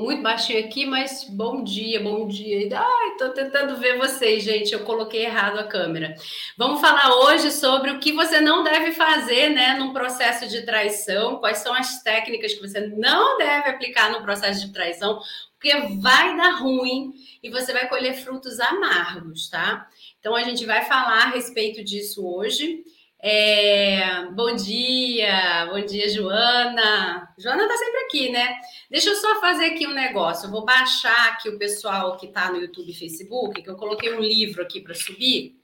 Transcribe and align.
muito 0.00 0.22
baixinho 0.22 0.64
aqui, 0.64 0.86
mas 0.86 1.24
bom 1.24 1.64
dia, 1.64 2.00
bom 2.00 2.28
dia. 2.28 2.68
Ai, 2.78 3.16
tô 3.18 3.30
tentando 3.30 3.76
ver 3.78 3.98
vocês, 3.98 4.44
gente. 4.44 4.72
Eu 4.72 4.84
coloquei 4.84 5.24
errado 5.24 5.58
a 5.58 5.64
câmera. 5.64 6.14
Vamos 6.56 6.80
falar 6.80 7.16
hoje 7.16 7.50
sobre 7.50 7.90
o 7.90 7.98
que 7.98 8.12
você 8.12 8.40
não 8.40 8.62
deve 8.62 8.92
fazer, 8.92 9.48
né, 9.48 9.74
num 9.74 9.92
processo 9.92 10.48
de 10.48 10.62
traição. 10.62 11.38
Quais 11.38 11.58
são 11.58 11.74
as 11.74 12.00
técnicas 12.00 12.54
que 12.54 12.60
você 12.60 12.80
não 12.80 13.36
deve 13.38 13.70
aplicar 13.70 14.12
no 14.12 14.22
processo 14.22 14.64
de 14.64 14.72
traição, 14.72 15.20
porque 15.54 15.74
vai 16.00 16.36
dar 16.36 16.60
ruim 16.60 17.12
e 17.42 17.50
você 17.50 17.72
vai 17.72 17.88
colher 17.88 18.14
frutos 18.14 18.60
amargos, 18.60 19.50
tá? 19.50 19.88
Então 20.20 20.36
a 20.36 20.44
gente 20.44 20.64
vai 20.64 20.84
falar 20.84 21.24
a 21.24 21.30
respeito 21.30 21.82
disso 21.82 22.24
hoje. 22.24 22.84
É, 23.20 24.26
bom 24.26 24.54
dia, 24.54 25.66
bom 25.66 25.84
dia, 25.84 26.08
Joana. 26.08 27.28
Joana 27.36 27.66
tá 27.66 27.76
sempre 27.76 27.98
aqui, 28.04 28.28
né? 28.30 28.60
Deixa 28.88 29.10
eu 29.10 29.16
só 29.16 29.40
fazer 29.40 29.64
aqui 29.64 29.88
um 29.88 29.92
negócio. 29.92 30.46
Eu 30.46 30.52
vou 30.52 30.64
baixar 30.64 31.32
aqui 31.32 31.48
o 31.48 31.58
pessoal 31.58 32.16
que 32.16 32.28
tá 32.28 32.52
no 32.52 32.60
YouTube 32.60 32.88
e 32.88 32.94
Facebook, 32.94 33.60
que 33.60 33.68
eu 33.68 33.76
coloquei 33.76 34.14
um 34.14 34.20
livro 34.20 34.62
aqui 34.62 34.80
para 34.80 34.94
subir 34.94 35.58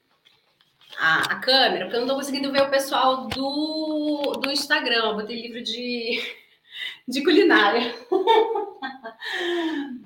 a, 0.99 1.33
a, 1.33 1.39
câmera, 1.39 1.85
porque 1.85 1.97
eu 1.97 2.01
não 2.01 2.09
tô 2.09 2.17
conseguindo 2.17 2.51
ver 2.51 2.63
o 2.63 2.71
pessoal 2.71 3.29
do, 3.29 4.33
do 4.43 4.51
Instagram. 4.51 5.05
Eu 5.05 5.15
botei 5.15 5.41
livro 5.41 5.63
de, 5.63 6.21
de 7.07 7.23
culinária. 7.23 7.95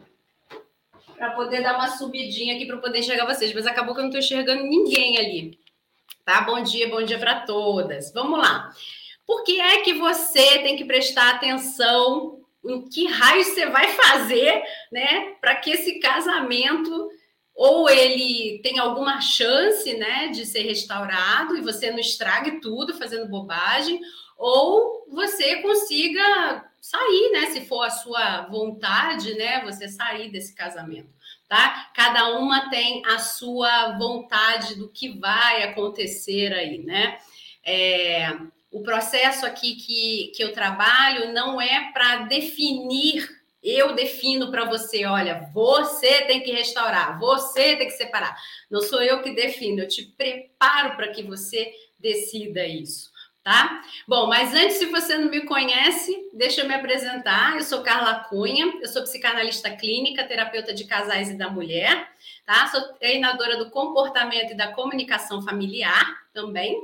para 1.17 1.31
poder 1.31 1.63
dar 1.63 1.77
uma 1.77 1.89
subidinha 1.89 2.55
aqui 2.55 2.67
para 2.67 2.77
poder 2.77 2.99
enxergar 2.99 3.25
vocês, 3.25 3.55
mas 3.55 3.67
acabou 3.67 3.95
que 3.95 4.01
eu 4.01 4.05
não 4.05 4.11
tô 4.11 4.19
enxergando 4.19 4.63
ninguém 4.65 5.19
ali 5.19 5.59
tá? 6.29 6.43
Bom 6.43 6.63
dia, 6.63 6.91
bom 6.91 7.03
dia 7.03 7.19
para 7.19 7.41
todas. 7.41 8.13
Vamos 8.13 8.39
lá. 8.39 8.71
Por 9.27 9.45
que 9.45 9.59
é 9.59 9.81
que 9.81 9.95
você 9.95 10.59
tem 10.59 10.77
que 10.77 10.85
prestar 10.85 11.31
atenção 11.31 12.43
em 12.63 12.87
que 12.87 13.07
raio 13.07 13.43
você 13.43 13.65
vai 13.65 13.89
fazer, 13.93 14.63
né, 14.93 15.37
para 15.41 15.55
que 15.55 15.71
esse 15.71 15.99
casamento 15.99 17.11
ou 17.55 17.89
ele 17.89 18.61
tem 18.63 18.79
alguma 18.79 19.23
chance, 19.23 19.95
né, 19.95 20.29
de 20.29 20.45
ser 20.45 20.65
restaurado 20.65 21.57
e 21.57 21.63
você 21.63 21.91
não 21.91 21.99
estrague 21.99 22.61
tudo 22.61 22.93
fazendo 22.93 23.31
bobagem, 23.31 23.99
ou 24.37 25.07
você 25.11 25.57
consiga 25.63 26.71
sair, 26.79 27.31
né, 27.33 27.47
se 27.47 27.65
for 27.65 27.85
a 27.85 27.91
sua 27.91 28.43
vontade, 28.43 29.33
né, 29.35 29.65
você 29.65 29.89
sair 29.89 30.31
desse 30.31 30.55
casamento 30.55 31.18
tá? 31.49 31.91
Cada 31.95 32.39
uma 32.39 32.69
tem 32.69 33.03
a 33.07 33.19
sua 33.19 33.97
vontade 33.99 34.75
do 34.77 34.89
que 34.89 35.19
vai 35.19 35.63
acontecer 35.63 36.53
aí, 36.53 36.79
né? 36.79 37.19
É, 37.65 38.37
o 38.71 38.83
processo 38.83 39.47
aqui 39.47 39.77
que, 39.77 40.33
que 40.37 40.45
eu 40.45 40.53
trabalho 40.53 41.33
não 41.33 41.61
é 41.61 41.91
para 41.93 42.25
definir, 42.27 43.27
eu 43.63 43.95
defino 43.95 44.51
para 44.51 44.65
você, 44.65 45.07
olha, 45.07 45.51
você 45.53 46.23
tem 46.23 46.43
que 46.43 46.53
restaurar, 46.53 47.19
você 47.19 47.77
tem 47.77 47.87
que 47.87 47.95
separar. 47.95 48.37
Não 48.71 48.81
sou 48.81 49.03
eu 49.03 49.23
que 49.23 49.35
defino, 49.35 49.81
eu 49.81 49.89
te 49.89 50.05
preparo 50.05 50.97
para 50.97 51.09
que 51.09 51.23
você 51.23 51.73
decida 51.99 52.67
isso 52.67 53.08
tá? 53.49 53.81
Bom, 54.07 54.27
mas 54.27 54.53
antes, 54.53 54.77
se 54.77 54.85
você 54.85 55.17
não 55.17 55.31
me 55.31 55.41
conhece, 55.47 56.15
deixa 56.35 56.61
eu 56.61 56.69
me 56.69 56.75
apresentar. 56.75 57.57
Eu 57.57 57.63
sou 57.63 57.83
Carla 57.83 58.27
Cunha, 58.29 58.75
eu 58.83 58.87
sou 58.87 59.01
psicanalista 59.01 59.71
clínica, 59.71 60.23
terapeuta 60.25 60.75
de 60.75 60.85
casais 60.85 61.31
e 61.31 61.35
da 61.35 61.49
mulher, 61.49 62.11
tá? 62.45 62.67
Sou 62.67 62.93
treinadora 62.99 63.57
do 63.57 63.71
comportamento 63.71 64.53
e 64.53 64.55
da 64.55 64.73
comunicação 64.73 65.41
familiar 65.41 66.05
também. 66.35 66.79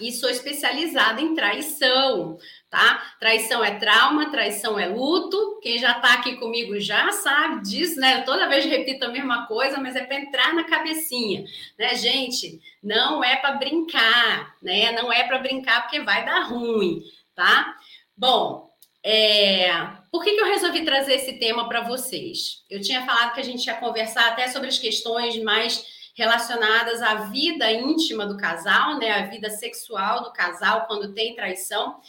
E 0.00 0.10
sou 0.10 0.28
especializada 0.28 1.20
em 1.20 1.36
traição, 1.36 2.36
tá? 2.68 3.14
Traição 3.20 3.62
é 3.62 3.78
trauma, 3.78 4.28
traição 4.28 4.76
é 4.76 4.86
luto. 4.88 5.60
Quem 5.62 5.78
já 5.78 5.94
tá 5.94 6.14
aqui 6.14 6.34
comigo 6.36 6.80
já 6.80 7.12
sabe 7.12 7.62
disso, 7.62 8.00
né? 8.00 8.18
Eu 8.18 8.24
toda 8.24 8.48
vez 8.48 8.64
repito 8.64 9.04
a 9.04 9.12
mesma 9.12 9.46
coisa, 9.46 9.78
mas 9.78 9.94
é 9.94 10.04
para 10.04 10.18
entrar 10.18 10.52
na 10.52 10.64
cabecinha, 10.64 11.44
né, 11.78 11.94
gente? 11.94 12.60
Não 12.82 13.22
é 13.22 13.36
para 13.36 13.52
brincar, 13.52 14.56
né? 14.60 14.90
Não 14.90 15.12
é 15.12 15.22
para 15.22 15.38
brincar 15.38 15.82
porque 15.82 16.00
vai 16.00 16.24
dar 16.24 16.40
ruim, 16.48 17.00
tá? 17.32 17.76
Bom, 18.16 18.68
é... 19.04 19.70
por 20.10 20.24
que, 20.24 20.32
que 20.32 20.40
eu 20.40 20.46
resolvi 20.46 20.84
trazer 20.84 21.14
esse 21.14 21.34
tema 21.38 21.68
para 21.68 21.82
vocês? 21.82 22.64
Eu 22.68 22.80
tinha 22.80 23.06
falado 23.06 23.32
que 23.32 23.40
a 23.40 23.44
gente 23.44 23.64
ia 23.64 23.74
conversar 23.74 24.26
até 24.26 24.48
sobre 24.48 24.68
as 24.68 24.78
questões 24.78 25.40
mais 25.40 25.86
relacionadas 26.14 27.02
à 27.02 27.14
vida 27.26 27.70
íntima 27.72 28.24
do 28.24 28.36
casal, 28.36 28.98
né, 28.98 29.10
a 29.10 29.26
vida 29.26 29.50
sexual 29.50 30.22
do 30.22 30.32
casal 30.32 30.86
quando 30.86 31.12
tem 31.12 31.34
traição. 31.34 32.00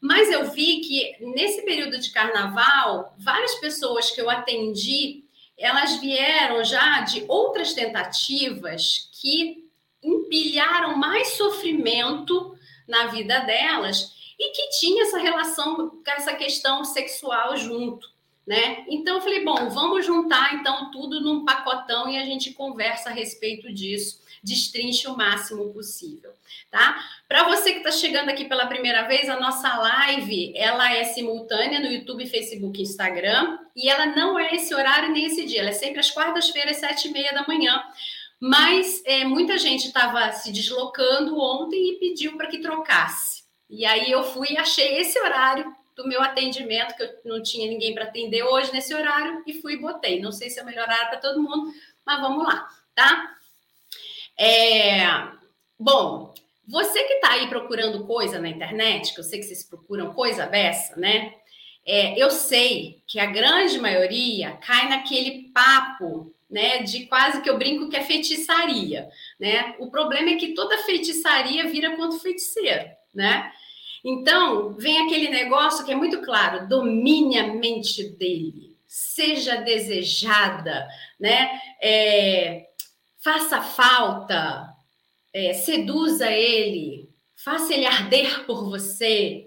Mas 0.00 0.30
eu 0.30 0.50
vi 0.50 0.80
que 0.80 1.16
nesse 1.32 1.62
período 1.62 1.98
de 1.98 2.10
carnaval, 2.10 3.14
várias 3.18 3.54
pessoas 3.56 4.10
que 4.10 4.20
eu 4.20 4.28
atendi, 4.28 5.24
elas 5.56 5.96
vieram 5.96 6.62
já 6.62 7.00
de 7.00 7.24
outras 7.26 7.72
tentativas 7.72 9.08
que 9.20 9.64
empilharam 10.02 10.96
mais 10.98 11.28
sofrimento 11.28 12.54
na 12.86 13.06
vida 13.06 13.40
delas 13.40 14.12
e 14.38 14.50
que 14.50 14.78
tinha 14.78 15.04
essa 15.04 15.18
relação 15.18 15.88
com 15.88 16.10
essa 16.10 16.34
questão 16.34 16.84
sexual 16.84 17.56
junto 17.56 18.13
né? 18.46 18.84
Então 18.88 19.16
eu 19.16 19.22
falei, 19.22 19.44
bom, 19.44 19.70
vamos 19.70 20.04
juntar 20.04 20.54
então 20.54 20.90
tudo 20.90 21.20
num 21.20 21.44
pacotão 21.44 22.08
e 22.08 22.18
a 22.18 22.24
gente 22.24 22.52
conversa 22.52 23.08
a 23.08 23.12
respeito 23.12 23.72
disso, 23.72 24.20
destrinche 24.42 25.08
o 25.08 25.16
máximo 25.16 25.72
possível, 25.72 26.30
tá? 26.70 27.02
Para 27.26 27.44
você 27.44 27.72
que 27.72 27.78
está 27.78 27.90
chegando 27.90 28.28
aqui 28.28 28.44
pela 28.44 28.66
primeira 28.66 29.02
vez, 29.08 29.28
a 29.30 29.40
nossa 29.40 29.74
live 29.78 30.52
ela 30.54 30.92
é 30.92 31.04
simultânea 31.04 31.80
no 31.80 31.90
YouTube, 31.90 32.26
Facebook, 32.26 32.80
Instagram 32.82 33.58
e 33.74 33.88
ela 33.88 34.06
não 34.06 34.38
é 34.38 34.54
esse 34.54 34.74
horário 34.74 35.10
nem 35.10 35.24
esse 35.24 35.46
dia, 35.46 35.60
ela 35.60 35.70
é 35.70 35.72
sempre 35.72 36.00
às 36.00 36.10
quartas-feiras 36.10 36.76
sete 36.76 37.08
e 37.08 37.12
meia 37.12 37.32
da 37.32 37.46
manhã. 37.46 37.82
Mas 38.38 39.02
é, 39.06 39.24
muita 39.24 39.56
gente 39.56 39.86
estava 39.86 40.30
se 40.32 40.52
deslocando 40.52 41.40
ontem 41.40 41.92
e 41.92 41.98
pediu 41.98 42.36
para 42.36 42.48
que 42.48 42.58
trocasse. 42.58 43.44
E 43.70 43.86
aí 43.86 44.10
eu 44.10 44.22
fui 44.22 44.48
e 44.50 44.58
achei 44.58 44.98
esse 44.98 45.18
horário 45.18 45.74
do 45.96 46.06
meu 46.06 46.20
atendimento, 46.20 46.96
que 46.96 47.02
eu 47.02 47.10
não 47.24 47.42
tinha 47.42 47.68
ninguém 47.68 47.94
para 47.94 48.04
atender 48.04 48.42
hoje 48.42 48.72
nesse 48.72 48.94
horário, 48.94 49.42
e 49.46 49.54
fui 49.60 49.74
e 49.74 49.80
botei. 49.80 50.20
Não 50.20 50.32
sei 50.32 50.50
se 50.50 50.58
é 50.58 50.64
melhor 50.64 50.86
para 50.86 51.18
todo 51.18 51.42
mundo, 51.42 51.72
mas 52.04 52.20
vamos 52.20 52.44
lá, 52.44 52.68
tá? 52.94 53.36
É, 54.38 55.06
bom, 55.78 56.34
você 56.66 57.04
que 57.04 57.14
está 57.14 57.32
aí 57.32 57.48
procurando 57.48 58.06
coisa 58.06 58.38
na 58.38 58.48
internet, 58.48 59.14
que 59.14 59.20
eu 59.20 59.24
sei 59.24 59.38
que 59.38 59.44
vocês 59.44 59.64
procuram 59.64 60.12
coisa 60.14 60.46
dessa, 60.46 60.96
né? 60.96 61.34
É, 61.86 62.18
eu 62.18 62.30
sei 62.30 63.02
que 63.06 63.20
a 63.20 63.26
grande 63.26 63.78
maioria 63.78 64.52
cai 64.52 64.88
naquele 64.88 65.50
papo, 65.52 66.34
né? 66.50 66.82
De 66.82 67.06
quase 67.06 67.42
que 67.42 67.50
eu 67.50 67.58
brinco 67.58 67.88
que 67.88 67.96
é 67.96 68.02
feitiçaria, 68.02 69.08
né? 69.38 69.74
O 69.78 69.90
problema 69.90 70.30
é 70.30 70.36
que 70.36 70.54
toda 70.54 70.82
feitiçaria 70.84 71.68
vira 71.68 71.94
contra 71.96 72.16
o 72.16 72.20
feiticeiro, 72.20 72.88
né? 73.14 73.52
Então, 74.04 74.74
vem 74.74 74.98
aquele 74.98 75.30
negócio 75.30 75.84
que 75.84 75.92
é 75.92 75.96
muito 75.96 76.20
claro: 76.20 76.68
domine 76.68 77.38
a 77.38 77.46
mente 77.54 78.04
dele, 78.10 78.76
seja 78.86 79.56
desejada, 79.56 80.86
né? 81.18 81.58
É, 81.80 82.66
faça 83.22 83.62
falta, 83.62 84.68
é, 85.32 85.54
seduza 85.54 86.30
ele, 86.30 87.08
faça 87.34 87.72
ele 87.72 87.86
arder 87.86 88.44
por 88.44 88.68
você, 88.68 89.46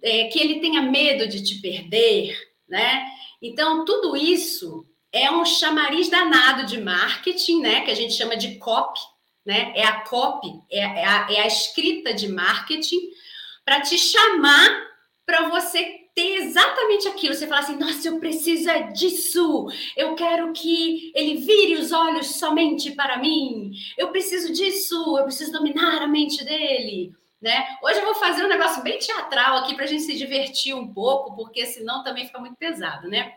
é, 0.00 0.28
que 0.28 0.38
ele 0.38 0.60
tenha 0.60 0.82
medo 0.82 1.26
de 1.26 1.42
te 1.42 1.60
perder, 1.60 2.38
né? 2.68 3.04
Então, 3.42 3.84
tudo 3.84 4.16
isso 4.16 4.86
é 5.12 5.28
um 5.28 5.44
chamariz 5.44 6.08
danado 6.08 6.66
de 6.66 6.80
marketing, 6.80 7.62
né? 7.62 7.80
Que 7.80 7.90
a 7.90 7.96
gente 7.96 8.14
chama 8.14 8.36
de 8.36 8.56
copy, 8.58 9.00
né? 9.44 9.72
É 9.74 9.82
a 9.82 10.02
copy, 10.02 10.48
é, 10.70 10.78
é, 10.78 11.04
a, 11.04 11.26
é 11.32 11.40
a 11.40 11.46
escrita 11.48 12.14
de 12.14 12.28
marketing 12.28 13.15
para 13.66 13.80
te 13.80 13.98
chamar 13.98 14.86
para 15.26 15.48
você 15.48 16.06
ter 16.14 16.36
exatamente 16.36 17.08
aquilo. 17.08 17.34
Você 17.34 17.48
fala 17.48 17.60
assim: 17.60 17.76
nossa, 17.76 18.08
eu 18.08 18.20
preciso 18.20 18.70
é 18.70 18.84
disso. 18.84 19.66
Eu 19.96 20.14
quero 20.14 20.52
que 20.52 21.12
ele 21.14 21.34
vire 21.34 21.74
os 21.74 21.90
olhos 21.92 22.36
somente 22.36 22.92
para 22.92 23.18
mim. 23.18 23.72
Eu 23.98 24.08
preciso 24.08 24.52
disso. 24.52 25.18
Eu 25.18 25.24
preciso 25.24 25.52
dominar 25.52 26.00
a 26.00 26.06
mente 26.06 26.44
dele. 26.44 27.12
Né? 27.38 27.66
Hoje 27.82 27.98
eu 27.98 28.04
vou 28.04 28.14
fazer 28.14 28.44
um 28.44 28.48
negócio 28.48 28.82
bem 28.82 28.98
teatral 28.98 29.58
aqui 29.58 29.74
para 29.74 29.84
a 29.84 29.86
gente 29.86 30.04
se 30.04 30.16
divertir 30.16 30.74
um 30.74 30.92
pouco, 30.92 31.36
porque 31.36 31.66
senão 31.66 32.02
também 32.02 32.24
fica 32.24 32.38
muito 32.38 32.56
pesado, 32.56 33.08
né? 33.08 33.36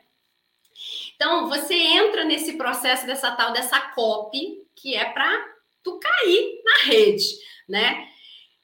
Então, 1.15 1.49
você 1.49 1.75
entra 1.75 2.23
nesse 2.23 2.53
processo 2.53 3.05
dessa 3.05 3.29
tal 3.31 3.51
dessa 3.51 3.79
copy, 3.91 4.63
que 4.73 4.95
é 4.95 5.03
para 5.03 5.45
tu 5.83 5.99
cair 5.99 6.61
na 6.63 6.91
rede, 6.91 7.25
né? 7.67 8.07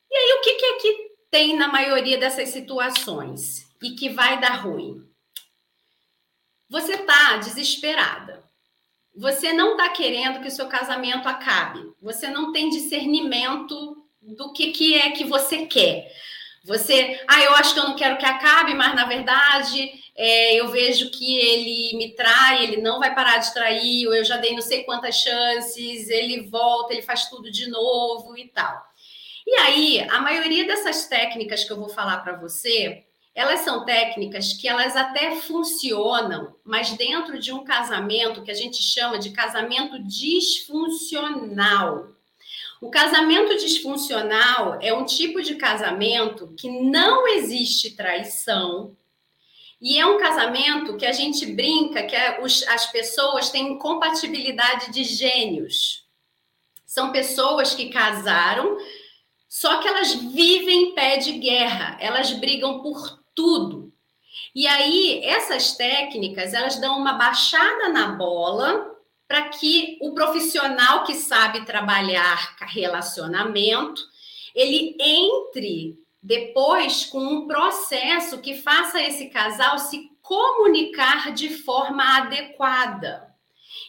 E 0.10 0.16
aí, 0.16 0.40
o 0.40 0.42
que, 0.42 0.54
que 0.54 0.66
é 0.66 0.74
que 0.76 1.05
tem 1.30 1.56
na 1.56 1.68
maioria 1.68 2.18
dessas 2.18 2.50
situações 2.50 3.68
e 3.82 3.92
que 3.92 4.10
vai 4.10 4.40
dar 4.40 4.62
ruim? 4.62 5.06
Você 6.70 6.94
está 6.94 7.38
desesperada. 7.38 8.44
Você 9.16 9.54
não 9.54 9.72
está 9.72 9.90
querendo 9.90 10.42
que 10.42 10.48
o 10.48 10.52
seu 10.52 10.68
casamento 10.68 11.28
acabe. 11.28 11.80
Você 12.02 12.28
não 12.28 12.52
tem 12.52 12.70
discernimento 12.70 14.06
do 14.22 14.52
que, 14.52 14.72
que 14.72 14.96
é 14.96 15.12
que 15.12 15.24
você 15.24 15.66
quer. 15.66 16.12
Você, 16.66 17.24
ah, 17.28 17.42
eu 17.44 17.54
acho 17.56 17.74
que 17.74 17.80
eu 17.80 17.88
não 17.88 17.96
quero 17.96 18.18
que 18.18 18.26
acabe, 18.26 18.74
mas 18.74 18.96
na 18.96 19.06
verdade 19.06 19.92
é, 20.16 20.56
eu 20.56 20.70
vejo 20.70 21.12
que 21.12 21.38
ele 21.38 21.96
me 21.98 22.16
trai, 22.16 22.64
ele 22.64 22.82
não 22.82 23.00
vai 23.00 23.14
parar 23.14 23.38
de 23.38 23.54
trair, 23.54 24.08
ou 24.08 24.16
eu 24.16 24.26
já 24.26 24.38
dei 24.38 24.54
não 24.54 24.62
sei 24.62 24.84
quantas 24.84 25.16
chances, 25.16 26.10
ele 26.10 26.48
volta, 26.48 26.94
ele 26.94 27.04
faz 27.04 27.30
tudo 27.30 27.52
de 27.52 27.70
novo 27.70 28.38
e 28.38 28.48
tal. 28.48 28.82
E 29.46 29.56
aí, 29.56 30.02
a 30.10 30.22
maioria 30.22 30.66
dessas 30.66 31.08
técnicas 31.08 31.64
que 31.64 31.72
eu 31.72 31.78
vou 31.78 31.90
falar 31.90 32.18
para 32.18 32.36
você, 32.36 33.04
elas 33.34 33.62
são 33.62 33.86
técnicas 33.86 34.54
que 34.54 34.68
elas 34.68 34.96
até 34.96 35.36
funcionam, 35.36 36.56
mas 36.64 36.94
dentro 36.94 37.38
de 37.38 37.52
um 37.52 37.64
casamento 37.64 38.42
que 38.42 38.52
a 38.52 38.56
gente 38.56 38.82
chama 38.82 39.20
de 39.20 39.32
casamento 39.32 40.00
disfuncional. 40.00 42.10
O 42.82 42.90
casamento 42.90 43.56
disfuncional 43.58 44.80
é 44.82 44.94
um 44.94 45.06
tipo 45.06 45.42
de 45.42 45.56
casamento 45.56 46.54
que 46.58 46.70
não 46.70 47.28
existe 47.28 47.96
traição, 47.96 48.96
e 49.82 50.00
é 50.00 50.06
um 50.06 50.18
casamento 50.18 50.98
que 50.98 51.06
a 51.06 51.12
gente 51.12 51.46
brinca 51.46 52.04
que 52.04 52.16
é 52.16 52.40
as 52.42 52.92
pessoas 52.92 53.50
têm 53.50 53.74
incompatibilidade 53.74 54.92
de 54.92 55.04
gênios. 55.04 56.06
São 56.86 57.12
pessoas 57.12 57.76
que 57.76 57.90
casaram, 57.90 58.78
só 59.56 59.80
que 59.80 59.88
elas 59.88 60.14
vivem 60.14 60.90
em 60.90 60.94
pé 60.94 61.16
de 61.16 61.32
guerra, 61.32 61.96
elas 62.02 62.34
brigam 62.34 62.82
por 62.82 63.24
tudo. 63.34 63.90
E 64.54 64.68
aí, 64.68 65.24
essas 65.24 65.78
técnicas, 65.78 66.54
elas 66.54 66.76
dão 66.76 66.98
uma 66.98 67.14
baixada 67.14 67.88
na 67.88 68.08
bola 68.08 68.94
para 69.26 69.48
que 69.48 69.98
o 70.02 70.14
profissional 70.14 71.06
que 71.06 71.14
sabe 71.14 71.66
trabalhar 71.66 72.58
relacionamento, 72.66 74.02
ele 74.54 74.98
entre 75.00 75.98
depois 76.22 77.06
com 77.06 77.20
um 77.20 77.48
processo 77.48 78.42
que 78.42 78.56
faça 78.56 79.02
esse 79.02 79.30
casal 79.30 79.80
se 79.80 80.12
comunicar 80.22 81.32
de 81.32 81.48
forma 81.48 82.18
adequada. 82.18 83.34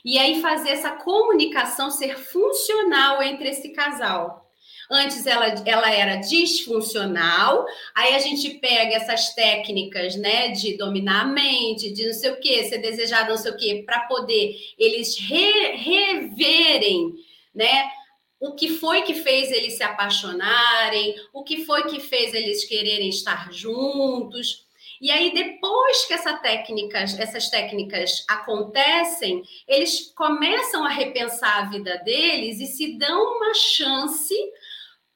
E 0.05 0.17
aí 0.17 0.41
fazer 0.41 0.71
essa 0.71 0.93
comunicação 0.93 1.91
ser 1.91 2.17
funcional 2.17 3.21
entre 3.21 3.49
esse 3.49 3.71
casal. 3.71 4.46
Antes 4.91 5.27
ela, 5.27 5.47
ela 5.67 5.91
era 5.91 6.17
disfuncional, 6.17 7.67
aí 7.95 8.15
a 8.15 8.19
gente 8.19 8.51
pega 8.59 8.95
essas 8.95 9.35
técnicas, 9.35 10.17
né, 10.17 10.49
de 10.49 10.77
dominar 10.77 11.23
a 11.23 11.27
mente, 11.27 11.93
de 11.93 12.07
não 12.07 12.13
sei 12.13 12.31
o 12.31 12.41
que, 12.41 12.65
ser 12.65 12.79
desejado, 12.79 13.31
não 13.31 13.37
sei 13.37 13.51
o 13.51 13.57
que, 13.57 13.83
para 13.83 14.01
poder 14.01 14.57
eles 14.79 15.19
re, 15.19 15.77
reverem, 15.77 17.15
né, 17.55 17.91
o 18.39 18.55
que 18.55 18.69
foi 18.69 19.03
que 19.03 19.15
fez 19.15 19.51
eles 19.51 19.77
se 19.77 19.83
apaixonarem, 19.83 21.15
o 21.33 21.43
que 21.43 21.65
foi 21.65 21.85
que 21.85 22.01
fez 22.01 22.35
eles 22.35 22.65
quererem 22.65 23.09
estar 23.09 23.53
juntos. 23.53 24.67
E 25.01 25.11
aí, 25.11 25.33
depois 25.33 26.07
que 26.07 26.15
essa 26.15 26.35
técnica, 26.39 26.99
essas 26.99 27.51
técnicas 27.51 28.25
acontecem, 28.29 29.43
eles 29.69 30.13
começam 30.15 30.85
a 30.85 30.89
repensar 30.89 31.59
a 31.59 31.69
vida 31.69 31.99
deles 31.99 32.61
e 32.61 32.67
se 32.67 32.97
dão 32.97 33.37
uma 33.37 33.53
chance 33.55 34.35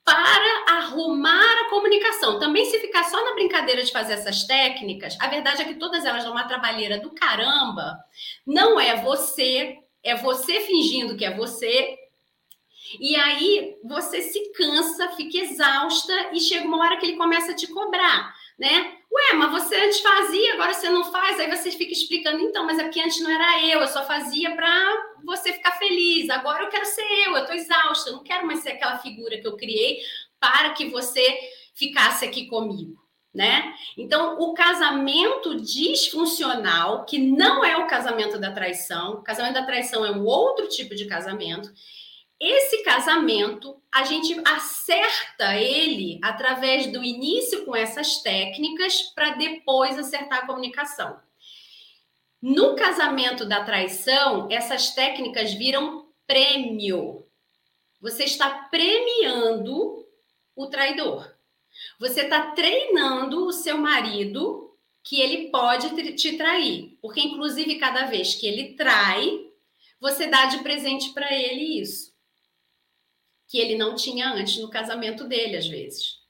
para 0.05 0.79
arrumar 0.79 1.61
a 1.62 1.70
comunicação. 1.70 2.38
Também, 2.38 2.64
se 2.64 2.81
ficar 2.81 3.05
só 3.05 3.25
na 3.25 3.35
brincadeira 3.35 3.82
de 3.82 3.93
fazer 3.93 4.14
essas 4.14 4.44
técnicas, 4.44 5.17
a 5.20 5.29
verdade 5.29 5.62
é 5.62 5.64
que 5.64 5.75
todas 5.75 6.05
elas 6.05 6.25
dão 6.25 6.32
uma 6.32 6.49
trabalheira 6.49 6.99
do 6.99 7.11
caramba. 7.11 7.97
Não 8.47 8.79
é 8.81 9.02
você, 9.02 9.76
é 10.02 10.17
você 10.17 10.61
fingindo 10.61 11.17
que 11.17 11.25
é 11.25 11.37
você. 11.37 11.97
E 12.99 13.14
aí 13.14 13.76
você 13.85 14.23
se 14.23 14.52
cansa, 14.52 15.08
fica 15.11 15.38
exausta 15.38 16.31
e 16.32 16.41
chega 16.41 16.67
uma 16.67 16.79
hora 16.79 16.97
que 16.97 17.06
ele 17.06 17.17
começa 17.17 17.52
a 17.52 17.55
te 17.55 17.69
cobrar, 17.69 18.35
né? 18.61 18.93
Ué, 19.11 19.37
mas 19.37 19.51
você 19.51 19.75
antes 19.75 20.01
fazia, 20.01 20.53
agora 20.53 20.75
você 20.75 20.91
não 20.91 21.11
faz. 21.11 21.41
Aí 21.41 21.49
você 21.49 21.71
fica 21.71 21.93
explicando, 21.93 22.41
então, 22.41 22.67
mas 22.67 22.79
é 22.79 22.85
porque 22.85 23.01
antes 23.01 23.21
não 23.23 23.31
era 23.31 23.67
eu, 23.67 23.81
eu 23.81 23.89
só 23.89 24.05
fazia 24.05 24.55
para 24.55 25.15
você 25.25 25.55
ficar 25.55 25.73
feliz. 25.73 26.29
Agora 26.29 26.65
eu 26.65 26.69
quero 26.69 26.85
ser 26.85 27.03
eu, 27.27 27.37
eu 27.37 27.47
tô 27.47 27.55
exausta, 27.55 28.11
eu 28.11 28.17
não 28.17 28.23
quero 28.23 28.47
mais 28.47 28.61
ser 28.61 28.73
aquela 28.73 28.99
figura 28.99 29.41
que 29.41 29.49
eu 29.49 29.57
criei 29.57 30.01
para 30.39 30.71
que 30.75 30.91
você 30.91 31.27
ficasse 31.75 32.25
aqui 32.25 32.47
comigo. 32.47 33.01
Né? 33.33 33.73
Então, 33.97 34.39
o 34.41 34.55
casamento 34.55 35.55
disfuncional, 35.61 37.05
que 37.05 37.17
não 37.17 37.65
é 37.65 37.77
o 37.77 37.87
casamento 37.87 38.39
da 38.41 38.51
traição, 38.51 39.15
o 39.15 39.23
casamento 39.23 39.55
da 39.55 39.65
traição 39.65 40.05
é 40.05 40.11
um 40.11 40.25
outro 40.25 40.69
tipo 40.69 40.97
de 40.97 41.07
casamento, 41.07 41.73
esse 42.41 42.83
casamento, 42.83 43.83
a 43.93 44.05
gente 44.05 44.41
acerta 44.47 45.57
ele 45.57 46.19
através 46.23 46.87
do 46.87 47.05
início 47.05 47.67
com 47.67 47.77
essas 47.77 48.23
técnicas 48.23 49.03
para 49.15 49.35
depois 49.35 49.99
acertar 49.99 50.39
a 50.39 50.47
comunicação. 50.47 51.21
No 52.41 52.75
casamento 52.75 53.45
da 53.45 53.63
traição, 53.63 54.49
essas 54.51 54.95
técnicas 54.95 55.53
viram 55.53 56.09
prêmio. 56.27 57.27
Você 58.01 58.25
está 58.25 58.49
premiando 58.71 60.07
o 60.57 60.67
traidor. 60.69 61.31
Você 61.99 62.23
está 62.23 62.53
treinando 62.53 63.45
o 63.45 63.53
seu 63.53 63.77
marido 63.77 64.75
que 65.05 65.21
ele 65.21 65.51
pode 65.51 66.15
te 66.15 66.39
trair, 66.39 66.97
porque 67.03 67.21
inclusive 67.21 67.75
cada 67.75 68.07
vez 68.07 68.35
que 68.35 68.47
ele 68.47 68.75
trai, 68.75 69.47
você 70.01 70.27
dá 70.27 70.47
de 70.47 70.63
presente 70.63 71.13
para 71.13 71.35
ele 71.35 71.81
isso 71.83 72.10
que 73.50 73.58
ele 73.58 73.76
não 73.76 73.97
tinha 73.97 74.32
antes 74.32 74.58
no 74.58 74.70
casamento 74.70 75.25
dele, 75.25 75.56
às 75.56 75.67
vezes. 75.67 76.20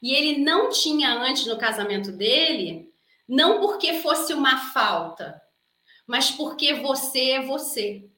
E 0.00 0.14
ele 0.14 0.38
não 0.38 0.70
tinha 0.70 1.12
antes 1.12 1.44
no 1.44 1.58
casamento 1.58 2.12
dele, 2.12 2.88
não 3.28 3.60
porque 3.60 3.94
fosse 3.94 4.32
uma 4.32 4.56
falta, 4.72 5.42
mas 6.06 6.30
porque 6.30 6.74
você 6.74 7.30
é 7.30 7.42
você. 7.42 8.08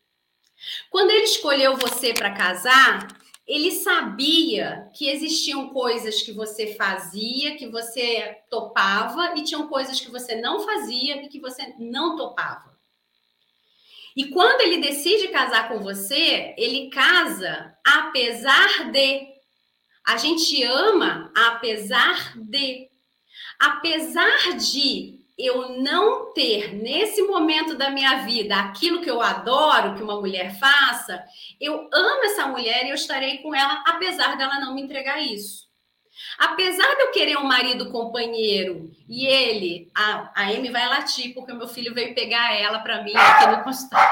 Quando 0.90 1.10
ele 1.10 1.24
escolheu 1.24 1.78
você 1.78 2.12
para 2.12 2.34
casar, 2.34 3.08
ele 3.46 3.70
sabia 3.70 4.90
que 4.92 5.08
existiam 5.08 5.70
coisas 5.70 6.20
que 6.20 6.30
você 6.30 6.74
fazia, 6.74 7.56
que 7.56 7.66
você 7.66 8.42
topava, 8.50 9.38
e 9.38 9.42
tinham 9.42 9.68
coisas 9.68 9.98
que 9.98 10.10
você 10.10 10.36
não 10.36 10.60
fazia 10.60 11.16
e 11.22 11.28
que 11.28 11.40
você 11.40 11.74
não 11.78 12.14
topava. 12.14 12.69
E 14.16 14.26
quando 14.26 14.60
ele 14.62 14.78
decide 14.78 15.28
casar 15.28 15.68
com 15.68 15.78
você, 15.78 16.54
ele 16.56 16.90
casa 16.90 17.74
apesar 17.86 18.90
de. 18.90 19.28
A 20.06 20.16
gente 20.16 20.62
ama 20.64 21.32
apesar 21.36 22.36
de. 22.36 22.88
Apesar 23.58 24.56
de 24.56 25.20
eu 25.38 25.80
não 25.80 26.32
ter 26.34 26.74
nesse 26.74 27.22
momento 27.22 27.74
da 27.74 27.90
minha 27.90 28.24
vida 28.24 28.56
aquilo 28.56 29.00
que 29.00 29.10
eu 29.10 29.22
adoro 29.22 29.94
que 29.94 30.02
uma 30.02 30.20
mulher 30.20 30.58
faça, 30.58 31.24
eu 31.60 31.88
amo 31.92 32.24
essa 32.24 32.46
mulher 32.46 32.84
e 32.84 32.90
eu 32.90 32.94
estarei 32.94 33.38
com 33.38 33.54
ela 33.54 33.82
apesar 33.86 34.36
dela 34.36 34.60
não 34.60 34.74
me 34.74 34.82
entregar 34.82 35.18
isso. 35.20 35.69
Apesar 36.38 36.94
de 36.96 37.02
eu 37.02 37.10
querer 37.10 37.36
um 37.36 37.44
marido 37.44 37.90
companheiro 37.90 38.90
e 39.08 39.26
ele, 39.26 39.90
a, 39.94 40.30
a 40.34 40.42
Amy 40.44 40.70
vai 40.70 40.88
latir 40.88 41.34
porque 41.34 41.52
o 41.52 41.56
meu 41.56 41.68
filho 41.68 41.94
veio 41.94 42.14
pegar 42.14 42.54
ela 42.54 42.78
para 42.80 43.02
mim 43.02 43.12
aqui 43.14 43.46
no 43.46 43.62
consultório. 43.62 44.08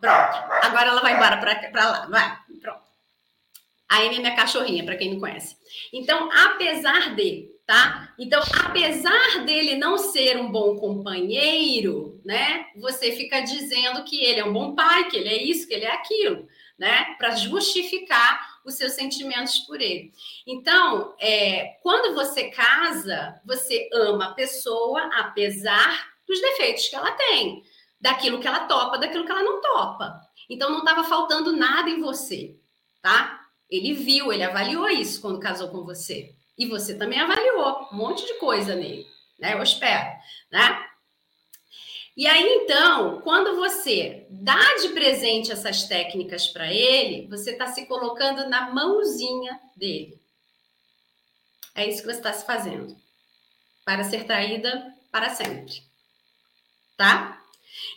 Pronto. 0.00 0.36
Agora 0.62 0.88
ela 0.88 1.00
vai 1.00 1.14
embora 1.14 1.38
para 1.38 1.90
lá. 1.90 2.06
Vai. 2.06 2.38
Pronto. 2.60 2.82
A 3.88 3.98
Amy 3.98 4.16
é 4.16 4.18
minha 4.18 4.36
cachorrinha, 4.36 4.84
para 4.84 4.96
quem 4.96 5.12
não 5.12 5.20
conhece. 5.20 5.56
Então, 5.92 6.28
apesar 6.32 7.14
de, 7.14 7.48
tá? 7.66 8.12
Então, 8.18 8.42
apesar 8.64 9.44
dele 9.44 9.76
não 9.76 9.96
ser 9.96 10.36
um 10.38 10.50
bom 10.50 10.76
companheiro, 10.76 12.20
né? 12.24 12.66
Você 12.76 13.12
fica 13.12 13.40
dizendo 13.40 14.04
que 14.04 14.24
ele 14.24 14.40
é 14.40 14.44
um 14.44 14.52
bom 14.52 14.74
pai, 14.74 15.08
que 15.08 15.16
ele 15.16 15.28
é 15.28 15.42
isso, 15.42 15.68
que 15.68 15.74
ele 15.74 15.84
é 15.84 15.92
aquilo, 15.92 16.48
né? 16.78 17.14
Para 17.18 17.36
justificar 17.36 18.55
os 18.66 18.74
seus 18.74 18.92
sentimentos 18.92 19.60
por 19.60 19.80
ele. 19.80 20.12
Então, 20.46 21.14
é, 21.20 21.78
quando 21.82 22.14
você 22.14 22.50
casa, 22.50 23.40
você 23.44 23.88
ama 23.92 24.26
a 24.26 24.34
pessoa 24.34 25.02
apesar 25.14 26.08
dos 26.26 26.40
defeitos 26.40 26.88
que 26.88 26.96
ela 26.96 27.12
tem, 27.12 27.62
daquilo 28.00 28.40
que 28.40 28.48
ela 28.48 28.66
topa, 28.66 28.98
daquilo 28.98 29.24
que 29.24 29.30
ela 29.30 29.42
não 29.42 29.60
topa. 29.60 30.20
Então, 30.50 30.70
não 30.70 30.80
estava 30.80 31.04
faltando 31.04 31.56
nada 31.56 31.88
em 31.88 32.00
você, 32.00 32.56
tá? 33.00 33.40
Ele 33.70 33.94
viu, 33.94 34.32
ele 34.32 34.42
avaliou 34.42 34.88
isso 34.88 35.20
quando 35.20 35.40
casou 35.40 35.68
com 35.68 35.84
você. 35.84 36.34
E 36.58 36.66
você 36.66 36.96
também 36.96 37.20
avaliou 37.20 37.88
um 37.92 37.96
monte 37.96 38.26
de 38.26 38.34
coisa 38.34 38.74
nele, 38.74 39.06
né? 39.38 39.54
Eu 39.54 39.62
espero, 39.62 40.08
né? 40.50 40.86
E 42.16 42.26
aí, 42.26 42.62
então, 42.62 43.20
quando 43.20 43.56
você 43.56 44.26
dá 44.30 44.76
de 44.76 44.88
presente 44.88 45.52
essas 45.52 45.84
técnicas 45.84 46.48
para 46.48 46.72
ele, 46.72 47.26
você 47.28 47.50
está 47.50 47.66
se 47.66 47.84
colocando 47.84 48.48
na 48.48 48.70
mãozinha 48.72 49.60
dele. 49.76 50.18
É 51.74 51.86
isso 51.86 52.00
que 52.00 52.06
você 52.06 52.18
está 52.18 52.32
se 52.32 52.46
fazendo. 52.46 52.96
Para 53.84 54.02
ser 54.02 54.24
traída 54.24 54.94
para 55.12 55.28
sempre. 55.28 55.82
Tá? 56.96 57.38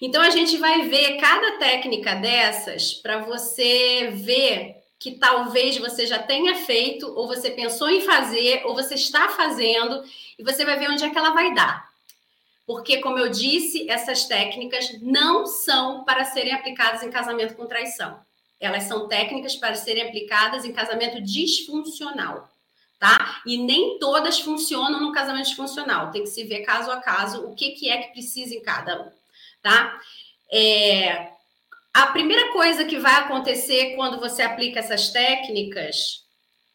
Então, 0.01 0.21
a 0.21 0.29
gente 0.29 0.57
vai 0.57 0.89
ver 0.89 1.15
cada 1.15 1.57
técnica 1.57 2.15
dessas 2.15 2.93
para 2.93 3.19
você 3.19 4.09
ver 4.13 4.83
que 4.99 5.11
talvez 5.11 5.77
você 5.77 6.05
já 6.05 6.19
tenha 6.19 6.55
feito, 6.65 7.07
ou 7.15 7.25
você 7.25 7.51
pensou 7.51 7.89
em 7.89 8.01
fazer, 8.01 8.65
ou 8.65 8.75
você 8.75 8.95
está 8.95 9.29
fazendo, 9.29 10.03
e 10.37 10.43
você 10.43 10.65
vai 10.65 10.77
ver 10.77 10.89
onde 10.89 11.05
é 11.05 11.09
que 11.09 11.17
ela 11.17 11.29
vai 11.29 11.53
dar. 11.55 11.88
Porque, 12.69 12.97
como 12.99 13.17
eu 13.17 13.29
disse, 13.29 13.89
essas 13.89 14.25
técnicas 14.25 15.01
não 15.01 15.47
são 15.47 16.03
para 16.03 16.23
serem 16.23 16.53
aplicadas 16.53 17.01
em 17.01 17.09
casamento 17.09 17.55
com 17.55 17.65
traição. 17.65 18.19
Elas 18.59 18.83
são 18.83 19.07
técnicas 19.07 19.55
para 19.55 19.73
serem 19.73 20.03
aplicadas 20.03 20.63
em 20.63 20.71
casamento 20.71 21.19
disfuncional, 21.19 22.47
tá? 22.99 23.41
E 23.43 23.57
nem 23.57 23.97
todas 23.97 24.39
funcionam 24.39 25.01
no 25.01 25.11
casamento 25.11 25.47
disfuncional. 25.47 26.11
Tem 26.11 26.21
que 26.21 26.29
se 26.29 26.43
ver 26.43 26.59
caso 26.59 26.91
a 26.91 26.97
caso 26.97 27.43
o 27.47 27.55
que, 27.55 27.71
que 27.71 27.89
é 27.89 28.03
que 28.03 28.11
precisa 28.11 28.53
em 28.53 28.61
cada 28.61 29.01
um, 29.01 29.11
tá? 29.63 29.99
É, 30.51 31.31
a 31.91 32.05
primeira 32.13 32.51
coisa 32.51 32.85
que 32.85 32.99
vai 32.99 33.15
acontecer 33.15 33.95
quando 33.95 34.19
você 34.19 34.43
aplica 34.43 34.79
essas 34.79 35.09
técnicas 35.09 36.23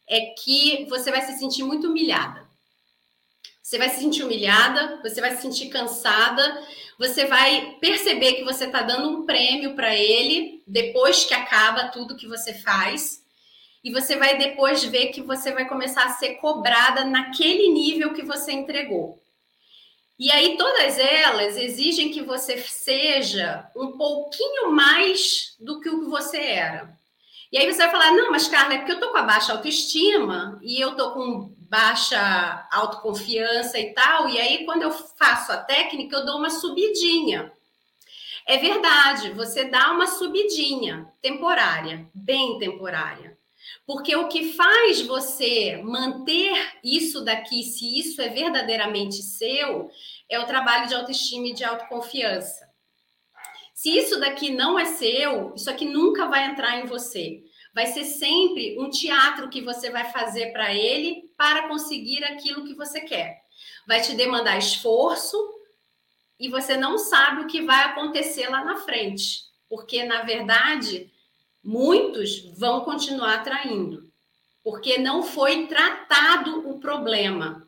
é 0.08 0.34
que 0.42 0.86
você 0.86 1.12
vai 1.12 1.22
se 1.22 1.38
sentir 1.38 1.62
muito 1.62 1.86
humilhada. 1.86 2.52
Você 3.64 3.78
vai 3.78 3.88
se 3.88 4.00
sentir 4.00 4.23
humilhada, 4.23 5.00
você 5.02 5.23
vai 5.23 5.35
se 5.35 5.40
sentir 5.40 5.71
cansada, 5.71 6.62
você 6.99 7.25
vai 7.25 7.78
perceber 7.80 8.35
que 8.35 8.44
você 8.44 8.66
está 8.66 8.83
dando 8.83 9.09
um 9.09 9.25
prêmio 9.25 9.75
para 9.75 9.94
ele 9.94 10.62
depois 10.66 11.25
que 11.25 11.33
acaba 11.33 11.88
tudo 11.88 12.14
que 12.14 12.28
você 12.28 12.52
faz. 12.52 13.25
E 13.83 13.90
você 13.90 14.16
vai 14.16 14.37
depois 14.37 14.85
ver 14.85 15.06
que 15.06 15.23
você 15.23 15.50
vai 15.50 15.66
começar 15.66 16.04
a 16.04 16.11
ser 16.11 16.35
cobrada 16.35 17.06
naquele 17.06 17.71
nível 17.71 18.12
que 18.12 18.23
você 18.23 18.52
entregou. 18.52 19.18
E 20.18 20.30
aí 20.30 20.59
todas 20.59 20.99
elas 20.99 21.56
exigem 21.56 22.11
que 22.11 22.21
você 22.21 22.59
seja 22.59 23.66
um 23.75 23.92
pouquinho 23.92 24.73
mais 24.73 25.56
do 25.59 25.80
que 25.80 25.88
o 25.88 26.00
que 26.00 26.11
você 26.11 26.37
era. 26.37 26.94
E 27.50 27.56
aí 27.56 27.73
você 27.73 27.78
vai 27.78 27.90
falar: 27.90 28.12
"Não, 28.12 28.30
mas 28.30 28.47
Carla, 28.47 28.75
é 28.75 28.78
porque 28.78 28.92
eu 28.92 29.00
tô 29.00 29.11
com 29.11 29.16
a 29.16 29.23
baixa 29.23 29.52
autoestima 29.52 30.61
e 30.62 30.78
eu 30.78 30.94
tô 30.97 31.12
com 31.12 31.53
baixa 31.75 32.69
autoconfiança 32.71 33.81
e 33.81 33.93
tal, 33.93 34.28
e 34.28 34.38
aí 34.38 34.64
quando 34.64 34.83
eu 34.83 34.93
faço 34.93 35.50
a 35.50 35.57
técnica, 35.57 36.14
eu 36.14 36.25
dou 36.25 36.38
uma 36.38 36.50
subidinha". 36.50 37.52
É 38.47 38.59
verdade, 38.59 39.31
você 39.31 39.64
dá 39.64 39.90
uma 39.90 40.07
subidinha 40.07 41.11
temporária, 41.21 42.09
bem 42.14 42.59
temporária. 42.59 43.37
Porque 43.85 44.14
o 44.14 44.28
que 44.28 44.52
faz 44.52 45.00
você 45.00 45.81
manter 45.83 46.54
isso 46.85 47.25
daqui, 47.25 47.64
se 47.64 47.99
isso 47.99 48.23
é 48.23 48.28
verdadeiramente 48.28 49.21
seu, 49.23 49.90
é 50.28 50.38
o 50.38 50.47
trabalho 50.47 50.87
de 50.87 50.95
autoestima 50.95 51.49
e 51.49 51.54
de 51.54 51.64
autoconfiança. 51.64 52.69
Se 53.75 53.90
isso 53.97 54.21
daqui 54.21 54.50
não 54.50 54.78
é 54.78 54.85
seu, 54.85 55.54
isso 55.57 55.69
aqui 55.69 55.87
nunca 55.87 56.26
vai 56.26 56.45
entrar 56.45 56.78
em 56.78 56.87
você. 56.87 57.43
Vai 57.75 57.87
ser 57.87 58.04
sempre 58.04 58.78
um 58.78 58.90
teatro 58.90 59.49
que 59.49 59.61
você 59.61 59.90
vai 59.90 60.04
fazer 60.12 60.52
para 60.52 60.73
ele 60.73 61.24
para 61.37 61.69
conseguir 61.69 62.25
aquilo 62.25 62.64
que 62.64 62.75
você 62.75 63.00
quer. 63.00 63.43
Vai 63.87 64.00
te 64.00 64.14
demandar 64.14 64.59
esforço 64.59 65.37
e 66.38 66.49
você 66.49 66.76
não 66.76 66.99
sabe 66.99 67.43
o 67.43 67.47
que 67.47 67.62
vai 67.62 67.85
acontecer 67.85 68.49
lá 68.49 68.64
na 68.64 68.76
frente. 68.76 69.45
Porque, 69.69 70.05
na 70.05 70.23
verdade, 70.23 71.11
muitos 71.62 72.41
vão 72.57 72.83
continuar 72.83 73.43
traindo, 73.43 74.11
porque 74.62 74.99
não 74.99 75.23
foi 75.23 75.67
tratado 75.67 76.69
o 76.69 76.79
problema, 76.79 77.67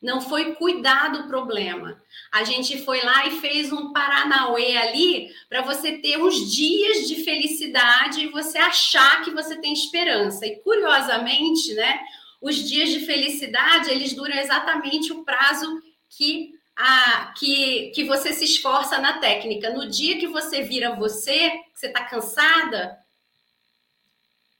não 0.00 0.20
foi 0.20 0.54
cuidado 0.54 1.20
o 1.20 1.28
problema. 1.28 2.00
A 2.32 2.44
gente 2.44 2.82
foi 2.84 3.02
lá 3.02 3.26
e 3.26 3.40
fez 3.40 3.72
um 3.72 3.92
Paranauê 3.92 4.76
ali 4.76 5.30
para 5.48 5.62
você 5.62 5.98
ter 5.98 6.18
uns 6.18 6.50
dias 6.50 7.08
de 7.08 7.24
felicidade 7.24 8.20
e 8.20 8.28
você 8.28 8.58
achar 8.58 9.22
que 9.24 9.30
você 9.30 9.56
tem 9.56 9.72
esperança. 9.72 10.46
E 10.46 10.56
curiosamente, 10.60 11.74
né, 11.74 12.00
os 12.40 12.56
dias 12.56 12.88
de 12.90 13.00
felicidade, 13.00 13.90
eles 13.90 14.14
duram 14.14 14.36
exatamente 14.36 15.12
o 15.12 15.24
prazo 15.24 15.82
que 16.08 16.58
a, 16.74 17.34
que, 17.36 17.90
que 17.94 18.04
você 18.04 18.32
se 18.32 18.44
esforça 18.44 18.98
na 18.98 19.18
técnica. 19.18 19.70
No 19.70 19.88
dia 19.88 20.18
que 20.18 20.26
você 20.26 20.62
vira 20.62 20.94
você, 20.94 21.50
que 21.50 21.78
você 21.78 21.88
está 21.88 22.04
cansada, 22.04 22.98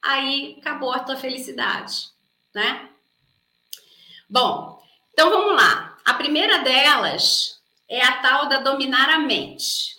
aí 0.02 0.56
acabou 0.60 0.92
a 0.92 1.00
tua 1.00 1.16
felicidade, 1.16 2.10
né? 2.54 2.90
Bom, 4.28 4.80
então 5.12 5.30
vamos 5.30 5.56
lá. 5.56 5.98
A 6.04 6.14
primeira 6.14 6.58
delas 6.58 7.60
é 7.88 8.02
a 8.02 8.18
tal 8.18 8.48
da 8.48 8.60
dominar 8.60 9.08
a 9.08 9.18
mente. 9.18 9.98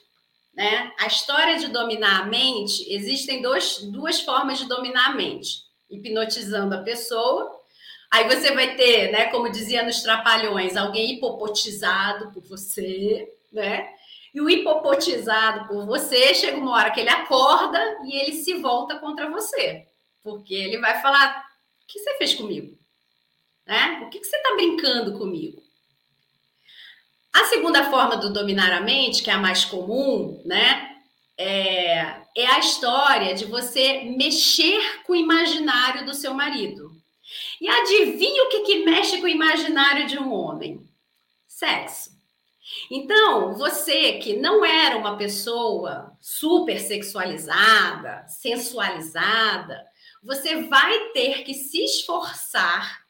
Né? 0.53 0.91
A 1.00 1.07
história 1.07 1.57
de 1.57 1.67
dominar 1.67 2.21
a 2.21 2.25
mente, 2.25 2.85
existem 2.93 3.41
dois, 3.41 3.79
duas 3.83 4.21
formas 4.21 4.59
de 4.59 4.67
dominar 4.67 5.07
a 5.07 5.15
mente: 5.15 5.63
hipnotizando 5.89 6.75
a 6.75 6.83
pessoa. 6.83 7.60
Aí 8.11 8.27
você 8.27 8.51
vai 8.51 8.75
ter, 8.75 9.09
né, 9.09 9.25
como 9.27 9.49
dizia 9.49 9.83
nos 9.83 10.01
Trapalhões, 10.01 10.75
alguém 10.75 11.13
hipopotizado 11.13 12.29
por 12.31 12.43
você, 12.43 13.25
né? 13.53 13.89
E 14.33 14.41
o 14.41 14.49
hipopotizado 14.49 15.67
por 15.67 15.85
você, 15.85 16.33
chega 16.33 16.57
uma 16.57 16.75
hora 16.75 16.91
que 16.91 16.99
ele 16.99 17.09
acorda 17.09 17.79
e 18.03 18.17
ele 18.17 18.33
se 18.33 18.55
volta 18.55 18.99
contra 18.99 19.29
você. 19.29 19.87
Porque 20.23 20.53
ele 20.53 20.77
vai 20.79 21.01
falar: 21.01 21.45
o 21.83 21.87
que 21.87 21.99
você 21.99 22.17
fez 22.17 22.33
comigo? 22.33 22.77
Né? 23.65 24.01
O 24.05 24.09
que, 24.09 24.23
você 24.23 24.35
está 24.35 24.55
brincando 24.55 25.17
comigo? 25.17 25.61
A 27.33 27.45
segunda 27.45 27.89
forma 27.89 28.17
do 28.17 28.33
dominar 28.33 28.73
a 28.73 28.81
mente, 28.81 29.23
que 29.23 29.29
é 29.29 29.33
a 29.33 29.37
mais 29.37 29.63
comum, 29.63 30.41
né? 30.45 30.97
É, 31.37 31.99
é 32.35 32.45
a 32.45 32.59
história 32.59 33.33
de 33.33 33.45
você 33.45 34.03
mexer 34.03 35.01
com 35.03 35.13
o 35.13 35.15
imaginário 35.15 36.05
do 36.05 36.13
seu 36.13 36.33
marido. 36.33 36.90
E 37.61 37.69
adivinha 37.69 38.43
o 38.43 38.49
que, 38.49 38.61
que 38.61 38.83
mexe 38.83 39.19
com 39.19 39.25
o 39.25 39.29
imaginário 39.29 40.07
de 40.07 40.17
um 40.17 40.33
homem? 40.33 40.81
Sexo. 41.47 42.09
Então, 42.89 43.53
você 43.53 44.13
que 44.13 44.35
não 44.35 44.65
era 44.65 44.97
uma 44.97 45.15
pessoa 45.15 46.17
super 46.19 46.79
sexualizada, 46.79 48.25
sensualizada, 48.27 49.85
você 50.23 50.63
vai 50.63 51.09
ter 51.09 51.43
que 51.43 51.53
se 51.53 51.83
esforçar 51.83 53.05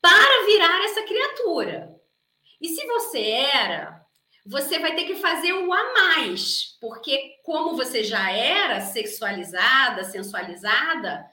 para 0.00 0.46
virar 0.46 0.84
essa 0.84 1.02
criatura. 1.02 1.92
E 2.60 2.68
se 2.68 2.86
você 2.86 3.20
era, 3.20 4.00
você 4.44 4.78
vai 4.78 4.94
ter 4.94 5.06
que 5.06 5.16
fazer 5.16 5.52
o 5.52 5.72
a 5.72 5.92
mais, 5.92 6.76
porque 6.80 7.40
como 7.42 7.76
você 7.76 8.04
já 8.04 8.30
era 8.30 8.80
sexualizada, 8.80 10.04
sensualizada, 10.04 11.26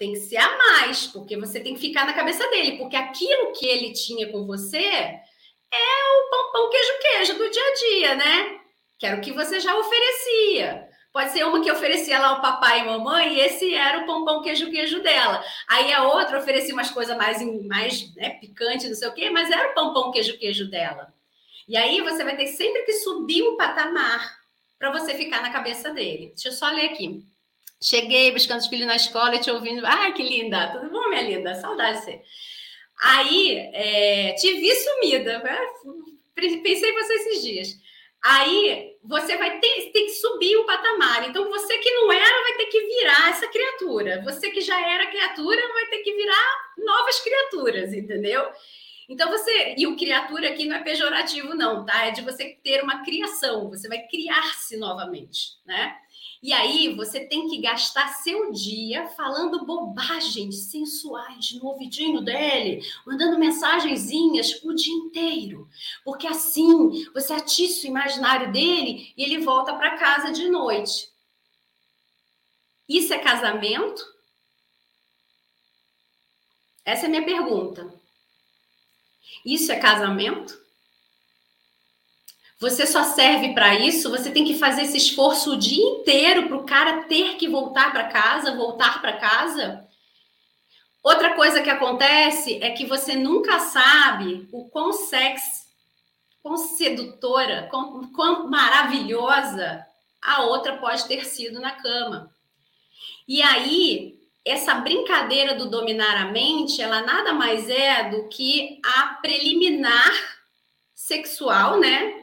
tem 0.00 0.14
que 0.14 0.20
ser 0.20 0.38
a 0.38 0.56
mais, 0.56 1.06
porque 1.08 1.36
você 1.36 1.60
tem 1.60 1.74
que 1.74 1.80
ficar 1.80 2.06
na 2.06 2.14
cabeça 2.14 2.48
dele, 2.48 2.78
porque 2.78 2.96
aquilo 2.96 3.52
que 3.52 3.66
ele 3.66 3.92
tinha 3.92 4.32
com 4.32 4.46
você 4.46 4.78
é 4.78 5.20
o 5.74 6.30
pão, 6.30 6.52
pão 6.52 6.70
queijo, 6.70 6.92
queijo 7.02 7.34
do 7.34 7.50
dia 7.50 7.62
a 7.62 7.74
dia, 7.74 8.14
né? 8.14 8.60
Que 8.98 9.04
era 9.04 9.18
o 9.18 9.20
que 9.20 9.30
você 9.30 9.60
já 9.60 9.76
oferecia. 9.76 10.88
Pode 11.12 11.32
ser 11.32 11.44
uma 11.44 11.60
que 11.60 11.70
oferecia 11.70 12.18
lá 12.18 12.38
o 12.38 12.40
papai 12.40 12.80
e 12.80 12.84
mamãe, 12.84 13.34
e 13.34 13.40
esse 13.40 13.74
era 13.74 13.98
o 13.98 14.06
pão 14.06 14.40
queijo 14.40 14.70
queijo 14.70 15.02
dela. 15.02 15.44
Aí 15.68 15.92
a 15.92 16.04
outra 16.04 16.38
oferecia 16.38 16.72
umas 16.72 16.90
coisas 16.90 17.14
mais, 17.14 17.42
mais 17.66 18.14
né, 18.14 18.30
picantes, 18.40 18.88
não 18.88 18.96
sei 18.96 19.08
o 19.08 19.12
quê, 19.12 19.28
mas 19.28 19.50
era 19.50 19.70
o 19.70 19.74
pão 19.74 19.92
pão 19.92 20.10
queijo 20.10 20.38
queijo 20.38 20.70
dela. 20.70 21.12
E 21.68 21.76
aí 21.76 22.00
você 22.00 22.24
vai 22.24 22.38
ter 22.38 22.46
sempre 22.46 22.84
que 22.84 22.94
subir 22.94 23.42
um 23.42 23.58
patamar 23.58 24.34
para 24.78 24.90
você 24.92 25.14
ficar 25.14 25.42
na 25.42 25.50
cabeça 25.50 25.92
dele. 25.92 26.28
Deixa 26.28 26.48
eu 26.48 26.52
só 26.52 26.70
ler 26.70 26.86
aqui. 26.86 27.22
Cheguei 27.82 28.30
buscando 28.30 28.60
os 28.60 28.66
filhos 28.66 28.86
na 28.86 28.96
escola 28.96 29.36
e 29.36 29.40
te 29.40 29.50
ouvindo. 29.50 29.86
Ai, 29.86 30.12
que 30.12 30.22
linda! 30.22 30.68
Tudo 30.68 30.90
bom, 30.90 31.08
minha 31.08 31.22
linda? 31.22 31.54
Saudade 31.54 31.98
de 31.98 32.04
você. 32.04 32.22
Aí, 33.02 33.56
é, 33.72 34.34
te 34.34 34.52
vi 34.52 34.74
sumida. 34.74 35.38
Né? 35.38 35.58
Pensei 36.34 36.90
em 36.90 36.94
você 36.94 37.14
esses 37.14 37.42
dias. 37.42 37.68
Aí 38.22 38.98
você 39.02 39.34
vai 39.38 39.58
ter, 39.60 39.90
ter 39.92 40.02
que 40.02 40.10
subir 40.10 40.56
o 40.56 40.66
patamar. 40.66 41.26
Então, 41.26 41.48
você 41.48 41.78
que 41.78 41.90
não 41.92 42.12
era 42.12 42.42
vai 42.42 42.52
ter 42.58 42.66
que 42.66 42.80
virar 42.80 43.30
essa 43.30 43.48
criatura. 43.48 44.22
Você 44.24 44.50
que 44.50 44.60
já 44.60 44.78
era 44.78 45.06
criatura 45.06 45.72
vai 45.72 45.86
ter 45.86 45.98
que 46.00 46.14
virar 46.14 46.56
novas 46.76 47.18
criaturas, 47.20 47.94
entendeu? 47.94 48.46
Então, 49.08 49.30
você. 49.30 49.74
E 49.78 49.86
o 49.86 49.96
criatura 49.96 50.50
aqui 50.50 50.66
não 50.66 50.76
é 50.76 50.82
pejorativo, 50.82 51.54
não, 51.54 51.86
tá? 51.86 52.06
É 52.06 52.10
de 52.10 52.20
você 52.20 52.58
ter 52.62 52.82
uma 52.82 53.02
criação. 53.02 53.70
Você 53.70 53.88
vai 53.88 54.06
criar-se 54.06 54.76
novamente, 54.76 55.56
né? 55.64 55.96
E 56.42 56.54
aí 56.54 56.94
você 56.94 57.20
tem 57.20 57.48
que 57.48 57.60
gastar 57.60 58.08
seu 58.08 58.50
dia 58.50 59.08
falando 59.08 59.66
bobagens 59.66 60.70
sensuais 60.70 61.52
no 61.52 61.66
ouvidinho 61.66 62.22
dele, 62.22 62.82
mandando 63.06 63.38
mensagenzinhas 63.38 64.62
o 64.64 64.72
dia 64.72 64.94
inteiro. 64.94 65.68
Porque 66.02 66.26
assim 66.26 67.04
você 67.12 67.34
atiça 67.34 67.86
o 67.86 67.90
imaginário 67.90 68.50
dele 68.50 69.12
e 69.16 69.22
ele 69.22 69.44
volta 69.44 69.74
para 69.74 69.98
casa 69.98 70.32
de 70.32 70.48
noite. 70.48 71.10
Isso 72.88 73.12
é 73.12 73.18
casamento? 73.18 74.02
Essa 76.84 77.04
é 77.04 77.06
a 77.06 77.10
minha 77.10 77.24
pergunta. 77.24 77.92
Isso 79.44 79.70
é 79.70 79.78
casamento? 79.78 80.58
Você 82.60 82.86
só 82.86 83.04
serve 83.04 83.54
para 83.54 83.74
isso, 83.74 84.10
você 84.10 84.30
tem 84.30 84.44
que 84.44 84.58
fazer 84.58 84.82
esse 84.82 84.98
esforço 84.98 85.54
o 85.54 85.58
dia 85.58 85.82
inteiro 85.82 86.46
para 86.46 86.56
o 86.58 86.66
cara 86.66 87.04
ter 87.04 87.36
que 87.36 87.48
voltar 87.48 87.90
para 87.90 88.08
casa, 88.08 88.54
voltar 88.54 89.00
para 89.00 89.16
casa. 89.16 89.88
Outra 91.02 91.34
coisa 91.34 91.62
que 91.62 91.70
acontece 91.70 92.62
é 92.62 92.68
que 92.68 92.84
você 92.84 93.16
nunca 93.16 93.58
sabe 93.60 94.46
o 94.52 94.68
quão 94.68 94.92
sexy, 94.92 95.64
quão 96.42 96.58
sedutora, 96.58 97.66
quão, 97.70 98.12
quão 98.12 98.46
maravilhosa 98.46 99.82
a 100.20 100.42
outra 100.42 100.76
pode 100.76 101.06
ter 101.06 101.24
sido 101.24 101.60
na 101.60 101.70
cama. 101.70 102.30
E 103.26 103.40
aí, 103.40 104.20
essa 104.44 104.74
brincadeira 104.74 105.54
do 105.54 105.70
dominar 105.70 106.14
a 106.14 106.26
mente, 106.26 106.82
ela 106.82 107.00
nada 107.00 107.32
mais 107.32 107.70
é 107.70 108.10
do 108.10 108.28
que 108.28 108.78
a 108.84 109.14
preliminar 109.14 110.12
sexual, 110.94 111.80
né? 111.80 112.19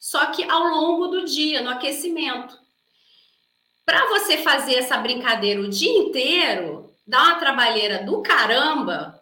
Só 0.00 0.26
que 0.32 0.42
ao 0.42 0.64
longo 0.64 1.08
do 1.08 1.26
dia, 1.26 1.60
no 1.60 1.68
aquecimento. 1.68 2.58
Para 3.84 4.08
você 4.08 4.38
fazer 4.38 4.76
essa 4.76 4.96
brincadeira 4.96 5.60
o 5.60 5.68
dia 5.68 5.92
inteiro, 5.98 6.90
dá 7.06 7.22
uma 7.24 7.38
trabalheira 7.38 8.02
do 8.02 8.22
caramba 8.22 9.20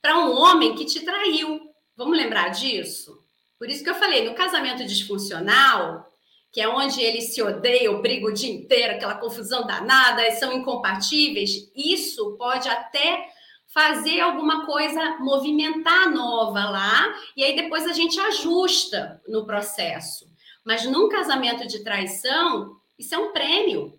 para 0.00 0.18
um 0.18 0.32
homem 0.32 0.74
que 0.74 0.86
te 0.86 1.00
traiu. 1.00 1.60
Vamos 1.94 2.16
lembrar 2.16 2.48
disso? 2.48 3.22
Por 3.58 3.68
isso 3.68 3.84
que 3.84 3.90
eu 3.90 3.94
falei, 3.96 4.24
no 4.24 4.34
casamento 4.34 4.86
disfuncional, 4.86 6.08
que 6.50 6.60
é 6.60 6.68
onde 6.68 7.02
eles 7.02 7.34
se 7.34 7.42
odeiam, 7.42 8.00
brigam 8.00 8.30
o 8.30 8.32
dia 8.32 8.50
inteiro, 8.50 8.94
aquela 8.94 9.16
confusão 9.16 9.66
danada, 9.66 10.30
são 10.32 10.52
incompatíveis, 10.52 11.70
isso 11.76 12.36
pode 12.38 12.68
até 12.68 13.28
fazer 13.72 14.20
alguma 14.20 14.66
coisa, 14.66 15.18
movimentar 15.20 16.10
nova 16.10 16.70
lá, 16.70 17.14
e 17.36 17.44
aí 17.44 17.54
depois 17.54 17.86
a 17.86 17.92
gente 17.92 18.18
ajusta 18.18 19.22
no 19.28 19.46
processo. 19.46 20.26
Mas 20.64 20.84
num 20.84 21.08
casamento 21.08 21.66
de 21.66 21.84
traição, 21.84 22.76
isso 22.98 23.14
é 23.14 23.18
um 23.18 23.32
prêmio. 23.32 23.98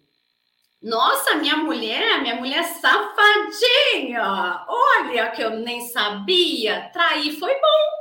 Nossa, 0.82 1.36
minha 1.36 1.58
mulher, 1.58 2.22
minha 2.22 2.36
mulher 2.36 2.64
safadinha. 2.64 4.24
Olha 4.68 5.30
que 5.32 5.42
eu 5.42 5.52
nem 5.52 5.82
sabia. 5.82 6.90
Trair 6.94 7.38
foi 7.38 7.54
bom. 7.54 8.00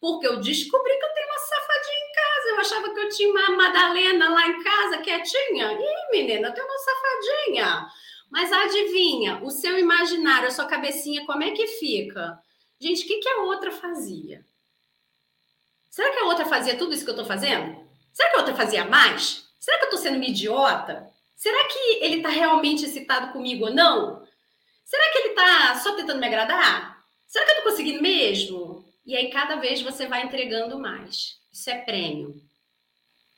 Porque 0.00 0.26
eu 0.26 0.40
descobri 0.40 0.96
que 0.96 1.04
eu 1.04 1.12
tenho 1.12 1.26
uma 1.26 1.38
safadinha 1.38 1.98
em 1.98 2.12
casa. 2.14 2.48
Eu 2.48 2.60
achava 2.60 2.94
que 2.94 3.00
eu 3.00 3.08
tinha 3.10 3.30
uma 3.30 3.50
Madalena 3.56 4.30
lá 4.30 4.46
em 4.46 4.62
casa, 4.62 4.98
quietinha. 4.98 5.72
Ih, 5.72 6.10
menina, 6.12 6.48
eu 6.48 6.54
tenho 6.54 6.66
uma 6.66 6.78
safadinha. 6.78 7.86
Mas 8.30 8.52
adivinha, 8.52 9.42
o 9.42 9.50
seu 9.50 9.78
imaginário, 9.78 10.48
a 10.48 10.50
sua 10.50 10.66
cabecinha, 10.66 11.24
como 11.24 11.42
é 11.42 11.50
que 11.52 11.66
fica? 11.66 12.38
Gente, 12.78 13.04
o 13.04 13.06
que, 13.06 13.18
que 13.18 13.28
a 13.28 13.42
outra 13.42 13.72
fazia? 13.72 14.44
Será 15.88 16.10
que 16.12 16.18
a 16.18 16.26
outra 16.26 16.44
fazia 16.44 16.76
tudo 16.76 16.94
isso 16.94 17.04
que 17.04 17.10
eu 17.10 17.14
estou 17.14 17.26
fazendo? 17.26 17.88
Será 18.12 18.30
que 18.30 18.36
a 18.36 18.40
outra 18.40 18.54
fazia 18.54 18.84
mais? 18.84 19.48
Será 19.58 19.78
que 19.78 19.84
eu 19.84 19.88
estou 19.88 20.00
sendo 20.00 20.16
uma 20.16 20.26
idiota? 20.26 21.10
Será 21.34 21.64
que 21.68 21.78
ele 22.04 22.16
está 22.16 22.28
realmente 22.28 22.84
excitado 22.84 23.32
comigo 23.32 23.66
ou 23.66 23.74
não? 23.74 24.26
Será 24.84 25.12
que 25.12 25.18
ele 25.18 25.28
está 25.28 25.74
só 25.76 25.94
tentando 25.94 26.20
me 26.20 26.26
agradar? 26.26 27.02
Será 27.26 27.44
que 27.44 27.50
eu 27.50 27.56
estou 27.58 27.70
conseguindo 27.70 28.02
mesmo? 28.02 28.84
E 29.04 29.16
aí, 29.16 29.30
cada 29.30 29.56
vez 29.56 29.80
você 29.80 30.06
vai 30.06 30.22
entregando 30.22 30.78
mais. 30.78 31.38
Isso 31.52 31.70
é 31.70 31.78
prêmio. 31.78 32.40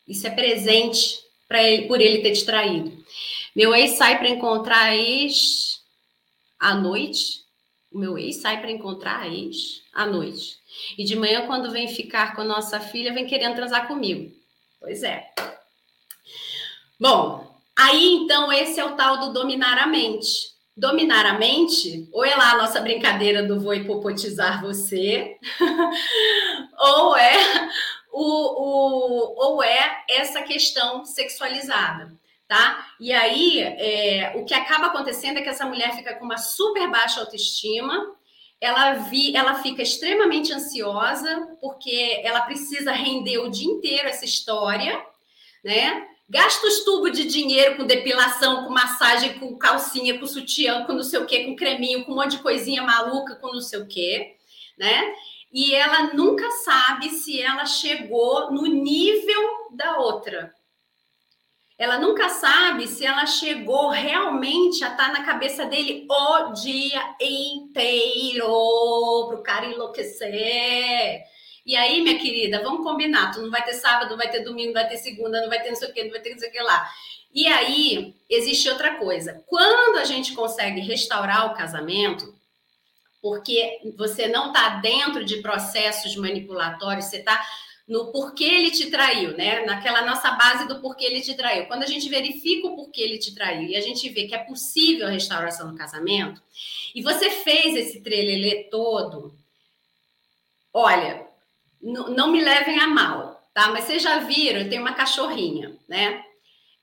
Isso 0.07 0.27
é 0.27 0.31
presente 0.31 1.19
para 1.47 1.63
ele, 1.63 1.87
por 1.87 2.01
ele 2.01 2.23
ter 2.23 2.33
te 2.33 2.45
traído. 2.45 3.05
Meu 3.55 3.75
ex 3.75 3.93
sai 3.93 4.19
para 4.19 4.29
encontrar 4.29 4.83
a 4.83 4.97
ex 4.97 5.81
à 6.59 6.75
noite. 6.75 7.41
O 7.91 7.99
meu 7.99 8.19
ex 8.19 8.37
sai 8.37 8.61
para 8.61 8.71
encontrar 8.71 9.21
a 9.21 9.29
ex 9.29 9.83
à 9.93 10.07
noite. 10.07 10.59
E 10.97 11.05
de 11.05 11.17
manhã, 11.17 11.47
quando 11.47 11.71
vem 11.71 11.89
ficar 11.89 12.35
com 12.35 12.43
a 12.43 12.45
nossa 12.45 12.79
filha, 12.81 13.13
vem 13.13 13.27
querendo 13.27 13.57
transar 13.57 13.89
comigo. 13.89 14.33
Pois 14.81 15.03
é. 15.03 15.31
Bom, 16.99 17.51
Aí, 17.83 18.17
então, 18.17 18.53
esse 18.53 18.79
é 18.79 18.85
o 18.85 18.95
tal 18.95 19.21
do 19.21 19.33
dominar 19.33 19.79
a 19.79 19.87
mente. 19.87 20.51
Dominar 20.77 21.25
a 21.25 21.39
mente, 21.39 22.07
ou 22.13 22.23
é 22.23 22.37
lá 22.37 22.53
a 22.53 22.57
nossa 22.59 22.79
brincadeira 22.81 23.43
do 23.43 23.59
vou 23.59 23.73
hipopotizar 23.73 24.61
você, 24.61 25.39
ou 26.79 27.17
é 27.17 27.33
o, 28.13 28.23
o, 28.23 29.47
ou 29.47 29.63
é 29.63 30.05
essa 30.11 30.43
questão 30.43 31.05
sexualizada, 31.07 32.13
tá? 32.51 32.85
E 32.99 33.13
aí, 33.13 33.61
é, 33.61 34.33
o 34.35 34.45
que 34.45 34.53
acaba 34.53 34.87
acontecendo 34.87 35.39
é 35.39 35.41
que 35.41 35.49
essa 35.49 35.65
mulher 35.65 35.95
fica 35.95 36.17
com 36.17 36.25
uma 36.25 36.37
super 36.37 36.91
baixa 36.91 37.21
autoestima, 37.21 38.13
ela, 38.61 38.95
vi, 38.95 39.37
ela 39.37 39.63
fica 39.63 39.81
extremamente 39.81 40.53
ansiosa, 40.53 41.57
porque 41.61 42.21
ela 42.25 42.41
precisa 42.41 42.91
render 42.91 43.39
o 43.39 43.49
dia 43.49 43.71
inteiro 43.71 44.09
essa 44.09 44.25
história, 44.25 45.01
né? 45.65 46.09
Gasta 46.29 46.67
os 46.67 46.81
tubos 46.81 47.13
de 47.13 47.25
dinheiro 47.27 47.77
com 47.77 47.87
depilação, 47.87 48.65
com 48.65 48.71
massagem, 48.71 49.39
com 49.39 49.57
calcinha, 49.57 50.19
com 50.19 50.27
sutiã, 50.27 50.85
com 50.87 50.95
não 50.95 51.05
sei 51.05 51.21
o 51.21 51.27
quê, 51.27 51.45
com 51.45 51.55
creminho, 51.55 52.05
com 52.05 52.11
um 52.11 52.17
monte 52.17 52.33
de 52.33 52.43
coisinha 52.43 52.83
maluca, 52.83 53.37
com 53.37 53.53
não 53.53 53.61
sei 53.61 53.79
o 53.79 53.87
quê, 53.87 54.35
né? 54.77 55.15
E 55.53 55.73
ela 55.73 56.13
nunca 56.15 56.51
sabe 56.51 57.11
se 57.11 57.41
ela 57.41 57.65
chegou 57.65 58.51
no 58.51 58.67
nível 58.67 59.69
da 59.71 59.99
outra. 59.99 60.53
Ela 61.81 61.99
nunca 61.99 62.29
sabe 62.29 62.87
se 62.87 63.05
ela 63.07 63.25
chegou 63.25 63.89
realmente 63.89 64.85
a 64.85 64.89
estar 64.89 65.07
tá 65.07 65.13
na 65.13 65.25
cabeça 65.25 65.65
dele 65.65 66.07
o 66.09 66.53
dia 66.53 67.17
inteiro, 67.19 68.47
para 69.29 69.37
o 69.39 69.43
cara 69.43 69.67
enlouquecer 69.67 71.25
e 71.65 71.77
aí, 71.77 72.01
minha 72.03 72.19
querida, 72.19 72.63
vamos 72.63 72.83
combinar. 72.83 73.33
Tu 73.33 73.41
não 73.43 73.51
vai 73.51 73.65
ter 73.65 73.75
sábado, 73.75 74.11
não 74.11 74.17
vai 74.17 74.31
ter 74.31 74.41
domingo, 74.41 74.73
não 74.73 74.81
vai 74.81 74.89
ter 74.89 74.97
segunda, 74.97 75.41
não 75.41 75.49
vai 75.49 75.63
ter 75.63 75.69
não 75.69 75.77
sei 75.77 75.89
o 75.89 75.93
que, 75.93 76.05
não 76.05 76.11
vai 76.11 76.21
ter 76.21 76.31
não 76.31 76.39
sei 76.39 76.49
o 76.49 76.53
que 76.53 76.61
lá. 76.61 76.91
E 77.33 77.47
aí, 77.47 78.15
existe 78.29 78.69
outra 78.69 78.97
coisa. 78.97 79.45
Quando 79.47 79.99
a 79.99 80.05
gente 80.05 80.33
consegue 80.33 80.81
restaurar 80.81 81.47
o 81.47 81.55
casamento, 81.55 82.35
porque 83.23 83.79
você 83.97 84.27
não 84.27 84.49
está 84.49 84.81
dentro 84.81 85.25
de 85.25 85.37
processos 85.37 86.17
manipulatórios, 86.17 87.05
você 87.05 87.19
está 87.19 87.41
no 87.91 88.13
porquê 88.13 88.45
ele 88.45 88.71
te 88.71 88.89
traiu, 88.89 89.37
né? 89.37 89.67
Naquela 89.67 90.07
nossa 90.07 90.31
base 90.31 90.69
do 90.69 90.81
porquê 90.81 91.07
ele 91.07 91.21
te 91.21 91.35
traiu. 91.35 91.67
Quando 91.67 91.83
a 91.83 91.87
gente 91.87 92.09
verifica 92.09 92.69
o 92.69 92.77
porquê 92.77 93.01
ele 93.01 93.19
te 93.19 93.35
traiu 93.35 93.69
e 93.69 93.75
a 93.75 93.81
gente 93.81 94.09
vê 94.11 94.29
que 94.29 94.35
é 94.35 94.39
possível 94.39 95.09
a 95.09 95.11
restauração 95.11 95.73
do 95.73 95.77
casamento, 95.77 96.41
e 96.95 97.03
você 97.03 97.29
fez 97.29 97.75
esse 97.75 98.01
trelelê 98.01 98.69
todo, 98.71 99.35
olha, 100.73 101.27
não 101.83 102.31
me 102.31 102.41
levem 102.41 102.79
a 102.79 102.87
mal, 102.87 103.43
tá? 103.53 103.71
Mas 103.71 103.87
vocês 103.87 104.01
já 104.01 104.21
viram, 104.21 104.61
eu 104.61 104.71
tenho 104.71 104.83
uma 104.83 104.95
cachorrinha, 104.95 105.77
né? 105.89 106.25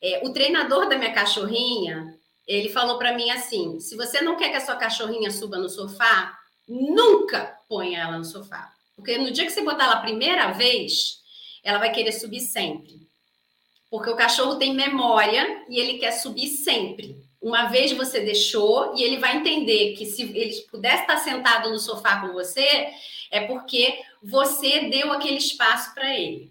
É, 0.01 0.19
o 0.25 0.33
treinador 0.33 0.89
da 0.89 0.97
minha 0.97 1.13
cachorrinha, 1.13 2.19
ele 2.45 2.67
falou 2.67 2.97
para 2.97 3.13
mim 3.15 3.31
assim: 3.31 3.79
se 3.79 3.95
você 3.95 4.19
não 4.19 4.35
quer 4.35 4.49
que 4.49 4.57
a 4.57 4.65
sua 4.65 4.75
cachorrinha 4.75 5.31
suba 5.31 5.57
no 5.57 5.69
sofá, 5.69 6.37
nunca 6.67 7.57
ponha 7.69 8.01
ela 8.01 8.17
no 8.17 8.25
sofá. 8.25 8.73
Porque 8.97 9.15
no 9.17 9.31
dia 9.31 9.45
que 9.45 9.51
você 9.51 9.61
botar 9.61 9.85
ela 9.85 9.93
a 9.93 10.01
primeira 10.01 10.51
vez, 10.51 11.21
ela 11.63 11.77
vai 11.77 11.91
querer 11.91 12.11
subir 12.11 12.41
sempre. 12.41 13.07
Porque 13.89 14.09
o 14.09 14.15
cachorro 14.15 14.55
tem 14.55 14.73
memória 14.73 15.63
e 15.69 15.79
ele 15.79 15.99
quer 15.99 16.11
subir 16.11 16.47
sempre. 16.47 17.15
Uma 17.39 17.67
vez 17.67 17.91
você 17.91 18.19
deixou 18.19 18.97
e 18.97 19.03
ele 19.03 19.19
vai 19.19 19.37
entender 19.37 19.93
que 19.95 20.05
se 20.05 20.23
ele 20.23 20.65
pudesse 20.69 21.03
estar 21.03 21.17
sentado 21.17 21.69
no 21.69 21.79
sofá 21.79 22.19
com 22.19 22.33
você, 22.33 22.89
é 23.29 23.41
porque 23.41 24.01
você 24.21 24.89
deu 24.89 25.13
aquele 25.13 25.37
espaço 25.37 25.93
para 25.93 26.17
ele. 26.17 26.49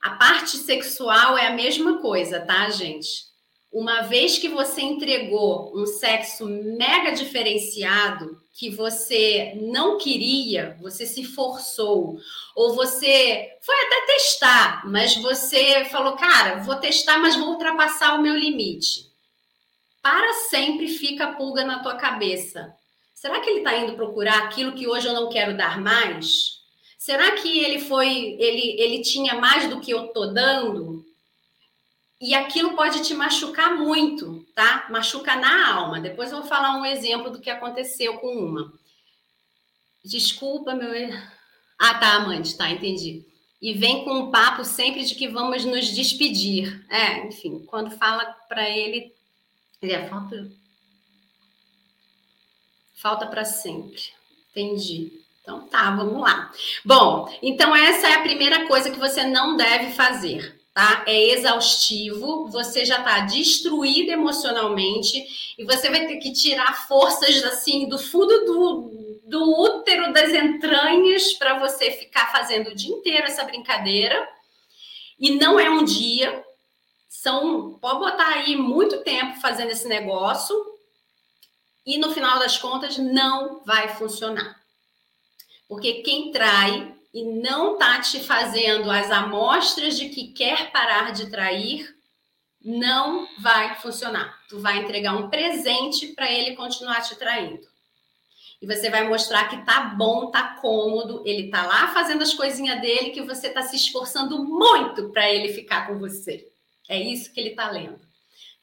A 0.00 0.12
parte 0.12 0.56
sexual 0.56 1.36
é 1.36 1.46
a 1.46 1.52
mesma 1.52 1.98
coisa, 1.98 2.40
tá, 2.40 2.70
gente? 2.70 3.26
Uma 3.70 4.02
vez 4.02 4.38
que 4.38 4.48
você 4.48 4.80
entregou 4.80 5.72
um 5.76 5.86
sexo 5.86 6.46
mega 6.46 7.12
diferenciado 7.12 8.41
que 8.52 8.70
você 8.70 9.54
não 9.62 9.96
queria, 9.96 10.76
você 10.80 11.06
se 11.06 11.24
forçou, 11.24 12.18
ou 12.54 12.74
você 12.74 13.56
foi 13.62 13.74
até 13.86 14.06
testar, 14.06 14.86
mas 14.86 15.16
você 15.16 15.86
falou, 15.86 16.16
cara, 16.16 16.56
vou 16.62 16.76
testar, 16.76 17.18
mas 17.18 17.34
vou 17.34 17.48
ultrapassar 17.48 18.14
o 18.14 18.22
meu 18.22 18.36
limite. 18.36 19.10
Para 20.02 20.32
sempre 20.50 20.88
fica 20.88 21.24
a 21.24 21.32
pulga 21.32 21.64
na 21.64 21.78
tua 21.78 21.94
cabeça. 21.94 22.74
Será 23.14 23.40
que 23.40 23.48
ele 23.48 23.58
está 23.58 23.76
indo 23.76 23.94
procurar 23.94 24.44
aquilo 24.44 24.72
que 24.72 24.86
hoje 24.86 25.06
eu 25.06 25.14
não 25.14 25.30
quero 25.30 25.56
dar 25.56 25.80
mais? 25.80 26.60
Será 26.98 27.32
que 27.32 27.60
ele 27.60 27.78
foi, 27.78 28.36
ele, 28.38 28.80
ele 28.80 29.02
tinha 29.02 29.34
mais 29.34 29.68
do 29.68 29.80
que 29.80 29.92
eu 29.92 30.08
tô 30.08 30.26
dando? 30.26 31.04
E 32.22 32.36
aquilo 32.36 32.76
pode 32.76 33.02
te 33.02 33.14
machucar 33.14 33.76
muito, 33.76 34.46
tá? 34.54 34.86
Machuca 34.88 35.34
na 35.34 35.74
alma. 35.74 35.98
Depois 35.98 36.30
eu 36.30 36.38
vou 36.38 36.46
falar 36.46 36.76
um 36.76 36.86
exemplo 36.86 37.30
do 37.30 37.40
que 37.40 37.50
aconteceu 37.50 38.16
com 38.18 38.32
uma. 38.32 38.72
Desculpa, 40.04 40.72
meu. 40.72 40.92
Ah, 41.76 41.94
tá, 41.94 42.12
amante, 42.14 42.56
tá, 42.56 42.70
entendi. 42.70 43.26
E 43.60 43.74
vem 43.74 44.04
com 44.04 44.12
um 44.12 44.30
papo 44.30 44.64
sempre 44.64 45.04
de 45.04 45.16
que 45.16 45.26
vamos 45.26 45.64
nos 45.64 45.86
despedir. 45.88 46.86
É, 46.88 47.26
enfim, 47.26 47.66
quando 47.66 47.90
fala 47.90 48.24
para 48.48 48.70
ele, 48.70 49.12
ele 49.82 49.92
é 49.92 50.08
falta 50.08 50.48
Falta 52.94 53.26
para 53.26 53.44
sempre. 53.44 54.00
Entendi. 54.52 55.10
Então 55.40 55.66
tá, 55.66 55.90
vamos 55.90 56.20
lá. 56.20 56.52
Bom, 56.84 57.36
então 57.42 57.74
essa 57.74 58.06
é 58.06 58.14
a 58.14 58.22
primeira 58.22 58.68
coisa 58.68 58.92
que 58.92 58.98
você 59.00 59.24
não 59.24 59.56
deve 59.56 59.92
fazer, 59.94 60.61
tá? 60.74 61.04
É 61.06 61.30
exaustivo, 61.30 62.48
você 62.48 62.84
já 62.84 63.02
tá 63.02 63.20
destruído 63.20 64.10
emocionalmente 64.10 65.54
e 65.58 65.64
você 65.64 65.90
vai 65.90 66.06
ter 66.06 66.16
que 66.16 66.32
tirar 66.32 66.86
forças 66.86 67.42
assim 67.44 67.88
do 67.88 67.98
fundo 67.98 68.44
do, 68.44 69.20
do 69.24 69.60
útero, 69.60 70.12
das 70.12 70.32
entranhas, 70.32 71.34
para 71.34 71.58
você 71.58 71.90
ficar 71.90 72.32
fazendo 72.32 72.70
o 72.70 72.74
dia 72.74 72.94
inteiro 72.94 73.26
essa 73.26 73.44
brincadeira. 73.44 74.28
E 75.18 75.36
não 75.36 75.60
é 75.60 75.70
um 75.70 75.84
dia, 75.84 76.44
são, 77.08 77.78
pode 77.80 78.00
botar 78.00 78.28
aí 78.28 78.56
muito 78.56 79.04
tempo 79.04 79.40
fazendo 79.40 79.70
esse 79.70 79.86
negócio 79.86 80.56
e 81.84 81.98
no 81.98 82.12
final 82.12 82.38
das 82.38 82.58
contas 82.58 82.96
não 82.96 83.62
vai 83.64 83.88
funcionar. 83.90 84.60
Porque 85.68 86.02
quem 86.02 86.32
trai 86.32 86.94
e 87.12 87.24
não 87.24 87.76
tá 87.76 88.00
te 88.00 88.20
fazendo 88.20 88.90
as 88.90 89.10
amostras 89.10 89.98
de 89.98 90.08
que 90.08 90.28
quer 90.28 90.70
parar 90.72 91.12
de 91.12 91.30
trair, 91.30 91.94
não 92.64 93.26
vai 93.40 93.74
funcionar. 93.76 94.40
Tu 94.48 94.58
vai 94.60 94.78
entregar 94.78 95.16
um 95.16 95.28
presente 95.28 96.08
para 96.08 96.30
ele 96.30 96.56
continuar 96.56 97.02
te 97.02 97.14
traindo. 97.16 97.66
E 98.62 98.66
você 98.66 98.88
vai 98.88 99.08
mostrar 99.08 99.48
que 99.48 99.64
tá 99.64 99.80
bom, 99.80 100.30
tá 100.30 100.56
cômodo, 100.60 101.22
ele 101.26 101.50
tá 101.50 101.66
lá 101.66 101.88
fazendo 101.88 102.22
as 102.22 102.32
coisinhas 102.32 102.80
dele 102.80 103.10
que 103.10 103.20
você 103.20 103.50
tá 103.50 103.62
se 103.62 103.74
esforçando 103.74 104.44
muito 104.44 105.10
para 105.10 105.28
ele 105.28 105.52
ficar 105.52 105.88
com 105.88 105.98
você. 105.98 106.48
É 106.88 106.98
isso 106.98 107.32
que 107.32 107.40
ele 107.40 107.50
tá 107.50 107.68
lendo. 107.68 108.00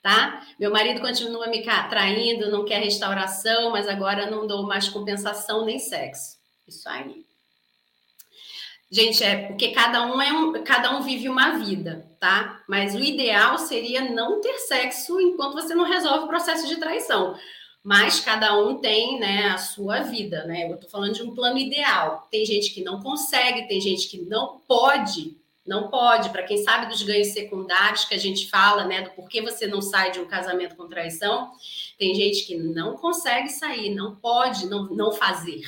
Tá? 0.01 0.47
Meu 0.57 0.71
marido 0.71 1.01
continua 1.01 1.47
me 1.47 1.61
traindo, 1.89 2.49
não 2.49 2.63
quer 2.63 2.81
restauração, 2.81 3.71
mas 3.71 3.89
agora 3.89 4.31
não 4.31 4.47
dou 4.47 4.65
mais 4.65 4.87
compensação 4.87 5.65
nem 5.65 5.77
sexo. 5.77 6.37
Isso 6.65 6.87
aí. 6.87 7.28
Gente, 8.91 9.23
é 9.23 9.47
porque 9.47 9.69
cada 9.69 10.03
um 10.07 10.19
é 10.19 10.33
um, 10.33 10.63
cada 10.63 10.97
um 10.97 11.03
vive 11.03 11.29
uma 11.29 11.59
vida, 11.59 12.09
tá? 12.19 12.63
Mas 12.67 12.95
o 12.95 12.99
ideal 12.99 13.59
seria 13.59 14.09
não 14.09 14.41
ter 14.41 14.57
sexo 14.59 15.21
enquanto 15.21 15.53
você 15.53 15.75
não 15.75 15.85
resolve 15.85 16.25
o 16.25 16.27
processo 16.27 16.67
de 16.67 16.77
traição. 16.77 17.37
Mas 17.83 18.19
cada 18.19 18.57
um 18.57 18.79
tem, 18.79 19.19
né, 19.19 19.49
a 19.49 19.59
sua 19.59 20.01
vida, 20.01 20.43
né? 20.45 20.71
Eu 20.71 20.77
tô 20.77 20.89
falando 20.89 21.13
de 21.13 21.21
um 21.21 21.35
plano 21.35 21.59
ideal. 21.59 22.27
Tem 22.31 22.43
gente 22.45 22.71
que 22.73 22.83
não 22.83 22.99
consegue, 22.99 23.67
tem 23.67 23.79
gente 23.79 24.07
que 24.09 24.21
não 24.21 24.59
pode, 24.67 25.37
não 25.65 25.87
pode. 25.89 26.29
Para 26.31 26.43
quem 26.43 26.57
sabe 26.57 26.87
dos 26.87 27.03
ganhos 27.03 27.27
secundários 27.27 28.05
que 28.05 28.15
a 28.15 28.19
gente 28.19 28.49
fala, 28.49 28.85
né, 28.85 29.03
do 29.03 29.11
porquê 29.11 29.39
você 29.39 29.67
não 29.67 29.83
sai 29.83 30.11
de 30.11 30.19
um 30.19 30.25
casamento 30.25 30.75
com 30.75 30.89
traição, 30.89 31.51
tem 31.97 32.15
gente 32.15 32.43
que 32.43 32.57
não 32.57 32.97
consegue 32.97 33.49
sair, 33.49 33.93
não 33.93 34.15
pode 34.15 34.65
não, 34.65 34.85
não 34.87 35.11
fazer 35.11 35.61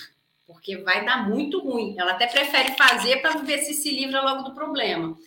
porque 0.51 0.77
vai 0.77 1.05
dar 1.05 1.27
muito 1.27 1.59
ruim. 1.59 1.95
Ela 1.97 2.11
até 2.11 2.27
prefere 2.27 2.73
fazer 2.73 3.21
para 3.21 3.37
ver 3.39 3.59
se 3.59 3.73
se 3.73 3.89
livra 3.91 4.21
logo 4.21 4.43
do 4.43 4.53
problema. 4.53 5.17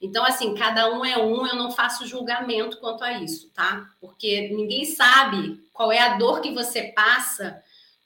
Então, 0.00 0.24
assim, 0.24 0.54
cada 0.54 0.92
um 0.92 1.04
é 1.04 1.16
um, 1.16 1.46
eu 1.46 1.56
não 1.56 1.70
faço 1.72 2.06
julgamento 2.06 2.78
quanto 2.78 3.02
a 3.02 3.12
isso, 3.14 3.50
tá? 3.50 3.88
Porque 4.00 4.48
ninguém 4.54 4.84
sabe 4.84 5.64
qual 5.72 5.90
é 5.90 5.98
a 5.98 6.16
dor 6.16 6.40
que 6.40 6.52
você 6.52 6.92
passa 6.94 7.62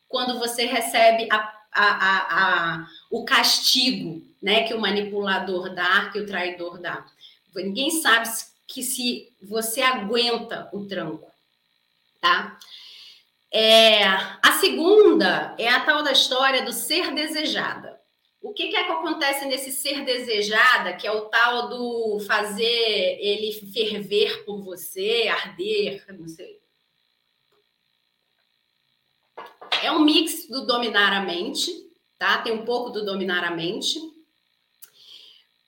quando 0.08 0.38
você 0.38 0.64
recebe 0.64 1.28
a, 1.30 1.52
a, 1.72 2.74
a, 2.78 2.86
o 3.10 3.24
castigo, 3.24 4.22
né, 4.40 4.62
que 4.62 4.74
o 4.74 4.80
manipulador 4.80 5.74
dá, 5.74 6.08
que 6.10 6.20
o 6.20 6.26
traidor 6.26 6.78
dá. 6.80 7.04
Ninguém 7.54 7.90
sabe 7.90 8.28
que 8.66 8.82
se 8.82 9.32
você 9.42 9.82
aguenta 9.82 10.68
o 10.72 10.86
tranco, 10.86 11.30
tá? 12.20 12.58
É, 13.50 14.04
a 14.04 14.52
segunda 14.60 15.54
é 15.58 15.68
a 15.68 15.80
tal 15.80 16.02
da 16.02 16.12
história 16.12 16.64
do 16.64 16.72
ser 16.72 17.12
desejada. 17.14 17.98
O 18.40 18.52
que, 18.52 18.68
que 18.68 18.76
é 18.76 18.84
que 18.84 18.92
acontece 18.92 19.46
nesse 19.46 19.72
ser 19.72 20.04
desejada, 20.04 20.92
que 20.92 21.06
é 21.06 21.12
o 21.12 21.22
tal 21.22 21.68
do 21.68 22.20
fazer 22.20 23.18
ele 23.20 23.52
ferver 23.72 24.44
por 24.44 24.62
você, 24.62 25.28
arder, 25.28 26.04
não 26.16 26.28
sei. 26.28 26.58
É 29.82 29.90
um 29.90 30.00
mix 30.00 30.48
do 30.48 30.66
dominar 30.66 31.12
a 31.12 31.20
mente, 31.20 31.70
tá? 32.18 32.38
Tem 32.38 32.52
um 32.52 32.64
pouco 32.64 32.90
do 32.90 33.04
dominar 33.04 33.44
a 33.44 33.50
mente, 33.50 33.98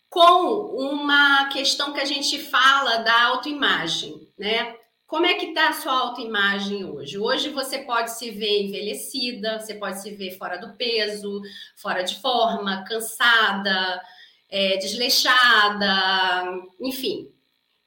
com 0.08 0.66
uma 0.76 1.48
questão 1.50 1.92
que 1.92 2.00
a 2.00 2.04
gente 2.04 2.38
fala 2.38 2.98
da 2.98 3.26
autoimagem, 3.26 4.28
né? 4.36 4.76
Como 5.10 5.26
é 5.26 5.34
que 5.34 5.46
está 5.46 5.70
a 5.70 5.72
sua 5.72 5.92
autoimagem 5.92 6.84
hoje? 6.84 7.18
Hoje 7.18 7.48
você 7.48 7.80
pode 7.80 8.12
se 8.12 8.30
ver 8.30 8.62
envelhecida, 8.62 9.58
você 9.58 9.74
pode 9.74 10.00
se 10.00 10.14
ver 10.14 10.38
fora 10.38 10.56
do 10.56 10.76
peso, 10.76 11.42
fora 11.74 12.02
de 12.04 12.20
forma, 12.20 12.84
cansada, 12.84 14.00
é, 14.48 14.76
desleixada, 14.76 16.44
enfim. 16.78 17.28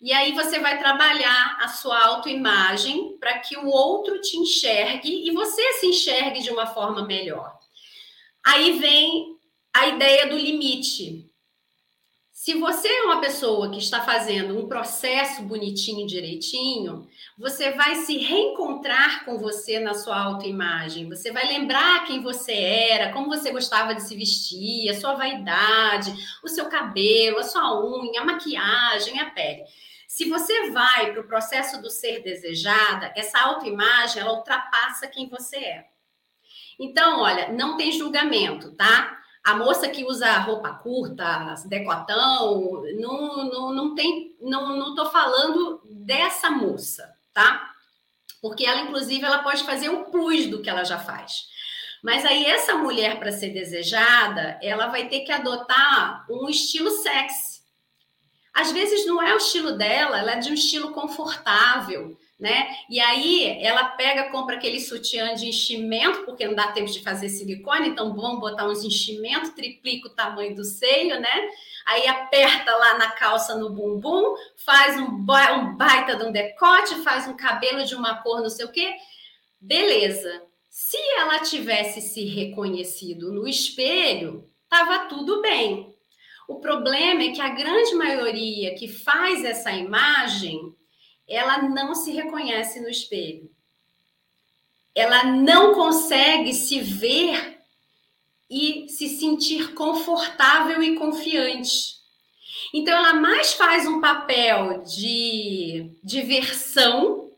E 0.01 0.11
aí 0.11 0.33
você 0.33 0.59
vai 0.59 0.77
trabalhar 0.77 1.59
a 1.61 1.69
sua 1.69 1.97
autoimagem 2.07 3.17
para 3.17 3.39
que 3.39 3.55
o 3.55 3.67
outro 3.67 4.19
te 4.19 4.35
enxergue 4.35 5.25
e 5.25 5.31
você 5.31 5.61
se 5.79 5.87
enxergue 5.87 6.43
de 6.43 6.49
uma 6.49 6.67
forma 6.67 7.05
melhor. 7.05 7.57
Aí 8.45 8.77
vem 8.79 9.37
a 9.73 9.87
ideia 9.87 10.27
do 10.27 10.37
limite. 10.37 11.31
Se 12.43 12.55
você 12.55 12.89
é 12.89 13.03
uma 13.03 13.21
pessoa 13.21 13.71
que 13.71 13.77
está 13.77 14.01
fazendo 14.01 14.59
um 14.59 14.67
processo 14.67 15.43
bonitinho, 15.43 16.05
direitinho, 16.05 17.07
você 17.37 17.71
vai 17.71 17.95
se 17.95 18.17
reencontrar 18.17 19.23
com 19.23 19.39
você 19.39 19.79
na 19.79 19.93
sua 19.93 20.21
autoimagem. 20.21 21.07
Você 21.07 21.31
vai 21.31 21.47
lembrar 21.47 22.03
quem 22.03 22.21
você 22.21 22.51
era, 22.51 23.13
como 23.13 23.29
você 23.29 23.49
gostava 23.49 23.95
de 23.95 24.03
se 24.03 24.13
vestir, 24.17 24.89
a 24.89 24.99
sua 24.99 25.13
vaidade, 25.13 26.13
o 26.43 26.49
seu 26.49 26.65
cabelo, 26.65 27.39
a 27.39 27.43
sua 27.43 27.81
unha, 27.81 28.19
a 28.19 28.25
maquiagem, 28.25 29.21
a 29.21 29.29
pele. 29.29 29.63
Se 30.05 30.25
você 30.25 30.69
vai 30.71 31.13
para 31.13 31.21
o 31.21 31.27
processo 31.29 31.81
do 31.81 31.89
ser 31.89 32.23
desejada, 32.23 33.13
essa 33.15 33.39
autoimagem 33.39 34.21
ela 34.21 34.33
ultrapassa 34.33 35.07
quem 35.07 35.29
você 35.29 35.55
é. 35.55 35.85
Então, 36.77 37.21
olha, 37.21 37.53
não 37.53 37.77
tem 37.77 37.89
julgamento, 37.89 38.75
tá? 38.75 39.22
A 39.43 39.55
moça 39.55 39.89
que 39.89 40.05
usa 40.05 40.39
roupa 40.39 40.73
curta, 40.73 41.53
decotão, 41.65 42.81
não, 42.97 43.49
não, 43.49 43.73
não 43.73 43.95
tem, 43.95 44.35
não, 44.39 44.77
não 44.77 44.95
tô 44.95 45.05
falando 45.07 45.81
dessa 45.85 46.49
moça, 46.49 47.13
tá? 47.33 47.69
Porque 48.41 48.65
ela, 48.65 48.81
inclusive, 48.81 49.25
ela 49.25 49.43
pode 49.43 49.63
fazer 49.63 49.89
o 49.89 50.05
plus 50.05 50.47
do 50.47 50.61
que 50.61 50.69
ela 50.69 50.85
já 50.85 50.97
faz. 50.97 51.45
Mas 52.01 52.25
aí 52.25 52.45
essa 52.45 52.75
mulher 52.75 53.19
para 53.19 53.31
ser 53.31 53.49
desejada, 53.49 54.59
ela 54.61 54.87
vai 54.87 55.07
ter 55.07 55.21
que 55.21 55.31
adotar 55.31 56.25
um 56.29 56.49
estilo 56.49 56.91
sexy. 56.91 57.63
Às 58.53 58.71
vezes 58.71 59.05
não 59.05 59.21
é 59.21 59.33
o 59.33 59.37
estilo 59.37 59.71
dela, 59.77 60.19
ela 60.19 60.33
é 60.33 60.39
de 60.39 60.49
um 60.49 60.53
estilo 60.53 60.91
confortável 60.91 62.17
né? 62.43 62.75
E 62.89 62.99
aí 62.99 63.57
ela 63.63 63.85
pega, 63.85 64.29
compra 64.29 64.57
aquele 64.57 64.77
sutiã 64.77 65.33
de 65.33 65.47
enchimento, 65.47 66.25
porque 66.25 66.45
não 66.45 66.53
dá 66.53 66.73
tempo 66.73 66.91
de 66.91 67.01
fazer 67.01 67.29
silicone, 67.29 67.87
então 67.87 68.13
vamos 68.13 68.41
botar 68.41 68.67
uns 68.67 68.83
enchimentos, 68.83 69.51
triplica 69.51 70.09
o 70.09 70.13
tamanho 70.13 70.53
do 70.53 70.65
seio, 70.65 71.21
né? 71.21 71.49
Aí 71.85 72.05
aperta 72.05 72.75
lá 72.75 72.97
na 72.97 73.11
calça 73.11 73.55
no 73.55 73.69
bumbum, 73.69 74.35
faz 74.57 74.99
um, 74.99 75.05
um 75.05 75.77
baita 75.77 76.17
de 76.17 76.25
um 76.25 76.33
decote, 76.33 76.95
faz 76.95 77.29
um 77.29 77.37
cabelo 77.37 77.85
de 77.85 77.95
uma 77.95 78.21
cor, 78.21 78.41
não 78.41 78.49
sei 78.49 78.65
o 78.65 78.71
quê. 78.71 78.93
Beleza. 79.59 80.43
Se 80.69 80.97
ela 81.17 81.39
tivesse 81.39 82.01
se 82.01 82.25
reconhecido 82.25 83.31
no 83.31 83.47
espelho, 83.47 84.49
tava 84.67 85.05
tudo 85.05 85.41
bem. 85.41 85.95
O 86.45 86.59
problema 86.59 87.23
é 87.23 87.31
que 87.31 87.39
a 87.39 87.49
grande 87.49 87.95
maioria 87.95 88.75
que 88.75 88.89
faz 88.89 89.45
essa 89.45 89.71
imagem 89.71 90.75
ela 91.27 91.61
não 91.61 91.95
se 91.95 92.11
reconhece 92.11 92.79
no 92.79 92.89
espelho. 92.89 93.49
Ela 94.95 95.23
não 95.23 95.73
consegue 95.73 96.53
se 96.53 96.79
ver 96.79 97.59
e 98.49 98.87
se 98.89 99.09
sentir 99.09 99.73
confortável 99.73 100.83
e 100.83 100.95
confiante. 100.95 101.95
Então, 102.73 102.95
ela 102.95 103.13
mais 103.13 103.53
faz 103.53 103.87
um 103.87 103.99
papel 103.99 104.83
de 104.83 105.91
diversão 106.03 107.31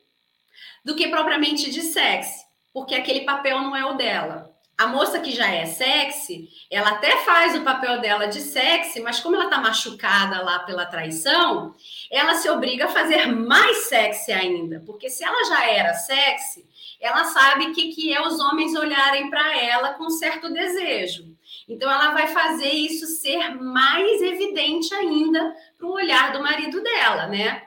do 0.84 0.96
que 0.96 1.08
propriamente 1.08 1.72
de 1.72 1.82
sexy, 1.82 2.46
porque 2.74 2.94
aquele 2.94 3.22
papel 3.22 3.62
não 3.62 3.76
é 3.76 3.86
o 3.86 3.94
dela. 3.94 4.45
A 4.78 4.88
moça 4.88 5.20
que 5.20 5.32
já 5.32 5.50
é 5.50 5.66
sexy, 5.66 6.50
ela 6.70 6.90
até 6.90 7.24
faz 7.24 7.56
o 7.56 7.64
papel 7.64 8.02
dela 8.02 8.26
de 8.28 8.42
sexy, 8.42 9.00
mas 9.00 9.22
como 9.22 9.36
ela 9.36 9.50
tá 9.50 9.58
machucada 9.58 10.42
lá 10.44 10.60
pela 10.60 10.86
traição, 10.86 11.74
ela 12.12 12.36
se 12.36 12.50
obriga 12.50 12.86
a 12.86 12.90
fazer 12.90 13.28
mais 13.28 13.88
sexy 13.88 14.34
ainda, 14.34 14.84
porque 14.86 15.10
se 15.10 15.24
ela 15.24 15.46
já 15.46 15.70
era 15.70 15.94
sexy, 15.94 16.66
ela 17.00 17.24
sabe 17.24 17.72
que 17.72 17.94
que 17.94 18.14
é 18.14 18.22
os 18.22 18.38
homens 18.40 18.76
olharem 18.76 19.30
para 19.30 19.58
ela 19.58 19.94
com 19.94 20.10
certo 20.10 20.52
desejo. 20.52 21.34
Então 21.70 21.90
ela 21.90 22.12
vai 22.12 22.28
fazer 22.28 22.70
isso 22.70 23.06
ser 23.08 23.56
mais 23.56 24.22
evidente 24.22 24.94
ainda 24.94 25.56
para 25.78 25.88
o 25.88 25.94
olhar 25.94 26.34
do 26.34 26.44
marido 26.44 26.84
dela, 26.84 27.28
né? 27.28 27.64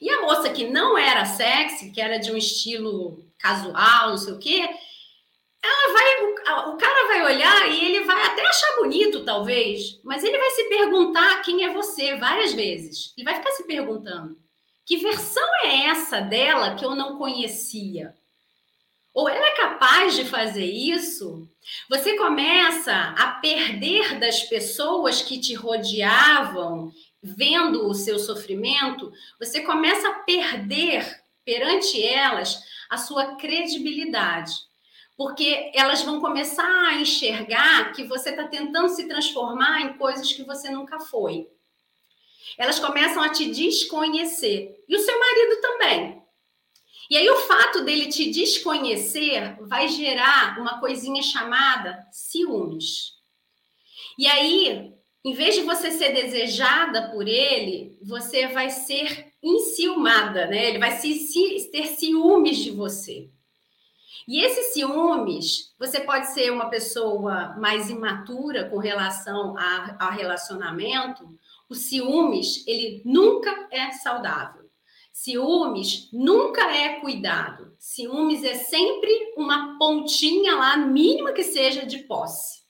E 0.00 0.10
a 0.10 0.20
moça 0.20 0.50
que 0.50 0.66
não 0.66 0.98
era 0.98 1.24
sexy, 1.24 1.90
que 1.90 2.00
era 2.00 2.18
de 2.18 2.30
um 2.30 2.36
estilo 2.36 3.24
casual, 3.38 4.10
não 4.10 4.18
sei 4.18 4.34
o 4.34 4.38
quê, 4.38 4.68
ela 5.62 5.92
vai, 5.92 6.68
o 6.68 6.76
cara 6.76 7.06
vai 7.06 7.22
olhar 7.34 7.70
e 7.70 7.84
ele 7.84 8.04
vai 8.04 8.22
até 8.26 8.46
achar 8.46 8.76
bonito, 8.76 9.24
talvez, 9.24 10.00
mas 10.02 10.24
ele 10.24 10.38
vai 10.38 10.50
se 10.50 10.64
perguntar 10.64 11.42
quem 11.42 11.64
é 11.64 11.72
você 11.72 12.16
várias 12.16 12.52
vezes. 12.52 13.12
Ele 13.16 13.24
vai 13.24 13.36
ficar 13.36 13.50
se 13.52 13.66
perguntando: 13.66 14.38
que 14.86 14.96
versão 14.96 15.48
é 15.64 15.86
essa 15.86 16.20
dela 16.20 16.74
que 16.74 16.84
eu 16.84 16.94
não 16.94 17.18
conhecia? 17.18 18.14
Ou 19.12 19.28
ela 19.28 19.44
é 19.44 19.56
capaz 19.56 20.14
de 20.14 20.24
fazer 20.24 20.64
isso? 20.64 21.48
Você 21.88 22.16
começa 22.16 22.92
a 22.92 23.32
perder 23.32 24.18
das 24.18 24.44
pessoas 24.44 25.20
que 25.20 25.38
te 25.40 25.52
rodeavam, 25.52 26.92
vendo 27.22 27.86
o 27.86 27.94
seu 27.94 28.18
sofrimento, 28.18 29.12
você 29.38 29.60
começa 29.60 30.08
a 30.08 30.14
perder 30.20 31.22
perante 31.44 32.02
elas 32.02 32.62
a 32.88 32.96
sua 32.96 33.36
credibilidade. 33.36 34.52
Porque 35.20 35.70
elas 35.74 36.00
vão 36.00 36.18
começar 36.18 36.64
a 36.64 36.94
enxergar 36.94 37.92
que 37.92 38.04
você 38.04 38.30
está 38.30 38.48
tentando 38.48 38.88
se 38.88 39.06
transformar 39.06 39.82
em 39.82 39.98
coisas 39.98 40.32
que 40.32 40.44
você 40.44 40.70
nunca 40.70 40.98
foi. 40.98 41.46
Elas 42.56 42.78
começam 42.78 43.22
a 43.22 43.28
te 43.28 43.50
desconhecer. 43.50 44.82
E 44.88 44.96
o 44.96 44.98
seu 44.98 45.18
marido 45.20 45.60
também. 45.60 46.22
E 47.10 47.18
aí, 47.18 47.28
o 47.28 47.36
fato 47.36 47.84
dele 47.84 48.08
te 48.08 48.30
desconhecer 48.30 49.58
vai 49.60 49.88
gerar 49.88 50.58
uma 50.58 50.80
coisinha 50.80 51.22
chamada 51.22 52.02
ciúmes. 52.10 53.12
E 54.16 54.26
aí, 54.26 54.90
em 55.22 55.34
vez 55.34 55.54
de 55.54 55.60
você 55.60 55.90
ser 55.90 56.14
desejada 56.14 57.10
por 57.10 57.28
ele, 57.28 57.94
você 58.00 58.46
vai 58.46 58.70
ser 58.70 59.34
enciumada, 59.42 60.46
né? 60.46 60.70
Ele 60.70 60.78
vai 60.78 60.92
se, 60.92 61.12
se, 61.12 61.70
ter 61.70 61.88
ciúmes 61.88 62.56
de 62.56 62.70
você. 62.70 63.28
E 64.30 64.44
esses 64.44 64.74
ciúmes, 64.74 65.74
você 65.76 65.98
pode 65.98 66.32
ser 66.32 66.52
uma 66.52 66.70
pessoa 66.70 67.56
mais 67.58 67.90
imatura 67.90 68.70
com 68.70 68.78
relação 68.78 69.56
a, 69.58 69.96
a 69.98 70.10
relacionamento. 70.12 71.26
O 71.68 71.74
ciúmes, 71.74 72.64
ele 72.64 73.02
nunca 73.04 73.66
é 73.72 73.90
saudável. 73.90 74.70
Ciúmes 75.12 76.08
nunca 76.12 76.62
é 76.72 77.00
cuidado. 77.00 77.74
Ciúmes 77.76 78.44
é 78.44 78.54
sempre 78.54 79.10
uma 79.36 79.76
pontinha 79.76 80.54
lá, 80.54 80.76
mínima 80.76 81.32
que 81.32 81.42
seja, 81.42 81.84
de 81.84 81.98
posse. 81.98 82.60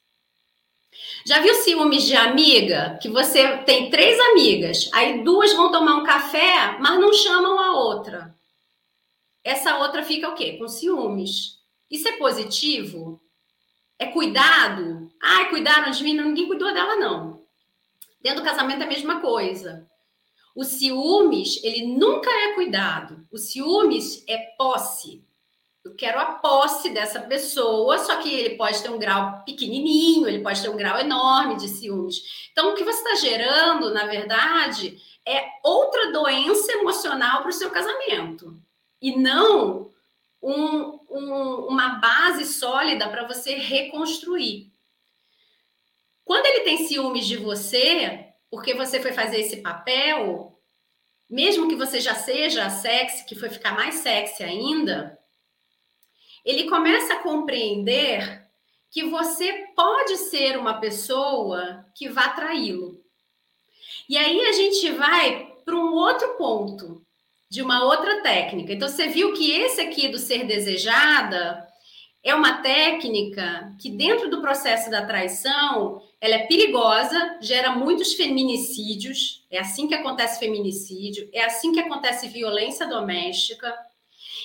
Já 1.27 1.41
viu 1.41 1.55
ciúmes 1.57 2.05
de 2.05 2.17
amiga? 2.17 2.99
Que 3.03 3.11
você 3.11 3.59
tem 3.59 3.91
três 3.91 4.19
amigas, 4.31 4.89
aí 4.95 5.23
duas 5.23 5.53
vão 5.53 5.71
tomar 5.71 5.97
um 5.97 6.05
café, 6.05 6.79
mas 6.81 6.99
não 6.99 7.13
chamam 7.13 7.59
a 7.61 7.73
outra. 7.73 8.35
Essa 9.43 9.79
outra 9.79 10.03
fica 10.03 10.29
o 10.29 10.35
quê? 10.35 10.59
Com 10.59 10.69
ciúmes. 10.69 11.59
Isso 11.91 12.09
é 12.09 12.13
positivo? 12.13 13.21
É 13.99 14.07
cuidado? 14.07 15.11
Ai, 15.23 15.51
cuidaram 15.51 15.91
de 15.91 16.03
mim, 16.03 16.15
ninguém 16.15 16.47
cuidou 16.47 16.73
dela, 16.73 16.97
não. 16.97 17.45
Dentro 18.21 18.41
do 18.41 18.47
casamento 18.47 18.83
é 18.83 18.85
a 18.85 18.89
mesma 18.89 19.21
coisa. 19.21 19.89
O 20.55 20.65
ciúmes, 20.65 21.63
ele 21.63 21.87
nunca 21.87 22.31
é 22.31 22.55
cuidado. 22.55 23.27
O 23.31 23.39
ciúmes 23.39 24.25
é 24.29 24.37
posse. 24.59 25.25
Eu 25.83 25.95
quero 25.95 26.21
a 26.21 26.27
posse 26.27 26.91
dessa 26.91 27.21
pessoa, 27.21 27.99
só 27.99 28.17
que 28.17 28.29
ele 28.29 28.57
pode 28.57 28.83
ter 28.83 28.91
um 28.91 28.99
grau 28.99 29.43
pequenininho, 29.45 30.29
ele 30.29 30.41
pode 30.41 30.61
ter 30.61 30.69
um 30.69 30.77
grau 30.77 30.99
enorme 30.99 31.57
de 31.57 31.69
ciúmes. 31.69 32.49
Então, 32.53 32.71
o 32.73 32.75
que 32.75 32.85
você 32.85 32.99
está 32.99 33.15
gerando, 33.15 33.93
na 33.95 34.05
verdade, 34.05 34.99
é 35.27 35.43
outra 35.65 36.13
doença 36.13 36.73
emocional 36.73 37.41
para 37.41 37.49
o 37.49 37.55
seu 37.55 37.71
casamento. 37.71 38.55
E 39.01 39.17
não 39.17 39.91
um, 40.43 41.01
um, 41.11 41.55
uma 41.69 42.01
base 42.01 42.45
sólida 42.47 43.09
para 43.09 43.27
você 43.27 43.55
reconstruir. 43.55 44.71
Quando 46.25 46.47
ele 46.47 46.61
tem 46.61 46.87
ciúmes 46.87 47.27
de 47.27 47.37
você, 47.37 48.29
porque 48.51 48.75
você 48.75 49.01
foi 49.01 49.13
fazer 49.13 49.41
esse 49.41 49.59
papel, 49.59 50.59
mesmo 51.29 51.69
que 51.69 51.77
você 51.77 52.01
já 52.01 52.15
seja 52.15 52.71
sexy, 52.71 53.25
que 53.25 53.35
foi 53.35 53.51
ficar 53.51 53.75
mais 53.75 53.97
sexy 53.97 54.43
ainda, 54.43 55.19
ele 56.45 56.69
começa 56.69 57.15
a 57.15 57.19
compreender 57.19 58.49
que 58.91 59.05
você 59.05 59.69
pode 59.77 60.17
ser 60.17 60.59
uma 60.59 60.81
pessoa 60.81 61.87
que 61.95 62.09
vá 62.09 62.31
traí-lo. 62.31 63.01
E 64.09 64.17
aí 64.17 64.41
a 64.41 64.53
gente 64.53 64.91
vai 64.93 65.55
para 65.65 65.77
um 65.77 65.93
outro 65.93 66.37
ponto, 66.37 67.07
de 67.51 67.61
uma 67.61 67.85
outra 67.85 68.23
técnica. 68.23 68.73
Então 68.73 68.89
você 68.89 69.09
viu 69.09 69.33
que 69.33 69.51
esse 69.51 69.81
aqui 69.81 70.09
do 70.09 70.19
ser 70.19 70.47
desejada 70.47 71.67
é 72.23 72.35
uma 72.35 72.63
técnica 72.63 73.75
que 73.81 73.91
dentro 73.91 74.31
do 74.31 74.41
processo 74.41 74.91
da 74.91 75.05
traição 75.05 76.01
ela 76.21 76.35
é 76.35 76.47
perigosa, 76.47 77.39
gera 77.41 77.73
muitos 77.73 78.13
feminicídios, 78.13 79.45
é 79.51 79.59
assim 79.59 79.89
que 79.89 79.95
acontece 79.95 80.39
feminicídio, 80.39 81.29
é 81.33 81.45
assim 81.45 81.73
que 81.73 81.81
acontece 81.81 82.29
violência 82.29 82.87
doméstica, 82.87 83.75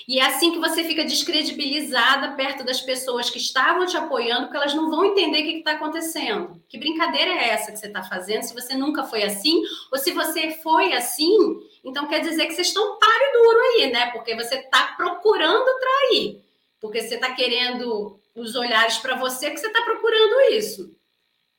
e 0.07 0.19
é 0.19 0.25
assim 0.25 0.51
que 0.51 0.59
você 0.59 0.83
fica 0.83 1.03
descredibilizada 1.03 2.33
perto 2.35 2.63
das 2.63 2.79
pessoas 2.79 3.29
que 3.29 3.39
estavam 3.39 3.87
te 3.87 3.97
apoiando, 3.97 4.43
porque 4.43 4.57
elas 4.57 4.75
não 4.75 4.89
vão 4.89 5.03
entender 5.03 5.41
o 5.41 5.43
que 5.43 5.57
está 5.57 5.71
acontecendo. 5.71 6.61
Que 6.69 6.77
brincadeira 6.77 7.31
é 7.31 7.49
essa 7.49 7.71
que 7.71 7.79
você 7.79 7.87
está 7.87 8.03
fazendo? 8.03 8.43
Se 8.43 8.53
você 8.53 8.75
nunca 8.75 9.03
foi 9.03 9.23
assim, 9.23 9.63
ou 9.91 9.97
se 9.97 10.11
você 10.11 10.51
foi 10.61 10.93
assim, 10.93 11.35
então 11.83 12.07
quer 12.07 12.19
dizer 12.19 12.45
que 12.45 12.53
vocês 12.53 12.67
estão 12.67 12.99
páreo 12.99 13.33
duro 13.33 13.59
aí, 13.59 13.91
né? 13.91 14.11
Porque 14.11 14.35
você 14.35 14.55
está 14.55 14.93
procurando 14.95 15.79
trair. 15.79 16.41
Porque 16.79 17.01
você 17.01 17.15
está 17.15 17.33
querendo 17.33 18.19
os 18.35 18.55
olhares 18.55 18.97
para 18.99 19.15
você, 19.15 19.47
porque 19.47 19.61
você 19.61 19.67
está 19.67 19.81
procurando 19.81 20.53
isso. 20.53 20.95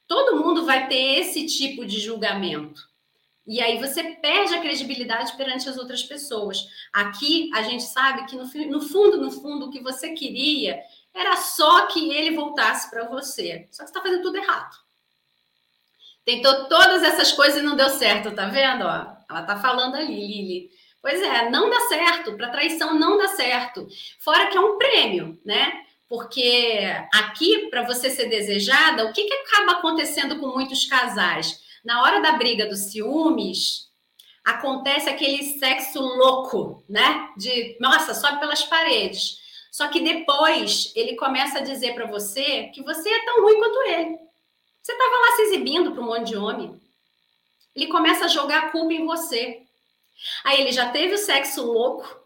Todo 0.06 0.36
mundo 0.36 0.64
vai 0.64 0.86
ter 0.86 1.18
esse 1.18 1.46
tipo 1.46 1.84
de 1.84 1.98
julgamento. 1.98 2.80
E 3.46 3.60
aí 3.60 3.78
você 3.78 4.02
perde 4.02 4.54
a 4.54 4.60
credibilidade 4.60 5.36
perante 5.36 5.68
as 5.68 5.78
outras 5.78 6.02
pessoas. 6.02 6.66
Aqui 6.92 7.50
a 7.54 7.62
gente 7.62 7.84
sabe 7.84 8.26
que 8.26 8.34
no, 8.34 8.44
no 8.68 8.80
fundo, 8.80 9.18
no 9.18 9.30
fundo, 9.30 9.66
o 9.66 9.70
que 9.70 9.80
você 9.80 10.10
queria 10.10 10.80
era 11.14 11.36
só 11.36 11.86
que 11.86 12.10
ele 12.10 12.34
voltasse 12.34 12.90
para 12.90 13.04
você. 13.04 13.68
Só 13.70 13.84
que 13.84 13.90
você 13.90 13.98
está 13.98 14.02
fazendo 14.02 14.22
tudo 14.22 14.36
errado. 14.36 14.76
Tentou 16.24 16.64
todas 16.64 17.04
essas 17.04 17.30
coisas 17.32 17.60
e 17.60 17.64
não 17.64 17.76
deu 17.76 17.88
certo, 17.88 18.34
tá 18.34 18.46
vendo? 18.46 18.84
Ó, 18.84 19.06
ela 19.30 19.42
tá 19.42 19.56
falando 19.56 19.94
ali, 19.94 20.26
Lili. 20.26 20.70
Pois 21.00 21.22
é, 21.22 21.48
não 21.48 21.70
dá 21.70 21.80
certo. 21.82 22.36
Para 22.36 22.50
traição 22.50 22.98
não 22.98 23.16
dá 23.16 23.28
certo. 23.28 23.86
Fora 24.18 24.48
que 24.48 24.58
é 24.58 24.60
um 24.60 24.76
prêmio, 24.76 25.40
né? 25.44 25.72
Porque 26.08 26.82
aqui, 27.14 27.68
para 27.68 27.82
você 27.82 28.10
ser 28.10 28.28
desejada, 28.28 29.06
o 29.06 29.12
que, 29.12 29.24
que 29.24 29.34
acaba 29.34 29.78
acontecendo 29.78 30.38
com 30.40 30.48
muitos 30.48 30.84
casais? 30.86 31.64
Na 31.86 32.02
hora 32.02 32.20
da 32.20 32.32
briga 32.32 32.66
dos 32.66 32.90
ciúmes, 32.90 33.88
acontece 34.44 35.08
aquele 35.08 35.40
sexo 35.56 36.00
louco, 36.00 36.82
né? 36.88 37.32
De, 37.36 37.76
nossa, 37.78 38.12
sobe 38.12 38.40
pelas 38.40 38.64
paredes. 38.64 39.38
Só 39.70 39.86
que 39.86 40.00
depois 40.00 40.92
ele 40.96 41.14
começa 41.14 41.58
a 41.58 41.62
dizer 41.62 41.94
para 41.94 42.06
você 42.06 42.72
que 42.74 42.82
você 42.82 43.08
é 43.08 43.24
tão 43.24 43.40
ruim 43.40 43.60
quanto 43.60 43.82
ele. 43.82 44.18
Você 44.82 44.90
estava 44.90 45.16
lá 45.16 45.36
se 45.36 45.42
exibindo 45.42 45.92
para 45.92 46.02
um 46.02 46.06
monte 46.06 46.26
de 46.26 46.36
homem. 46.36 46.76
Ele 47.72 47.86
começa 47.86 48.24
a 48.24 48.28
jogar 48.28 48.64
a 48.64 48.70
culpa 48.70 48.92
em 48.92 49.06
você. 49.06 49.62
Aí 50.42 50.62
ele 50.62 50.72
já 50.72 50.90
teve 50.90 51.14
o 51.14 51.18
sexo 51.18 51.62
louco, 51.62 52.20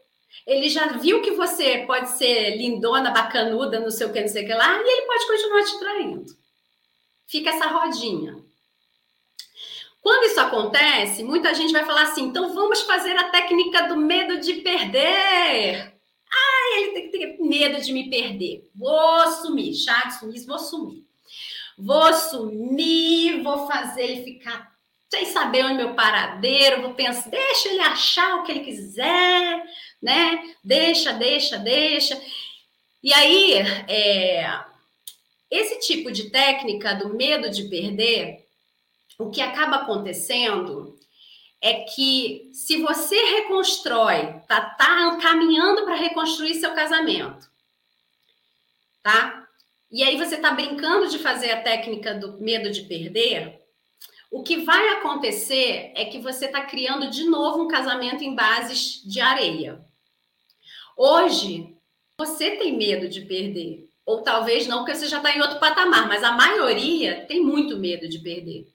ele 0.47 0.71
já 0.71 0.87
viu 0.87 1.21
que 1.21 1.33
você 1.33 1.85
pode 1.87 2.09
ser 2.13 2.57
lindona, 2.57 3.11
bacanuda, 3.11 3.79
não 3.79 3.91
sei 3.91 4.07
o 4.07 4.13
que, 4.13 4.23
não 4.23 4.29
sei 4.29 4.45
o 4.45 4.47
que 4.47 4.55
lá, 4.55 4.81
e 4.81 4.91
ele 4.91 5.07
pode 5.07 5.27
continuar 5.27 5.65
te 5.65 5.79
traindo. 5.79 6.37
Fica 7.27 7.51
essa 7.51 7.67
rodinha. 7.67 8.49
Quando 10.01 10.31
isso 10.31 10.41
acontece, 10.41 11.23
muita 11.23 11.55
gente 11.55 11.73
vai 11.73 11.85
falar 11.85 12.03
assim: 12.03 12.25
então 12.25 12.55
vamos 12.55 12.83
fazer 12.83 13.17
a 13.17 13.31
técnica 13.31 13.89
do 13.89 13.97
medo 13.97 14.41
de 14.41 14.55
perder. 14.55 15.95
Ah, 16.33 16.79
ele 16.79 16.93
tem 16.93 17.11
que 17.11 17.19
ter 17.19 17.39
medo 17.41 17.81
de 17.81 17.93
me 17.93 18.09
perder. 18.09 18.69
Vou 18.75 19.27
sumir, 19.33 19.75
chá 19.75 20.07
de 20.07 20.19
sumir, 20.19 20.47
vou 20.47 20.59
sumir. 20.59 21.05
Vou 21.77 22.13
sumir, 22.15 23.43
vou 23.43 23.67
fazer 23.67 24.03
ele 24.05 24.25
ficar 24.25 24.71
sem 25.11 25.27
saber 25.27 25.65
onde 25.65 25.75
meu 25.75 25.95
paradeiro, 25.95 26.83
vou 26.83 26.95
pensar, 26.95 27.29
deixa 27.31 27.69
ele 27.69 27.81
achar 27.81 28.37
o 28.37 28.45
que 28.45 28.53
ele 28.53 28.61
quiser, 28.61 29.65
né? 30.01 30.55
Deixa, 30.63 31.13
deixa, 31.13 31.59
deixa. 31.59 32.21
E 33.03 33.13
aí, 33.13 33.55
é, 33.89 34.61
esse 35.51 35.81
tipo 35.81 36.13
de 36.13 36.31
técnica 36.31 36.95
do 36.95 37.13
medo 37.15 37.51
de 37.51 37.65
perder, 37.65 38.40
o 39.21 39.31
que 39.31 39.43
acaba 39.43 39.77
acontecendo 39.77 40.99
é 41.61 41.85
que 41.85 42.51
se 42.55 42.79
você 42.79 43.17
reconstrói, 43.17 44.41
tá, 44.49 44.63
tá 44.63 45.19
caminhando 45.21 45.85
para 45.85 45.95
reconstruir 45.95 46.55
seu 46.55 46.73
casamento, 46.75 47.47
tá? 49.03 49.47
E 49.91 50.03
aí 50.03 50.17
você 50.17 50.39
tá 50.39 50.53
brincando 50.53 51.09
de 51.09 51.19
fazer 51.19 51.51
a 51.51 51.61
técnica 51.61 52.15
do 52.15 52.41
medo 52.41 52.71
de 52.71 52.83
perder, 52.83 53.61
o 54.31 54.43
que 54.43 54.59
vai 54.59 54.89
acontecer 54.91 55.93
é 55.95 56.07
que 56.07 56.19
você 56.19 56.47
está 56.47 56.65
criando 56.65 57.11
de 57.11 57.25
novo 57.25 57.65
um 57.65 57.69
casamento 57.69 58.25
em 58.25 58.35
bases 58.35 59.03
de 59.05 59.21
areia. 59.21 59.85
Hoje, 60.97 61.77
você 62.17 62.53
tem 62.53 62.77
medo 62.77 63.07
de 63.09 63.23
perder. 63.23 63.91
Ou 64.07 64.23
talvez 64.23 64.67
não, 64.67 64.79
porque 64.79 64.95
você 64.95 65.09
já 65.09 65.19
está 65.19 65.37
em 65.37 65.41
outro 65.43 65.59
patamar, 65.59 66.09
mas 66.09 66.23
a 66.23 66.33
maioria 66.33 67.27
tem 67.27 67.43
muito 67.43 67.77
medo 67.77 68.09
de 68.09 68.19
perder. 68.21 68.73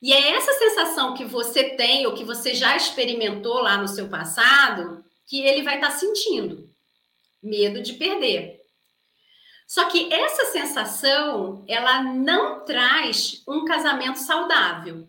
E 0.00 0.12
é 0.12 0.32
essa 0.32 0.52
sensação 0.52 1.14
que 1.14 1.24
você 1.24 1.70
tem, 1.70 2.06
ou 2.06 2.14
que 2.14 2.24
você 2.24 2.54
já 2.54 2.76
experimentou 2.76 3.60
lá 3.60 3.78
no 3.78 3.88
seu 3.88 4.08
passado, 4.08 5.04
que 5.26 5.40
ele 5.40 5.62
vai 5.62 5.76
estar 5.76 5.90
tá 5.90 5.96
sentindo. 5.96 6.68
Medo 7.42 7.82
de 7.82 7.94
perder. 7.94 8.60
Só 9.66 9.88
que 9.88 10.12
essa 10.12 10.46
sensação, 10.52 11.64
ela 11.66 12.02
não 12.02 12.64
traz 12.64 13.42
um 13.48 13.64
casamento 13.64 14.18
saudável. 14.18 15.08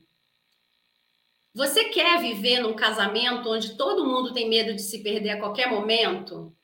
Você 1.54 1.86
quer 1.86 2.20
viver 2.20 2.60
num 2.60 2.76
casamento 2.76 3.50
onde 3.50 3.76
todo 3.76 4.06
mundo 4.06 4.34
tem 4.34 4.50
medo 4.50 4.74
de 4.74 4.82
se 4.82 5.02
perder 5.04 5.32
a 5.32 5.40
qualquer 5.40 5.70
momento? 5.70 6.56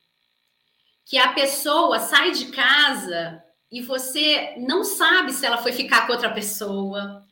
Que 1.05 1.17
a 1.17 1.33
pessoa 1.33 1.99
sai 1.99 2.31
de 2.31 2.51
casa 2.51 3.43
e 3.71 3.81
você 3.81 4.55
não 4.57 4.83
sabe 4.83 5.33
se 5.33 5.45
ela 5.45 5.57
foi 5.57 5.71
ficar 5.71 6.05
com 6.05 6.13
outra 6.13 6.31
pessoa. 6.31 7.25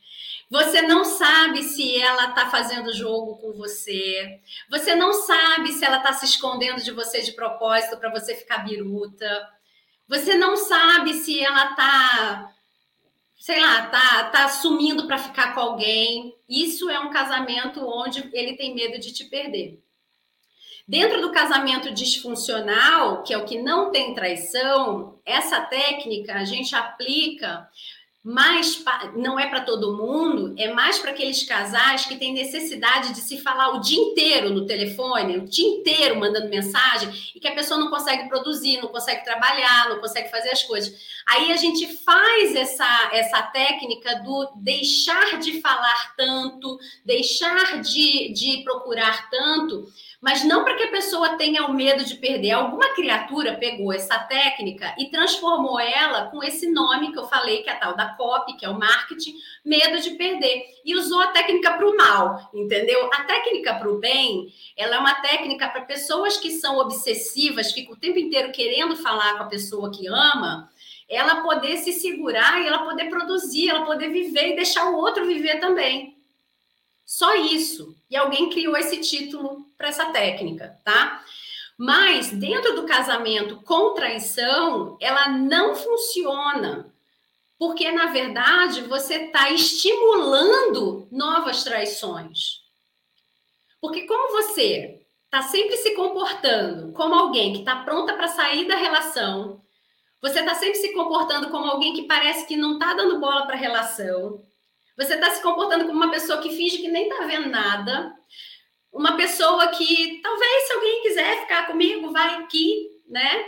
Você 0.52 0.82
não 0.82 1.02
sabe 1.02 1.62
se 1.62 1.96
ela 1.96 2.28
está 2.28 2.50
fazendo 2.50 2.92
jogo 2.92 3.36
com 3.38 3.54
você. 3.54 4.38
Você 4.68 4.94
não 4.94 5.14
sabe 5.14 5.72
se 5.72 5.82
ela 5.82 5.96
está 5.96 6.12
se 6.12 6.26
escondendo 6.26 6.82
de 6.82 6.90
você 6.90 7.22
de 7.22 7.32
propósito 7.32 7.96
para 7.96 8.10
você 8.10 8.34
ficar 8.34 8.58
biruta. 8.58 9.48
Você 10.06 10.34
não 10.34 10.54
sabe 10.54 11.14
se 11.14 11.42
ela 11.42 11.70
está, 11.70 12.52
sei 13.38 13.60
lá, 13.60 13.86
tá, 13.86 14.24
tá 14.24 14.48
sumindo 14.50 15.06
para 15.06 15.16
ficar 15.16 15.54
com 15.54 15.60
alguém. 15.60 16.36
Isso 16.46 16.90
é 16.90 17.00
um 17.00 17.08
casamento 17.08 17.80
onde 17.88 18.28
ele 18.34 18.54
tem 18.54 18.74
medo 18.74 19.00
de 19.00 19.10
te 19.10 19.24
perder. 19.24 19.82
Dentro 20.86 21.22
do 21.22 21.32
casamento 21.32 21.90
disfuncional, 21.94 23.22
que 23.22 23.32
é 23.32 23.38
o 23.38 23.46
que 23.46 23.62
não 23.62 23.90
tem 23.90 24.12
traição, 24.14 25.18
essa 25.24 25.62
técnica 25.62 26.34
a 26.34 26.44
gente 26.44 26.74
aplica 26.74 27.66
mais 28.24 28.84
não 29.16 29.38
é 29.38 29.48
para 29.48 29.62
todo 29.62 29.96
mundo, 29.96 30.54
é 30.56 30.72
mais 30.72 31.00
para 31.00 31.10
aqueles 31.10 31.42
casais 31.42 32.06
que 32.06 32.16
têm 32.16 32.32
necessidade 32.32 33.12
de 33.12 33.20
se 33.20 33.38
falar 33.38 33.74
o 33.74 33.80
dia 33.80 33.98
inteiro 33.98 34.50
no 34.50 34.64
telefone, 34.64 35.38
o 35.38 35.44
dia 35.44 35.66
inteiro 35.66 36.20
mandando 36.20 36.48
mensagem, 36.48 37.10
e 37.34 37.40
que 37.40 37.48
a 37.48 37.54
pessoa 37.54 37.80
não 37.80 37.90
consegue 37.90 38.28
produzir, 38.28 38.80
não 38.80 38.90
consegue 38.90 39.24
trabalhar, 39.24 39.88
não 39.88 39.98
consegue 39.98 40.30
fazer 40.30 40.50
as 40.50 40.62
coisas. 40.62 40.94
Aí 41.26 41.50
a 41.50 41.56
gente 41.56 41.96
faz 42.04 42.54
essa, 42.54 43.10
essa 43.12 43.42
técnica 43.42 44.22
do 44.22 44.52
deixar 44.56 45.40
de 45.40 45.60
falar 45.60 46.14
tanto, 46.16 46.78
deixar 47.04 47.80
de, 47.80 48.32
de 48.32 48.62
procurar 48.62 49.28
tanto 49.30 49.88
mas 50.22 50.44
não 50.44 50.62
para 50.62 50.76
que 50.76 50.84
a 50.84 50.90
pessoa 50.92 51.36
tenha 51.36 51.66
o 51.66 51.74
medo 51.74 52.04
de 52.04 52.14
perder. 52.14 52.52
Alguma 52.52 52.94
criatura 52.94 53.56
pegou 53.56 53.92
essa 53.92 54.16
técnica 54.20 54.94
e 54.96 55.10
transformou 55.10 55.80
ela 55.80 56.26
com 56.26 56.44
esse 56.44 56.70
nome 56.70 57.10
que 57.10 57.18
eu 57.18 57.26
falei, 57.26 57.64
que 57.64 57.68
é 57.68 57.72
a 57.72 57.76
tal 57.76 57.96
da 57.96 58.14
copy, 58.14 58.56
que 58.56 58.64
é 58.64 58.68
o 58.68 58.78
marketing, 58.78 59.34
medo 59.64 60.00
de 60.00 60.10
perder. 60.10 60.64
E 60.84 60.94
usou 60.94 61.18
a 61.18 61.32
técnica 61.32 61.72
para 61.72 61.88
o 61.88 61.96
mal, 61.96 62.48
entendeu? 62.54 63.10
A 63.12 63.24
técnica 63.24 63.74
para 63.74 63.90
o 63.90 63.98
bem, 63.98 64.46
ela 64.76 64.94
é 64.94 64.98
uma 65.00 65.14
técnica 65.16 65.68
para 65.68 65.80
pessoas 65.80 66.36
que 66.36 66.52
são 66.52 66.78
obsessivas, 66.78 67.72
ficam 67.72 67.94
o 67.94 67.98
tempo 67.98 68.20
inteiro 68.20 68.52
querendo 68.52 68.94
falar 68.94 69.36
com 69.38 69.42
a 69.42 69.48
pessoa 69.48 69.90
que 69.90 70.06
ama, 70.06 70.70
ela 71.08 71.42
poder 71.42 71.78
se 71.78 71.92
segurar 71.92 72.62
e 72.62 72.68
ela 72.68 72.84
poder 72.84 73.06
produzir, 73.06 73.70
ela 73.70 73.84
poder 73.84 74.10
viver 74.10 74.52
e 74.52 74.56
deixar 74.56 74.88
o 74.88 74.96
outro 74.96 75.26
viver 75.26 75.58
também. 75.58 76.16
Só 77.04 77.34
isso. 77.34 77.94
E 78.08 78.16
alguém 78.16 78.48
criou 78.48 78.76
esse 78.76 78.98
título 78.98 79.66
para 79.82 79.88
essa 79.88 80.06
técnica, 80.12 80.78
tá? 80.84 81.24
Mas 81.76 82.30
dentro 82.30 82.76
do 82.76 82.86
casamento 82.86 83.60
com 83.62 83.94
traição, 83.94 84.96
ela 85.00 85.28
não 85.28 85.74
funciona. 85.74 86.86
Porque, 87.58 87.90
na 87.90 88.06
verdade, 88.06 88.82
você 88.82 89.24
está 89.24 89.50
estimulando 89.50 91.08
novas 91.10 91.64
traições. 91.64 92.60
Porque, 93.80 94.02
como 94.02 94.30
você 94.30 95.00
está 95.24 95.42
sempre 95.42 95.76
se 95.76 95.96
comportando 95.96 96.92
como 96.92 97.14
alguém 97.14 97.52
que 97.52 97.60
está 97.60 97.82
pronta 97.82 98.12
para 98.14 98.28
sair 98.28 98.68
da 98.68 98.76
relação, 98.76 99.60
você 100.20 100.38
está 100.40 100.54
sempre 100.54 100.76
se 100.76 100.92
comportando 100.92 101.50
como 101.50 101.64
alguém 101.64 101.92
que 101.92 102.02
parece 102.02 102.46
que 102.46 102.56
não 102.56 102.74
está 102.74 102.94
dando 102.94 103.18
bola 103.18 103.46
para 103.46 103.56
a 103.56 103.58
relação, 103.58 104.40
você 104.96 105.14
está 105.14 105.30
se 105.30 105.42
comportando 105.42 105.86
como 105.86 105.96
uma 105.96 106.10
pessoa 106.10 106.40
que 106.40 106.54
finge 106.54 106.78
que 106.78 106.88
nem 106.88 107.08
está 107.08 107.26
vendo 107.26 107.48
nada. 107.48 108.14
Uma 108.92 109.16
pessoa 109.16 109.68
que 109.68 110.20
talvez, 110.22 110.66
se 110.66 110.72
alguém 110.74 111.02
quiser 111.02 111.40
ficar 111.40 111.66
comigo, 111.66 112.12
vai 112.12 112.34
aqui, 112.36 112.90
né? 113.08 113.46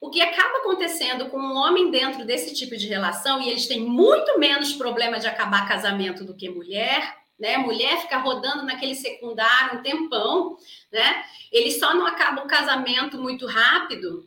O 0.00 0.08
que 0.08 0.22
acaba 0.22 0.58
acontecendo 0.58 1.28
com 1.28 1.38
um 1.38 1.56
homem 1.56 1.90
dentro 1.90 2.24
desse 2.24 2.54
tipo 2.54 2.74
de 2.74 2.86
relação, 2.86 3.42
e 3.42 3.50
eles 3.50 3.66
têm 3.66 3.80
muito 3.80 4.38
menos 4.38 4.72
problema 4.72 5.20
de 5.20 5.26
acabar 5.26 5.68
casamento 5.68 6.24
do 6.24 6.34
que 6.34 6.48
mulher, 6.48 7.14
né? 7.38 7.58
Mulher 7.58 8.00
fica 8.00 8.16
rodando 8.16 8.64
naquele 8.64 8.94
secundário 8.94 9.78
um 9.78 9.82
tempão, 9.82 10.56
né? 10.90 11.24
Eles 11.52 11.78
só 11.78 11.94
não 11.94 12.06
acabam 12.06 12.44
o 12.44 12.48
casamento 12.48 13.20
muito 13.20 13.46
rápido. 13.46 14.26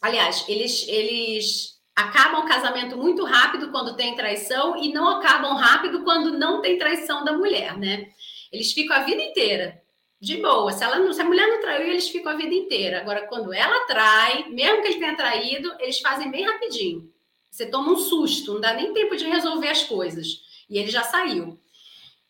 Aliás, 0.00 0.44
eles, 0.46 0.86
eles 0.86 1.80
acabam 1.96 2.44
o 2.44 2.48
casamento 2.48 2.96
muito 2.96 3.24
rápido 3.24 3.72
quando 3.72 3.96
tem 3.96 4.14
traição 4.14 4.76
e 4.76 4.92
não 4.92 5.08
acabam 5.08 5.56
rápido 5.56 6.04
quando 6.04 6.38
não 6.38 6.60
tem 6.60 6.78
traição 6.78 7.24
da 7.24 7.32
mulher, 7.32 7.76
né? 7.76 8.08
Eles 8.54 8.72
ficam 8.72 8.96
a 8.96 9.00
vida 9.00 9.20
inteira 9.20 9.82
de 10.20 10.36
boa. 10.38 10.72
Se, 10.72 10.84
ela 10.84 10.98
não, 10.98 11.12
se 11.12 11.20
a 11.20 11.24
mulher 11.24 11.46
não 11.48 11.60
traiu, 11.60 11.88
eles 11.88 12.08
ficam 12.08 12.32
a 12.32 12.36
vida 12.36 12.54
inteira. 12.54 13.00
Agora, 13.00 13.26
quando 13.26 13.52
ela 13.52 13.86
trai, 13.86 14.48
mesmo 14.48 14.80
que 14.80 14.88
ele 14.88 15.00
tenha 15.00 15.16
traído, 15.16 15.74
eles 15.80 15.98
fazem 15.98 16.30
bem 16.30 16.44
rapidinho. 16.44 17.12
Você 17.50 17.66
toma 17.66 17.92
um 17.92 17.96
susto, 17.96 18.54
não 18.54 18.60
dá 18.60 18.72
nem 18.72 18.92
tempo 18.92 19.16
de 19.16 19.24
resolver 19.26 19.68
as 19.68 19.82
coisas. 19.82 20.40
E 20.70 20.78
ele 20.78 20.90
já 20.90 21.02
saiu. 21.02 21.58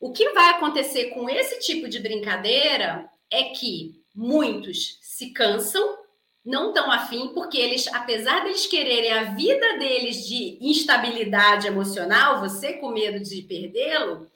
O 0.00 0.12
que 0.12 0.30
vai 0.30 0.50
acontecer 0.50 1.10
com 1.10 1.28
esse 1.28 1.60
tipo 1.60 1.88
de 1.88 2.00
brincadeira 2.00 3.08
é 3.30 3.44
que 3.44 4.02
muitos 4.14 4.98
se 5.02 5.30
cansam 5.30 5.98
não 6.44 6.68
estão 6.68 6.92
afim, 6.92 7.28
porque 7.28 7.56
eles, 7.56 7.86
apesar 7.88 8.44
deles 8.44 8.66
quererem 8.66 9.12
a 9.12 9.24
vida 9.34 9.78
deles 9.78 10.26
de 10.26 10.58
instabilidade 10.60 11.66
emocional, 11.66 12.40
você 12.40 12.74
com 12.74 12.90
medo 12.90 13.18
de 13.18 13.40
perdê-lo, 13.42 14.30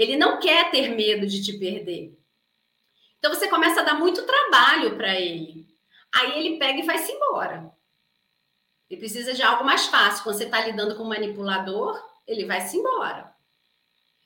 ele 0.00 0.16
não 0.16 0.40
quer 0.40 0.70
ter 0.70 0.88
medo 0.88 1.26
de 1.26 1.42
te 1.42 1.58
perder. 1.58 2.18
Então 3.18 3.34
você 3.34 3.48
começa 3.48 3.80
a 3.80 3.84
dar 3.84 3.94
muito 3.94 4.24
trabalho 4.24 4.96
para 4.96 5.20
ele. 5.20 5.68
Aí 6.14 6.38
ele 6.38 6.58
pega 6.58 6.78
e 6.78 6.86
vai-se 6.86 7.12
embora. 7.12 7.70
Ele 8.88 8.98
precisa 8.98 9.34
de 9.34 9.42
algo 9.42 9.62
mais 9.62 9.86
fácil. 9.86 10.24
Quando 10.24 10.38
você 10.38 10.44
está 10.44 10.64
lidando 10.64 10.96
com 10.96 11.02
um 11.02 11.08
manipulador, 11.08 12.02
ele 12.26 12.46
vai-se 12.46 12.78
embora. 12.78 13.30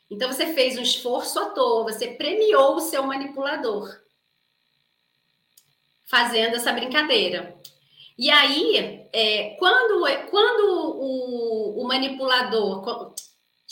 Então 0.09 0.33
você 0.33 0.55
fez 0.55 0.79
um 0.79 0.83
esforço 0.83 1.41
à 1.41 1.51
toa, 1.51 1.93
você 1.93 2.07
premiou 2.07 2.77
o 2.77 2.81
seu 2.81 3.03
manipulador 3.03 3.93
fazendo 6.05 6.55
essa 6.55 6.73
brincadeira. 6.73 7.59
E 8.17 8.31
aí, 8.31 9.09
é, 9.13 9.57
quando, 9.59 10.07
quando 10.31 10.99
o, 11.01 11.83
o 11.83 11.89
manipulador. 11.89 13.13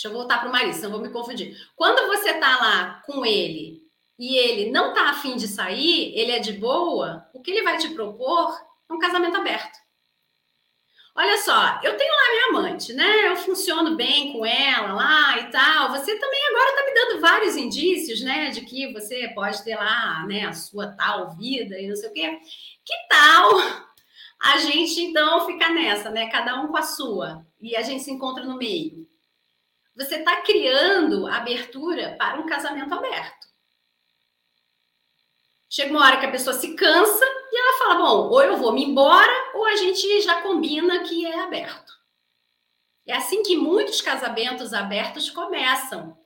Deixa 0.02 0.12
eu 0.12 0.18
voltar 0.18 0.40
para 0.40 0.48
o 0.48 0.52
Marisa, 0.52 0.88
não 0.88 0.96
vou 0.98 1.00
me 1.00 1.12
confundir. 1.12 1.56
Quando 1.76 2.08
você 2.08 2.30
está 2.30 2.58
lá 2.58 3.00
com 3.06 3.24
ele 3.24 3.80
e 4.18 4.36
ele 4.36 4.72
não 4.72 4.88
está 4.88 5.10
afim 5.10 5.36
de 5.36 5.46
sair, 5.46 6.12
ele 6.18 6.32
é 6.32 6.40
de 6.40 6.54
boa, 6.54 7.24
o 7.32 7.40
que 7.40 7.52
ele 7.52 7.62
vai 7.62 7.78
te 7.78 7.88
propor 7.90 8.52
é 8.90 8.92
um 8.92 8.98
casamento 8.98 9.36
aberto. 9.36 9.78
Olha 11.14 11.38
só, 11.38 11.78
eu 11.84 11.96
tenho 11.96 12.10
lá 12.10 12.30
minha 12.30 12.48
amante, 12.48 12.92
né? 12.92 13.28
Eu 13.28 13.36
funciono 13.36 13.94
bem 13.94 14.32
com 14.32 14.44
ela 14.44 14.92
lá 14.92 15.38
e 15.38 15.50
tal. 15.52 15.90
Você 15.90 16.18
também 16.18 16.48
agora 16.48 16.70
está 16.70 16.84
me 16.84 16.94
dando 16.94 17.20
vários 17.20 17.56
indícios, 17.56 18.22
né? 18.22 18.50
De 18.50 18.62
que 18.62 18.92
você 18.92 19.28
pode 19.28 19.62
ter 19.62 19.76
lá, 19.76 20.26
né, 20.26 20.46
a 20.46 20.52
sua 20.52 20.88
tal 20.96 21.30
vida 21.36 21.78
e 21.78 21.86
não 21.86 21.94
sei 21.94 22.08
o 22.08 22.12
quê. 22.12 22.40
Que 22.84 22.94
tal 23.08 23.56
a 24.42 24.58
gente 24.58 25.00
então 25.00 25.46
ficar 25.46 25.70
nessa, 25.70 26.10
né? 26.10 26.28
Cada 26.28 26.60
um 26.60 26.66
com 26.66 26.76
a 26.76 26.82
sua 26.82 27.46
e 27.60 27.76
a 27.76 27.82
gente 27.82 28.02
se 28.02 28.10
encontra 28.10 28.42
no 28.44 28.56
meio. 28.56 29.11
Você 29.94 30.16
está 30.16 30.40
criando 30.40 31.26
abertura 31.26 32.16
para 32.18 32.40
um 32.40 32.46
casamento 32.46 32.94
aberto. 32.94 33.46
Chega 35.68 35.90
uma 35.90 36.04
hora 36.04 36.20
que 36.20 36.26
a 36.26 36.30
pessoa 36.30 36.54
se 36.54 36.74
cansa 36.74 37.24
e 37.24 37.58
ela 37.58 37.78
fala: 37.78 37.94
bom, 37.94 38.28
ou 38.28 38.42
eu 38.42 38.56
vou 38.56 38.72
me 38.72 38.84
embora, 38.84 39.32
ou 39.54 39.64
a 39.64 39.76
gente 39.76 40.20
já 40.20 40.42
combina 40.42 41.02
que 41.02 41.24
é 41.26 41.40
aberto. 41.40 41.92
É 43.06 43.14
assim 43.14 43.42
que 43.42 43.56
muitos 43.56 44.00
casamentos 44.00 44.72
abertos 44.72 45.30
começam. 45.30 46.16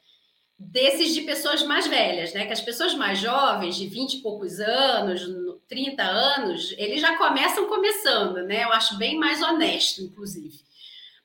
Desses 0.58 1.12
de 1.14 1.20
pessoas 1.22 1.62
mais 1.62 1.86
velhas, 1.86 2.32
né? 2.32 2.46
Que 2.46 2.52
as 2.52 2.60
pessoas 2.60 2.94
mais 2.94 3.18
jovens, 3.18 3.76
de 3.76 3.86
20 3.86 4.14
e 4.14 4.22
poucos 4.22 4.58
anos, 4.58 5.20
30 5.68 6.02
anos, 6.02 6.74
eles 6.78 7.00
já 7.00 7.16
começam 7.16 7.66
começando, 7.66 8.36
né? 8.44 8.64
Eu 8.64 8.72
acho 8.72 8.96
bem 8.96 9.18
mais 9.18 9.42
honesto, 9.42 10.02
inclusive. 10.02 10.65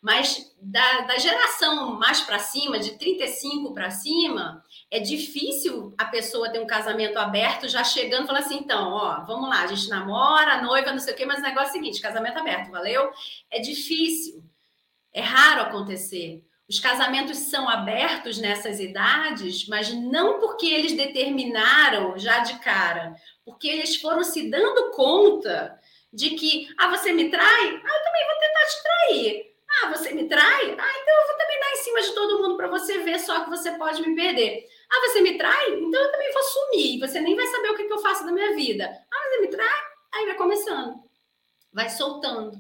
Mas 0.02 0.52
da, 0.60 1.02
da 1.02 1.18
geração 1.20 2.00
mais 2.00 2.22
para 2.22 2.40
cima, 2.40 2.80
de 2.80 2.98
35 2.98 3.72
para 3.72 3.92
cima, 3.92 4.64
é 4.90 5.00
difícil 5.00 5.94
a 5.96 6.06
pessoa 6.06 6.52
ter 6.52 6.60
um 6.60 6.66
casamento 6.66 7.18
aberto 7.18 7.70
já 7.70 7.84
chegando 7.84 8.24
e 8.24 8.28
falar 8.28 8.40
assim: 8.40 8.58
então, 8.58 8.92
ó, 8.94 9.24
vamos 9.26 9.48
lá, 9.48 9.62
a 9.62 9.68
gente 9.68 9.88
namora, 9.90 10.62
noiva, 10.62 10.92
não 10.92 11.00
sei 11.00 11.14
o 11.14 11.18
quê, 11.18 11.26
mas 11.26 11.40
o 11.40 11.44
negócio 11.44 11.68
é 11.68 11.70
o 11.70 11.74
seguinte: 11.74 12.02
casamento 12.02 12.40
aberto, 12.40 12.72
valeu? 12.72 13.12
É 13.52 13.60
difícil, 13.60 14.44
é 15.14 15.22
raro 15.22 15.62
acontecer. 15.62 16.44
Os 16.68 16.80
casamentos 16.80 17.38
são 17.38 17.68
abertos 17.70 18.38
nessas 18.38 18.80
idades, 18.80 19.68
mas 19.68 19.94
não 19.94 20.40
porque 20.40 20.66
eles 20.68 20.94
determinaram 20.94 22.18
já 22.18 22.40
de 22.40 22.58
cara, 22.60 23.14
porque 23.44 23.68
eles 23.68 23.98
foram 23.98 24.24
se 24.24 24.50
dando 24.50 24.92
conta 24.92 25.78
de 26.14 26.32
que, 26.32 26.68
ah, 26.80 26.88
você 26.88 27.14
me 27.14 27.30
trai? 27.30 27.46
Ah, 27.46 27.98
eu 27.98 28.04
também 28.04 28.26
vou 28.26 28.40
tentar 28.40 28.66
te 28.66 28.84
trair. 28.84 29.51
Ah, 29.80 29.90
você 29.90 30.14
me 30.14 30.28
trai? 30.28 30.76
Ah, 30.78 31.00
então 31.02 31.22
eu 31.22 31.28
vou 31.28 31.38
também 31.38 31.60
dar 31.60 31.72
em 31.72 31.76
cima 31.78 32.02
de 32.02 32.14
todo 32.14 32.40
mundo 32.40 32.58
para 32.58 32.68
você 32.68 33.00
ver 33.00 33.20
só 33.20 33.44
que 33.44 33.50
você 33.50 33.72
pode 33.72 34.02
me 34.02 34.16
perder. 34.16 34.68
Ah, 34.90 35.00
você 35.08 35.22
me 35.22 35.38
trai? 35.38 35.74
Então 35.74 36.02
eu 36.02 36.12
também 36.12 36.34
vou 36.34 36.44
sumir. 36.44 37.00
Você 37.00 37.22
nem 37.22 37.36
vai 37.36 37.48
saber 37.48 37.70
o 37.70 37.76
que, 37.76 37.86
que 37.86 37.94
eu 37.94 38.00
faço 38.00 38.26
da 38.26 38.32
minha 38.32 38.54
vida. 38.56 38.86
Ah, 39.12 39.30
você 39.30 39.42
me 39.42 39.48
trai? 39.48 39.80
Aí 40.14 40.26
vai 40.26 40.36
começando. 40.36 41.02
Vai 41.72 41.90
soltando. 41.90 42.58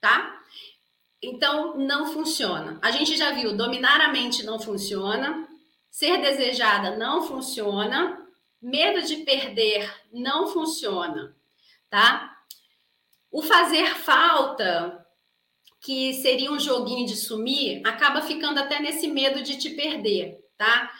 Tá? 0.00 0.40
Então, 1.20 1.76
não 1.76 2.12
funciona. 2.12 2.78
A 2.80 2.92
gente 2.92 3.16
já 3.16 3.32
viu, 3.32 3.56
dominar 3.56 4.00
a 4.00 4.12
mente 4.12 4.44
não 4.44 4.60
funciona, 4.60 5.48
ser 5.90 6.18
desejada 6.18 6.96
não 6.96 7.22
funciona, 7.22 8.24
medo 8.62 9.02
de 9.02 9.16
perder 9.18 9.92
não 10.12 10.46
funciona, 10.46 11.34
tá? 11.90 12.36
O 13.30 13.42
fazer 13.42 13.94
falta, 13.96 15.06
que 15.88 16.12
seria 16.12 16.52
um 16.52 16.60
joguinho 16.60 17.06
de 17.06 17.16
sumir, 17.16 17.80
acaba 17.82 18.20
ficando 18.20 18.60
até 18.60 18.78
nesse 18.78 19.08
medo 19.08 19.40
de 19.40 19.56
te 19.56 19.70
perder, 19.70 20.38
tá? 20.58 20.90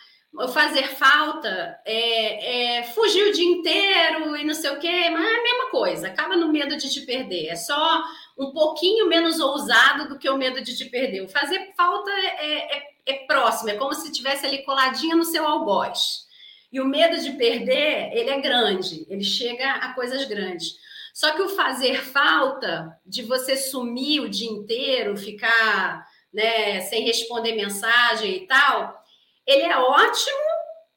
Fazer 0.50 0.88
falta 0.88 1.78
é, 1.84 2.78
é 2.78 2.82
fugir 2.84 3.28
o 3.28 3.32
dia 3.34 3.44
inteiro 3.44 4.34
e 4.34 4.44
não 4.44 4.54
sei 4.54 4.70
o 4.70 4.78
quê, 4.78 5.10
mas 5.10 5.22
é 5.22 5.40
a 5.40 5.42
mesma 5.42 5.70
coisa, 5.70 6.08
acaba 6.08 6.38
no 6.38 6.50
medo 6.50 6.74
de 6.74 6.88
te 6.88 7.02
perder. 7.02 7.48
É 7.48 7.54
só 7.54 8.02
um 8.38 8.50
pouquinho 8.50 9.06
menos 9.06 9.38
ousado 9.40 10.08
do 10.08 10.18
que 10.18 10.30
o 10.30 10.38
medo 10.38 10.62
de 10.62 10.74
te 10.74 10.86
perder. 10.86 11.20
O 11.20 11.28
fazer 11.28 11.70
falta 11.76 12.10
é, 12.10 12.78
é, 12.78 12.82
é 13.08 13.14
próximo, 13.26 13.68
é 13.68 13.74
como 13.74 13.92
se 13.92 14.10
tivesse 14.10 14.46
ali 14.46 14.64
coladinha 14.64 15.14
no 15.14 15.24
seu 15.24 15.46
algoz. 15.46 16.26
E 16.72 16.80
o 16.80 16.86
medo 16.86 17.20
de 17.20 17.32
perder, 17.32 18.10
ele 18.14 18.30
é 18.30 18.40
grande, 18.40 19.04
ele 19.10 19.22
chega 19.22 19.70
a 19.70 19.92
coisas 19.92 20.24
grandes. 20.24 20.78
Só 21.18 21.32
que 21.32 21.42
o 21.42 21.48
fazer 21.48 22.04
falta, 22.04 22.96
de 23.04 23.24
você 23.24 23.56
sumir 23.56 24.20
o 24.20 24.28
dia 24.28 24.48
inteiro, 24.48 25.16
ficar 25.16 26.06
né, 26.32 26.80
sem 26.82 27.02
responder 27.02 27.56
mensagem 27.56 28.36
e 28.36 28.46
tal, 28.46 29.02
ele 29.44 29.64
é 29.64 29.76
ótimo 29.76 30.48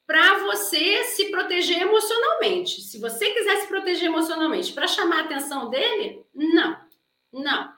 para 0.05 0.37
você 0.43 1.05
se 1.05 1.31
proteger 1.31 1.81
emocionalmente. 1.81 2.81
Se 2.81 2.99
você 2.99 3.31
quiser 3.31 3.61
se 3.61 3.67
proteger 3.67 4.09
emocionalmente 4.09 4.71
para 4.73 4.87
chamar 4.87 5.21
a 5.21 5.23
atenção 5.23 5.71
dele, 5.71 6.23
não. 6.35 6.77
Não. 7.33 7.73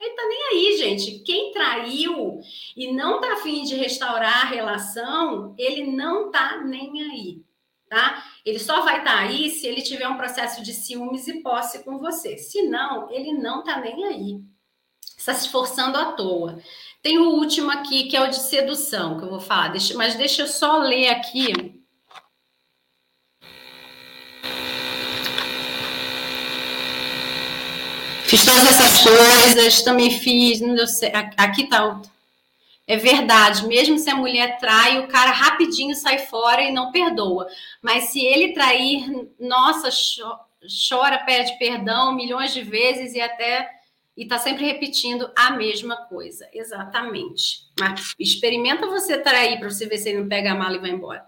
Ele 0.00 0.14
tá 0.14 0.26
nem 0.26 0.42
aí, 0.44 0.76
gente. 0.78 1.18
Quem 1.18 1.52
traiu 1.52 2.40
e 2.74 2.90
não 2.90 3.20
tá 3.20 3.34
afim 3.34 3.64
de 3.64 3.76
restaurar 3.76 4.46
a 4.46 4.48
relação, 4.48 5.54
ele 5.58 5.92
não 5.92 6.30
tá 6.30 6.56
nem 6.56 7.02
aí, 7.02 7.42
tá? 7.86 8.24
Ele 8.44 8.58
só 8.58 8.82
vai 8.82 8.98
estar 8.98 9.16
tá 9.16 9.18
aí 9.20 9.50
se 9.50 9.66
ele 9.66 9.82
tiver 9.82 10.08
um 10.08 10.16
processo 10.16 10.62
de 10.62 10.72
ciúmes 10.72 11.28
e 11.28 11.42
posse 11.42 11.84
com 11.84 11.98
você. 11.98 12.36
Se 12.36 12.62
não, 12.62 13.10
ele 13.10 13.32
não 13.32 13.62
tá 13.62 13.80
nem 13.80 14.04
aí. 14.04 14.40
Está 15.16 15.32
se 15.34 15.46
esforçando 15.46 15.96
à 15.96 16.12
toa. 16.12 16.60
Tem 17.00 17.18
o 17.18 17.30
último 17.30 17.70
aqui, 17.70 18.04
que 18.04 18.16
é 18.16 18.22
o 18.22 18.28
de 18.28 18.38
sedução, 18.38 19.18
que 19.18 19.24
eu 19.24 19.30
vou 19.30 19.40
falar. 19.40 19.68
Deixa, 19.68 19.94
mas 19.94 20.16
deixa 20.16 20.42
eu 20.42 20.48
só 20.48 20.78
ler 20.78 21.08
aqui 21.10 21.80
Fiz 28.32 28.46
todas 28.46 28.64
essas 28.64 29.02
coisas, 29.02 29.82
também 29.82 30.10
fiz, 30.10 30.58
não 30.58 30.74
deu 30.74 30.86
certo. 30.86 31.34
Aqui 31.36 31.68
tá. 31.68 32.00
É 32.86 32.96
verdade, 32.96 33.66
mesmo 33.66 33.96
se 33.96 34.10
a 34.10 34.16
mulher 34.16 34.58
trai, 34.58 34.98
o 34.98 35.06
cara 35.06 35.30
rapidinho 35.30 35.94
sai 35.94 36.18
fora 36.18 36.62
e 36.62 36.72
não 36.72 36.90
perdoa. 36.90 37.46
Mas 37.80 38.04
se 38.06 38.20
ele 38.20 38.52
trair, 38.52 39.28
nossa, 39.38 39.88
chora, 40.88 41.18
pede 41.18 41.56
perdão 41.58 42.14
milhões 42.14 42.52
de 42.52 42.62
vezes 42.62 43.14
e 43.14 43.20
até 43.20 43.70
e 44.16 44.26
tá 44.26 44.38
sempre 44.38 44.64
repetindo 44.64 45.30
a 45.34 45.52
mesma 45.52 45.96
coisa. 45.96 46.48
Exatamente. 46.52 47.60
Experimenta 48.18 48.86
você 48.86 49.16
trair 49.18 49.58
para 49.58 49.70
você 49.70 49.86
ver 49.86 49.98
se 49.98 50.10
ele 50.10 50.20
não 50.20 50.28
pega 50.28 50.52
a 50.52 50.54
mala 50.54 50.76
e 50.76 50.80
vai 50.80 50.90
embora. 50.90 51.24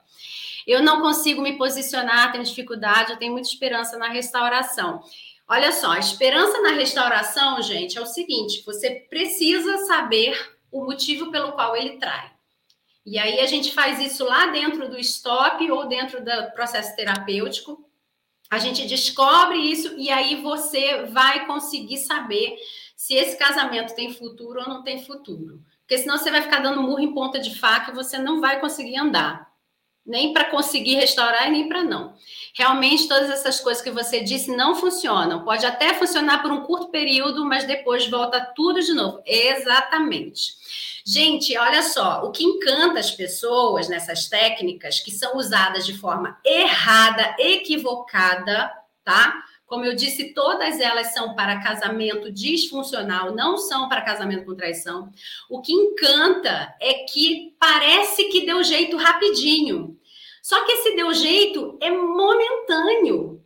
Eu 0.66 0.82
não 0.82 1.00
consigo 1.00 1.42
me 1.42 1.56
posicionar, 1.56 2.32
tenho 2.32 2.44
dificuldade, 2.44 3.12
eu 3.12 3.18
tenho 3.18 3.32
muita 3.32 3.48
esperança 3.48 3.98
na 3.98 4.08
restauração. 4.08 5.02
Olha 5.46 5.72
só, 5.72 5.92
a 5.92 5.98
esperança 5.98 6.60
na 6.62 6.70
restauração, 6.70 7.60
gente, 7.62 7.98
é 7.98 8.00
o 8.00 8.06
seguinte: 8.06 8.62
você 8.64 8.90
precisa 8.90 9.78
saber 9.86 10.53
o 10.74 10.84
motivo 10.84 11.30
pelo 11.30 11.52
qual 11.52 11.76
ele 11.76 11.98
trai. 11.98 12.32
E 13.06 13.18
aí 13.18 13.38
a 13.38 13.46
gente 13.46 13.72
faz 13.72 14.00
isso 14.00 14.24
lá 14.24 14.46
dentro 14.46 14.88
do 14.88 14.98
stop 14.98 15.70
ou 15.70 15.86
dentro 15.86 16.24
do 16.24 16.50
processo 16.52 16.96
terapêutico. 16.96 17.88
A 18.50 18.58
gente 18.58 18.86
descobre 18.86 19.58
isso 19.58 19.94
e 19.96 20.10
aí 20.10 20.42
você 20.42 21.04
vai 21.04 21.46
conseguir 21.46 21.98
saber 21.98 22.56
se 22.96 23.14
esse 23.14 23.36
casamento 23.36 23.94
tem 23.94 24.12
futuro 24.12 24.60
ou 24.60 24.68
não 24.68 24.82
tem 24.82 25.04
futuro. 25.04 25.62
Porque 25.80 25.98
senão 25.98 26.18
você 26.18 26.30
vai 26.30 26.42
ficar 26.42 26.60
dando 26.60 26.82
murro 26.82 27.00
em 27.00 27.14
ponta 27.14 27.38
de 27.38 27.56
faca 27.58 27.92
e 27.92 27.94
você 27.94 28.18
não 28.18 28.40
vai 28.40 28.58
conseguir 28.58 28.96
andar 28.96 29.53
nem 30.06 30.32
para 30.32 30.44
conseguir 30.44 30.96
restaurar 30.96 31.48
e 31.48 31.50
nem 31.50 31.68
para 31.68 31.82
não. 31.82 32.14
Realmente, 32.56 33.08
todas 33.08 33.30
essas 33.30 33.58
coisas 33.60 33.82
que 33.82 33.90
você 33.90 34.20
disse 34.20 34.54
não 34.54 34.76
funcionam. 34.76 35.44
Pode 35.44 35.66
até 35.66 35.94
funcionar 35.94 36.40
por 36.40 36.52
um 36.52 36.62
curto 36.62 36.88
período, 36.88 37.44
mas 37.44 37.64
depois 37.64 38.08
volta 38.08 38.40
tudo 38.54 38.80
de 38.80 38.92
novo. 38.92 39.22
Exatamente. 39.26 40.52
Gente, 41.04 41.56
olha 41.58 41.82
só, 41.82 42.22
o 42.24 42.30
que 42.30 42.44
encanta 42.44 43.00
as 43.00 43.10
pessoas 43.10 43.88
nessas 43.88 44.28
técnicas 44.28 45.00
que 45.00 45.10
são 45.10 45.36
usadas 45.36 45.84
de 45.84 45.98
forma 45.98 46.38
errada, 46.44 47.34
equivocada, 47.38 48.72
tá? 49.04 49.42
Como 49.66 49.84
eu 49.84 49.94
disse, 49.94 50.34
todas 50.34 50.78
elas 50.78 51.14
são 51.14 51.34
para 51.34 51.62
casamento 51.62 52.30
disfuncional, 52.30 53.34
não 53.34 53.56
são 53.56 53.88
para 53.88 54.02
casamento 54.02 54.44
com 54.44 54.54
traição. 54.54 55.10
O 55.48 55.60
que 55.60 55.72
encanta 55.72 56.74
é 56.80 57.04
que 57.04 57.56
parece 57.58 58.24
que 58.28 58.44
deu 58.44 58.62
jeito 58.62 58.96
rapidinho. 58.96 59.98
Só 60.42 60.62
que 60.64 60.72
esse 60.72 60.94
deu 60.94 61.12
jeito 61.14 61.78
é 61.80 61.90
momentâneo. 61.90 63.42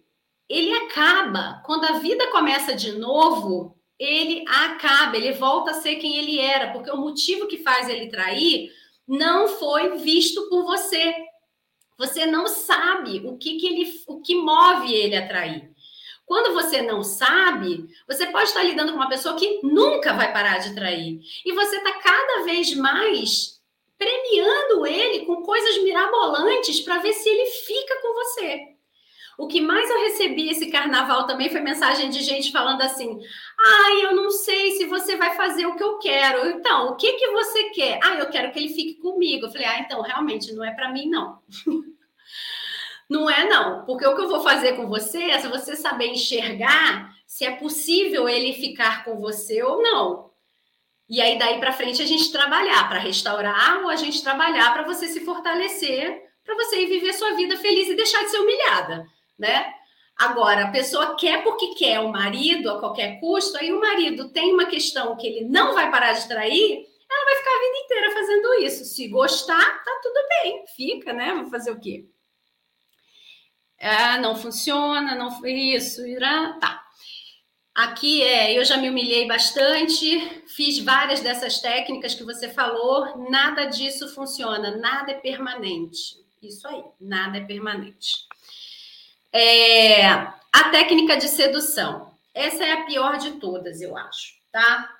Ele 0.48 0.72
acaba. 0.72 1.62
Quando 1.64 1.84
a 1.84 1.98
vida 1.98 2.26
começa 2.32 2.74
de 2.74 2.92
novo, 2.92 3.78
ele 3.98 4.44
acaba, 4.48 5.16
ele 5.16 5.32
volta 5.32 5.72
a 5.72 5.74
ser 5.74 5.96
quem 5.96 6.16
ele 6.18 6.40
era, 6.40 6.72
porque 6.72 6.90
o 6.90 6.96
motivo 6.96 7.46
que 7.46 7.58
faz 7.58 7.88
ele 7.88 8.08
trair 8.08 8.72
não 9.06 9.48
foi 9.48 9.98
visto 9.98 10.48
por 10.48 10.64
você. 10.64 11.14
Você 11.98 12.26
não 12.26 12.46
sabe 12.46 13.22
o 13.26 13.36
que, 13.36 13.58
que 13.58 13.66
ele, 13.66 14.02
o 14.06 14.20
que 14.20 14.36
move 14.36 14.94
ele 14.94 15.16
a 15.16 15.26
trair. 15.26 15.72
Quando 16.28 16.52
você 16.52 16.82
não 16.82 17.02
sabe, 17.02 17.88
você 18.06 18.26
pode 18.26 18.50
estar 18.50 18.62
lidando 18.62 18.92
com 18.92 18.98
uma 18.98 19.08
pessoa 19.08 19.34
que 19.34 19.60
nunca 19.62 20.12
vai 20.12 20.30
parar 20.30 20.58
de 20.58 20.74
trair. 20.74 21.20
E 21.42 21.52
você 21.54 21.76
está 21.76 21.92
cada 21.92 22.44
vez 22.44 22.76
mais 22.76 23.58
premiando 23.96 24.86
ele 24.86 25.24
com 25.24 25.42
coisas 25.42 25.82
mirabolantes 25.82 26.80
para 26.82 26.98
ver 26.98 27.14
se 27.14 27.30
ele 27.30 27.46
fica 27.46 28.02
com 28.02 28.12
você. 28.12 28.60
O 29.38 29.46
que 29.46 29.58
mais 29.62 29.88
eu 29.88 30.00
recebi 30.00 30.50
esse 30.50 30.70
carnaval 30.70 31.26
também 31.26 31.48
foi 31.48 31.62
mensagem 31.62 32.10
de 32.10 32.22
gente 32.22 32.52
falando 32.52 32.82
assim: 32.82 33.18
"Ai, 33.58 34.04
eu 34.04 34.14
não 34.14 34.30
sei 34.30 34.72
se 34.72 34.84
você 34.84 35.16
vai 35.16 35.34
fazer 35.34 35.64
o 35.64 35.76
que 35.76 35.82
eu 35.82 35.98
quero". 35.98 36.46
Então, 36.50 36.88
o 36.88 36.96
que 36.96 37.14
que 37.14 37.28
você 37.30 37.70
quer? 37.70 38.00
Ah, 38.02 38.16
eu 38.16 38.28
quero 38.28 38.52
que 38.52 38.58
ele 38.58 38.68
fique 38.68 39.00
comigo. 39.00 39.46
Eu 39.46 39.50
falei: 39.50 39.66
"Ah, 39.66 39.78
então 39.80 40.02
realmente 40.02 40.52
não 40.52 40.62
é 40.62 40.72
para 40.72 40.92
mim 40.92 41.08
não". 41.08 41.38
Não 43.08 43.28
é, 43.28 43.48
não. 43.48 43.84
Porque 43.84 44.06
o 44.06 44.14
que 44.14 44.22
eu 44.22 44.28
vou 44.28 44.40
fazer 44.40 44.74
com 44.74 44.86
você 44.86 45.30
é 45.30 45.38
se 45.38 45.48
você 45.48 45.74
saber 45.76 46.08
enxergar 46.08 47.16
se 47.26 47.44
é 47.44 47.50
possível 47.52 48.28
ele 48.28 48.54
ficar 48.54 49.04
com 49.04 49.18
você 49.18 49.62
ou 49.62 49.82
não. 49.82 50.30
E 51.08 51.20
aí, 51.20 51.38
daí 51.38 51.58
para 51.58 51.72
frente, 51.72 52.02
a 52.02 52.06
gente 52.06 52.30
trabalhar 52.30 52.88
para 52.88 52.98
restaurar 52.98 53.82
ou 53.82 53.88
a 53.88 53.96
gente 53.96 54.22
trabalhar 54.22 54.72
para 54.74 54.82
você 54.82 55.08
se 55.08 55.24
fortalecer, 55.24 56.22
para 56.44 56.54
você 56.54 56.82
ir 56.82 56.86
viver 56.86 57.14
sua 57.14 57.32
vida 57.32 57.56
feliz 57.56 57.88
e 57.88 57.94
deixar 57.94 58.24
de 58.24 58.30
ser 58.30 58.38
humilhada, 58.38 59.06
né? 59.38 59.72
Agora, 60.16 60.64
a 60.64 60.70
pessoa 60.70 61.16
quer 61.16 61.44
porque 61.44 61.74
quer 61.74 62.00
o 62.00 62.10
marido 62.10 62.70
a 62.70 62.80
qualquer 62.80 63.20
custo, 63.20 63.56
aí 63.56 63.72
o 63.72 63.80
marido 63.80 64.30
tem 64.30 64.52
uma 64.52 64.66
questão 64.66 65.16
que 65.16 65.26
ele 65.26 65.44
não 65.44 65.74
vai 65.74 65.90
parar 65.90 66.12
de 66.12 66.26
trair, 66.26 66.86
ela 67.10 67.24
vai 67.24 67.36
ficar 67.36 67.50
a 67.50 67.60
vida 67.60 67.78
inteira 67.84 68.12
fazendo 68.12 68.54
isso. 68.64 68.84
Se 68.84 69.08
gostar, 69.08 69.84
tá 69.84 70.00
tudo 70.02 70.20
bem, 70.42 70.64
fica, 70.76 71.12
né? 71.12 71.34
Vou 71.34 71.46
fazer 71.46 71.70
o 71.70 71.80
quê? 71.80 72.04
Ah, 73.80 74.18
não 74.18 74.36
funciona, 74.36 75.14
não 75.14 75.30
foi 75.38 75.52
isso, 75.52 76.06
irá, 76.06 76.54
tá. 76.54 76.84
Aqui 77.74 78.22
é, 78.22 78.58
eu 78.58 78.64
já 78.64 78.76
me 78.76 78.90
humilhei 78.90 79.28
bastante, 79.28 80.42
fiz 80.48 80.80
várias 80.80 81.20
dessas 81.20 81.60
técnicas 81.60 82.12
que 82.12 82.24
você 82.24 82.48
falou, 82.48 83.30
nada 83.30 83.66
disso 83.66 84.12
funciona, 84.12 84.76
nada 84.76 85.12
é 85.12 85.14
permanente. 85.14 86.16
Isso 86.42 86.66
aí, 86.66 86.82
nada 87.00 87.38
é 87.38 87.44
permanente. 87.44 88.26
É, 89.32 90.06
a 90.06 90.70
técnica 90.72 91.16
de 91.16 91.28
sedução. 91.28 92.12
Essa 92.34 92.64
é 92.64 92.72
a 92.72 92.84
pior 92.84 93.16
de 93.18 93.32
todas, 93.32 93.80
eu 93.80 93.96
acho, 93.96 94.34
tá? 94.50 94.92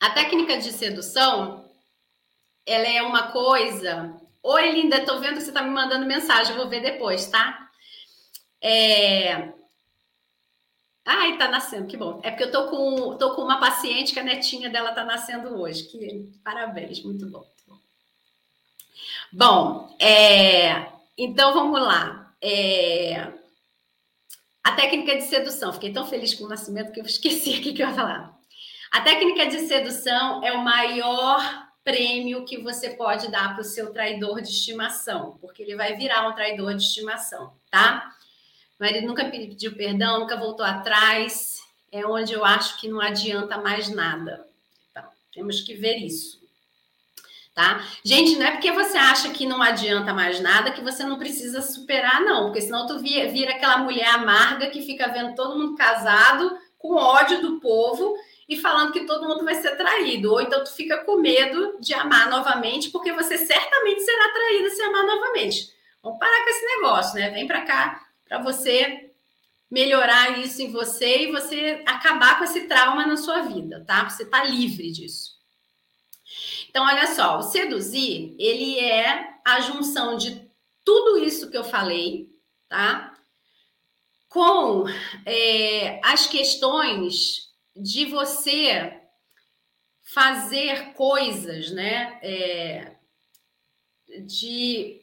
A 0.00 0.10
técnica 0.10 0.58
de 0.58 0.72
sedução, 0.72 1.70
ela 2.64 2.86
é 2.86 3.02
uma 3.02 3.30
coisa. 3.32 4.20
Oi, 4.48 4.70
linda, 4.70 5.04
tô 5.04 5.18
vendo 5.18 5.38
que 5.38 5.42
você 5.42 5.50
tá 5.50 5.60
me 5.60 5.70
mandando 5.70 6.06
mensagem, 6.06 6.54
vou 6.54 6.68
ver 6.68 6.80
depois, 6.80 7.26
tá? 7.26 7.68
É... 8.62 9.52
Ai, 11.04 11.36
tá 11.36 11.48
nascendo, 11.48 11.88
que 11.88 11.96
bom. 11.96 12.20
É 12.22 12.30
porque 12.30 12.44
eu 12.44 12.52
tô 12.52 12.68
com, 12.68 13.16
tô 13.18 13.34
com 13.34 13.42
uma 13.42 13.58
paciente 13.58 14.12
que 14.12 14.20
a 14.20 14.22
netinha 14.22 14.70
dela 14.70 14.92
tá 14.92 15.04
nascendo 15.04 15.60
hoje. 15.60 15.88
Que 15.88 16.30
parabéns, 16.44 17.02
muito 17.02 17.28
bom. 17.28 17.40
Muito 17.40 17.64
bom, 17.66 17.78
bom 19.32 19.96
é... 19.98 20.92
então 21.18 21.52
vamos 21.52 21.82
lá. 21.82 22.32
É... 22.40 23.32
A 24.62 24.76
técnica 24.76 25.16
de 25.16 25.22
sedução. 25.22 25.72
Fiquei 25.72 25.92
tão 25.92 26.06
feliz 26.06 26.34
com 26.34 26.44
o 26.44 26.48
nascimento 26.48 26.92
que 26.92 27.00
eu 27.00 27.04
esqueci 27.04 27.50
aqui 27.58 27.72
que 27.72 27.82
eu 27.82 27.88
ia 27.88 27.94
falar. 27.94 28.38
A 28.92 29.00
técnica 29.00 29.46
de 29.46 29.66
sedução 29.66 30.44
é 30.44 30.52
o 30.52 30.62
maior 30.62 31.65
prêmio 31.86 32.44
que 32.44 32.58
você 32.58 32.90
pode 32.90 33.30
dar 33.30 33.54
para 33.54 33.60
o 33.60 33.64
seu 33.64 33.92
traidor 33.92 34.42
de 34.42 34.48
estimação, 34.48 35.38
porque 35.40 35.62
ele 35.62 35.76
vai 35.76 35.94
virar 35.94 36.28
um 36.28 36.34
traidor 36.34 36.74
de 36.74 36.82
estimação, 36.82 37.52
tá? 37.70 38.12
O 38.76 38.82
marido 38.82 39.06
nunca 39.06 39.24
pediu 39.26 39.76
perdão, 39.76 40.18
nunca 40.18 40.36
voltou 40.36 40.66
atrás. 40.66 41.60
É 41.92 42.04
onde 42.04 42.32
eu 42.32 42.44
acho 42.44 42.80
que 42.80 42.88
não 42.88 43.00
adianta 43.00 43.56
mais 43.58 43.88
nada. 43.88 44.48
Então, 44.90 45.04
temos 45.32 45.60
que 45.60 45.74
ver 45.74 45.96
isso. 45.98 46.44
Tá? 47.54 47.86
Gente, 48.04 48.36
não 48.36 48.46
é 48.46 48.50
porque 48.50 48.72
você 48.72 48.98
acha 48.98 49.30
que 49.30 49.46
não 49.46 49.62
adianta 49.62 50.12
mais 50.12 50.40
nada 50.40 50.72
que 50.72 50.82
você 50.82 51.04
não 51.04 51.18
precisa 51.18 51.62
superar, 51.62 52.20
não. 52.20 52.46
Porque 52.46 52.62
senão 52.62 52.88
tu 52.88 52.98
vira, 52.98 53.30
vira 53.30 53.52
aquela 53.52 53.78
mulher 53.78 54.08
amarga 54.08 54.70
que 54.70 54.82
fica 54.82 55.06
vendo 55.06 55.36
todo 55.36 55.56
mundo 55.56 55.76
casado, 55.76 56.58
com 56.76 56.96
ódio 56.96 57.40
do 57.40 57.60
povo 57.60 58.16
e 58.48 58.56
falando 58.56 58.92
que 58.92 59.06
todo 59.06 59.26
mundo 59.26 59.44
vai 59.44 59.54
ser 59.56 59.76
traído. 59.76 60.32
Ou 60.32 60.40
então 60.40 60.62
tu 60.62 60.72
fica 60.72 60.98
com 60.98 61.16
medo 61.16 61.78
de 61.80 61.92
amar 61.94 62.30
novamente, 62.30 62.90
porque 62.90 63.12
você 63.12 63.36
certamente 63.36 64.02
será 64.02 64.32
traída 64.32 64.70
se 64.70 64.82
amar 64.82 65.04
novamente. 65.04 65.72
Vamos 66.02 66.18
parar 66.18 66.44
com 66.44 66.50
esse 66.50 66.66
negócio, 66.66 67.14
né? 67.16 67.30
Vem 67.30 67.46
para 67.46 67.62
cá 67.62 68.06
para 68.24 68.38
você 68.38 69.10
melhorar 69.70 70.38
isso 70.38 70.62
em 70.62 70.70
você 70.70 71.24
e 71.24 71.32
você 71.32 71.82
acabar 71.86 72.38
com 72.38 72.44
esse 72.44 72.62
trauma 72.62 73.06
na 73.06 73.16
sua 73.16 73.42
vida, 73.42 73.84
tá? 73.84 74.08
Você 74.08 74.24
tá 74.24 74.44
livre 74.44 74.92
disso. 74.92 75.34
Então, 76.68 76.84
olha 76.84 77.06
só, 77.08 77.38
o 77.38 77.42
seduzir, 77.42 78.36
ele 78.38 78.78
é 78.78 79.34
a 79.44 79.60
junção 79.60 80.16
de 80.16 80.48
tudo 80.84 81.18
isso 81.18 81.50
que 81.50 81.56
eu 81.56 81.64
falei, 81.64 82.28
tá? 82.68 83.12
Com 84.28 84.84
é, 85.24 86.00
as 86.04 86.26
questões 86.26 87.45
de 87.76 88.06
você 88.06 89.00
fazer 90.02 90.92
coisas, 90.94 91.70
né? 91.70 92.18
É, 92.22 92.92
de 94.20 95.00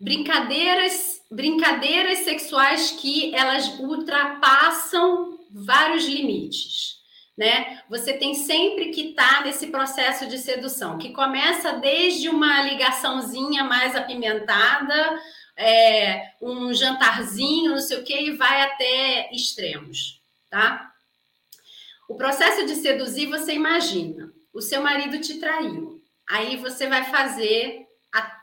brincadeiras, 0.00 1.20
brincadeiras 1.30 2.20
sexuais 2.20 2.90
que 2.92 3.34
elas 3.34 3.78
ultrapassam 3.78 5.38
vários 5.50 6.04
limites. 6.04 6.98
Né? 7.36 7.82
Você 7.88 8.12
tem 8.14 8.34
sempre 8.34 8.90
que 8.90 9.10
estar 9.10 9.38
tá 9.38 9.44
nesse 9.44 9.68
processo 9.68 10.26
de 10.26 10.36
sedução, 10.36 10.98
que 10.98 11.10
começa 11.10 11.72
desde 11.74 12.28
uma 12.28 12.62
ligaçãozinha 12.62 13.64
mais 13.64 13.96
apimentada, 13.96 15.18
é, 15.56 16.32
um 16.40 16.72
jantarzinho, 16.74 17.72
não 17.72 17.80
sei 17.80 17.98
o 17.98 18.04
que, 18.04 18.14
e 18.14 18.36
vai 18.36 18.62
até 18.62 19.32
extremos, 19.32 20.20
tá? 20.50 20.92
O 22.10 22.16
processo 22.16 22.66
de 22.66 22.74
seduzir, 22.74 23.26
você 23.26 23.52
imagina, 23.52 24.32
o 24.52 24.60
seu 24.60 24.82
marido 24.82 25.20
te 25.20 25.38
traiu, 25.38 26.02
aí 26.28 26.56
você 26.56 26.88
vai 26.88 27.04
fazer 27.04 27.86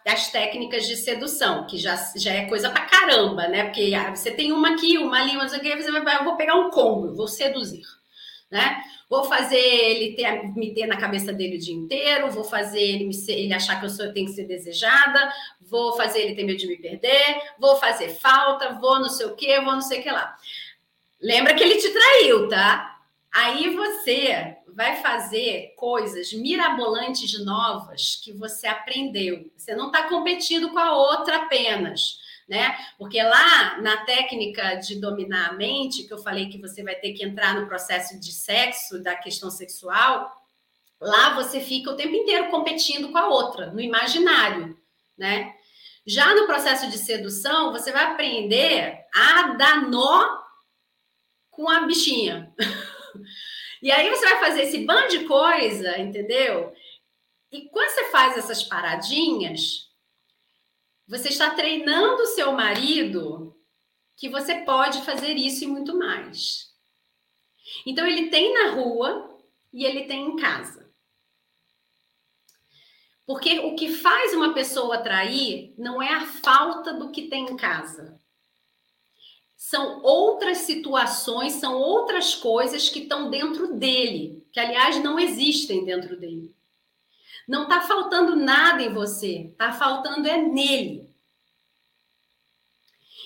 as 0.05 0.32
técnicas 0.32 0.88
de 0.88 0.95
sedução, 0.95 1.68
que 1.68 1.78
já, 1.78 1.93
já 2.15 2.32
é 2.32 2.45
coisa 2.45 2.70
pra 2.70 2.86
caramba, 2.86 3.45
né? 3.49 3.65
Porque 3.65 3.93
ah, 3.93 4.15
você 4.15 4.32
tem 4.32 4.53
uma 4.53 4.70
aqui, 4.70 4.97
uma 4.97 5.20
ali, 5.20 5.36
mas 5.36 5.53
aqui, 5.53 5.76
você 5.76 5.91
vai, 5.91 6.15
eu 6.15 6.24
vou 6.24 6.38
pegar 6.38 6.55
um 6.55 6.70
combo, 6.70 7.13
vou 7.13 7.28
seduzir, 7.28 7.84
né? 8.49 8.82
Vou 9.09 9.26
fazer 9.26 9.59
ele 9.59 10.15
ter, 10.15 10.47
me 10.55 10.74
ter 10.74 10.88
na 10.88 10.95
cabeça 10.95 11.34
dele 11.34 11.57
o 11.57 11.59
dia 11.59 11.76
inteiro, 11.76 12.32
vou 12.32 12.45
fazer 12.45 12.80
ele, 12.80 13.03
me, 13.03 13.15
ele 13.28 13.53
achar 13.53 13.82
que 13.82 13.86
eu 13.86 13.89
sou, 13.89 14.13
tenho 14.13 14.28
que 14.28 14.32
ser 14.34 14.45
desejada, 14.45 15.30
vou 15.59 15.91
fazer 15.97 16.22
ele 16.22 16.36
ter 16.36 16.45
medo 16.45 16.57
de 16.57 16.68
me 16.68 16.78
perder, 16.78 17.41
vou 17.59 17.76
fazer 17.76 18.11
falta, 18.11 18.76
vou 18.76 18.97
não 18.97 19.09
sei 19.09 19.26
o 19.26 19.36
que, 19.36 19.59
vou 19.59 19.74
não 19.74 19.82
sei 19.82 19.99
o 19.99 20.03
que 20.03 20.09
lá. 20.09 20.38
Lembra 21.22 21.53
que 21.53 21.61
ele 21.61 21.76
te 21.76 21.89
traiu, 21.89 22.47
tá? 22.47 22.97
Aí 23.38 23.76
você 23.76 24.58
vai 24.70 24.96
fazer 24.96 25.76
coisas 25.76 26.34
mirabolantes 26.34 27.40
novas 27.46 28.16
que 28.16 28.34
você 28.34 28.66
aprendeu. 28.66 29.52
Você 29.56 29.76
não 29.76 29.88
está 29.88 30.10
competindo 30.10 30.72
com 30.72 30.80
a 30.80 30.98
outra 30.98 31.44
apenas, 31.44 32.18
né? 32.50 32.76
Porque 32.98 33.22
lá 33.22 33.80
na 33.80 33.98
técnica 34.06 34.78
de 34.78 35.00
dominar 35.00 35.50
a 35.50 35.54
mente, 35.54 36.06
que 36.06 36.12
eu 36.12 36.18
falei 36.18 36.50
que 36.50 36.58
você 36.58 36.82
vai 36.82 36.96
ter 36.96 37.14
que 37.14 37.24
entrar 37.24 37.54
no 37.54 37.68
processo 37.68 38.20
de 38.20 38.32
sexo, 38.32 39.04
da 39.04 39.16
questão 39.16 39.52
sexual, 39.52 40.36
lá 41.00 41.36
você 41.36 41.62
fica 41.62 41.92
o 41.92 41.96
tempo 41.96 42.16
inteiro 42.16 42.50
competindo 42.50 43.12
com 43.12 43.20
a 43.20 43.28
outra, 43.28 43.68
no 43.68 43.80
imaginário, 43.80 44.76
né? 45.16 45.54
Já 46.08 46.34
no 46.34 46.48
processo 46.48 46.90
de 46.90 46.98
sedução, 46.98 47.72
você 47.72 47.92
vai 47.92 48.06
aprender 48.06 49.06
a 49.14 49.54
dar 49.54 49.88
nó 49.88 50.40
com 51.52 51.70
a 51.70 51.82
bichinha. 51.82 52.52
E 53.82 53.91
aí 53.91 54.09
você 54.09 54.26
vai 54.26 54.39
fazer 54.39 54.63
esse 54.63 54.86
bando 54.86 55.09
de 55.09 55.26
coisa, 55.26 55.97
entendeu? 55.99 56.74
E 57.51 57.70
quando 57.70 57.89
você 57.89 58.05
faz 58.05 58.38
essas 58.38 58.63
paradinhas, 58.63 59.88
você 61.07 61.30
está 61.30 61.51
treinando 61.51 62.24
o 62.24 62.28
seu 62.28 62.51
marido 62.51 63.55
que 64.15 64.30
você 64.30 64.61
pode 64.61 65.01
fazer 65.03 65.34
isso 65.34 65.63
e 65.63 65.68
muito 65.68 65.97
mais. 65.97 66.74
Então 67.86 68.05
ele 68.05 68.30
tem 68.30 68.53
na 68.53 68.72
rua 68.72 69.38
e 69.72 69.86
ele 69.86 70.05
tem 70.05 70.26
em 70.26 70.36
casa. 70.36 70.91
Porque 73.26 73.59
o 73.59 73.76
que 73.76 73.93
faz 73.93 74.34
uma 74.34 74.53
pessoa 74.53 75.03
trair 75.03 75.74
não 75.78 76.01
é 76.01 76.13
a 76.13 76.26
falta 76.26 76.93
do 76.93 77.11
que 77.11 77.28
tem 77.28 77.45
em 77.45 77.57
casa 77.57 78.20
são 79.58 80.03
outras 80.03 80.60
situações, 80.60 81.53
são 81.53 81.76
outras 81.76 82.36
coisas 82.36 82.89
que 82.89 82.99
estão 82.99 83.32
dentro 83.32 83.74
dele, 83.74 84.45
que 84.53 84.60
aliás 84.60 85.03
não 85.03 85.20
existem 85.20 85.84
dentro 85.84 86.16
dele. 86.16 86.55
Não 87.47 87.64
está 87.64 87.82
faltando 87.82 88.36
nada 88.36 88.84
em 88.84 88.93
você, 88.93 89.49
está 89.51 89.74
faltando 89.74 90.28
é 90.28 90.38
nele. 90.38 91.10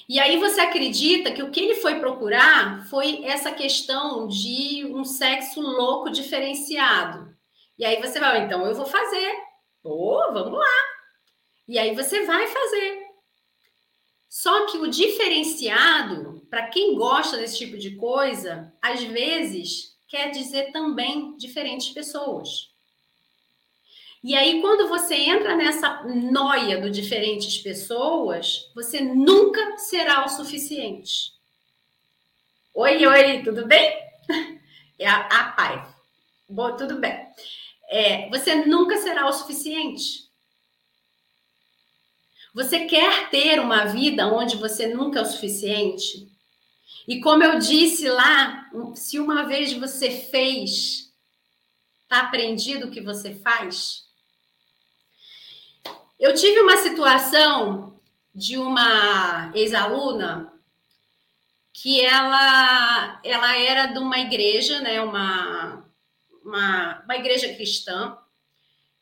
E 0.07 0.19
aí 0.19 0.37
você 0.37 0.61
acredita 0.61 1.31
que 1.31 1.43
o 1.43 1.51
que 1.51 1.59
ele 1.59 1.75
foi 1.75 1.99
procurar 1.99 2.87
foi 2.87 3.25
essa 3.25 3.51
questão 3.51 4.27
de 4.27 4.85
um 4.85 5.03
sexo 5.03 5.59
louco 5.59 6.09
diferenciado. 6.09 7.35
E 7.77 7.83
aí 7.83 8.01
você 8.01 8.19
vai, 8.19 8.45
então 8.45 8.65
eu 8.65 8.73
vou 8.73 8.85
fazer. 8.85 9.33
Pô, 9.83 10.31
vamos 10.31 10.57
lá. 10.57 10.79
E 11.67 11.77
aí 11.77 11.93
você 11.93 12.25
vai 12.25 12.47
fazer. 12.47 13.10
Só 14.31 14.65
que 14.67 14.77
o 14.77 14.87
diferenciado, 14.87 16.41
para 16.49 16.67
quem 16.67 16.95
gosta 16.95 17.35
desse 17.35 17.57
tipo 17.57 17.77
de 17.77 17.97
coisa, 17.97 18.73
às 18.81 19.03
vezes 19.03 19.93
quer 20.07 20.31
dizer 20.31 20.71
também 20.71 21.35
diferentes 21.35 21.89
pessoas. 21.89 22.69
E 24.23 24.33
aí, 24.33 24.61
quando 24.61 24.87
você 24.87 25.15
entra 25.15 25.53
nessa 25.57 26.03
noia 26.03 26.79
do 26.79 26.89
diferentes 26.89 27.57
pessoas, 27.57 28.71
você 28.73 29.01
nunca 29.01 29.77
será 29.77 30.23
o 30.23 30.29
suficiente. 30.29 31.33
Oi, 32.73 33.05
oi, 33.05 33.43
tudo 33.43 33.67
bem? 33.67 33.99
É 34.97 35.07
a, 35.07 35.55
a. 35.57 35.95
Bom, 36.47 36.75
tudo 36.77 36.99
bem. 36.99 37.27
É, 37.89 38.29
você 38.29 38.53
nunca 38.65 38.97
será 38.97 39.27
o 39.27 39.33
suficiente. 39.33 40.30
Você 42.53 42.85
quer 42.85 43.29
ter 43.29 43.59
uma 43.59 43.85
vida 43.85 44.27
onde 44.27 44.57
você 44.57 44.87
nunca 44.87 45.19
é 45.19 45.21
o 45.21 45.25
suficiente? 45.25 46.29
E 47.07 47.21
como 47.21 47.43
eu 47.43 47.59
disse 47.59 48.09
lá, 48.09 48.69
se 48.93 49.19
uma 49.19 49.43
vez 49.43 49.71
você 49.73 50.11
fez, 50.11 51.13
tá 52.09 52.21
aprendido 52.21 52.87
o 52.87 52.91
que 52.91 52.99
você 52.99 53.35
faz? 53.35 54.03
Eu 56.19 56.35
tive 56.35 56.59
uma 56.59 56.77
situação 56.77 57.99
de 58.35 58.57
uma 58.57 59.51
ex-aluna 59.55 60.53
que 61.73 62.01
ela, 62.01 63.19
ela 63.23 63.57
era 63.57 63.87
de 63.87 63.97
uma 63.97 64.19
igreja, 64.19 64.81
né, 64.81 65.01
uma, 65.01 65.83
uma, 66.43 67.01
uma 67.03 67.15
igreja 67.15 67.53
cristã, 67.55 68.17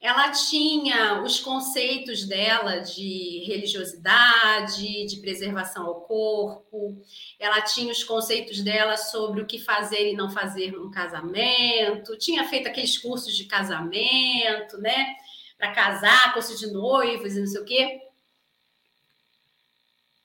ela 0.02 0.30
tinha 0.32 1.22
os 1.22 1.42
conceitos 1.42 2.26
dela 2.26 2.78
de 2.78 3.44
religiosidade, 3.46 5.06
de 5.06 5.18
preservação 5.18 5.86
ao 5.86 6.02
corpo, 6.02 7.02
ela 7.38 7.62
tinha 7.62 7.92
os 7.92 8.04
conceitos 8.04 8.62
dela 8.62 8.96
sobre 8.96 9.42
o 9.42 9.46
que 9.46 9.60
fazer 9.60 10.12
e 10.12 10.16
não 10.16 10.32
fazer 10.32 10.72
num 10.72 10.90
casamento, 10.90 12.18
tinha 12.18 12.48
feito 12.48 12.70
aqueles 12.70 12.98
cursos 12.98 13.36
de 13.36 13.44
casamento, 13.44 14.78
né? 14.78 15.16
Para 15.58 15.74
casar, 15.74 16.34
curso 16.34 16.58
de 16.58 16.72
noivos 16.72 17.36
e 17.36 17.40
não 17.42 17.48
sei 17.48 17.62
o 17.62 17.66
quê. 17.66 18.02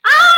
Ah, 0.05 0.34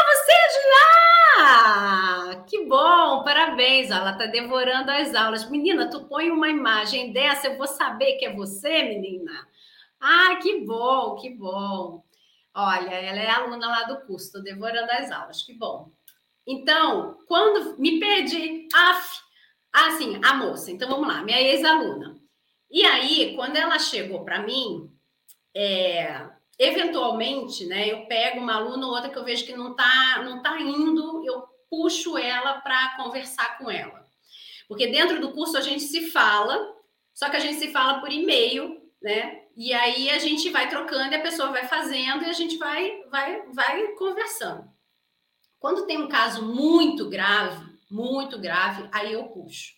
lá! 1.47 2.45
Que 2.47 2.65
bom, 2.67 3.23
parabéns. 3.23 3.91
Ela 3.91 4.13
está 4.13 4.27
devorando 4.27 4.91
as 4.91 5.15
aulas. 5.15 5.49
Menina, 5.49 5.89
tu 5.89 6.05
põe 6.05 6.31
uma 6.31 6.49
imagem 6.49 7.13
dessa, 7.13 7.49
eu 7.49 7.57
vou 7.57 7.67
saber 7.67 8.17
que 8.17 8.27
é 8.27 8.35
você, 8.35 8.83
menina. 8.83 9.47
Ah, 10.01 10.37
que 10.43 10.65
bom, 10.65 11.17
que 11.17 11.31
bom. 11.31 12.05
Olha, 12.55 12.91
ela 12.91 13.21
é 13.21 13.31
aluna 13.31 13.67
lá 13.67 13.83
do 13.85 14.01
curso, 14.07 14.27
estou 14.27 14.43
devorando 14.43 14.91
as 14.91 15.11
aulas, 15.11 15.43
que 15.43 15.55
bom. 15.55 15.91
Então, 16.47 17.19
quando 17.27 17.79
me 17.79 17.99
perdi, 18.01 18.69
af, 18.75 19.21
assim, 19.73 20.21
a 20.25 20.35
moça, 20.35 20.71
então 20.71 20.89
vamos 20.89 21.09
lá, 21.09 21.23
minha 21.23 21.41
ex-aluna. 21.41 22.17
E 22.71 22.85
aí, 22.85 23.35
quando 23.37 23.57
ela 23.57 23.79
chegou 23.79 24.25
para 24.25 24.43
mim, 24.43 24.91
é, 25.55 26.29
eventualmente, 26.59 27.67
né, 27.67 27.91
eu 27.91 28.07
pego 28.07 28.41
uma 28.41 28.57
aluna 28.57 28.87
ou 28.87 28.93
outra 28.95 29.11
que 29.11 29.19
eu 29.19 29.25
vejo 29.25 29.45
que 29.45 29.57
não 29.57 29.73
está 29.73 30.23
não 30.25 30.43
tá 30.43 30.59
indo, 30.61 31.25
eu 31.25 31.43
puxo 31.69 32.17
ela 32.17 32.61
para 32.61 32.97
conversar 32.97 33.59
com 33.59 33.71
ela. 33.71 34.05
Porque 34.69 34.87
dentro 34.87 35.21
do 35.21 35.33
curso 35.33 35.57
a 35.57 35.61
gente 35.61 35.83
se 35.83 36.11
fala, 36.11 36.75
só 37.15 37.29
que 37.29 37.37
a 37.37 37.41
gente 37.41 37.59
se 37.59 37.71
fala 37.71 38.01
por 38.01 38.11
e-mail, 38.11 38.81
né? 39.03 39.43
E 39.57 39.73
aí 39.73 40.11
a 40.11 40.19
gente 40.19 40.51
vai 40.51 40.69
trocando 40.69 41.13
e 41.13 41.17
a 41.17 41.23
pessoa 41.23 41.51
vai 41.51 41.67
fazendo 41.67 42.25
e 42.25 42.31
a 42.31 42.33
gente 42.33 42.57
vai 42.57 43.03
vai 43.11 43.43
vai 43.53 43.89
conversando. 43.93 44.69
Quando 45.59 45.87
tem 45.87 45.99
um 45.99 46.09
caso 46.09 46.43
muito 46.43 47.09
grave, 47.09 47.65
muito 47.91 48.39
grave, 48.39 48.89
aí 48.93 49.13
eu 49.13 49.25
puxo. 49.25 49.76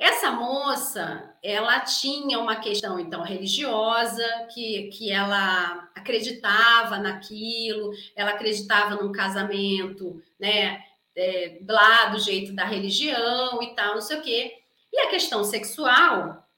Essa 0.00 0.30
moça, 0.30 1.30
ela 1.42 1.80
tinha 1.80 2.38
uma 2.38 2.56
questão, 2.56 2.98
então, 2.98 3.22
religiosa, 3.22 4.24
que, 4.50 4.84
que 4.84 5.12
ela 5.12 5.90
acreditava 5.94 6.96
naquilo, 6.96 7.92
ela 8.16 8.30
acreditava 8.30 8.94
num 8.94 9.12
casamento, 9.12 10.18
né, 10.40 10.82
é, 11.14 11.60
lá 11.68 12.06
do 12.06 12.18
jeito 12.18 12.54
da 12.54 12.64
religião 12.64 13.62
e 13.62 13.74
tal, 13.74 13.96
não 13.96 14.00
sei 14.00 14.18
o 14.18 14.22
quê. 14.22 14.54
E 14.90 15.00
a 15.00 15.10
questão 15.10 15.44
sexual 15.44 16.48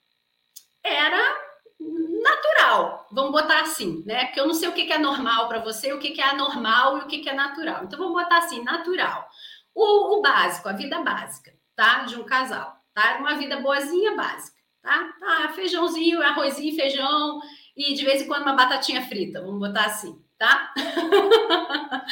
era 0.84 1.36
natural, 2.22 3.08
vamos 3.10 3.32
botar 3.32 3.62
assim, 3.62 4.04
né? 4.06 4.26
Porque 4.26 4.38
eu 4.38 4.46
não 4.46 4.54
sei 4.54 4.68
o 4.68 4.72
que 4.72 4.92
é 4.92 4.98
normal 4.98 5.48
para 5.48 5.58
você, 5.58 5.92
o 5.92 5.98
que 5.98 6.20
é 6.20 6.24
anormal 6.28 6.98
e 6.98 7.00
o 7.00 7.06
que 7.08 7.28
é 7.28 7.32
natural. 7.32 7.82
Então, 7.82 7.98
vamos 7.98 8.14
botar 8.14 8.38
assim, 8.38 8.62
natural. 8.62 9.28
O, 9.74 10.18
o 10.18 10.22
básico, 10.22 10.68
a 10.68 10.72
vida 10.72 11.02
básica, 11.02 11.52
tá? 11.74 12.04
De 12.04 12.14
um 12.14 12.22
casal 12.22 12.81
tá? 12.94 13.18
Uma 13.18 13.34
vida 13.34 13.60
boazinha, 13.60 14.14
básica, 14.14 14.56
tá? 14.82 15.12
tá? 15.18 15.52
Feijãozinho, 15.54 16.22
arrozinho, 16.22 16.74
feijão 16.74 17.40
e 17.76 17.94
de 17.94 18.04
vez 18.04 18.22
em 18.22 18.26
quando 18.26 18.42
uma 18.42 18.54
batatinha 18.54 19.02
frita, 19.06 19.40
vamos 19.40 19.58
botar 19.58 19.86
assim, 19.86 20.22
tá? 20.38 20.72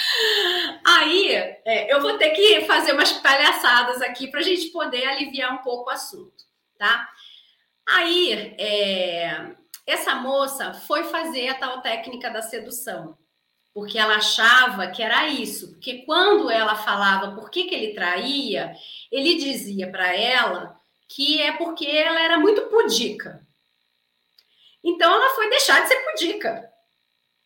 Aí 0.87 1.33
é, 1.35 1.93
eu 1.93 2.01
vou 2.01 2.16
ter 2.16 2.31
que 2.31 2.62
fazer 2.62 2.93
umas 2.93 3.12
palhaçadas 3.12 4.01
aqui 4.01 4.28
para 4.28 4.41
a 4.41 4.43
gente 4.43 4.68
poder 4.68 5.07
aliviar 5.07 5.53
um 5.55 5.59
pouco 5.59 5.91
o 5.91 5.93
assunto, 5.93 6.45
tá? 6.78 7.09
Aí 7.89 8.55
é, 8.59 9.55
essa 9.87 10.14
moça 10.14 10.72
foi 10.72 11.05
fazer 11.05 11.49
a 11.49 11.55
tal 11.55 11.81
técnica 11.83 12.31
da 12.31 12.41
sedução, 12.41 13.18
porque 13.74 13.99
ela 13.99 14.16
achava 14.16 14.87
que 14.89 15.03
era 15.03 15.28
isso, 15.28 15.72
porque 15.72 16.05
quando 16.05 16.51
ela 16.51 16.76
falava 16.76 17.35
por 17.35 17.51
que, 17.51 17.64
que 17.64 17.74
ele 17.74 17.95
traía, 17.95 18.72
ele 19.11 19.36
dizia 19.36 19.90
para 19.90 20.14
ela 20.14 20.78
que 21.08 21.42
é 21.42 21.52
porque 21.52 21.86
ela 21.86 22.20
era 22.20 22.38
muito 22.38 22.62
pudica. 22.62 23.44
Então 24.82 25.12
ela 25.12 25.34
foi 25.34 25.50
deixar 25.50 25.82
de 25.82 25.88
ser 25.88 25.96
pudica. 26.04 26.70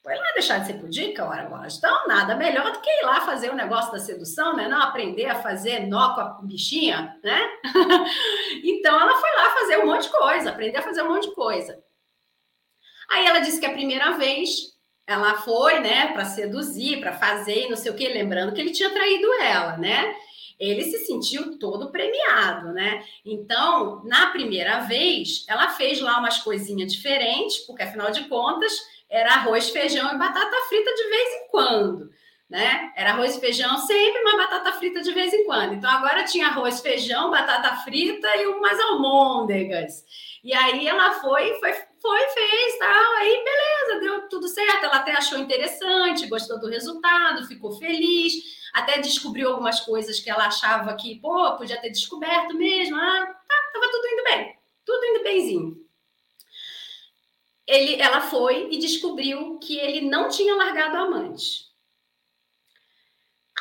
Foi 0.03 0.15
lá 0.15 0.33
deixar 0.35 0.59
de 0.59 0.67
ser 0.67 0.75
pudica, 0.75 1.25
ora, 1.25 1.45
agora. 1.45 1.67
Então, 1.67 2.07
nada 2.07 2.37
melhor 2.37 2.73
do 2.73 2.81
que 2.81 2.91
ir 2.91 3.07
lá 3.07 3.23
fazer 3.23 3.51
o 3.51 3.57
negócio 3.57 3.91
da 3.91 3.99
sedução, 3.99 4.55
né? 4.55 4.69
Não 4.69 4.83
aprender 4.83 5.25
a 5.25 5.41
fazer 5.41 5.87
nó 5.87 6.15
com 6.15 6.21
a 6.21 6.39
bichinha, 6.43 7.19
né? 7.25 7.41
então 8.63 9.01
ela 9.01 9.17
foi 9.19 9.31
lá 9.35 9.51
fazer 9.55 9.79
um 9.79 9.87
monte 9.87 10.03
de 10.03 10.11
coisa, 10.11 10.51
aprender 10.51 10.77
a 10.77 10.83
fazer 10.83 11.03
um 11.03 11.09
monte 11.09 11.31
de 11.31 11.35
coisa. 11.35 11.83
Aí 13.11 13.25
ela 13.25 13.39
disse 13.39 13.59
que 13.59 13.65
a 13.65 13.73
primeira 13.73 14.11
vez 14.19 14.75
ela 15.07 15.37
foi, 15.37 15.81
né, 15.81 16.13
para 16.13 16.27
seduzir, 16.27 17.01
para 17.01 17.15
fazer 17.15 17.65
e 17.65 17.69
não 17.71 17.77
sei 17.77 17.91
o 17.91 17.95
que, 17.95 18.07
lembrando 18.07 18.53
que 18.55 18.61
ele 18.61 18.73
tinha 18.73 18.91
traído 18.91 19.33
ela, 19.41 19.79
né? 19.79 20.15
Ele 20.59 20.83
se 20.85 21.05
sentiu 21.07 21.59
todo 21.59 21.91
premiado, 21.91 22.73
né? 22.73 23.05
Então, 23.25 24.03
na 24.05 24.29
primeira 24.29 24.81
vez, 24.81 25.45
ela 25.49 25.71
fez 25.71 26.01
lá 26.01 26.19
umas 26.19 26.39
coisinhas 26.39 26.93
diferentes, 26.93 27.59
porque 27.59 27.83
afinal 27.83 28.11
de 28.11 28.25
contas, 28.29 28.73
era 29.09 29.35
arroz, 29.35 29.71
feijão 29.71 30.15
e 30.15 30.19
batata 30.19 30.57
frita 30.69 30.95
de 30.95 31.09
vez 31.09 31.35
em 31.35 31.49
quando, 31.49 32.11
né? 32.49 32.93
Era 32.97 33.11
arroz, 33.11 33.37
feijão 33.39 33.77
sempre, 33.79 34.21
uma 34.23 34.37
batata 34.37 34.73
frita 34.73 35.03
de 35.03 35.13
vez 35.13 35.33
em 35.33 35.45
quando. 35.45 35.75
Então, 35.75 35.91
agora 35.91 36.25
tinha 36.25 36.49
arroz, 36.49 36.81
feijão, 36.81 37.31
batata 37.31 37.77
frita 37.77 38.29
e 38.37 38.47
umas 38.47 38.79
almôndegas. 38.81 40.05
E 40.43 40.53
aí 40.53 40.87
ela 40.87 41.13
foi, 41.13 41.55
foi, 41.61 41.73
foi, 42.05 42.29
fez, 42.29 42.79
tal, 42.79 43.13
aí 43.15 43.45
beleza, 43.45 44.01
deu 44.01 44.29
tudo 44.29 44.47
certo. 44.47 44.85
Ela 44.85 44.97
até 44.97 45.13
achou 45.13 45.39
interessante, 45.39 46.27
gostou 46.27 46.61
do 46.61 46.69
resultado, 46.69 47.47
ficou 47.47 47.73
feliz 47.79 48.35
até 48.75 49.01
descobriu 49.01 49.51
algumas 49.51 49.79
coisas 49.79 50.19
que 50.19 50.29
ela 50.29 50.47
achava 50.47 50.97
que, 50.97 51.21
pô, 51.21 51.57
podia 51.57 51.81
ter 51.81 51.91
descoberto 51.91 52.55
mesmo. 52.57 52.97
Ah, 52.97 53.27
tá, 53.27 53.71
tava 53.73 53.89
tudo 53.89 54.09
indo 54.09 54.25
bem, 54.25 54.59
tudo 54.85 55.05
indo 55.07 55.23
benzinho. 55.23 55.87
Ele, 57.65 58.03
ela 58.03 58.21
foi 58.21 58.69
e 58.73 58.79
descobriu 58.79 59.61
que 59.61 59.79
ele 59.79 60.01
não 60.01 60.29
tinha 60.29 60.57
largado 60.57 60.97
a 60.97 61.01
amante. 61.03 61.73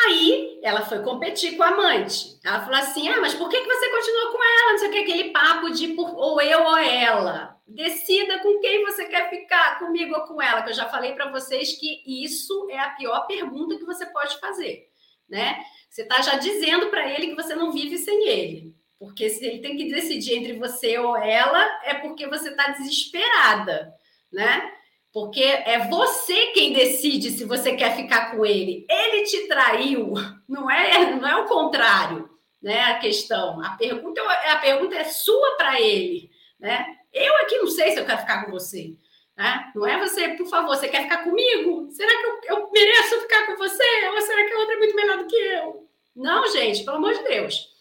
Aí 0.05 0.59
ela 0.63 0.83
foi 0.83 1.03
competir 1.03 1.55
com 1.55 1.63
a 1.63 1.67
amante. 1.67 2.39
Ela 2.43 2.61
falou 2.61 2.79
assim: 2.79 3.07
Ah, 3.07 3.21
mas 3.21 3.35
por 3.35 3.47
que, 3.47 3.61
que 3.61 3.67
você 3.67 3.89
continuou 3.91 4.31
com 4.31 4.43
ela? 4.43 4.71
Não 4.71 4.79
sei 4.79 4.89
o 4.89 4.91
que, 4.91 4.97
aquele 4.97 5.29
papo 5.29 5.69
de 5.69 5.89
por, 5.89 6.17
ou 6.17 6.41
eu 6.41 6.63
ou 6.63 6.77
ela. 6.77 7.52
Decida 7.65 8.39
com 8.39 8.59
quem 8.59 8.83
você 8.83 9.05
quer 9.05 9.29
ficar, 9.29 9.79
comigo 9.79 10.13
ou 10.15 10.21
com 10.21 10.41
ela, 10.41 10.61
que 10.61 10.71
eu 10.71 10.75
já 10.75 10.89
falei 10.89 11.13
para 11.13 11.31
vocês 11.31 11.77
que 11.79 12.03
isso 12.05 12.67
é 12.69 12.79
a 12.79 12.89
pior 12.89 13.25
pergunta 13.25 13.77
que 13.77 13.85
você 13.85 14.05
pode 14.07 14.39
fazer 14.39 14.91
né? 15.33 15.63
Você 15.89 16.03
está 16.03 16.21
já 16.21 16.35
dizendo 16.35 16.89
para 16.89 17.09
ele 17.11 17.27
que 17.27 17.35
você 17.35 17.55
não 17.55 17.71
vive 17.71 17.97
sem 17.97 18.27
ele. 18.27 18.75
Porque 18.99 19.29
se 19.29 19.43
ele 19.45 19.59
tem 19.59 19.75
que 19.75 19.89
decidir 19.89 20.35
entre 20.35 20.53
você 20.53 20.97
ou 20.97 21.17
ela, 21.17 21.61
é 21.83 21.95
porque 21.95 22.27
você 22.27 22.49
está 22.49 22.69
desesperada, 22.69 23.93
né? 24.31 24.71
Porque 25.11 25.43
é 25.43 25.87
você 25.87 26.47
quem 26.47 26.73
decide 26.73 27.31
se 27.31 27.43
você 27.45 27.75
quer 27.75 27.95
ficar 27.95 28.31
com 28.31 28.45
ele. 28.45 28.85
Ele 28.89 29.23
te 29.25 29.47
traiu, 29.47 30.13
não 30.47 30.69
é, 30.71 31.15
não 31.15 31.27
é 31.27 31.35
o 31.41 31.47
contrário, 31.47 32.29
né? 32.61 32.81
A 32.83 32.99
questão, 32.99 33.61
a 33.61 33.71
pergunta, 33.71 34.21
a 34.21 34.55
pergunta 34.57 34.95
é 34.95 35.03
sua 35.03 35.57
para 35.57 35.81
ele, 35.81 36.31
né? 36.59 36.92
Eu 37.13 37.35
aqui 37.37 37.57
não 37.59 37.67
sei 37.67 37.91
se 37.91 37.99
eu 37.99 38.05
quero 38.05 38.21
ficar 38.21 38.45
com 38.45 38.51
você. 38.51 38.97
Né? 39.37 39.71
Não 39.75 39.85
é 39.85 39.99
você, 39.99 40.29
por 40.29 40.47
favor, 40.47 40.75
você 40.75 40.87
quer 40.87 41.03
ficar 41.03 41.23
comigo? 41.23 41.89
Será 41.91 42.09
que 42.09 42.25
eu, 42.25 42.57
eu 42.57 42.71
mereço 42.71 43.21
ficar 43.21 43.45
com 43.45 43.55
você? 43.55 44.09
Ou 44.09 44.21
será 44.21 44.45
que 44.45 44.53
a 44.53 44.59
outra 44.59 44.75
é 44.75 44.77
muito 44.77 44.95
melhor 44.95 45.17
do 45.17 45.27
que 45.27 45.35
eu? 45.35 45.87
Não, 46.15 46.47
gente, 46.51 46.83
pelo 46.83 46.97
amor 46.97 47.13
de 47.13 47.23
Deus. 47.23 47.71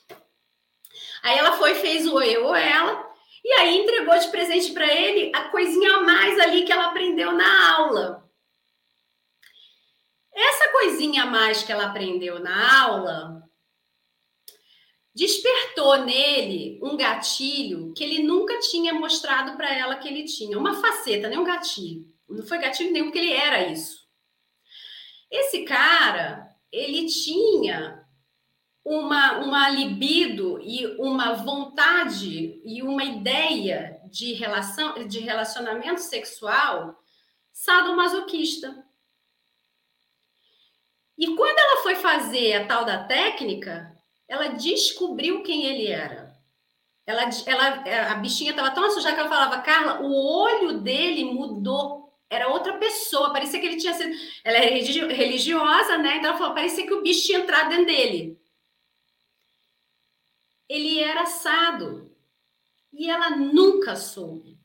Aí 1.22 1.38
ela 1.38 1.52
foi, 1.52 1.74
fez 1.74 2.06
o 2.06 2.20
eu 2.20 2.46
ou 2.46 2.54
ela, 2.54 3.10
e 3.44 3.52
aí 3.52 3.78
entregou 3.78 4.18
de 4.18 4.28
presente 4.28 4.72
para 4.72 4.86
ele 4.86 5.30
a 5.34 5.48
coisinha 5.50 5.96
a 5.96 6.00
mais 6.00 6.38
ali 6.40 6.64
que 6.64 6.72
ela 6.72 6.86
aprendeu 6.86 7.32
na 7.32 7.76
aula. 7.76 8.28
Essa 10.34 10.68
coisinha 10.70 11.24
a 11.24 11.26
mais 11.26 11.62
que 11.62 11.70
ela 11.70 11.86
aprendeu 11.86 12.40
na 12.40 12.82
aula 12.84 13.42
despertou 15.14 16.04
nele 16.04 16.78
um 16.82 16.96
gatilho 16.96 17.92
que 17.94 18.02
ele 18.02 18.22
nunca 18.22 18.58
tinha 18.60 18.94
mostrado 18.94 19.56
para 19.56 19.74
ela 19.74 19.96
que 19.96 20.08
ele 20.08 20.24
tinha, 20.24 20.58
uma 20.58 20.80
faceta, 20.80 21.28
nem 21.28 21.38
um 21.38 21.44
gatilho. 21.44 22.10
Não 22.28 22.46
foi 22.46 22.58
gatilho 22.58 22.92
nenhum, 22.92 23.06
porque 23.06 23.18
ele 23.18 23.32
era 23.32 23.68
isso. 23.68 24.02
Esse 25.30 25.64
cara, 25.64 26.54
ele 26.70 27.06
tinha 27.06 28.02
uma, 28.84 29.38
uma 29.38 29.68
libido 29.68 30.60
e 30.62 30.86
uma 30.98 31.34
vontade 31.34 32.60
e 32.64 32.82
uma 32.82 33.04
ideia 33.04 34.00
de 34.10 34.32
relação 34.32 35.06
de 35.06 35.20
relacionamento 35.20 36.00
sexual 36.00 36.98
sadomasoquista. 37.52 38.84
E 41.16 41.36
quando 41.36 41.58
ela 41.58 41.82
foi 41.82 41.94
fazer 41.96 42.54
a 42.54 42.66
tal 42.66 42.84
da 42.84 43.04
técnica, 43.04 43.96
ela 44.28 44.48
descobriu 44.48 45.42
quem 45.42 45.66
ele 45.66 45.86
era. 45.88 46.32
Ela, 47.04 47.22
ela, 47.46 48.12
a 48.12 48.14
bichinha 48.14 48.50
estava 48.50 48.70
tão 48.70 48.84
assustada 48.84 49.14
que 49.14 49.20
ela 49.20 49.28
falava, 49.28 49.62
Carla, 49.62 50.00
o 50.02 50.12
olho 50.14 50.80
dele 50.80 51.24
mudou. 51.24 52.02
Era 52.30 52.48
outra 52.48 52.78
pessoa, 52.78 53.32
parecia 53.32 53.60
que 53.60 53.66
ele 53.66 53.76
tinha 53.76 53.92
sido. 53.92 54.14
Ela 54.42 54.58
é 54.58 54.68
religiosa, 54.70 55.98
né? 55.98 56.16
Então 56.16 56.30
ela 56.30 56.38
falou, 56.38 56.54
parecia 56.54 56.86
que 56.86 56.94
o 56.94 57.02
bicho 57.02 57.26
tinha 57.26 57.40
entrado 57.40 57.68
dentro 57.68 57.86
dele. 57.86 58.40
Ele 60.68 61.00
era 61.00 61.22
assado. 61.22 62.10
E 62.92 63.10
ela 63.10 63.30
nunca 63.30 63.96
soube. 63.96 64.58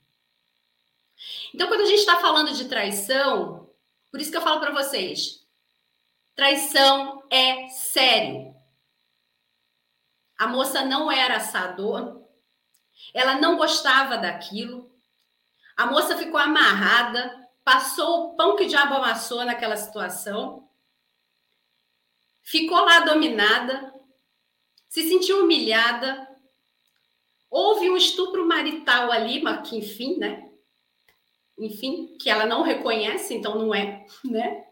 Então, 1.53 1.67
quando 1.67 1.81
a 1.81 1.85
gente 1.85 1.99
está 1.99 2.19
falando 2.19 2.53
de 2.53 2.65
traição, 2.65 3.69
por 4.11 4.21
isso 4.21 4.31
que 4.31 4.37
eu 4.37 4.41
falo 4.41 4.59
para 4.59 4.71
vocês, 4.71 5.45
traição 6.35 7.23
é 7.29 7.67
sério. 7.69 8.56
A 10.37 10.47
moça 10.47 10.85
não 10.85 11.11
era 11.11 11.37
assador, 11.37 12.21
ela 13.13 13.35
não 13.35 13.57
gostava 13.57 14.17
daquilo, 14.17 14.91
a 15.75 15.85
moça 15.85 16.17
ficou 16.17 16.39
amarrada, 16.39 17.47
passou 17.63 18.31
o 18.31 18.35
pão 18.35 18.55
que 18.55 18.63
o 18.63 18.67
diabo 18.67 18.95
amassou 18.95 19.43
naquela 19.45 19.77
situação, 19.77 20.67
ficou 22.41 22.79
lá 22.79 23.01
dominada, 23.01 23.93
se 24.87 25.07
sentiu 25.07 25.43
humilhada, 25.43 26.27
houve 27.49 27.89
um 27.89 27.97
estupro 27.97 28.47
marital 28.47 29.11
ali, 29.11 29.41
mas 29.41 29.67
que 29.67 29.77
enfim, 29.77 30.17
né? 30.17 30.49
Enfim, 31.57 32.17
que 32.19 32.29
ela 32.29 32.45
não 32.45 32.61
reconhece, 32.61 33.33
então 33.33 33.55
não 33.55 33.73
é, 33.73 34.05
né? 34.23 34.65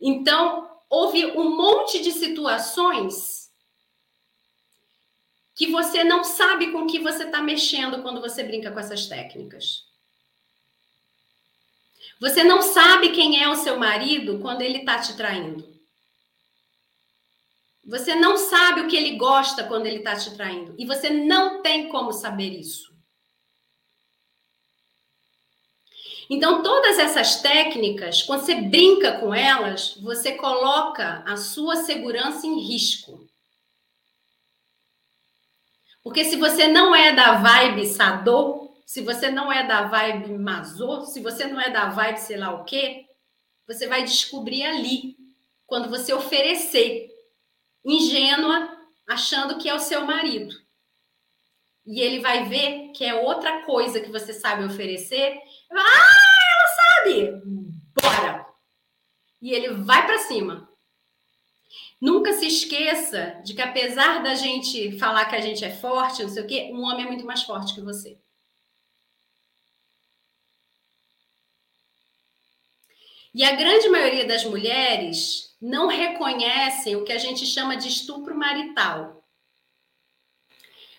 Então, 0.00 0.70
houve 0.88 1.26
um 1.26 1.56
monte 1.56 2.00
de 2.00 2.12
situações 2.12 3.39
que 5.60 5.66
você 5.66 6.02
não 6.02 6.24
sabe 6.24 6.72
com 6.72 6.86
que 6.86 6.98
você 6.98 7.24
está 7.24 7.42
mexendo 7.42 8.00
quando 8.00 8.18
você 8.18 8.42
brinca 8.42 8.70
com 8.70 8.80
essas 8.80 9.04
técnicas. 9.04 9.84
Você 12.18 12.42
não 12.42 12.62
sabe 12.62 13.10
quem 13.10 13.42
é 13.42 13.46
o 13.46 13.54
seu 13.54 13.78
marido 13.78 14.38
quando 14.38 14.62
ele 14.62 14.78
está 14.78 14.98
te 15.00 15.14
traindo. 15.18 15.70
Você 17.84 18.14
não 18.14 18.38
sabe 18.38 18.80
o 18.80 18.88
que 18.88 18.96
ele 18.96 19.16
gosta 19.16 19.62
quando 19.64 19.84
ele 19.84 19.98
está 19.98 20.16
te 20.16 20.34
traindo. 20.34 20.74
E 20.78 20.86
você 20.86 21.10
não 21.10 21.60
tem 21.60 21.90
como 21.90 22.10
saber 22.10 22.58
isso. 22.58 22.90
Então, 26.30 26.62
todas 26.62 26.98
essas 26.98 27.42
técnicas, 27.42 28.22
quando 28.22 28.46
você 28.46 28.54
brinca 28.54 29.20
com 29.20 29.34
elas, 29.34 29.94
você 30.00 30.32
coloca 30.32 31.22
a 31.26 31.36
sua 31.36 31.76
segurança 31.76 32.46
em 32.46 32.58
risco. 32.60 33.28
Porque 36.02 36.24
se 36.24 36.36
você 36.36 36.66
não 36.66 36.94
é 36.94 37.14
da 37.14 37.34
vibe 37.34 37.86
sadô, 37.86 38.74
se 38.86 39.02
você 39.02 39.30
não 39.30 39.52
é 39.52 39.66
da 39.66 39.82
vibe 39.84 40.38
mazô, 40.38 41.04
se 41.04 41.20
você 41.20 41.46
não 41.46 41.60
é 41.60 41.70
da 41.70 41.90
vibe 41.90 42.18
sei 42.18 42.36
lá 42.36 42.54
o 42.54 42.64
quê, 42.64 43.06
você 43.66 43.86
vai 43.86 44.02
descobrir 44.02 44.64
ali, 44.64 45.16
quando 45.66 45.88
você 45.88 46.12
oferecer, 46.12 47.08
ingênua, 47.84 48.76
achando 49.08 49.58
que 49.58 49.68
é 49.68 49.74
o 49.74 49.78
seu 49.78 50.04
marido. 50.04 50.54
E 51.86 52.00
ele 52.00 52.20
vai 52.20 52.48
ver 52.48 52.92
que 52.92 53.04
é 53.04 53.14
outra 53.14 53.64
coisa 53.64 54.00
que 54.00 54.10
você 54.10 54.32
sabe 54.32 54.64
oferecer. 54.64 55.38
Ah, 55.72 57.04
sabe? 57.04 57.32
Bora! 58.00 58.46
E 59.40 59.52
ele 59.52 59.74
vai 59.74 60.06
para 60.06 60.18
cima. 60.18 60.69
Nunca 62.00 62.32
se 62.32 62.46
esqueça 62.46 63.40
de 63.44 63.52
que, 63.52 63.60
apesar 63.60 64.22
da 64.22 64.34
gente 64.34 64.98
falar 64.98 65.26
que 65.26 65.36
a 65.36 65.40
gente 65.40 65.64
é 65.64 65.70
forte, 65.70 66.22
não 66.22 66.30
sei 66.30 66.42
o 66.42 66.46
quê, 66.46 66.70
um 66.72 66.82
homem 66.82 67.04
é 67.04 67.08
muito 67.08 67.26
mais 67.26 67.42
forte 67.42 67.74
que 67.74 67.82
você. 67.82 68.18
E 73.34 73.44
a 73.44 73.54
grande 73.54 73.88
maioria 73.88 74.26
das 74.26 74.44
mulheres 74.44 75.54
não 75.60 75.86
reconhecem 75.86 76.96
o 76.96 77.04
que 77.04 77.12
a 77.12 77.18
gente 77.18 77.46
chama 77.46 77.76
de 77.76 77.88
estupro 77.88 78.34
marital. 78.34 79.22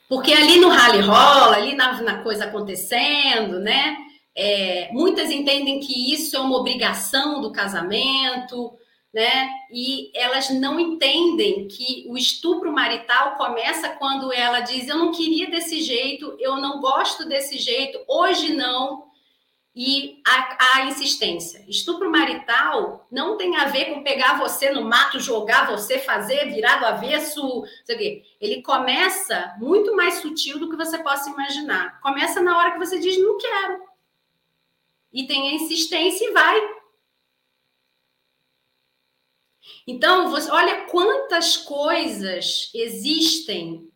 Porque 0.08 0.32
ali 0.34 0.60
no 0.60 0.70
rally 0.70 1.02
rola, 1.02 1.56
ali 1.56 1.74
na, 1.74 2.02
na 2.02 2.22
coisa 2.22 2.46
acontecendo, 2.46 3.60
né? 3.60 3.98
É, 4.36 4.90
muitas 4.92 5.30
entendem 5.30 5.80
que 5.80 6.14
isso 6.14 6.38
é 6.38 6.40
uma 6.40 6.58
obrigação 6.58 7.42
do 7.42 7.52
casamento, 7.52 8.78
né? 9.14 9.50
E 9.72 10.12
elas 10.16 10.50
não 10.50 10.80
entendem 10.80 11.68
que 11.68 12.06
o 12.08 12.18
estupro 12.18 12.72
marital 12.72 13.36
começa 13.36 13.90
quando 13.90 14.32
ela 14.32 14.62
diz: 14.62 14.88
Eu 14.88 14.98
não 14.98 15.12
queria 15.12 15.50
desse 15.50 15.82
jeito, 15.82 16.36
eu 16.40 16.58
não 16.58 16.80
gosto 16.80 17.26
desse 17.28 17.58
jeito, 17.58 18.00
hoje 18.08 18.54
não. 18.54 19.10
E 19.74 20.22
a, 20.28 20.80
a 20.80 20.86
insistência. 20.86 21.64
Estupro 21.66 22.12
marital 22.12 23.08
não 23.10 23.38
tem 23.38 23.56
a 23.56 23.70
ver 23.70 23.86
com 23.86 24.04
pegar 24.04 24.38
você 24.38 24.70
no 24.70 24.84
mato, 24.84 25.18
jogar 25.18 25.66
você, 25.72 25.98
fazer, 25.98 26.52
virar 26.52 26.80
do 26.80 26.88
avesso, 26.88 27.64
sei 27.86 27.96
o 27.96 28.00
quê. 28.00 28.24
Ele 28.42 28.62
começa 28.62 29.56
muito 29.60 29.96
mais 29.96 30.16
sutil 30.16 30.60
do 30.60 30.70
que 30.70 30.76
você 30.76 30.98
possa 30.98 31.30
imaginar. 31.30 32.02
Começa 32.02 32.42
na 32.42 32.58
hora 32.58 32.72
que 32.72 32.80
você 32.80 33.00
diz: 33.00 33.18
Não 33.18 33.38
quero 33.38 33.92
e 35.14 35.28
tem 35.28 35.50
a 35.50 35.54
insistência 35.54 36.26
e 36.26 36.32
vai. 36.32 36.81
Então, 39.88 40.30
você, 40.30 40.50
olha 40.52 40.86
quantas 40.86 41.58
coisas 41.58 42.70
existem 42.74 43.88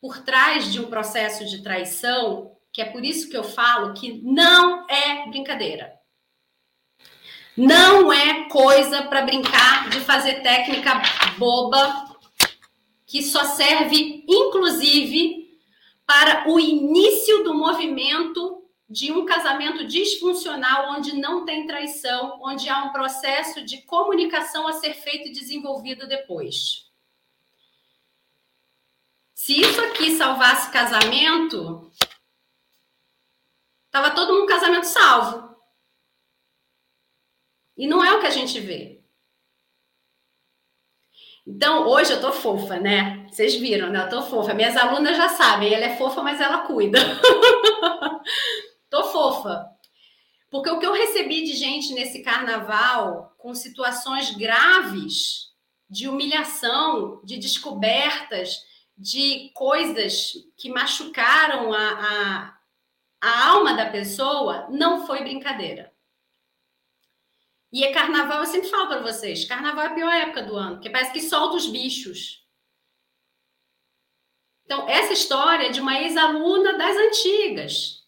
por 0.00 0.22
trás 0.22 0.72
de 0.72 0.80
um 0.80 0.88
processo 0.88 1.44
de 1.44 1.62
traição, 1.62 2.56
que 2.72 2.80
é 2.80 2.86
por 2.86 3.04
isso 3.04 3.28
que 3.28 3.36
eu 3.36 3.44
falo 3.44 3.94
que 3.94 4.20
não 4.22 4.88
é 4.88 5.28
brincadeira. 5.28 5.92
Não 7.56 8.12
é 8.12 8.48
coisa 8.48 9.02
para 9.02 9.22
brincar 9.22 9.90
de 9.90 10.00
fazer 10.00 10.42
técnica 10.42 11.02
boba 11.36 12.10
que 13.06 13.22
só 13.22 13.44
serve, 13.44 14.24
inclusive, 14.26 15.58
para 16.06 16.50
o 16.50 16.58
início 16.58 17.44
do 17.44 17.54
movimento 17.54 18.61
de 18.88 19.10
um 19.10 19.24
casamento 19.24 19.86
disfuncional 19.86 20.92
onde 20.92 21.16
não 21.16 21.44
tem 21.44 21.66
traição, 21.66 22.38
onde 22.42 22.68
há 22.68 22.84
um 22.84 22.92
processo 22.92 23.64
de 23.64 23.82
comunicação 23.82 24.68
a 24.68 24.72
ser 24.74 24.94
feito 24.94 25.28
e 25.28 25.32
desenvolvido 25.32 26.06
depois. 26.06 26.90
Se 29.34 29.60
isso 29.60 29.80
aqui 29.80 30.16
salvasse 30.16 30.70
casamento, 30.70 31.90
tava 33.90 34.10
todo 34.10 34.34
mundo 34.34 34.46
casamento 34.46 34.84
salvo. 34.84 35.56
E 37.76 37.86
não 37.86 38.04
é 38.04 38.12
o 38.12 38.20
que 38.20 38.26
a 38.26 38.30
gente 38.30 38.60
vê. 38.60 39.02
Então, 41.44 41.88
hoje 41.88 42.12
eu 42.12 42.20
tô 42.20 42.30
fofa, 42.30 42.78
né? 42.78 43.26
Vocês 43.28 43.56
viram, 43.56 43.90
né? 43.90 44.04
Eu 44.04 44.08
tô 44.08 44.22
fofa. 44.22 44.54
Minhas 44.54 44.76
alunas 44.76 45.16
já 45.16 45.28
sabem, 45.28 45.74
ela 45.74 45.86
é 45.86 45.96
fofa, 45.96 46.22
mas 46.22 46.40
ela 46.40 46.58
cuida. 46.58 47.00
Tô 48.92 49.04
fofa. 49.04 49.70
Porque 50.50 50.68
o 50.68 50.78
que 50.78 50.84
eu 50.84 50.92
recebi 50.92 51.44
de 51.44 51.54
gente 51.54 51.94
nesse 51.94 52.22
carnaval 52.22 53.34
com 53.38 53.54
situações 53.54 54.36
graves 54.36 55.50
de 55.88 56.10
humilhação, 56.10 57.22
de 57.24 57.38
descobertas, 57.38 58.58
de 58.94 59.50
coisas 59.54 60.34
que 60.58 60.68
machucaram 60.68 61.72
a, 61.72 61.88
a, 61.88 62.58
a 63.22 63.48
alma 63.48 63.72
da 63.72 63.88
pessoa, 63.88 64.68
não 64.68 65.06
foi 65.06 65.22
brincadeira. 65.22 65.90
E 67.72 67.84
é 67.84 67.94
carnaval, 67.94 68.40
eu 68.40 68.46
sempre 68.46 68.68
falo 68.68 68.88
para 68.88 69.00
vocês: 69.00 69.46
carnaval 69.46 69.84
é 69.84 69.86
a 69.86 69.94
pior 69.94 70.12
época 70.12 70.42
do 70.42 70.54
ano, 70.54 70.74
porque 70.74 70.90
parece 70.90 71.14
que 71.14 71.22
solta 71.22 71.56
os 71.56 71.66
bichos. 71.66 72.46
Então, 74.66 74.86
essa 74.86 75.14
história 75.14 75.68
é 75.68 75.70
de 75.70 75.80
uma 75.80 75.98
ex-aluna 75.98 76.76
das 76.76 76.94
antigas, 76.94 78.01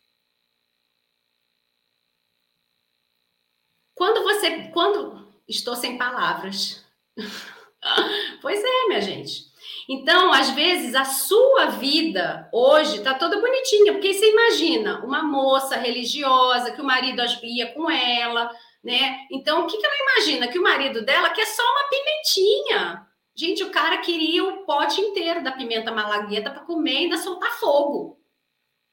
Quando 3.95 4.23
você. 4.23 4.69
Quando. 4.73 5.25
Estou 5.47 5.77
sem 5.77 5.99
palavras. 5.99 6.85
pois 8.41 8.63
é, 8.63 8.89
minha 8.89 9.01
gente. 9.01 9.53
Então, 9.89 10.33
às 10.33 10.51
vezes, 10.51 10.95
a 10.95 11.05
sua 11.05 11.67
vida 11.67 12.49
hoje 12.53 12.97
está 12.97 13.15
toda 13.15 13.41
bonitinha, 13.41 13.93
porque 13.93 14.15
você 14.15 14.31
imagina 14.31 15.05
uma 15.05 15.23
moça 15.23 15.77
religiosa 15.77 16.73
que 16.73 16.81
o 16.81 16.85
marido 16.85 17.23
ia 17.43 17.73
com 17.73 17.91
ela, 17.91 18.51
né? 18.83 19.27
Então, 19.31 19.63
o 19.63 19.67
que, 19.67 19.77
que 19.77 19.87
ela 19.87 20.13
imagina? 20.13 20.49
Que 20.49 20.59
o 20.59 20.63
marido 20.63 21.05
dela 21.05 21.31
quer 21.31 21.47
só 21.47 21.63
uma 21.63 21.89
pimentinha. 21.89 23.07
Gente, 23.37 23.63
o 23.63 23.71
cara 23.71 23.99
queria 23.99 24.45
o 24.45 24.65
pote 24.65 25.01
inteiro 25.01 25.43
da 25.43 25.53
pimenta 25.53 25.91
malagueta 25.91 26.51
para 26.51 26.65
comer 26.65 26.93
e 26.93 26.97
ainda 26.97 27.19
soltar 27.19 27.53
fogo. 27.59 28.19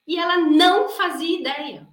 E 0.05 0.17
ela 0.17 0.37
não 0.37 0.89
fazia 0.89 1.39
ideia. 1.39 1.87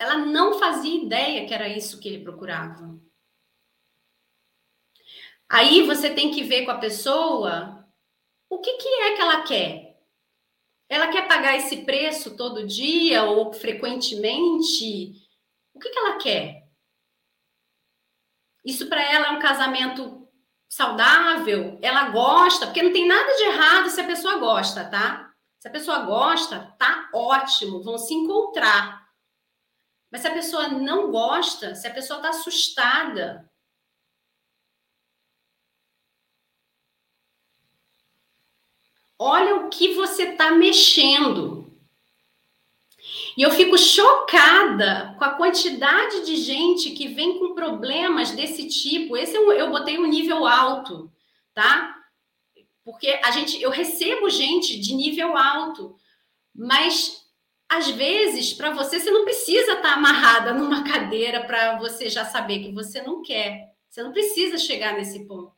Ela 0.00 0.16
não 0.16 0.58
fazia 0.58 1.04
ideia 1.04 1.46
que 1.46 1.52
era 1.52 1.68
isso 1.68 2.00
que 2.00 2.08
ele 2.08 2.24
procurava. 2.24 2.98
Aí 5.46 5.86
você 5.86 6.08
tem 6.08 6.30
que 6.30 6.42
ver 6.42 6.64
com 6.64 6.70
a 6.70 6.78
pessoa 6.78 7.86
o 8.48 8.60
que, 8.60 8.78
que 8.78 8.88
é 8.88 9.14
que 9.14 9.20
ela 9.20 9.42
quer. 9.42 10.00
Ela 10.88 11.08
quer 11.08 11.28
pagar 11.28 11.54
esse 11.54 11.84
preço 11.84 12.34
todo 12.34 12.66
dia 12.66 13.24
ou 13.24 13.52
frequentemente? 13.52 15.12
O 15.74 15.78
que, 15.78 15.90
que 15.90 15.98
ela 15.98 16.16
quer? 16.16 16.66
Isso 18.64 18.88
para 18.88 19.02
ela 19.02 19.26
é 19.26 19.30
um 19.32 19.38
casamento 19.38 20.26
saudável? 20.66 21.78
Ela 21.82 22.08
gosta? 22.08 22.66
Porque 22.66 22.82
não 22.82 22.92
tem 22.92 23.06
nada 23.06 23.36
de 23.36 23.42
errado 23.42 23.90
se 23.90 24.00
a 24.00 24.06
pessoa 24.06 24.38
gosta, 24.38 24.88
tá? 24.88 25.30
Se 25.58 25.68
a 25.68 25.70
pessoa 25.70 26.00
gosta, 26.06 26.74
tá 26.78 27.10
ótimo, 27.12 27.82
vão 27.82 27.98
se 27.98 28.14
encontrar. 28.14 28.99
Mas 30.10 30.22
se 30.22 30.28
a 30.28 30.32
pessoa 30.32 30.68
não 30.68 31.10
gosta, 31.10 31.74
se 31.74 31.86
a 31.86 31.94
pessoa 31.94 32.18
está 32.18 32.30
assustada, 32.30 33.48
olha 39.18 39.56
o 39.56 39.68
que 39.68 39.94
você 39.94 40.24
está 40.24 40.50
mexendo. 40.50 41.60
E 43.36 43.42
eu 43.42 43.50
fico 43.52 43.78
chocada 43.78 45.14
com 45.18 45.24
a 45.24 45.34
quantidade 45.34 46.24
de 46.26 46.36
gente 46.36 46.90
que 46.90 47.08
vem 47.08 47.38
com 47.38 47.54
problemas 47.54 48.32
desse 48.32 48.68
tipo. 48.68 49.16
Esse 49.16 49.36
eu, 49.36 49.52
eu 49.52 49.70
botei 49.70 49.98
um 49.98 50.06
nível 50.06 50.46
alto, 50.46 51.10
tá? 51.54 51.96
Porque 52.84 53.08
a 53.22 53.30
gente, 53.30 53.60
eu 53.62 53.70
recebo 53.70 54.28
gente 54.28 54.78
de 54.78 54.94
nível 54.94 55.36
alto, 55.36 55.96
mas 56.54 57.19
às 57.70 57.88
vezes 57.88 58.52
para 58.52 58.72
você 58.72 58.98
você 58.98 59.12
não 59.12 59.24
precisa 59.24 59.74
estar 59.74 59.82
tá 59.82 59.92
amarrada 59.92 60.52
numa 60.52 60.82
cadeira 60.82 61.44
para 61.44 61.78
você 61.78 62.08
já 62.08 62.24
saber 62.24 62.58
que 62.58 62.72
você 62.72 63.00
não 63.00 63.22
quer. 63.22 63.70
Você 63.88 64.02
não 64.02 64.12
precisa 64.12 64.58
chegar 64.58 64.94
nesse 64.94 65.24
ponto. 65.26 65.54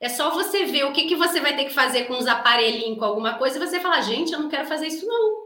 É 0.00 0.08
só 0.08 0.30
você 0.30 0.64
ver 0.64 0.84
o 0.84 0.92
que, 0.92 1.06
que 1.06 1.14
você 1.14 1.38
vai 1.38 1.54
ter 1.54 1.66
que 1.66 1.74
fazer 1.74 2.04
com 2.04 2.14
os 2.14 2.26
aparelhinhos, 2.26 2.98
com 2.98 3.04
alguma 3.04 3.38
coisa, 3.38 3.56
e 3.56 3.60
você 3.60 3.78
falar, 3.78 4.00
gente, 4.00 4.32
eu 4.32 4.40
não 4.40 4.48
quero 4.48 4.66
fazer 4.66 4.88
isso, 4.88 5.06
não. 5.06 5.41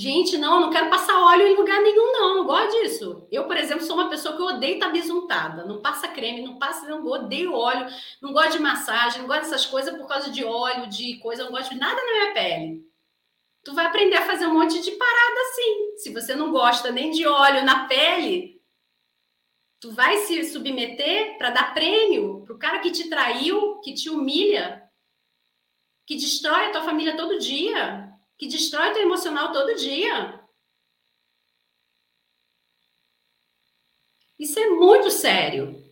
Gente, 0.00 0.38
não, 0.38 0.54
eu 0.54 0.60
não 0.60 0.70
quero 0.70 0.88
passar 0.88 1.20
óleo 1.20 1.46
em 1.46 1.54
lugar 1.54 1.78
nenhum, 1.82 2.10
não. 2.10 2.36
Não 2.36 2.46
gosto 2.46 2.70
disso. 2.80 3.28
Eu, 3.30 3.44
por 3.44 3.54
exemplo, 3.54 3.84
sou 3.84 3.96
uma 3.96 4.08
pessoa 4.08 4.34
que 4.34 4.42
odeio 4.42 4.74
estar 4.74 4.88
bisuntada. 4.88 5.66
Não 5.66 5.82
passa 5.82 6.08
creme, 6.08 6.40
não 6.40 6.58
passa, 6.58 6.88
não 6.88 7.04
odeio 7.04 7.52
óleo, 7.52 7.86
não 8.22 8.32
gosto 8.32 8.52
de 8.52 8.60
massagem, 8.60 9.20
não 9.20 9.28
gosto 9.28 9.42
dessas 9.42 9.66
coisas 9.66 9.94
por 9.94 10.08
causa 10.08 10.30
de 10.30 10.42
óleo, 10.42 10.88
de 10.88 11.18
coisa, 11.18 11.44
não 11.44 11.50
gosto 11.50 11.74
de 11.74 11.78
nada 11.78 12.00
na 12.02 12.12
minha 12.12 12.32
pele. 12.32 12.82
Tu 13.62 13.74
vai 13.74 13.84
aprender 13.84 14.16
a 14.16 14.24
fazer 14.24 14.46
um 14.46 14.54
monte 14.54 14.80
de 14.80 14.90
parada 14.92 15.40
assim. 15.50 15.96
Se 15.98 16.14
você 16.14 16.34
não 16.34 16.50
gosta 16.50 16.90
nem 16.90 17.10
de 17.10 17.26
óleo 17.26 17.62
na 17.62 17.86
pele, 17.86 18.58
Tu 19.80 19.90
vai 19.92 20.18
se 20.18 20.44
submeter 20.44 21.38
para 21.38 21.50
dar 21.50 21.72
prêmio 21.72 22.42
para 22.44 22.54
o 22.54 22.58
cara 22.58 22.80
que 22.80 22.90
te 22.90 23.08
traiu, 23.08 23.80
que 23.80 23.94
te 23.94 24.10
humilha, 24.10 24.82
que 26.06 26.16
destrói 26.16 26.66
a 26.66 26.70
tua 26.70 26.82
família 26.82 27.16
todo 27.16 27.38
dia, 27.38 28.09
que 28.40 28.48
destrói 28.48 28.94
teu 28.94 29.02
emocional 29.02 29.52
todo 29.52 29.76
dia. 29.76 30.40
Isso 34.38 34.58
é 34.58 34.70
muito 34.70 35.10
sério. 35.10 35.84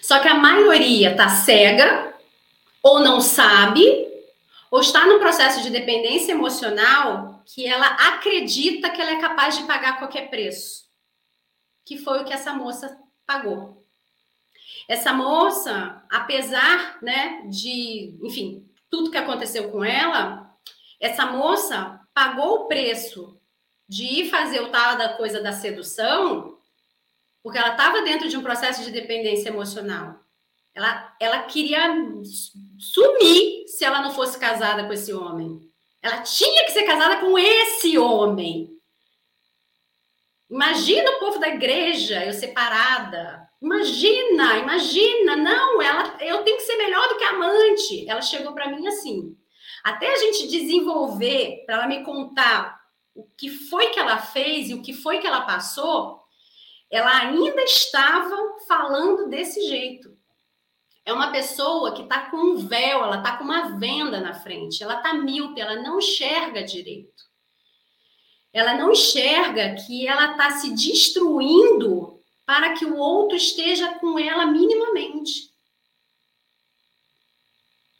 Só 0.00 0.20
que 0.20 0.28
a 0.28 0.34
maioria 0.34 1.16
tá 1.16 1.28
cega, 1.28 2.16
ou 2.80 3.00
não 3.00 3.20
sabe, 3.20 3.82
ou 4.70 4.78
está 4.78 5.04
no 5.08 5.18
processo 5.18 5.60
de 5.60 5.70
dependência 5.70 6.30
emocional 6.30 7.42
que 7.44 7.66
ela 7.66 7.86
acredita 7.86 8.90
que 8.90 9.00
ela 9.02 9.10
é 9.10 9.20
capaz 9.20 9.58
de 9.58 9.64
pagar 9.64 9.98
qualquer 9.98 10.30
preço 10.30 10.84
que 11.84 11.98
foi 11.98 12.22
o 12.22 12.24
que 12.24 12.32
essa 12.32 12.54
moça 12.54 12.96
pagou. 13.26 13.84
Essa 14.88 15.12
moça, 15.12 16.02
apesar, 16.10 16.98
né, 17.02 17.42
de, 17.48 18.16
enfim, 18.22 18.66
tudo 18.88 19.10
que 19.10 19.18
aconteceu 19.18 19.70
com 19.70 19.84
ela, 19.84 20.43
essa 21.04 21.26
moça 21.26 22.00
pagou 22.14 22.60
o 22.60 22.66
preço 22.66 23.38
de 23.86 24.04
ir 24.04 24.30
fazer 24.30 24.62
o 24.62 24.70
tal 24.70 24.96
da 24.96 25.10
coisa 25.10 25.42
da 25.42 25.52
sedução, 25.52 26.56
porque 27.42 27.58
ela 27.58 27.72
estava 27.72 28.00
dentro 28.00 28.26
de 28.26 28.38
um 28.38 28.42
processo 28.42 28.82
de 28.82 28.90
dependência 28.90 29.50
emocional. 29.50 30.18
Ela, 30.74 31.14
ela 31.20 31.42
queria 31.42 31.94
sumir 32.78 33.68
se 33.68 33.84
ela 33.84 34.00
não 34.00 34.12
fosse 34.12 34.38
casada 34.38 34.86
com 34.86 34.94
esse 34.94 35.12
homem. 35.12 35.60
Ela 36.00 36.22
tinha 36.22 36.64
que 36.64 36.72
ser 36.72 36.84
casada 36.84 37.18
com 37.18 37.38
esse 37.38 37.98
homem. 37.98 38.70
Imagina 40.50 41.10
o 41.10 41.18
povo 41.18 41.38
da 41.38 41.48
igreja, 41.48 42.24
eu 42.24 42.32
separada. 42.32 43.46
Imagina, 43.60 44.56
imagina. 44.56 45.36
Não, 45.36 45.82
ela, 45.82 46.16
eu 46.20 46.42
tenho 46.44 46.56
que 46.56 46.62
ser 46.62 46.76
melhor 46.76 47.06
do 47.10 47.18
que 47.18 47.24
amante. 47.24 48.08
Ela 48.08 48.22
chegou 48.22 48.54
para 48.54 48.70
mim 48.70 48.86
assim. 48.86 49.36
Até 49.84 50.10
a 50.10 50.16
gente 50.16 50.48
desenvolver, 50.48 51.62
para 51.66 51.76
ela 51.76 51.86
me 51.86 52.02
contar 52.02 52.80
o 53.14 53.24
que 53.36 53.50
foi 53.50 53.88
que 53.88 54.00
ela 54.00 54.18
fez 54.18 54.70
e 54.70 54.74
o 54.74 54.82
que 54.82 54.92
foi 54.92 55.18
que 55.18 55.26
ela 55.26 55.42
passou, 55.42 56.22
ela 56.90 57.14
ainda 57.16 57.62
estava 57.62 58.34
falando 58.66 59.28
desse 59.28 59.60
jeito. 59.68 60.16
É 61.04 61.12
uma 61.12 61.30
pessoa 61.30 61.92
que 61.92 62.02
está 62.02 62.30
com 62.30 62.38
um 62.38 62.56
véu, 62.56 63.04
ela 63.04 63.18
está 63.18 63.36
com 63.36 63.44
uma 63.44 63.76
venda 63.78 64.20
na 64.20 64.32
frente, 64.32 64.82
ela 64.82 64.96
está 64.96 65.12
míope, 65.12 65.60
ela 65.60 65.76
não 65.76 65.98
enxerga 65.98 66.64
direito 66.64 67.14
ela 68.54 68.76
não 68.76 68.92
enxerga 68.92 69.74
que 69.74 70.06
ela 70.06 70.30
está 70.30 70.52
se 70.52 70.72
destruindo 70.72 72.20
para 72.46 72.74
que 72.74 72.84
o 72.84 72.96
outro 72.96 73.36
esteja 73.36 73.98
com 73.98 74.16
ela 74.16 74.46
minimamente. 74.46 75.52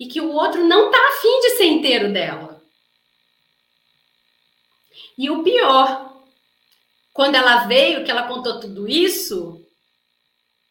E 0.05 0.07
que 0.07 0.21
o 0.21 0.33
outro 0.33 0.63
não 0.63 0.91
está 0.91 1.09
afim 1.09 1.41
de 1.41 1.51
ser 1.51 1.65
inteiro 1.65 2.13
dela. 2.13 2.63
E 5.17 5.31
o 5.31 5.43
pior, 5.43 6.23
quando 7.15 7.37
ela 7.37 7.65
veio, 7.65 8.05
que 8.05 8.11
ela 8.11 8.29
contou 8.29 8.61
tudo 8.61 8.87
isso, 8.87 9.65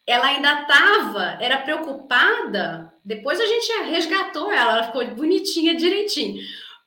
ela 0.06 0.28
ainda 0.28 0.62
estava, 0.62 1.38
era 1.42 1.58
preocupada. 1.58 2.94
Depois 3.04 3.40
a 3.40 3.46
gente 3.48 3.72
resgatou 3.90 4.52
ela, 4.52 4.74
ela 4.74 4.84
ficou 4.84 5.04
bonitinha, 5.16 5.74
direitinho 5.74 6.40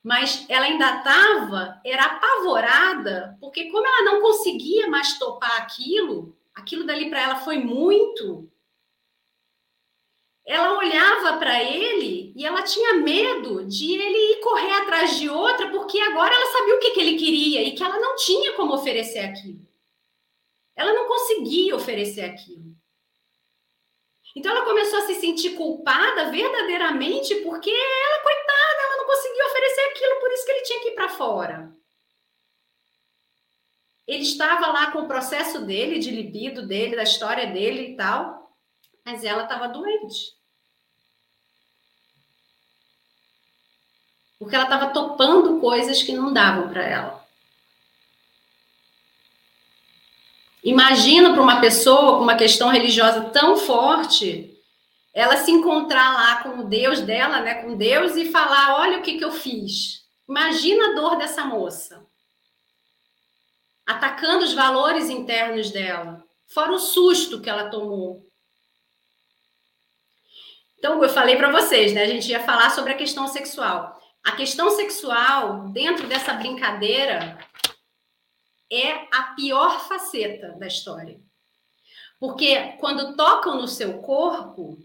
mas 0.03 0.45
ela 0.47 0.67
ainda 0.67 0.99
estava, 0.99 1.81
era 1.85 2.05
apavorada, 2.05 3.35
porque 3.41 3.69
como 3.69 3.85
ela 3.85 4.03
não 4.03 4.21
conseguia 4.21 4.87
mais 4.87 5.19
topar 5.19 5.57
aquilo, 5.57 6.33
aquilo 6.55 6.85
dali 6.85 7.09
para 7.09 7.21
ela 7.21 7.35
foi 7.39 7.57
muito. 7.57 8.49
Ela 10.47 10.77
olhava 10.77 11.37
para 11.37 11.61
ele 11.61 12.31
e 12.33 12.45
ela 12.45 12.61
tinha 12.61 12.93
medo 12.93 13.65
de 13.65 13.93
ele 13.93 14.17
ir 14.31 14.39
correr 14.39 14.71
atrás 14.75 15.19
de 15.19 15.29
outra, 15.29 15.69
porque 15.69 15.99
agora 15.99 16.33
ela 16.33 16.51
sabia 16.53 16.75
o 16.75 16.79
que, 16.79 16.91
que 16.91 16.99
ele 17.01 17.17
queria 17.17 17.63
e 17.63 17.75
que 17.75 17.83
ela 17.83 17.99
não 17.99 18.15
tinha 18.15 18.53
como 18.53 18.73
oferecer 18.73 19.19
aquilo. 19.19 19.59
Ela 20.73 20.93
não 20.93 21.05
conseguia 21.05 21.75
oferecer 21.75 22.21
aquilo. 22.21 22.73
Então 24.37 24.55
ela 24.55 24.63
começou 24.63 24.99
a 24.99 25.01
se 25.01 25.15
sentir 25.15 25.49
culpada 25.55 26.31
verdadeiramente 26.31 27.35
porque 27.41 27.69
ela, 27.69 28.23
coitada, 28.23 28.83
ela 28.83 28.97
não 28.97 29.05
conseguia 29.05 29.47
oferecer 29.47 29.81
aquilo, 29.81 30.19
por 30.21 30.31
isso 30.31 30.45
que 30.45 30.51
ele 30.51 30.61
tinha 30.61 30.79
que 30.79 30.87
ir 30.89 30.95
para 30.95 31.09
fora. 31.09 31.75
Ele 34.07 34.23
estava 34.23 34.67
lá 34.67 34.91
com 34.91 34.99
o 34.99 35.07
processo 35.09 35.65
dele, 35.65 35.99
de 35.99 36.09
libido 36.09 36.65
dele, 36.65 36.95
da 36.95 37.03
história 37.03 37.47
dele 37.47 37.81
e 37.81 37.95
tal, 37.97 38.55
mas 39.05 39.25
ela 39.25 39.43
estava 39.43 39.67
doente. 39.67 40.36
Porque 44.39 44.55
ela 44.55 44.65
estava 44.65 44.87
topando 44.87 45.59
coisas 45.59 46.03
que 46.03 46.13
não 46.13 46.31
davam 46.31 46.69
para 46.69 46.83
ela. 46.83 47.27
Imagina 50.63 51.31
para 51.31 51.41
uma 51.41 51.61
pessoa 51.61 52.17
com 52.17 52.23
uma 52.23 52.35
questão 52.35 52.69
religiosa 52.69 53.29
tão 53.29 53.57
forte, 53.57 54.53
ela 55.13 55.37
se 55.37 55.49
encontrar 55.49 56.13
lá 56.13 56.43
com 56.43 56.59
o 56.59 56.63
Deus 56.65 57.01
dela, 57.01 57.39
né, 57.39 57.55
com 57.63 57.77
Deus 57.77 58.15
e 58.15 58.29
falar: 58.29 58.79
"Olha 58.79 58.99
o 58.99 59.01
que 59.01 59.17
que 59.17 59.23
eu 59.23 59.31
fiz". 59.31 60.05
Imagina 60.27 60.91
a 60.91 60.93
dor 60.93 61.15
dessa 61.17 61.45
moça. 61.45 62.05
Atacando 63.85 64.43
os 64.43 64.53
valores 64.53 65.09
internos 65.09 65.71
dela, 65.71 66.21
fora 66.47 66.73
o 66.73 66.79
susto 66.79 67.39
que 67.39 67.49
ela 67.49 67.69
tomou. 67.69 68.27
Então, 70.77 71.01
eu 71.01 71.09
falei 71.09 71.37
para 71.37 71.51
vocês, 71.51 71.93
né? 71.93 72.03
A 72.03 72.07
gente 72.07 72.29
ia 72.29 72.43
falar 72.43 72.69
sobre 72.69 72.91
a 72.91 72.97
questão 72.97 73.27
sexual. 73.27 73.99
A 74.27 74.33
questão 74.33 74.69
sexual, 74.71 75.69
dentro 75.69 76.05
dessa 76.05 76.33
brincadeira, 76.33 77.39
é 78.69 79.07
a 79.09 79.33
pior 79.37 79.87
faceta 79.87 80.49
da 80.59 80.67
história. 80.67 81.17
Porque 82.19 82.73
quando 82.73 83.15
tocam 83.15 83.55
no 83.55 83.69
seu 83.69 83.99
corpo, 83.99 84.77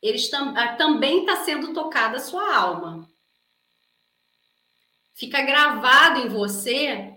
eles 0.00 0.30
tam, 0.30 0.54
também 0.78 1.20
está 1.20 1.44
sendo 1.44 1.74
tocada 1.74 2.16
a 2.16 2.20
sua 2.20 2.56
alma. 2.56 3.06
fica 5.14 5.42
gravado 5.42 6.20
em 6.20 6.28
você 6.28 7.12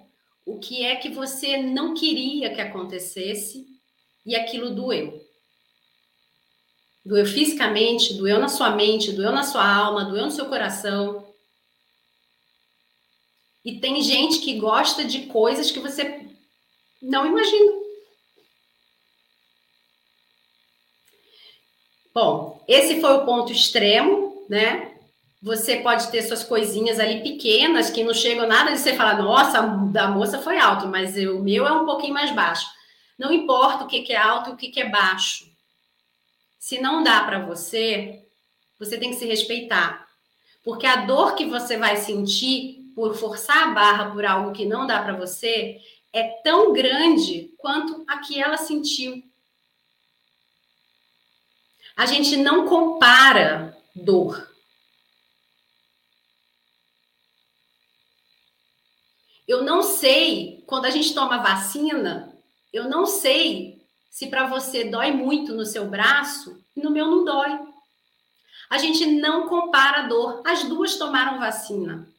o 0.46 0.60
que 0.60 0.84
é 0.84 0.98
que 0.98 1.08
você 1.08 1.56
não 1.56 1.94
queria 1.94 2.54
que 2.54 2.60
acontecesse 2.60 3.66
e 4.26 4.36
aquilo 4.36 4.76
doeu. 4.76 5.26
Doeu 7.06 7.26
fisicamente, 7.26 8.16
doeu 8.16 8.38
na 8.38 8.50
sua 8.50 8.72
mente, 8.72 9.14
doeu 9.14 9.32
na 9.32 9.44
sua 9.44 9.66
alma, 9.66 10.04
doeu 10.04 10.26
no 10.26 10.32
seu 10.32 10.48
coração. 10.48 11.27
E 13.68 13.82
tem 13.82 14.02
gente 14.02 14.40
que 14.40 14.58
gosta 14.58 15.04
de 15.04 15.24
coisas 15.24 15.70
que 15.70 15.82
você 15.82 16.26
não 17.02 17.26
imagina. 17.26 17.74
Bom, 22.14 22.64
esse 22.66 23.02
foi 23.02 23.12
o 23.12 23.26
ponto 23.26 23.52
extremo, 23.52 24.46
né? 24.50 24.98
Você 25.42 25.82
pode 25.82 26.10
ter 26.10 26.22
suas 26.22 26.46
coisinhas 26.46 26.98
ali 26.98 27.22
pequenas 27.22 27.90
que 27.90 28.06
não 28.06 28.14
chegam 28.14 28.48
nada 28.48 28.72
de 28.72 28.80
você 28.80 28.96
falar, 28.96 29.22
nossa, 29.22 29.62
da 29.92 30.08
moça 30.08 30.40
foi 30.40 30.58
alto, 30.58 30.88
mas 30.88 31.18
o 31.18 31.40
meu 31.40 31.68
é 31.68 31.72
um 31.74 31.86
pouquinho 31.86 32.14
mais 32.14 32.32
baixo. 32.32 32.66
Não 33.20 33.34
importa 33.34 33.84
o 33.84 33.88
que 33.88 34.14
é 34.14 34.18
alto 34.18 34.52
e 34.52 34.54
o 34.54 34.56
que 34.56 34.80
é 34.80 34.88
baixo. 34.88 35.46
Se 36.58 36.80
não 36.80 37.04
dá 37.04 37.22
para 37.26 37.46
você, 37.46 38.24
você 38.80 38.98
tem 38.98 39.10
que 39.10 39.18
se 39.18 39.26
respeitar. 39.26 40.08
Porque 40.64 40.86
a 40.86 41.06
dor 41.06 41.36
que 41.36 41.46
você 41.46 41.76
vai 41.76 41.98
sentir 41.98 42.77
por 42.98 43.14
forçar 43.14 43.62
a 43.62 43.72
barra 43.76 44.10
por 44.10 44.26
algo 44.26 44.52
que 44.52 44.66
não 44.66 44.88
dá 44.88 45.00
para 45.04 45.16
você 45.16 45.80
é 46.12 46.42
tão 46.42 46.74
grande 46.74 47.54
quanto 47.56 48.04
a 48.08 48.18
que 48.18 48.42
ela 48.42 48.58
sentiu. 48.58 49.24
A 51.96 52.08
gente 52.08 52.36
não 52.36 52.68
compara 52.68 53.78
dor. 53.94 54.52
Eu 59.48 59.62
não 59.62 59.84
sei, 59.84 60.64
quando 60.66 60.86
a 60.86 60.90
gente 60.90 61.14
toma 61.14 61.38
vacina, 61.38 62.36
eu 62.74 62.90
não 62.90 63.06
sei 63.06 63.80
se 64.10 64.26
para 64.26 64.48
você 64.48 64.86
dói 64.86 65.12
muito 65.12 65.54
no 65.54 65.68
seu 65.68 65.88
braço 65.88 66.60
e 66.76 66.82
no 66.82 66.90
meu 66.90 67.06
não 67.06 67.24
dói. 67.24 67.60
A 68.72 68.80
gente 68.80 69.06
não 69.06 69.48
compara 69.48 70.08
dor. 70.08 70.42
As 70.44 70.64
duas 70.64 70.96
tomaram 70.96 71.38
vacina. 71.38 72.17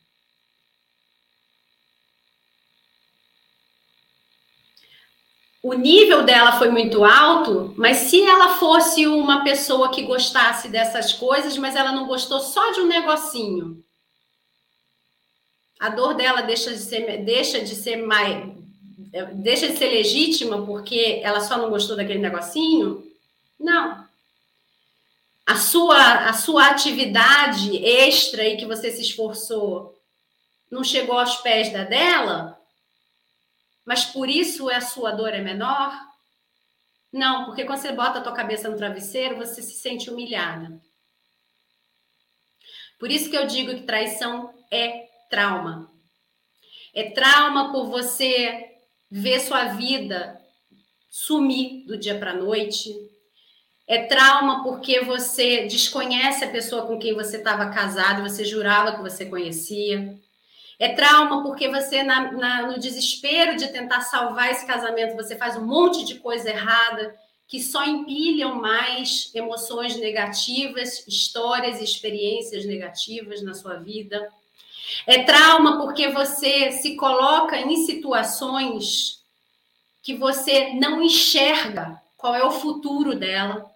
O 5.63 5.75
nível 5.75 6.23
dela 6.23 6.53
foi 6.53 6.71
muito 6.71 7.05
alto, 7.05 7.75
mas 7.77 7.97
se 7.99 8.23
ela 8.23 8.57
fosse 8.59 9.07
uma 9.07 9.43
pessoa 9.43 9.91
que 9.91 10.03
gostasse 10.03 10.69
dessas 10.69 11.13
coisas, 11.13 11.59
mas 11.59 11.75
ela 11.75 11.91
não 11.91 12.07
gostou 12.07 12.41
só 12.41 12.71
de 12.71 12.81
um 12.81 12.87
negocinho, 12.87 13.83
a 15.81 15.89
dor 15.89 16.15
dela 16.15 16.43
deixa 16.43 16.73
de 16.73 16.79
ser, 16.79 17.25
deixa 17.25 17.61
de 17.61 17.75
ser 17.75 17.97
mais, 18.05 18.53
deixa 19.35 19.69
de 19.69 19.77
ser 19.77 19.89
legítima 19.89 20.65
porque 20.65 21.21
ela 21.23 21.41
só 21.41 21.57
não 21.57 21.71
gostou 21.71 21.97
daquele 21.97 22.19
negocinho? 22.19 23.05
Não. 23.59 24.07
A 25.47 25.57
sua, 25.57 26.29
a 26.29 26.33
sua 26.35 26.67
atividade 26.67 27.77
extra 27.85 28.45
e 28.45 28.57
que 28.57 28.67
você 28.67 28.91
se 28.91 29.03
esforçou 29.03 29.99
não 30.71 30.85
chegou 30.85 31.19
aos 31.19 31.37
pés 31.37 31.73
da 31.73 31.85
dela, 31.85 32.59
mas 33.89 34.05
por 34.05 34.29
isso 34.29 34.69
a 34.69 34.83
sua 34.83 35.13
dor 35.13 35.33
é 35.33 35.41
menor? 35.41 35.91
Não, 37.11 37.47
porque 37.47 37.65
quando 37.65 37.79
você 37.79 37.91
bota 37.91 38.19
a 38.19 38.23
tua 38.23 38.35
cabeça 38.35 38.69
no 38.69 38.77
travesseiro, 38.77 39.39
você 39.39 39.63
se 39.63 39.81
sente 39.81 40.11
humilhada. 40.11 40.79
Por 42.99 43.11
isso 43.11 43.31
que 43.31 43.37
eu 43.37 43.47
digo 43.47 43.75
que 43.75 43.85
traição 43.85 44.53
é 44.71 45.09
trauma. 45.31 45.91
É 46.93 47.13
trauma 47.13 47.73
por 47.73 47.87
você 47.87 48.77
ver 49.11 49.41
sua 49.41 49.69
vida 49.69 50.39
sumir 51.09 51.87
do 51.87 51.97
dia 51.97 52.19
para 52.19 52.33
a 52.33 52.37
noite. 52.37 52.95
É 53.87 54.05
trauma 54.05 54.65
porque 54.65 55.01
você 55.01 55.63
desconhece 55.67 56.45
a 56.45 56.51
pessoa 56.51 56.87
com 56.87 56.99
quem 56.99 57.15
você 57.15 57.39
estava 57.39 57.71
casado, 57.71 58.21
você 58.21 58.45
jurava 58.45 58.97
que 58.97 59.01
você 59.01 59.25
conhecia. 59.25 60.21
É 60.79 60.91
trauma 60.91 61.43
porque 61.43 61.69
você, 61.69 62.03
na, 62.03 62.31
na, 62.33 62.67
no 62.69 62.79
desespero 62.79 63.57
de 63.57 63.69
tentar 63.69 64.03
salvar 64.03 64.51
esse 64.51 64.65
casamento, 64.65 65.17
você 65.17 65.37
faz 65.37 65.57
um 65.57 65.67
monte 65.67 66.05
de 66.05 66.17
coisa 66.17 66.51
errada 66.51 67.17
que 67.49 67.61
só 67.61 67.85
empilham 67.85 68.55
mais 68.55 69.31
emoções 69.35 69.97
negativas, 69.97 71.07
histórias 71.09 71.81
e 71.81 71.85
experiências 71.85 72.65
negativas 72.65 73.43
na 73.43 73.55
sua 73.55 73.77
vida. 73.77 74.31
É 75.07 75.23
trauma 75.25 75.79
porque 75.79 76.09
você 76.09 76.71
se 76.73 76.95
coloca 76.95 77.59
em 77.59 77.85
situações 77.85 79.19
que 80.03 80.15
você 80.15 80.75
não 80.75 81.03
enxerga 81.03 82.01
qual 82.17 82.35
é 82.35 82.45
o 82.45 82.51
futuro 82.51 83.15
dela, 83.15 83.71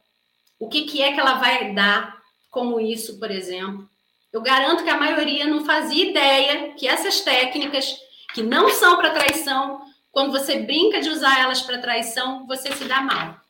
o 0.58 0.68
que, 0.68 0.82
que 0.82 1.02
é 1.02 1.12
que 1.12 1.20
ela 1.20 1.34
vai 1.34 1.72
dar, 1.72 2.22
como 2.50 2.80
isso, 2.80 3.18
por 3.18 3.30
exemplo. 3.30 3.88
Eu 4.32 4.40
garanto 4.40 4.82
que 4.82 4.90
a 4.90 4.96
maioria 4.96 5.46
não 5.46 5.64
fazia 5.64 6.10
ideia 6.10 6.72
que 6.72 6.88
essas 6.88 7.20
técnicas, 7.20 7.96
que 8.32 8.42
não 8.42 8.70
são 8.70 8.96
para 8.96 9.10
traição, 9.10 9.82
quando 10.10 10.32
você 10.32 10.60
brinca 10.60 11.00
de 11.00 11.10
usar 11.10 11.40
elas 11.40 11.60
para 11.60 11.78
traição, 11.78 12.46
você 12.46 12.72
se 12.72 12.84
dá 12.84 13.00
mal. 13.02 13.40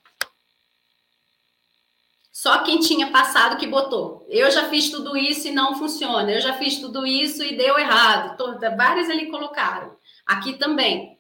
Só 2.33 2.65
quem 2.65 2.81
tinha 2.81 3.13
passado 3.13 3.57
que 3.57 3.69
botou. 3.69 4.27
Eu 4.29 4.51
já 4.51 4.69
fiz 4.69 4.91
tudo 4.91 5.17
isso 5.17 5.47
e 5.47 5.53
não 5.53 5.79
funciona. 5.79 6.33
Eu 6.33 6.41
já 6.41 6.55
fiz 6.55 6.81
tudo 6.81 7.07
isso 7.07 7.45
e 7.45 7.57
deu 7.57 7.79
errado. 7.79 8.37
Várias 8.77 9.09
ali 9.09 9.31
colocaram. 9.31 9.97
Aqui 10.27 10.55
também. 10.55 11.17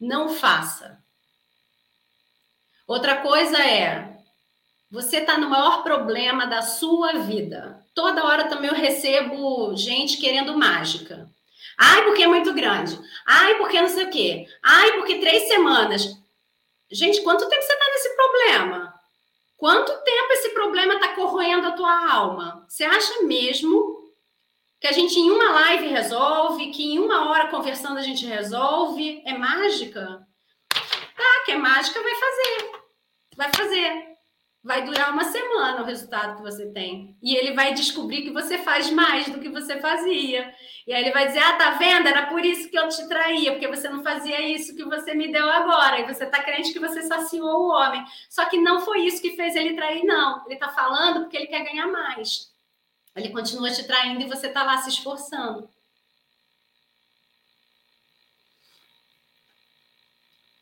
Não 0.00 0.30
faça. 0.30 0.98
Outra 2.86 3.16
coisa 3.16 3.58
é, 3.58 4.15
você 4.90 5.18
está 5.18 5.36
no 5.36 5.50
maior 5.50 5.82
problema 5.82 6.46
da 6.46 6.62
sua 6.62 7.14
vida. 7.14 7.84
Toda 7.94 8.24
hora 8.24 8.44
também 8.44 8.70
eu 8.70 8.76
recebo 8.76 9.74
gente 9.76 10.18
querendo 10.18 10.56
mágica. 10.56 11.28
Ai, 11.78 12.04
porque 12.04 12.22
é 12.22 12.26
muito 12.26 12.52
grande. 12.54 12.98
Ai, 13.26 13.56
porque 13.56 13.80
não 13.80 13.88
sei 13.88 14.04
o 14.04 14.10
quê. 14.10 14.46
Ai, 14.62 14.92
porque 14.92 15.18
três 15.18 15.48
semanas. 15.48 16.16
Gente, 16.90 17.20
quanto 17.22 17.48
tempo 17.48 17.62
você 17.62 17.72
está 17.72 17.84
nesse 17.86 18.16
problema? 18.16 18.94
Quanto 19.56 19.92
tempo 20.04 20.32
esse 20.32 20.50
problema 20.50 20.94
está 20.94 21.08
corroendo 21.08 21.66
a 21.66 21.72
tua 21.72 22.12
alma? 22.12 22.64
Você 22.68 22.84
acha 22.84 23.22
mesmo 23.22 24.04
que 24.80 24.86
a 24.86 24.92
gente 24.92 25.18
em 25.18 25.30
uma 25.30 25.50
live 25.50 25.88
resolve, 25.88 26.70
que 26.70 26.84
em 26.94 26.98
uma 26.98 27.28
hora 27.28 27.48
conversando 27.48 27.98
a 27.98 28.02
gente 28.02 28.24
resolve? 28.24 29.22
É 29.26 29.36
mágica? 29.36 30.26
Tá, 30.70 31.44
que 31.44 31.52
é 31.52 31.56
mágica, 31.56 32.00
vai 32.02 32.14
fazer. 32.14 32.70
Vai 33.36 33.50
fazer 33.54 34.15
vai 34.66 34.84
durar 34.84 35.12
uma 35.12 35.22
semana 35.22 35.80
o 35.80 35.84
resultado 35.84 36.36
que 36.36 36.42
você 36.42 36.66
tem. 36.66 37.16
E 37.22 37.36
ele 37.36 37.54
vai 37.54 37.72
descobrir 37.72 38.22
que 38.22 38.32
você 38.32 38.58
faz 38.58 38.90
mais 38.90 39.28
do 39.28 39.38
que 39.38 39.48
você 39.48 39.80
fazia. 39.80 40.52
E 40.84 40.92
aí 40.92 41.02
ele 41.02 41.12
vai 41.12 41.28
dizer: 41.28 41.38
Ah, 41.38 41.52
tá 41.52 41.70
vendo? 41.70 42.08
Era 42.08 42.26
por 42.26 42.44
isso 42.44 42.68
que 42.68 42.76
eu 42.76 42.88
te 42.88 43.06
traía, 43.08 43.52
porque 43.52 43.68
você 43.68 43.88
não 43.88 44.02
fazia 44.02 44.40
isso 44.40 44.74
que 44.74 44.84
você 44.84 45.14
me 45.14 45.30
deu 45.30 45.48
agora. 45.48 46.00
E 46.00 46.12
você 46.12 46.26
tá 46.26 46.42
crente 46.42 46.72
que 46.72 46.80
você 46.80 47.02
saciou 47.02 47.46
o 47.46 47.68
homem. 47.68 48.04
Só 48.28 48.44
que 48.46 48.58
não 48.58 48.80
foi 48.80 49.02
isso 49.02 49.22
que 49.22 49.36
fez 49.36 49.54
ele 49.54 49.76
trair, 49.76 50.04
não. 50.04 50.44
Ele 50.46 50.56
tá 50.56 50.68
falando 50.70 51.20
porque 51.20 51.36
ele 51.36 51.46
quer 51.46 51.64
ganhar 51.64 51.86
mais. 51.86 52.52
Ele 53.14 53.30
continua 53.30 53.70
te 53.70 53.84
traindo 53.86 54.22
e 54.22 54.28
você 54.28 54.48
tá 54.48 54.64
lá 54.64 54.78
se 54.78 54.90
esforçando. 54.90 55.70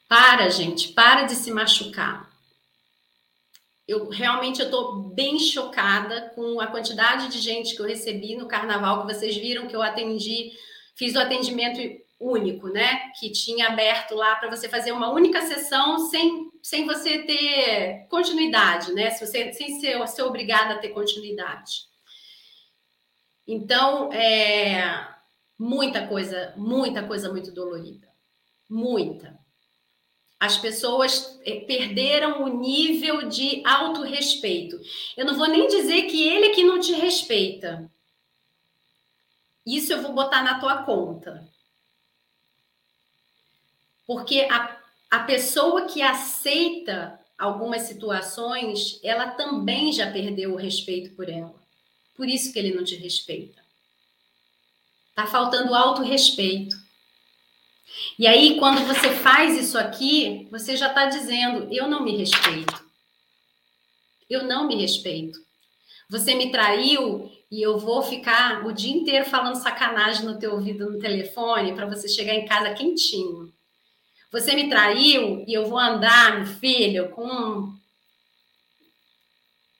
Para, 0.06 0.48
gente, 0.50 0.92
para 0.92 1.22
de 1.22 1.34
se 1.34 1.50
machucar 1.50 2.33
eu 3.86 4.08
realmente 4.08 4.62
estou 4.62 5.10
bem 5.10 5.38
chocada 5.38 6.32
com 6.34 6.60
a 6.60 6.66
quantidade 6.66 7.28
de 7.28 7.38
gente 7.38 7.74
que 7.76 7.82
eu 7.82 7.86
recebi 7.86 8.36
no 8.36 8.48
carnaval, 8.48 9.06
que 9.06 9.14
vocês 9.14 9.36
viram 9.36 9.66
que 9.66 9.76
eu 9.76 9.82
atendi, 9.82 10.52
fiz 10.94 11.14
o 11.14 11.20
atendimento 11.20 11.78
único, 12.18 12.68
né? 12.68 13.10
Que 13.18 13.30
tinha 13.30 13.68
aberto 13.68 14.14
lá 14.14 14.36
para 14.36 14.48
você 14.48 14.68
fazer 14.68 14.92
uma 14.92 15.12
única 15.12 15.42
sessão 15.42 15.98
sem, 15.98 16.50
sem 16.62 16.86
você 16.86 17.18
ter 17.24 18.06
continuidade, 18.08 18.92
né? 18.94 19.10
Se 19.10 19.26
você, 19.26 19.52
sem 19.52 19.78
ser, 19.78 20.06
ser 20.08 20.22
obrigada 20.22 20.74
a 20.74 20.78
ter 20.78 20.88
continuidade. 20.88 21.86
Então, 23.46 24.10
é 24.12 25.06
muita 25.58 26.06
coisa, 26.06 26.54
muita 26.56 27.02
coisa 27.02 27.30
muito 27.30 27.52
dolorida. 27.52 28.08
Muita. 28.70 29.38
As 30.44 30.58
pessoas 30.58 31.40
eh, 31.42 31.60
perderam 31.60 32.42
o 32.42 32.60
nível 32.60 33.26
de 33.30 33.62
autorrespeito. 33.64 34.78
Eu 35.16 35.24
não 35.24 35.38
vou 35.38 35.48
nem 35.48 35.66
dizer 35.68 36.02
que 36.02 36.22
ele 36.28 36.48
é 36.48 36.54
que 36.54 36.62
não 36.62 36.78
te 36.78 36.92
respeita. 36.92 37.90
Isso 39.64 39.90
eu 39.90 40.02
vou 40.02 40.12
botar 40.12 40.42
na 40.42 40.60
tua 40.60 40.82
conta. 40.82 41.48
Porque 44.06 44.42
a, 44.50 44.78
a 45.10 45.20
pessoa 45.20 45.86
que 45.86 46.02
aceita 46.02 47.18
algumas 47.38 47.84
situações, 47.84 49.00
ela 49.02 49.28
também 49.28 49.94
já 49.94 50.12
perdeu 50.12 50.52
o 50.52 50.58
respeito 50.58 51.16
por 51.16 51.26
ela. 51.26 51.54
Por 52.14 52.28
isso 52.28 52.52
que 52.52 52.58
ele 52.58 52.74
não 52.74 52.84
te 52.84 52.96
respeita. 52.96 53.62
Tá 55.14 55.26
faltando 55.26 55.74
autorrespeito. 55.74 56.76
E 58.18 58.26
aí, 58.26 58.58
quando 58.58 58.86
você 58.86 59.10
faz 59.10 59.58
isso 59.58 59.78
aqui, 59.78 60.48
você 60.50 60.76
já 60.76 60.88
está 60.88 61.06
dizendo: 61.06 61.68
eu 61.72 61.88
não 61.88 62.02
me 62.02 62.16
respeito. 62.16 62.84
Eu 64.28 64.44
não 64.44 64.66
me 64.66 64.76
respeito. 64.76 65.38
Você 66.10 66.34
me 66.34 66.50
traiu 66.50 67.30
e 67.50 67.62
eu 67.62 67.78
vou 67.78 68.02
ficar 68.02 68.66
o 68.66 68.72
dia 68.72 68.94
inteiro 68.94 69.24
falando 69.24 69.56
sacanagem 69.56 70.24
no 70.24 70.38
teu 70.38 70.52
ouvido 70.52 70.90
no 70.90 70.98
telefone 70.98 71.74
para 71.74 71.86
você 71.86 72.08
chegar 72.08 72.34
em 72.34 72.46
casa 72.46 72.74
quentinho. 72.74 73.52
Você 74.32 74.54
me 74.54 74.68
traiu 74.68 75.44
e 75.46 75.54
eu 75.54 75.66
vou 75.66 75.78
andar, 75.78 76.36
meu 76.36 76.46
filho, 76.46 77.10
com 77.10 77.72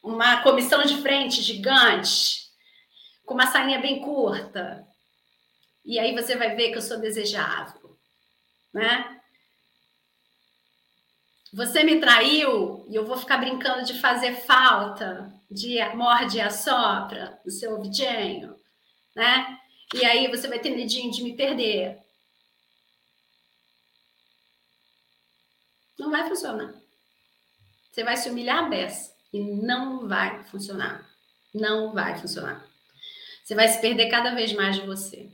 uma 0.02 0.42
comissão 0.42 0.84
de 0.84 0.98
frente 0.98 1.42
gigante, 1.42 2.44
com 3.26 3.34
uma 3.34 3.46
sainha 3.46 3.80
bem 3.80 4.00
curta. 4.00 4.86
E 5.84 5.98
aí 5.98 6.14
você 6.14 6.36
vai 6.36 6.54
ver 6.54 6.70
que 6.70 6.78
eu 6.78 6.82
sou 6.82 7.00
desejável, 7.00 7.83
né? 8.74 9.20
Você 11.52 11.84
me 11.84 12.00
traiu 12.00 12.84
e 12.90 12.96
eu 12.96 13.06
vou 13.06 13.16
ficar 13.16 13.38
brincando 13.38 13.84
de 13.84 14.00
fazer 14.00 14.34
falta, 14.34 15.32
de 15.48 15.78
morde 15.94 16.38
e 16.38 16.40
assopra 16.40 17.40
no 17.44 17.50
seu 17.52 17.76
ouvidinho, 17.76 18.58
né? 19.14 19.60
E 19.94 20.04
aí 20.04 20.28
você 20.28 20.48
vai 20.48 20.58
ter 20.58 20.70
medinho 20.70 21.12
de 21.12 21.22
me 21.22 21.36
perder. 21.36 22.02
Não 25.96 26.10
vai 26.10 26.28
funcionar. 26.28 26.74
Você 27.92 28.02
vai 28.02 28.16
se 28.16 28.28
humilhar 28.28 28.64
a 28.64 28.68
beça 28.68 29.14
e 29.32 29.38
não 29.38 30.08
vai 30.08 30.42
funcionar. 30.44 31.08
Não 31.54 31.92
vai 31.92 32.18
funcionar. 32.18 32.66
Você 33.44 33.54
vai 33.54 33.68
se 33.68 33.80
perder 33.80 34.08
cada 34.10 34.34
vez 34.34 34.52
mais 34.52 34.74
de 34.74 34.84
você. 34.84 35.30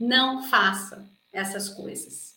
Não 0.00 0.42
faça 0.42 1.08
essas 1.32 1.68
coisas. 1.68 2.31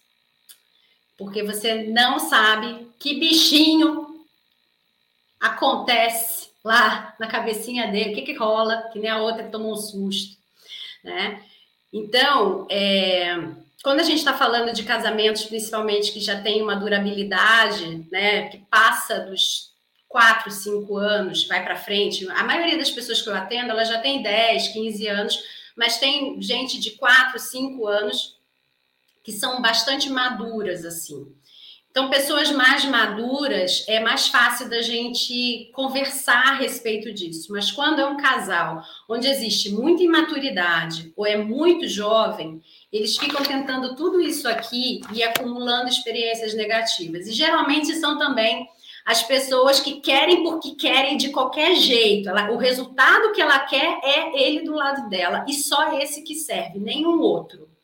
Porque 1.17 1.43
você 1.43 1.83
não 1.83 2.19
sabe 2.19 2.87
que 2.99 3.19
bichinho 3.19 4.25
acontece 5.39 6.49
lá 6.63 7.13
na 7.19 7.27
cabecinha 7.27 7.87
dele, 7.91 8.11
o 8.11 8.15
que, 8.15 8.21
que 8.23 8.33
rola, 8.33 8.89
que 8.91 8.99
nem 8.99 9.09
a 9.09 9.19
outra 9.19 9.43
que 9.43 9.51
tomou 9.51 9.73
um 9.73 9.77
susto, 9.77 10.37
né? 11.03 11.41
Então, 11.93 12.67
é, 12.69 13.37
quando 13.83 13.99
a 13.99 14.03
gente 14.03 14.17
está 14.17 14.33
falando 14.33 14.73
de 14.73 14.83
casamentos, 14.83 15.45
principalmente 15.45 16.11
que 16.11 16.19
já 16.19 16.41
tem 16.41 16.61
uma 16.61 16.75
durabilidade, 16.75 18.05
né, 18.11 18.49
que 18.49 18.57
passa 18.69 19.19
dos 19.19 19.71
4, 20.09 20.49
5 20.49 20.97
anos, 20.97 21.47
vai 21.47 21.63
para 21.63 21.75
frente, 21.75 22.27
a 22.31 22.43
maioria 22.43 22.77
das 22.77 22.89
pessoas 22.89 23.21
que 23.21 23.29
eu 23.29 23.35
atendo, 23.35 23.69
ela 23.69 23.83
já 23.83 23.99
tem 23.99 24.23
10, 24.23 24.69
15 24.69 25.07
anos, 25.07 25.43
mas 25.77 25.99
tem 25.99 26.41
gente 26.41 26.79
de 26.79 26.91
4, 26.91 27.37
5 27.37 27.87
anos 27.87 28.35
que 29.25 29.31
são 29.31 29.59
bastante 29.59 30.07
maduras, 30.07 30.85
assim. 30.85 31.25
Então, 31.89 32.09
pessoas 32.09 32.51
mais 32.51 32.85
maduras, 32.85 33.83
é 33.87 33.99
mais 34.01 34.27
fácil 34.27 34.69
da 34.69 34.81
gente 34.81 35.71
conversar 35.73 36.49
a 36.49 36.53
respeito 36.55 37.11
disso. 37.11 37.51
Mas 37.51 37.71
quando 37.71 37.99
é 37.99 38.05
um 38.05 38.17
casal 38.17 38.83
onde 39.09 39.27
existe 39.27 39.71
muita 39.71 40.03
imaturidade 40.03 41.11
ou 41.15 41.25
é 41.25 41.37
muito 41.37 41.87
jovem, 41.87 42.61
eles 42.91 43.17
ficam 43.17 43.41
tentando 43.41 43.95
tudo 43.95 44.21
isso 44.21 44.47
aqui 44.47 45.01
e 45.11 45.23
acumulando 45.23 45.87
experiências 45.87 46.53
negativas. 46.53 47.27
E 47.27 47.31
geralmente 47.31 47.95
são 47.95 48.17
também 48.19 48.67
as 49.05 49.23
pessoas 49.23 49.79
que 49.79 50.01
querem 50.01 50.43
porque 50.43 50.75
querem 50.75 51.17
de 51.17 51.29
qualquer 51.29 51.75
jeito. 51.75 52.29
Ela, 52.29 52.51
o 52.51 52.57
resultado 52.57 53.31
que 53.31 53.41
ela 53.41 53.59
quer 53.59 53.99
é 54.03 54.43
ele 54.43 54.65
do 54.65 54.73
lado 54.73 55.09
dela 55.09 55.45
e 55.47 55.53
só 55.53 55.97
esse 55.97 56.21
que 56.23 56.35
serve, 56.35 56.77
nenhum 56.77 57.21
outro. 57.21 57.74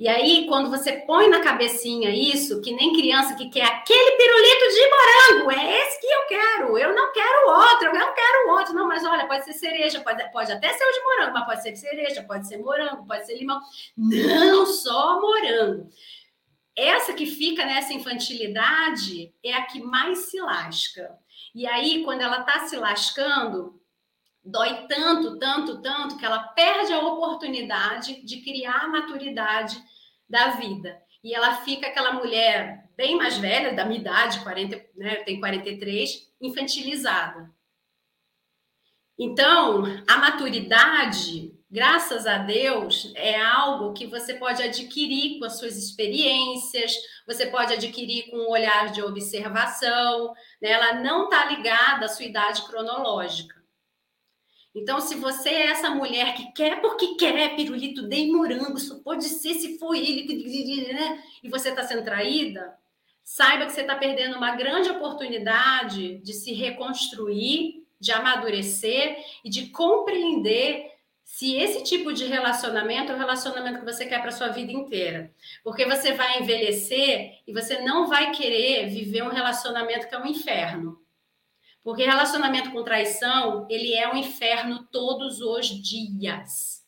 E 0.00 0.08
aí, 0.08 0.46
quando 0.46 0.70
você 0.70 0.92
põe 0.92 1.28
na 1.28 1.42
cabecinha 1.42 2.08
isso, 2.08 2.62
que 2.62 2.72
nem 2.72 2.94
criança 2.94 3.34
que 3.34 3.50
quer 3.50 3.66
aquele 3.66 4.16
pirulito 4.16 4.64
de 4.72 4.88
morango, 4.88 5.50
é 5.60 5.82
esse 5.82 6.00
que 6.00 6.06
eu 6.06 6.26
quero, 6.26 6.78
eu 6.78 6.94
não 6.94 7.12
quero 7.12 7.50
outro, 7.50 7.88
eu 7.88 7.94
não 7.94 8.14
quero 8.14 8.50
outro. 8.50 8.72
Não, 8.72 8.88
mas 8.88 9.04
olha, 9.04 9.26
pode 9.26 9.44
ser 9.44 9.52
cereja, 9.52 10.00
pode, 10.00 10.26
pode 10.32 10.50
até 10.50 10.72
ser 10.72 10.84
o 10.84 10.90
de 10.90 11.02
morango, 11.02 11.34
mas 11.34 11.44
pode 11.44 11.62
ser 11.62 11.76
cereja, 11.76 12.22
pode 12.22 12.48
ser 12.48 12.56
morango, 12.56 13.06
pode 13.06 13.26
ser 13.26 13.36
limão. 13.36 13.60
Não 13.94 14.64
só 14.64 15.20
morango. 15.20 15.90
Essa 16.74 17.12
que 17.12 17.26
fica 17.26 17.66
nessa 17.66 17.92
infantilidade 17.92 19.34
é 19.44 19.52
a 19.52 19.66
que 19.66 19.82
mais 19.82 20.30
se 20.30 20.40
lasca. 20.40 21.14
E 21.54 21.66
aí, 21.66 22.04
quando 22.04 22.22
ela 22.22 22.40
está 22.40 22.60
se 22.60 22.76
lascando, 22.76 23.78
dói 24.44 24.86
tanto, 24.88 25.38
tanto, 25.38 25.82
tanto, 25.82 26.16
que 26.16 26.24
ela 26.24 26.42
perde 26.48 26.92
a 26.92 27.00
oportunidade 27.00 28.22
de 28.24 28.42
criar 28.42 28.84
a 28.84 28.88
maturidade 28.88 29.82
da 30.28 30.50
vida. 30.50 31.00
E 31.22 31.34
ela 31.34 31.56
fica 31.58 31.86
aquela 31.86 32.12
mulher 32.12 32.88
bem 32.96 33.16
mais 33.16 33.36
velha, 33.38 33.74
da 33.74 33.84
minha 33.84 34.00
idade, 34.00 34.40
40, 34.40 34.84
né, 34.96 35.16
tem 35.16 35.38
43, 35.38 36.32
infantilizada. 36.40 37.50
Então, 39.18 39.84
a 40.08 40.16
maturidade, 40.16 41.52
graças 41.70 42.26
a 42.26 42.38
Deus, 42.38 43.12
é 43.14 43.38
algo 43.38 43.92
que 43.92 44.06
você 44.06 44.32
pode 44.34 44.62
adquirir 44.62 45.38
com 45.38 45.44
as 45.44 45.58
suas 45.58 45.76
experiências, 45.76 46.94
você 47.26 47.46
pode 47.46 47.74
adquirir 47.74 48.30
com 48.30 48.38
um 48.38 48.50
olhar 48.50 48.90
de 48.90 49.02
observação, 49.02 50.32
né? 50.60 50.70
ela 50.70 50.94
não 51.02 51.24
está 51.24 51.44
ligada 51.46 52.06
à 52.06 52.08
sua 52.08 52.24
idade 52.24 52.62
cronológica. 52.62 53.59
Então, 54.74 55.00
se 55.00 55.16
você 55.16 55.48
é 55.48 55.66
essa 55.66 55.90
mulher 55.90 56.34
que 56.34 56.52
quer 56.52 56.80
porque 56.80 57.16
quer 57.16 57.56
pirulito 57.56 58.02
de 58.02 58.26
morango, 58.30 58.78
só 58.78 59.00
pode 59.00 59.24
ser 59.24 59.54
se 59.54 59.78
for 59.78 59.94
ele, 59.94 60.92
né? 60.92 61.22
E 61.42 61.48
você 61.48 61.70
está 61.70 61.82
sendo 61.82 62.04
traída, 62.04 62.78
saiba 63.24 63.66
que 63.66 63.72
você 63.72 63.80
está 63.80 63.96
perdendo 63.96 64.36
uma 64.36 64.54
grande 64.54 64.88
oportunidade 64.90 66.18
de 66.18 66.32
se 66.32 66.52
reconstruir, 66.52 67.84
de 67.98 68.12
amadurecer 68.12 69.16
e 69.44 69.50
de 69.50 69.68
compreender 69.70 70.90
se 71.24 71.54
esse 71.54 71.84
tipo 71.84 72.12
de 72.12 72.26
relacionamento 72.26 73.12
é 73.12 73.14
o 73.14 73.18
relacionamento 73.18 73.78
que 73.78 73.84
você 73.84 74.04
quer 74.04 74.20
para 74.20 74.32
sua 74.32 74.48
vida 74.48 74.72
inteira. 74.72 75.32
Porque 75.62 75.86
você 75.86 76.12
vai 76.12 76.40
envelhecer 76.40 77.38
e 77.46 77.52
você 77.52 77.80
não 77.82 78.08
vai 78.08 78.32
querer 78.32 78.88
viver 78.88 79.22
um 79.22 79.28
relacionamento 79.28 80.08
que 80.08 80.14
é 80.14 80.18
um 80.18 80.26
inferno. 80.26 80.99
Porque 81.82 82.04
relacionamento 82.04 82.70
com 82.70 82.84
traição, 82.84 83.66
ele 83.70 83.94
é 83.94 84.12
um 84.12 84.16
inferno 84.16 84.86
todos 84.92 85.40
os 85.40 85.66
dias. 85.68 86.80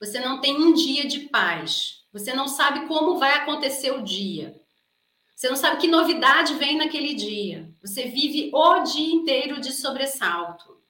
Você 0.00 0.18
não 0.18 0.40
tem 0.40 0.56
um 0.56 0.72
dia 0.72 1.06
de 1.06 1.20
paz. 1.20 2.02
Você 2.12 2.32
não 2.32 2.48
sabe 2.48 2.86
como 2.86 3.18
vai 3.18 3.34
acontecer 3.34 3.92
o 3.92 4.02
dia. 4.02 4.60
Você 5.34 5.48
não 5.48 5.56
sabe 5.56 5.80
que 5.80 5.88
novidade 5.88 6.54
vem 6.54 6.76
naquele 6.76 7.14
dia. 7.14 7.68
Você 7.82 8.04
vive 8.04 8.50
o 8.52 8.80
dia 8.80 9.14
inteiro 9.14 9.60
de 9.60 9.72
sobressalto. 9.72 10.80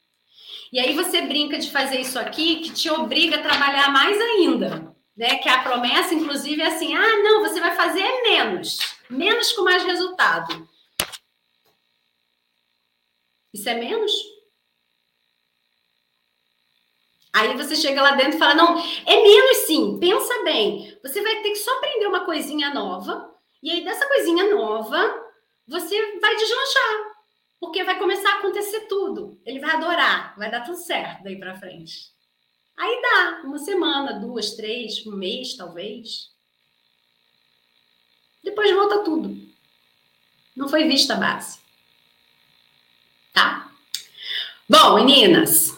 E 0.72 0.80
aí 0.80 0.94
você 0.94 1.22
brinca 1.22 1.58
de 1.58 1.70
fazer 1.70 2.00
isso 2.00 2.18
aqui, 2.18 2.56
que 2.56 2.70
te 2.70 2.90
obriga 2.90 3.36
a 3.36 3.42
trabalhar 3.42 3.90
mais 3.92 4.18
ainda. 4.18 4.94
Né? 5.16 5.36
Que 5.36 5.48
a 5.48 5.62
promessa, 5.62 6.14
inclusive, 6.14 6.62
é 6.62 6.66
assim: 6.66 6.94
ah, 6.94 7.18
não, 7.22 7.40
você 7.42 7.60
vai 7.60 7.76
fazer 7.76 8.06
menos. 8.22 8.78
Menos 9.10 9.52
com 9.52 9.62
mais 9.62 9.82
resultado. 9.84 10.66
Isso 13.52 13.68
é 13.68 13.74
menos? 13.74 14.12
Aí 17.34 17.56
você 17.56 17.76
chega 17.76 18.02
lá 18.02 18.12
dentro 18.12 18.36
e 18.36 18.38
fala: 18.38 18.54
não, 18.54 18.78
é 18.78 19.22
menos 19.22 19.56
sim, 19.66 19.98
pensa 19.98 20.42
bem. 20.42 20.98
Você 21.02 21.22
vai 21.22 21.42
ter 21.42 21.50
que 21.50 21.56
só 21.56 21.76
aprender 21.76 22.06
uma 22.06 22.24
coisinha 22.24 22.72
nova, 22.72 23.34
e 23.62 23.70
aí 23.70 23.84
dessa 23.84 24.06
coisinha 24.06 24.54
nova, 24.54 25.22
você 25.66 26.18
vai 26.18 26.36
deslanchar. 26.36 27.12
Porque 27.60 27.84
vai 27.84 27.96
começar 27.98 28.28
a 28.28 28.38
acontecer 28.38 28.80
tudo. 28.88 29.40
Ele 29.46 29.60
vai 29.60 29.76
adorar, 29.76 30.36
vai 30.36 30.50
dar 30.50 30.62
tudo 30.62 30.76
certo 30.78 31.22
daí 31.22 31.38
para 31.38 31.56
frente. 31.56 32.10
Aí 32.76 33.00
dá, 33.00 33.42
uma 33.44 33.58
semana, 33.58 34.18
duas, 34.18 34.56
três, 34.56 35.06
um 35.06 35.12
mês, 35.12 35.54
talvez. 35.54 36.32
Depois 38.42 38.72
volta 38.72 39.04
tudo. 39.04 39.36
Não 40.56 40.68
foi 40.68 40.88
vista 40.88 41.14
a 41.14 41.16
base 41.16 41.61
tá? 43.32 43.68
Bom, 44.68 44.94
meninas, 44.94 45.76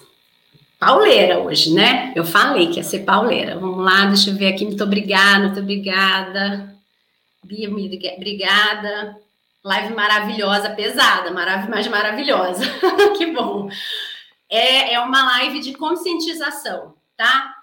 pauleira 0.78 1.38
hoje, 1.38 1.72
né? 1.72 2.12
Eu 2.14 2.24
falei 2.24 2.68
que 2.68 2.76
ia 2.76 2.84
ser 2.84 3.00
pauleira. 3.00 3.58
Vamos 3.58 3.84
lá, 3.84 4.06
deixa 4.06 4.30
eu 4.30 4.36
ver 4.36 4.52
aqui. 4.52 4.64
Muito 4.64 4.84
obrigada, 4.84 5.46
muito 5.46 5.60
obrigada. 5.60 6.74
Bia, 7.42 7.70
obrigada. 7.70 9.18
Live 9.64 9.94
maravilhosa, 9.94 10.70
pesada, 10.70 11.30
marav 11.30 11.68
mas 11.70 11.86
maravilhosa. 11.88 12.64
que 13.16 13.26
bom. 13.32 13.68
É, 14.48 14.94
é 14.94 15.00
uma 15.00 15.24
live 15.38 15.60
de 15.60 15.72
conscientização, 15.72 16.94
tá? 17.16 17.54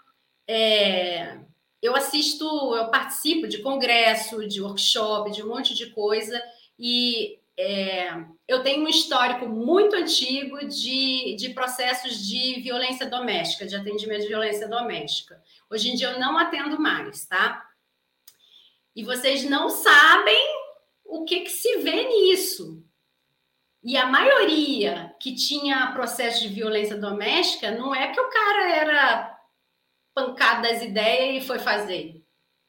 É, 0.48 1.38
eu 1.82 1.96
assisto, 1.96 2.46
eu 2.76 2.88
participo 2.88 3.48
de 3.48 3.60
congresso, 3.60 4.48
de 4.48 4.62
workshop, 4.62 5.32
de 5.32 5.44
um 5.44 5.48
monte 5.48 5.74
de 5.74 5.92
coisa, 5.92 6.42
e 6.78 7.40
é, 7.62 8.26
eu 8.48 8.64
tenho 8.64 8.84
um 8.84 8.88
histórico 8.88 9.48
muito 9.48 9.96
antigo 9.96 10.66
de, 10.68 11.36
de 11.36 11.50
processos 11.54 12.18
de 12.28 12.60
violência 12.60 13.08
doméstica, 13.08 13.68
de 13.68 13.76
atendimento 13.76 14.22
de 14.22 14.28
violência 14.28 14.68
doméstica. 14.68 15.40
Hoje 15.70 15.92
em 15.92 15.96
dia 15.96 16.10
eu 16.10 16.20
não 16.20 16.38
atendo 16.38 16.80
mais, 16.80 17.26
tá? 17.26 17.64
E 18.96 19.04
vocês 19.04 19.44
não 19.44 19.70
sabem 19.70 20.44
o 21.06 21.24
que, 21.24 21.42
que 21.42 21.52
se 21.52 21.78
vê 21.78 22.08
nisso. 22.08 22.84
E 23.84 23.96
a 23.96 24.08
maioria 24.08 25.16
que 25.20 25.36
tinha 25.36 25.92
processo 25.94 26.42
de 26.42 26.48
violência 26.48 26.98
doméstica 26.98 27.72
não 27.72 27.94
é 27.94 28.12
que 28.12 28.20
o 28.20 28.30
cara 28.30 28.76
era 28.76 29.40
pancado 30.16 30.64
das 30.64 30.82
ideias 30.82 31.44
e 31.44 31.48
foi 31.48 31.60
fazer. 31.60 32.21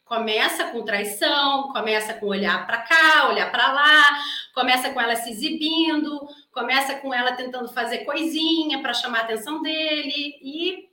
Começa 0.05 0.67
com 0.67 0.85
traição, 0.85 1.73
começa 1.73 2.15
com 2.15 2.27
olhar 2.27 2.67
para 2.67 2.83
cá, 2.83 3.29
olhar 3.29 3.51
para 3.51 3.73
lá, 3.73 4.23
começa 4.55 4.91
com 4.91 5.01
ela 5.01 5.17
se 5.17 5.31
exibindo, 5.31 6.27
começa 6.53 6.97
com 6.97 7.15
ela 7.15 7.33
tentando 7.33 7.69
fazer 7.69 8.05
coisinha 8.05 8.83
para 8.83 8.93
chamar 8.93 9.21
a 9.21 9.23
atenção 9.23 9.63
dele 9.63 10.39
e, 10.43 10.89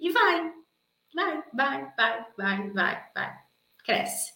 e 0.00 0.10
vai. 0.10 0.52
Vai, 1.14 1.44
vai, 1.52 1.92
vai, 1.96 2.26
vai, 2.36 2.70
vai, 2.70 3.04
vai. 3.14 3.38
Cresce. 3.84 4.34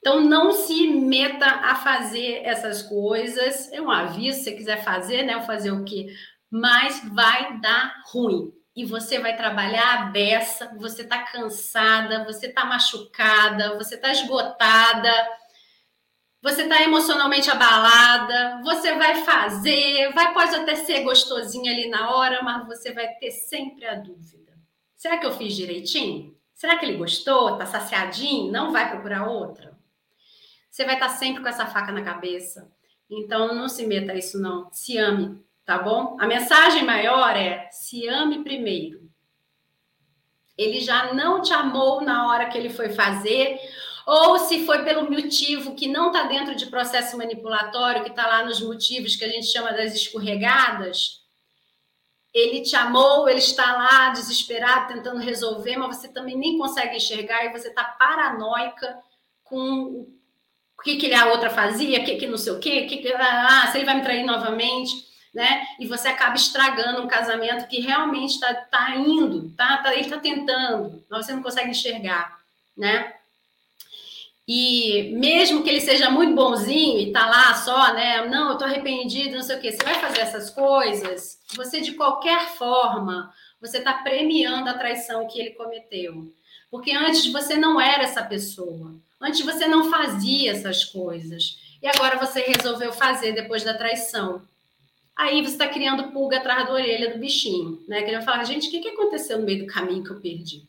Então, 0.00 0.20
não 0.20 0.50
se 0.50 0.88
meta 0.88 1.46
a 1.46 1.74
fazer 1.74 2.42
essas 2.42 2.82
coisas. 2.82 3.70
É 3.70 3.80
um 3.80 3.90
aviso, 3.90 4.38
se 4.38 4.44
você 4.44 4.52
quiser 4.52 4.82
fazer, 4.82 5.22
né? 5.22 5.40
Fazer 5.42 5.70
o 5.70 5.84
quê? 5.84 6.06
Mas 6.50 7.06
vai 7.14 7.60
dar 7.60 8.02
ruim. 8.06 8.52
E 8.80 8.84
você 8.86 9.18
vai 9.18 9.36
trabalhar 9.36 9.92
a 9.92 10.02
beça, 10.06 10.74
você 10.78 11.04
tá 11.04 11.18
cansada, 11.18 12.24
você 12.24 12.48
tá 12.48 12.64
machucada, 12.64 13.76
você 13.76 13.94
tá 13.94 14.10
esgotada, 14.10 15.12
você 16.40 16.66
tá 16.66 16.82
emocionalmente 16.82 17.50
abalada, 17.50 18.62
você 18.64 18.94
vai 18.94 19.22
fazer, 19.22 20.10
vai 20.14 20.32
pode 20.32 20.56
até 20.56 20.76
ser 20.76 21.02
gostosinha 21.02 21.70
ali 21.70 21.90
na 21.90 22.16
hora, 22.16 22.42
mas 22.42 22.66
você 22.66 22.90
vai 22.90 23.06
ter 23.16 23.30
sempre 23.30 23.84
a 23.84 23.96
dúvida. 23.96 24.56
Será 24.96 25.18
que 25.18 25.26
eu 25.26 25.32
fiz 25.32 25.54
direitinho? 25.54 26.34
Será 26.54 26.78
que 26.78 26.86
ele 26.86 26.96
gostou? 26.96 27.58
Tá 27.58 27.66
saciadinho? 27.66 28.50
Não 28.50 28.72
vai 28.72 28.88
procurar 28.88 29.28
outra? 29.28 29.78
você 30.70 30.86
vai 30.86 30.94
estar 30.94 31.10
sempre 31.10 31.42
com 31.42 31.48
essa 31.50 31.66
faca 31.66 31.92
na 31.92 32.02
cabeça. 32.02 32.72
Então, 33.10 33.54
não 33.54 33.68
se 33.68 33.86
meta 33.86 34.12
a 34.12 34.16
isso, 34.16 34.40
não. 34.40 34.72
Se 34.72 34.96
ame, 34.96 35.38
tá 35.70 35.78
bom? 35.78 36.16
A 36.18 36.26
mensagem 36.26 36.82
maior 36.84 37.36
é: 37.36 37.68
se 37.70 38.08
ame 38.08 38.42
primeiro. 38.42 39.08
Ele 40.58 40.80
já 40.80 41.14
não 41.14 41.40
te 41.40 41.52
amou 41.52 42.00
na 42.00 42.26
hora 42.26 42.48
que 42.48 42.58
ele 42.58 42.68
foi 42.68 42.88
fazer, 42.88 43.56
ou 44.04 44.36
se 44.40 44.66
foi 44.66 44.82
pelo 44.82 45.08
motivo 45.08 45.76
que 45.76 45.86
não 45.86 46.08
está 46.08 46.24
dentro 46.24 46.56
de 46.56 46.66
processo 46.66 47.16
manipulatório, 47.16 48.02
que 48.02 48.10
está 48.10 48.26
lá 48.26 48.44
nos 48.44 48.60
motivos 48.60 49.14
que 49.14 49.24
a 49.24 49.28
gente 49.28 49.46
chama 49.46 49.72
das 49.72 49.94
escorregadas. 49.94 51.20
Ele 52.34 52.62
te 52.62 52.74
amou, 52.74 53.28
ele 53.28 53.38
está 53.38 53.72
lá 53.72 54.10
desesperado, 54.10 54.92
tentando 54.92 55.20
resolver, 55.20 55.76
mas 55.76 55.98
você 55.98 56.08
também 56.08 56.36
nem 56.36 56.58
consegue 56.58 56.96
enxergar 56.96 57.44
e 57.44 57.52
você 57.52 57.68
está 57.68 57.84
paranoica 57.84 58.98
com 59.44 60.04
o 60.76 60.82
que, 60.82 60.96
que 60.96 61.14
a 61.14 61.26
outra 61.26 61.48
fazia, 61.48 62.00
o 62.00 62.04
que, 62.04 62.16
que 62.16 62.26
não 62.26 62.36
sei 62.36 62.52
o 62.54 62.58
quê, 62.58 62.86
que, 62.86 62.96
que, 62.96 63.12
ah, 63.12 63.68
se 63.70 63.78
ele 63.78 63.86
vai 63.86 63.94
me 63.94 64.02
trair 64.02 64.24
novamente, 64.24 65.09
né? 65.32 65.64
E 65.78 65.86
você 65.86 66.08
acaba 66.08 66.34
estragando 66.34 67.02
um 67.02 67.08
casamento 67.08 67.68
que 67.68 67.80
realmente 67.80 68.34
está 68.34 68.52
tá 68.54 68.96
indo, 68.96 69.50
tá, 69.56 69.78
tá 69.78 69.92
ele 69.92 70.02
está 70.02 70.18
tentando, 70.18 71.04
mas 71.08 71.26
você 71.26 71.32
não 71.32 71.42
consegue 71.42 71.70
enxergar, 71.70 72.38
né? 72.76 73.14
E 74.52 75.12
mesmo 75.14 75.62
que 75.62 75.70
ele 75.70 75.80
seja 75.80 76.10
muito 76.10 76.34
bonzinho 76.34 76.98
e 76.98 77.12
tá 77.12 77.24
lá 77.26 77.54
só, 77.54 77.94
né? 77.94 78.26
Não, 78.26 78.50
eu 78.50 78.58
tô 78.58 78.64
arrependido, 78.64 79.36
não 79.36 79.42
sei 79.42 79.56
o 79.56 79.60
quê. 79.60 79.70
Você 79.70 79.84
vai 79.84 79.94
fazer 79.94 80.22
essas 80.22 80.50
coisas, 80.50 81.38
você 81.54 81.80
de 81.80 81.92
qualquer 81.92 82.48
forma, 82.56 83.32
você 83.60 83.78
está 83.78 83.92
premiando 83.92 84.68
a 84.68 84.74
traição 84.74 85.28
que 85.28 85.38
ele 85.38 85.50
cometeu. 85.50 86.34
Porque 86.68 86.90
antes 86.90 87.30
você 87.32 87.56
não 87.56 87.80
era 87.80 88.02
essa 88.02 88.24
pessoa. 88.24 88.92
Antes 89.20 89.40
você 89.44 89.68
não 89.68 89.88
fazia 89.88 90.50
essas 90.50 90.84
coisas. 90.84 91.58
E 91.80 91.86
agora 91.86 92.18
você 92.18 92.40
resolveu 92.40 92.92
fazer 92.92 93.32
depois 93.32 93.62
da 93.62 93.74
traição. 93.74 94.42
Aí 95.20 95.42
você 95.42 95.52
está 95.52 95.68
criando 95.68 96.12
pulga 96.12 96.38
atrás 96.38 96.66
da 96.66 96.72
orelha 96.72 97.12
do 97.12 97.18
bichinho, 97.18 97.84
né? 97.86 98.02
Querendo 98.02 98.24
falar, 98.24 98.42
gente, 98.44 98.68
o 98.68 98.70
que, 98.70 98.80
que 98.80 98.88
aconteceu 98.88 99.38
no 99.38 99.44
meio 99.44 99.66
do 99.66 99.72
caminho 99.72 100.02
que 100.02 100.10
eu 100.10 100.18
perdi? 100.18 100.62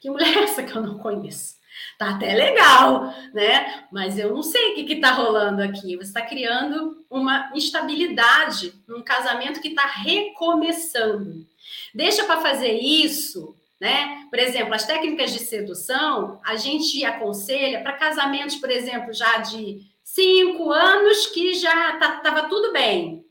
Que 0.00 0.10
mulher 0.10 0.36
é 0.36 0.42
essa 0.42 0.64
que 0.64 0.74
eu 0.74 0.82
não 0.82 0.98
conheço? 0.98 1.56
Tá 1.96 2.10
até 2.10 2.34
legal, 2.34 3.14
né? 3.32 3.86
Mas 3.92 4.18
eu 4.18 4.34
não 4.34 4.42
sei 4.42 4.72
o 4.72 4.74
que 4.74 4.94
está 4.94 5.12
rolando 5.12 5.62
aqui. 5.62 5.94
Você 5.96 6.08
está 6.08 6.22
criando 6.22 7.04
uma 7.08 7.52
instabilidade 7.54 8.74
num 8.88 9.00
casamento 9.00 9.60
que 9.60 9.68
está 9.68 9.86
recomeçando. 9.86 11.46
Deixa 11.94 12.24
para 12.24 12.40
fazer 12.40 12.72
isso 12.72 13.54
né? 13.80 14.26
Por 14.28 14.40
exemplo, 14.40 14.74
as 14.74 14.84
técnicas 14.84 15.32
de 15.32 15.38
sedução, 15.38 16.40
a 16.44 16.56
gente 16.56 17.04
aconselha 17.04 17.80
para 17.80 17.92
casamentos, 17.92 18.56
por 18.56 18.70
exemplo, 18.70 19.12
já 19.12 19.38
de 19.38 19.86
cinco 20.02 20.72
anos 20.72 21.26
que 21.28 21.54
já 21.54 21.94
estava 21.94 22.20
tá, 22.20 22.48
tudo 22.48 22.72
bem. 22.72 23.24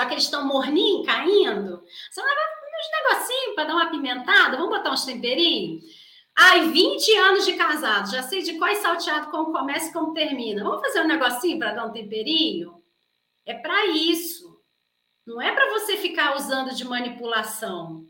Só 0.00 0.06
que 0.06 0.14
eles 0.14 0.24
estão 0.24 0.46
morninhos, 0.46 1.04
caindo. 1.04 1.84
Você 2.10 2.22
vai 2.22 2.32
uns 2.32 3.12
negocinhos 3.12 3.54
para 3.54 3.64
dar 3.64 3.74
uma 3.74 3.90
pimentada, 3.90 4.56
vamos 4.56 4.74
botar 4.74 4.92
uns 4.92 5.04
temperinhos? 5.04 5.84
Ai, 6.34 6.70
20 6.70 7.16
anos 7.16 7.44
de 7.44 7.52
casado, 7.52 8.10
já 8.10 8.22
sei 8.22 8.40
de 8.40 8.56
qual 8.56 8.70
é 8.70 8.76
salteado 8.76 9.30
como 9.30 9.52
começa 9.52 9.90
e 9.90 9.92
como 9.92 10.14
termina. 10.14 10.64
Vamos 10.64 10.80
fazer 10.80 11.02
um 11.02 11.06
negocinho 11.06 11.58
para 11.58 11.74
dar 11.74 11.84
um 11.84 11.92
temperinho? 11.92 12.82
É 13.44 13.52
para 13.52 13.88
isso. 13.88 14.58
Não 15.26 15.38
é 15.42 15.52
para 15.52 15.68
você 15.68 15.98
ficar 15.98 16.34
usando 16.34 16.74
de 16.74 16.82
manipulação. 16.82 18.06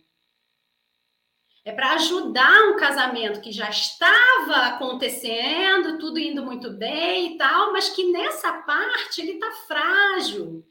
É 1.64 1.72
para 1.72 1.94
ajudar 1.94 2.70
um 2.70 2.76
casamento 2.76 3.40
que 3.40 3.50
já 3.50 3.68
estava 3.68 4.68
acontecendo, 4.68 5.98
tudo 5.98 6.20
indo 6.20 6.44
muito 6.44 6.70
bem 6.70 7.34
e 7.34 7.36
tal, 7.36 7.72
mas 7.72 7.88
que 7.88 8.12
nessa 8.12 8.52
parte 8.62 9.22
ele 9.22 9.40
tá 9.40 9.50
frágil. 9.66 10.64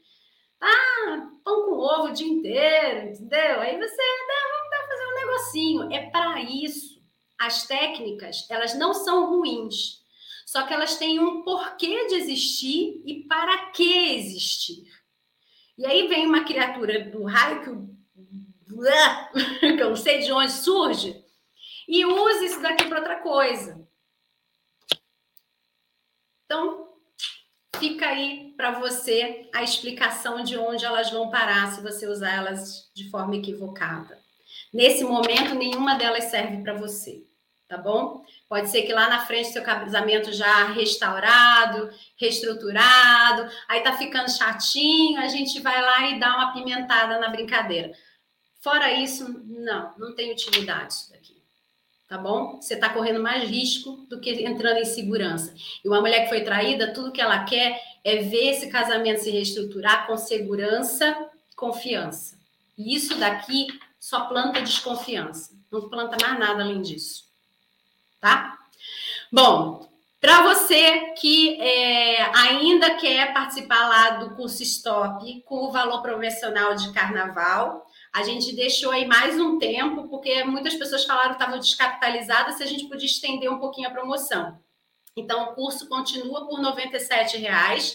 Ah, 0.60 1.30
pão 1.42 1.66
com 1.66 1.72
ovo 1.72 2.08
o 2.08 2.12
dia 2.12 2.28
inteiro, 2.28 3.08
entendeu? 3.08 3.60
Aí 3.60 3.78
você, 3.78 3.96
dá, 3.96 4.48
vamos 4.52 4.88
fazer 4.88 5.06
um 5.06 5.14
negocinho. 5.14 5.92
É 5.92 6.10
para 6.10 6.40
isso. 6.42 7.00
As 7.38 7.66
técnicas, 7.66 8.46
elas 8.50 8.74
não 8.78 8.92
são 8.92 9.30
ruins, 9.30 10.02
só 10.44 10.66
que 10.66 10.74
elas 10.74 10.96
têm 10.96 11.18
um 11.18 11.42
porquê 11.42 12.06
de 12.06 12.16
existir 12.16 13.02
e 13.06 13.24
para 13.26 13.70
que 13.70 14.14
existir. 14.14 14.84
E 15.78 15.86
aí 15.86 16.06
vem 16.06 16.26
uma 16.26 16.44
criatura 16.44 17.04
do 17.04 17.24
raio 17.24 17.62
que 17.62 17.90
que 19.60 19.82
eu 19.82 19.90
não 19.90 19.96
sei 19.96 20.20
de 20.20 20.32
onde 20.32 20.52
surge, 20.52 21.24
e 21.88 22.04
use 22.04 22.46
isso 22.46 22.62
daqui 22.62 22.86
para 22.88 22.98
outra 22.98 23.20
coisa. 23.20 23.88
Então, 26.44 26.89
fica 27.80 28.06
aí 28.06 28.52
para 28.56 28.78
você 28.78 29.48
a 29.52 29.62
explicação 29.62 30.44
de 30.44 30.56
onde 30.56 30.84
elas 30.84 31.10
vão 31.10 31.30
parar 31.30 31.72
se 31.72 31.80
você 31.80 32.06
usar 32.06 32.34
elas 32.34 32.90
de 32.94 33.08
forma 33.10 33.34
equivocada. 33.34 34.20
Nesse 34.72 35.02
momento, 35.02 35.54
nenhuma 35.54 35.96
delas 35.96 36.24
serve 36.24 36.62
para 36.62 36.74
você, 36.74 37.24
tá 37.66 37.78
bom? 37.78 38.22
Pode 38.48 38.68
ser 38.68 38.82
que 38.82 38.92
lá 38.92 39.08
na 39.08 39.24
frente 39.24 39.48
seu 39.48 39.62
casamento 39.62 40.32
já 40.32 40.66
restaurado, 40.66 41.90
reestruturado, 42.16 43.50
aí 43.66 43.80
tá 43.80 43.96
ficando 43.96 44.30
chatinho, 44.30 45.18
a 45.18 45.28
gente 45.28 45.58
vai 45.60 45.80
lá 45.80 46.08
e 46.10 46.20
dá 46.20 46.36
uma 46.36 46.52
pimentada 46.52 47.18
na 47.18 47.28
brincadeira. 47.28 47.92
Fora 48.60 48.92
isso, 48.92 49.26
não, 49.46 49.94
não 49.96 50.14
tem 50.14 50.30
utilidade 50.30 50.92
isso 50.92 51.10
daqui. 51.10 51.39
Tá 52.10 52.18
bom? 52.18 52.60
Você 52.60 52.74
está 52.74 52.88
correndo 52.88 53.22
mais 53.22 53.48
risco 53.48 54.04
do 54.08 54.18
que 54.18 54.44
entrando 54.44 54.78
em 54.78 54.84
segurança. 54.84 55.54
E 55.84 55.86
uma 55.86 56.00
mulher 56.00 56.24
que 56.24 56.28
foi 56.28 56.40
traída, 56.40 56.92
tudo 56.92 57.12
que 57.12 57.20
ela 57.20 57.44
quer 57.44 57.80
é 58.02 58.16
ver 58.16 58.50
esse 58.50 58.68
casamento 58.68 59.20
se 59.22 59.30
reestruturar 59.30 60.08
com 60.08 60.16
segurança, 60.16 61.16
confiança. 61.54 62.36
E 62.76 62.96
isso 62.96 63.14
daqui 63.14 63.68
só 64.00 64.22
planta 64.22 64.60
desconfiança. 64.60 65.52
Não 65.70 65.88
planta 65.88 66.16
mais 66.20 66.36
nada 66.36 66.64
além 66.64 66.82
disso. 66.82 67.26
Tá? 68.20 68.58
Bom, 69.30 69.88
para 70.20 70.42
você 70.42 71.12
que 71.16 71.60
é, 71.60 72.22
ainda 72.36 72.96
quer 72.96 73.32
participar 73.32 73.88
lá 73.88 74.10
do 74.18 74.34
curso 74.34 74.64
Stop 74.64 75.42
com 75.42 75.64
o 75.64 75.70
valor 75.70 76.02
promocional 76.02 76.74
de 76.74 76.92
carnaval, 76.92 77.86
a 78.12 78.22
gente 78.22 78.54
deixou 78.54 78.90
aí 78.90 79.06
mais 79.06 79.38
um 79.40 79.58
tempo, 79.58 80.08
porque 80.08 80.42
muitas 80.44 80.74
pessoas 80.74 81.04
falaram 81.04 81.30
que 81.30 81.40
estavam 81.40 81.58
descapitalizadas, 81.58 82.56
se 82.56 82.62
a 82.62 82.66
gente 82.66 82.88
podia 82.88 83.06
estender 83.06 83.50
um 83.50 83.58
pouquinho 83.58 83.88
a 83.88 83.92
promoção. 83.92 84.58
Então, 85.16 85.44
o 85.44 85.54
curso 85.54 85.88
continua 85.88 86.46
por 86.46 86.60
R$ 86.60 86.66
97,00 86.72 87.94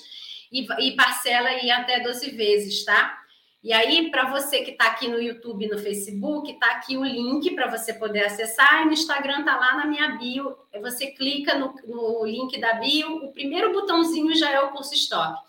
e, 0.51 0.87
e 0.87 0.95
parcela 0.95 1.49
aí 1.49 1.69
até 1.69 1.99
12 1.99 2.31
vezes, 2.31 2.85
tá? 2.85 3.17
E 3.65 3.73
aí, 3.73 4.11
para 4.11 4.29
você 4.29 4.61
que 4.61 4.69
está 4.69 4.85
aqui 4.85 5.07
no 5.07 5.19
YouTube, 5.19 5.67
no 5.67 5.79
Facebook, 5.79 6.51
está 6.51 6.67
aqui 6.67 6.95
o 6.97 7.03
link 7.03 7.49
para 7.55 7.67
você 7.67 7.95
poder 7.95 8.23
acessar. 8.23 8.83
E 8.83 8.85
no 8.85 8.93
Instagram 8.93 9.39
está 9.39 9.57
lá 9.57 9.75
na 9.75 9.87
minha 9.87 10.07
bio. 10.19 10.55
Você 10.83 11.07
clica 11.07 11.57
no, 11.57 11.73
no, 11.87 12.23
link 12.27 12.61
da 12.61 12.73
bio, 12.73 13.25
o 13.25 13.33
primeiro 13.33 13.73
botãozinho 13.73 14.35
já 14.35 14.51
é 14.51 14.59
o 14.59 14.69
curso 14.69 14.93
Stop. 14.93 15.39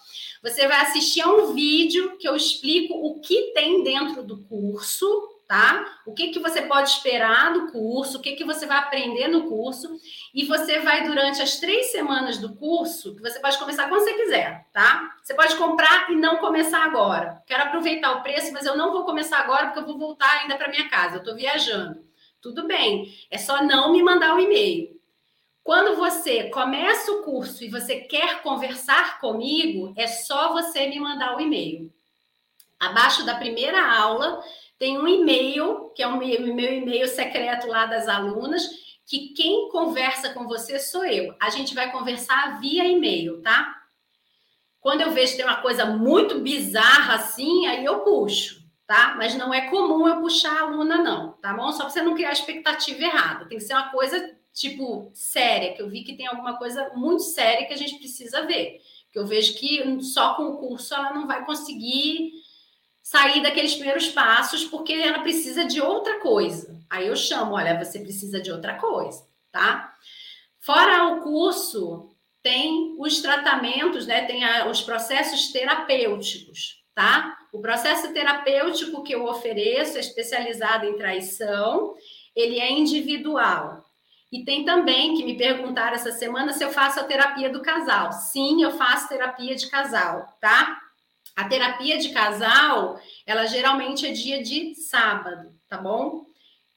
Você 0.42 0.66
vai 0.66 0.80
assistir 0.80 1.20
a 1.20 1.30
um 1.30 1.52
vídeo 1.52 2.16
que 2.16 2.26
eu 2.26 2.34
explico 2.34 2.94
o 2.94 3.20
que 3.20 3.52
tem 3.52 3.82
dentro 3.82 4.22
do 4.22 4.38
curso, 4.44 5.06
tá? 5.46 6.00
O 6.04 6.12
que, 6.12 6.28
que 6.28 6.40
você 6.40 6.62
pode 6.62 6.90
esperar 6.90 7.52
do 7.52 7.70
curso, 7.70 8.18
o 8.18 8.20
que, 8.20 8.32
que 8.32 8.44
você 8.44 8.66
vai 8.66 8.78
aprender 8.78 9.28
no 9.28 9.48
curso, 9.48 9.88
e 10.34 10.44
você 10.44 10.80
vai, 10.80 11.04
durante 11.04 11.40
as 11.40 11.58
três 11.58 11.92
semanas 11.92 12.38
do 12.38 12.54
curso, 12.56 13.14
que 13.14 13.22
você 13.22 13.38
pode 13.38 13.58
começar 13.58 13.88
quando 13.88 14.02
você 14.02 14.14
quiser, 14.14 14.66
tá? 14.72 15.16
Você 15.22 15.34
pode 15.34 15.56
comprar 15.56 16.10
e 16.10 16.16
não 16.16 16.38
começar 16.38 16.84
agora. 16.84 17.42
Quero 17.46 17.62
aproveitar 17.64 18.12
o 18.12 18.22
preço, 18.22 18.52
mas 18.52 18.66
eu 18.66 18.76
não 18.76 18.92
vou 18.92 19.04
começar 19.04 19.38
agora 19.38 19.66
porque 19.66 19.80
eu 19.80 19.86
vou 19.86 19.98
voltar 19.98 20.30
ainda 20.40 20.56
para 20.56 20.68
minha 20.68 20.88
casa, 20.88 21.16
eu 21.16 21.20
estou 21.20 21.36
viajando. 21.36 22.04
Tudo 22.40 22.66
bem, 22.66 23.12
é 23.30 23.38
só 23.38 23.62
não 23.62 23.92
me 23.92 24.02
mandar 24.02 24.34
o 24.34 24.36
um 24.36 24.40
e-mail. 24.40 24.96
Quando 25.62 25.96
você 25.96 26.44
começa 26.50 27.10
o 27.10 27.24
curso 27.24 27.64
e 27.64 27.68
você 27.68 27.96
quer 27.96 28.40
conversar 28.40 29.18
comigo, 29.18 29.92
é 29.96 30.06
só 30.06 30.52
você 30.52 30.86
me 30.86 31.00
mandar 31.00 31.34
o 31.34 31.38
um 31.38 31.40
e-mail. 31.40 31.92
Abaixo 32.78 33.24
da 33.24 33.34
primeira 33.34 33.84
aula, 33.98 34.40
tem 34.78 34.98
um 34.98 35.08
e-mail, 35.08 35.90
que 35.94 36.02
é 36.02 36.06
o 36.06 36.18
meu, 36.18 36.28
e-mail 36.28 37.08
secreto 37.08 37.66
lá 37.66 37.86
das 37.86 38.08
alunas, 38.08 38.68
que 39.06 39.28
quem 39.28 39.68
conversa 39.70 40.30
com 40.30 40.46
você 40.46 40.78
sou 40.78 41.04
eu. 41.04 41.34
A 41.40 41.48
gente 41.50 41.74
vai 41.74 41.90
conversar 41.90 42.60
via 42.60 42.84
e-mail, 42.84 43.40
tá? 43.40 43.74
Quando 44.80 45.00
eu 45.00 45.12
vejo 45.12 45.32
que 45.32 45.38
tem 45.38 45.46
uma 45.46 45.62
coisa 45.62 45.86
muito 45.86 46.40
bizarra 46.40 47.14
assim, 47.14 47.66
aí 47.66 47.84
eu 47.84 48.00
puxo, 48.00 48.62
tá? 48.86 49.14
Mas 49.16 49.34
não 49.34 49.52
é 49.52 49.68
comum 49.70 50.06
eu 50.06 50.20
puxar 50.20 50.52
a 50.52 50.60
aluna, 50.62 50.98
não, 50.98 51.32
tá 51.34 51.54
bom? 51.54 51.72
Só 51.72 51.84
para 51.84 51.90
você 51.90 52.02
não 52.02 52.14
criar 52.14 52.32
expectativa 52.32 53.02
errada. 53.02 53.46
Tem 53.46 53.58
que 53.58 53.64
ser 53.64 53.74
uma 53.74 53.90
coisa, 53.90 54.36
tipo, 54.52 55.10
séria, 55.14 55.74
que 55.74 55.80
eu 55.80 55.88
vi 55.88 56.04
que 56.04 56.16
tem 56.16 56.26
alguma 56.26 56.56
coisa 56.58 56.92
muito 56.94 57.22
séria 57.22 57.66
que 57.66 57.72
a 57.72 57.78
gente 57.78 57.98
precisa 57.98 58.44
ver. 58.44 58.80
Que 59.10 59.18
eu 59.18 59.26
vejo 59.26 59.54
que 59.54 60.02
só 60.02 60.34
com 60.34 60.44
o 60.44 60.58
curso 60.58 60.94
ela 60.94 61.14
não 61.14 61.26
vai 61.26 61.44
conseguir 61.46 62.32
sair 63.06 63.40
daqueles 63.40 63.76
primeiros 63.76 64.08
passos, 64.08 64.64
porque 64.64 64.92
ela 64.92 65.20
precisa 65.20 65.64
de 65.64 65.80
outra 65.80 66.18
coisa. 66.18 66.76
Aí 66.90 67.06
eu 67.06 67.14
chamo, 67.14 67.54
olha, 67.54 67.78
você 67.78 68.00
precisa 68.00 68.40
de 68.40 68.50
outra 68.50 68.74
coisa, 68.74 69.24
tá? 69.52 69.94
Fora 70.58 71.04
o 71.04 71.20
curso, 71.20 72.10
tem 72.42 72.96
os 72.98 73.20
tratamentos, 73.22 74.08
né? 74.08 74.26
Tem 74.26 74.44
a, 74.44 74.68
os 74.68 74.82
processos 74.82 75.52
terapêuticos, 75.52 76.82
tá? 76.96 77.38
O 77.52 77.60
processo 77.60 78.12
terapêutico 78.12 79.04
que 79.04 79.14
eu 79.14 79.24
ofereço 79.24 79.98
é 79.98 80.00
especializado 80.00 80.84
em 80.86 80.96
traição, 80.96 81.94
ele 82.34 82.58
é 82.58 82.72
individual. 82.72 83.84
E 84.32 84.44
tem 84.44 84.64
também 84.64 85.14
que 85.14 85.24
me 85.24 85.38
perguntaram 85.38 85.94
essa 85.94 86.10
semana 86.10 86.52
se 86.52 86.64
eu 86.64 86.72
faço 86.72 86.98
a 86.98 87.04
terapia 87.04 87.50
do 87.50 87.62
casal. 87.62 88.10
Sim, 88.10 88.64
eu 88.64 88.72
faço 88.72 89.08
terapia 89.08 89.54
de 89.54 89.70
casal, 89.70 90.26
tá? 90.40 90.80
A 91.36 91.44
terapia 91.44 91.98
de 91.98 92.08
casal, 92.08 92.98
ela 93.26 93.44
geralmente 93.44 94.06
é 94.06 94.10
dia 94.10 94.42
de 94.42 94.74
sábado, 94.74 95.52
tá 95.68 95.76
bom? 95.76 96.24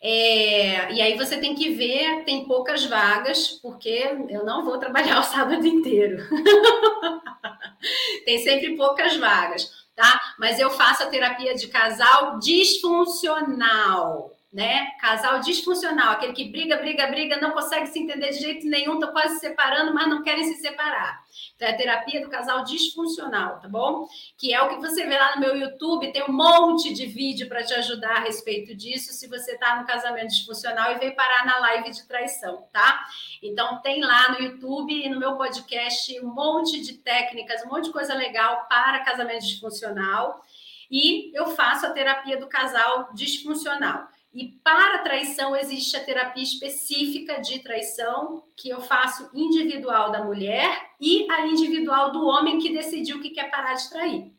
É, 0.01 0.91
e 0.93 1.01
aí 1.01 1.17
você 1.17 1.37
tem 1.37 1.55
que 1.55 1.69
ver, 1.69 2.25
tem 2.25 2.45
poucas 2.45 2.85
vagas, 2.85 3.59
porque 3.61 4.03
eu 4.29 4.45
não 4.45 4.65
vou 4.65 4.77
trabalhar 4.77 5.19
o 5.19 5.23
sábado 5.23 5.65
inteiro. 5.65 6.17
tem 8.25 8.39
sempre 8.39 8.75
poucas 8.75 9.15
vagas, 9.15 9.71
tá? 9.95 10.35
Mas 10.37 10.59
eu 10.59 10.69
faço 10.69 11.03
a 11.03 11.07
terapia 11.07 11.55
de 11.55 11.67
casal 11.67 12.37
disfuncional 12.39 14.38
né? 14.51 14.87
Casal 14.99 15.39
disfuncional, 15.41 16.13
aquele 16.13 16.33
que 16.33 16.49
briga, 16.49 16.77
briga, 16.77 17.05
briga, 17.05 17.37
não 17.39 17.51
consegue 17.51 17.85
se 17.85 17.99
entender 17.99 18.29
de 18.31 18.39
jeito 18.39 18.67
nenhum, 18.67 18.99
tá 18.99 19.07
quase 19.07 19.35
se 19.35 19.41
separando, 19.41 19.93
mas 19.93 20.09
não 20.09 20.23
querem 20.23 20.43
se 20.43 20.55
separar. 20.55 21.23
Então, 21.55 21.67
é 21.67 21.71
a 21.71 21.77
terapia 21.77 22.21
do 22.21 22.29
casal 22.29 22.63
disfuncional, 22.63 23.59
tá 23.59 23.67
bom? 23.67 24.07
Que 24.37 24.51
é 24.51 24.61
o 24.61 24.69
que 24.69 24.77
você 24.77 25.05
vê 25.05 25.17
lá 25.17 25.35
no 25.35 25.41
meu 25.41 25.55
YouTube, 25.55 26.11
tem 26.11 26.23
um 26.23 26.33
monte 26.33 26.91
de 26.93 27.05
vídeo 27.05 27.47
para 27.47 27.63
te 27.63 27.73
ajudar 27.75 28.17
a 28.17 28.19
respeito 28.21 28.75
disso, 28.75 29.13
se 29.13 29.27
você 29.27 29.55
tá 29.55 29.79
no 29.79 29.85
casamento 29.85 30.29
disfuncional 30.29 30.93
e 30.93 30.97
veio 30.97 31.15
parar 31.15 31.45
na 31.45 31.59
live 31.59 31.91
de 31.91 32.07
traição, 32.07 32.67
tá? 32.73 33.05
Então, 33.43 33.79
tem 33.81 34.01
lá 34.01 34.31
no 34.31 34.41
YouTube 34.41 34.91
e 34.91 35.07
no 35.09 35.19
meu 35.19 35.35
podcast 35.35 36.19
um 36.21 36.33
monte 36.33 36.81
de 36.81 36.93
técnicas, 36.93 37.63
um 37.63 37.69
monte 37.69 37.85
de 37.85 37.91
coisa 37.91 38.15
legal 38.15 38.65
para 38.67 39.03
casamento 39.03 39.45
disfuncional. 39.45 40.43
E 40.89 41.31
eu 41.37 41.49
faço 41.49 41.85
a 41.85 41.91
terapia 41.91 42.35
do 42.37 42.47
casal 42.47 43.09
disfuncional. 43.13 44.07
E 44.31 44.47
para 44.63 44.99
traição 44.99 45.55
existe 45.55 45.97
a 45.97 46.03
terapia 46.03 46.43
específica 46.43 47.41
de 47.41 47.59
traição, 47.59 48.43
que 48.55 48.69
eu 48.69 48.79
faço 48.79 49.29
individual 49.33 50.11
da 50.11 50.23
mulher 50.23 50.91
e 51.01 51.25
a 51.31 51.47
individual 51.47 52.11
do 52.11 52.23
homem 52.25 52.59
que 52.59 52.71
decidiu 52.71 53.19
que 53.21 53.31
quer 53.31 53.49
parar 53.49 53.73
de 53.73 53.89
trair. 53.89 54.31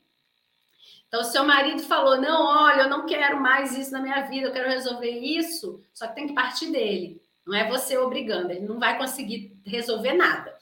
Então, 1.09 1.25
seu 1.25 1.45
marido 1.45 1.83
falou: 1.83 2.21
Não, 2.21 2.47
olha, 2.47 2.83
eu 2.83 2.89
não 2.89 3.05
quero 3.05 3.41
mais 3.41 3.77
isso 3.77 3.91
na 3.91 4.01
minha 4.01 4.21
vida, 4.23 4.47
eu 4.47 4.53
quero 4.53 4.69
resolver 4.69 5.11
isso, 5.11 5.83
só 5.93 6.07
que 6.07 6.15
tem 6.15 6.29
que 6.29 6.35
partir 6.35 6.71
dele. 6.71 7.21
Não 7.45 7.57
é 7.57 7.69
você 7.69 7.99
obrigando, 7.99 8.53
ele 8.53 8.67
não 8.67 8.79
vai 8.79 8.97
conseguir 8.97 9.59
resolver 9.67 10.13
nada. 10.13 10.57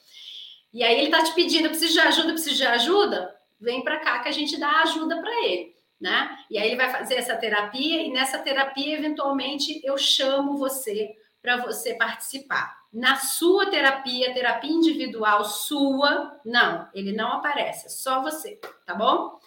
E 0.73 0.83
aí 0.83 0.95
ele 0.97 1.05
está 1.05 1.23
te 1.23 1.35
pedindo: 1.35 1.65
eu 1.65 1.69
preciso 1.69 1.93
de 1.93 1.99
ajuda, 1.99 2.29
eu 2.29 2.33
preciso 2.33 2.55
de 2.55 2.65
ajuda. 2.65 3.35
Vem 3.61 3.83
para 3.83 3.99
cá 3.99 4.19
que 4.19 4.29
a 4.29 4.31
gente 4.31 4.59
dá 4.59 4.81
ajuda 4.81 5.21
para 5.21 5.45
ele 5.45 5.78
né? 5.99 6.37
E 6.49 6.57
aí 6.57 6.67
ele 6.67 6.77
vai 6.77 6.89
fazer 6.91 7.15
essa 7.15 7.35
terapia 7.35 8.01
e 8.01 8.11
nessa 8.11 8.39
terapia 8.39 8.97
eventualmente 8.97 9.81
eu 9.83 9.97
chamo 9.97 10.57
você 10.57 11.15
para 11.41 11.57
você 11.57 11.93
participar. 11.95 12.77
Na 12.91 13.17
sua 13.17 13.67
terapia, 13.67 14.33
terapia 14.33 14.71
individual 14.71 15.45
sua, 15.45 16.39
não, 16.43 16.87
ele 16.93 17.11
não 17.11 17.33
aparece, 17.33 17.85
é 17.85 17.89
só 17.89 18.21
você, 18.21 18.59
tá 18.85 18.95
bom? 18.95 19.39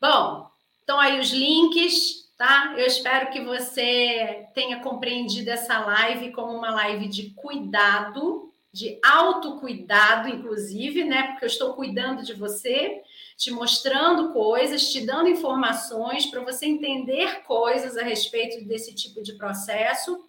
Bom, 0.00 0.50
então 0.82 0.98
aí 0.98 1.20
os 1.20 1.30
links, 1.30 2.32
tá? 2.36 2.74
Eu 2.76 2.86
espero 2.86 3.30
que 3.30 3.40
você 3.40 4.48
tenha 4.54 4.80
compreendido 4.80 5.50
essa 5.50 5.78
live 5.78 6.32
como 6.32 6.52
uma 6.52 6.70
live 6.70 7.08
de 7.08 7.30
cuidado, 7.30 8.52
de 8.72 8.98
autocuidado, 9.04 10.28
inclusive, 10.28 11.04
né? 11.04 11.28
Porque 11.28 11.44
eu 11.44 11.48
estou 11.48 11.74
cuidando 11.74 12.24
de 12.24 12.34
você 12.34 13.02
te 13.36 13.50
mostrando 13.50 14.32
coisas, 14.32 14.90
te 14.90 15.00
dando 15.00 15.28
informações 15.28 16.26
para 16.26 16.42
você 16.42 16.66
entender 16.66 17.42
coisas 17.42 17.96
a 17.96 18.02
respeito 18.02 18.64
desse 18.66 18.94
tipo 18.94 19.22
de 19.22 19.34
processo 19.34 20.24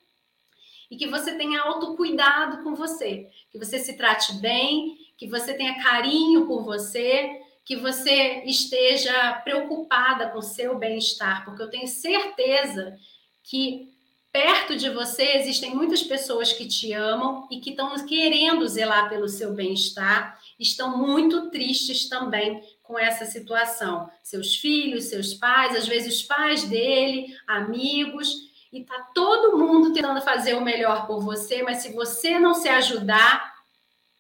e 0.90 0.98
que 0.98 1.08
você 1.08 1.36
tenha 1.36 1.62
autocuidado 1.62 2.64
com 2.64 2.76
você, 2.76 3.30
que 3.52 3.58
você 3.58 3.80
se 3.80 3.94
trate 3.98 4.34
bem, 4.34 4.98
que 5.18 5.28
você 5.28 5.54
tenha 5.54 5.82
carinho 5.82 6.46
por 6.46 6.64
você, 6.64 7.42
que 7.64 7.76
você 7.76 8.44
esteja 8.46 9.34
preocupada 9.44 10.30
com 10.30 10.40
o 10.40 10.44
seu 10.44 10.78
bem-estar, 10.78 11.44
porque 11.46 11.64
eu 11.64 11.70
tenho 11.70 11.88
certeza 11.88 12.98
que 13.44 13.92
perto 14.32 14.76
de 14.76 14.90
você 14.90 15.38
existem 15.38 15.74
muitas 15.74 16.04
pessoas 16.04 16.52
que 16.52 16.68
te 16.68 16.92
amam 16.92 17.48
e 17.50 17.60
que 17.60 17.70
estão 17.70 17.96
querendo 18.06 18.68
zelar 18.68 19.10
pelo 19.10 19.30
seu 19.30 19.54
bem-estar, 19.54 20.40
estão 20.60 20.98
muito 20.98 21.50
tristes 21.50 22.10
também 22.10 22.62
com 22.88 22.98
essa 22.98 23.26
situação. 23.26 24.10
Seus 24.24 24.56
filhos, 24.56 25.06
seus 25.06 25.34
pais, 25.34 25.76
às 25.76 25.88
vezes 25.88 26.16
os 26.16 26.24
pais 26.24 26.64
dele, 26.64 27.36
amigos, 27.48 28.52
e 28.72 28.84
tá 28.84 29.08
todo 29.14 29.58
mundo 29.58 29.94
tentando 29.94 30.22
fazer 30.22 30.54
o 30.56 30.62
melhor 30.62 31.08
por 31.08 31.22
você, 31.22 31.64
mas 31.64 31.78
se 31.78 31.94
você 31.94 32.40
não 32.40 32.54
se 32.54 32.68
ajudar, 32.68 33.54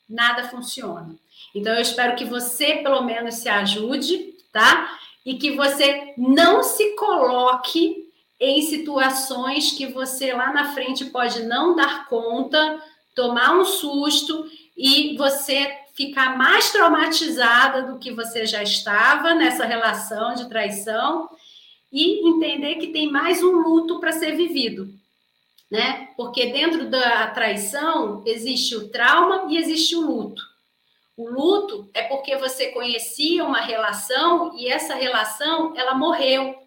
nada 0.07 0.47
funciona. 0.47 1.15
Então 1.53 1.73
eu 1.73 1.81
espero 1.81 2.15
que 2.15 2.25
você 2.25 2.77
pelo 2.77 3.01
menos 3.03 3.35
se 3.35 3.49
ajude, 3.49 4.35
tá? 4.51 4.97
E 5.25 5.35
que 5.35 5.51
você 5.51 6.13
não 6.17 6.63
se 6.63 6.95
coloque 6.95 8.05
em 8.39 8.61
situações 8.61 9.71
que 9.71 9.87
você 9.87 10.33
lá 10.33 10.53
na 10.53 10.73
frente 10.73 11.05
pode 11.05 11.43
não 11.43 11.75
dar 11.75 12.07
conta, 12.07 12.81
tomar 13.13 13.57
um 13.57 13.65
susto 13.65 14.49
e 14.75 15.15
você 15.17 15.84
ficar 15.95 16.37
mais 16.37 16.71
traumatizada 16.71 17.83
do 17.83 17.97
que 17.97 18.11
você 18.11 18.45
já 18.45 18.61
estava 18.61 19.33
nessa 19.33 19.65
relação 19.65 20.35
de 20.35 20.49
traição 20.49 21.29
e 21.91 22.27
entender 22.27 22.75
que 22.75 22.87
tem 22.87 23.09
mais 23.09 23.41
um 23.41 23.53
luto 23.61 23.99
para 24.01 24.11
ser 24.11 24.35
vivido, 24.35 24.89
né? 25.71 26.09
Porque 26.17 26.47
dentro 26.47 26.89
da 26.89 27.27
traição 27.27 28.21
existe 28.25 28.75
o 28.75 28.89
trauma 28.89 29.47
e 29.49 29.57
existe 29.57 29.95
o 29.95 30.01
luto. 30.01 30.43
O 31.15 31.29
luto 31.29 31.89
é 31.93 32.03
porque 32.03 32.35
você 32.35 32.71
conhecia 32.71 33.45
uma 33.45 33.61
relação 33.61 34.53
e 34.57 34.67
essa 34.67 34.95
relação 34.95 35.73
ela 35.77 35.95
morreu. 35.95 36.61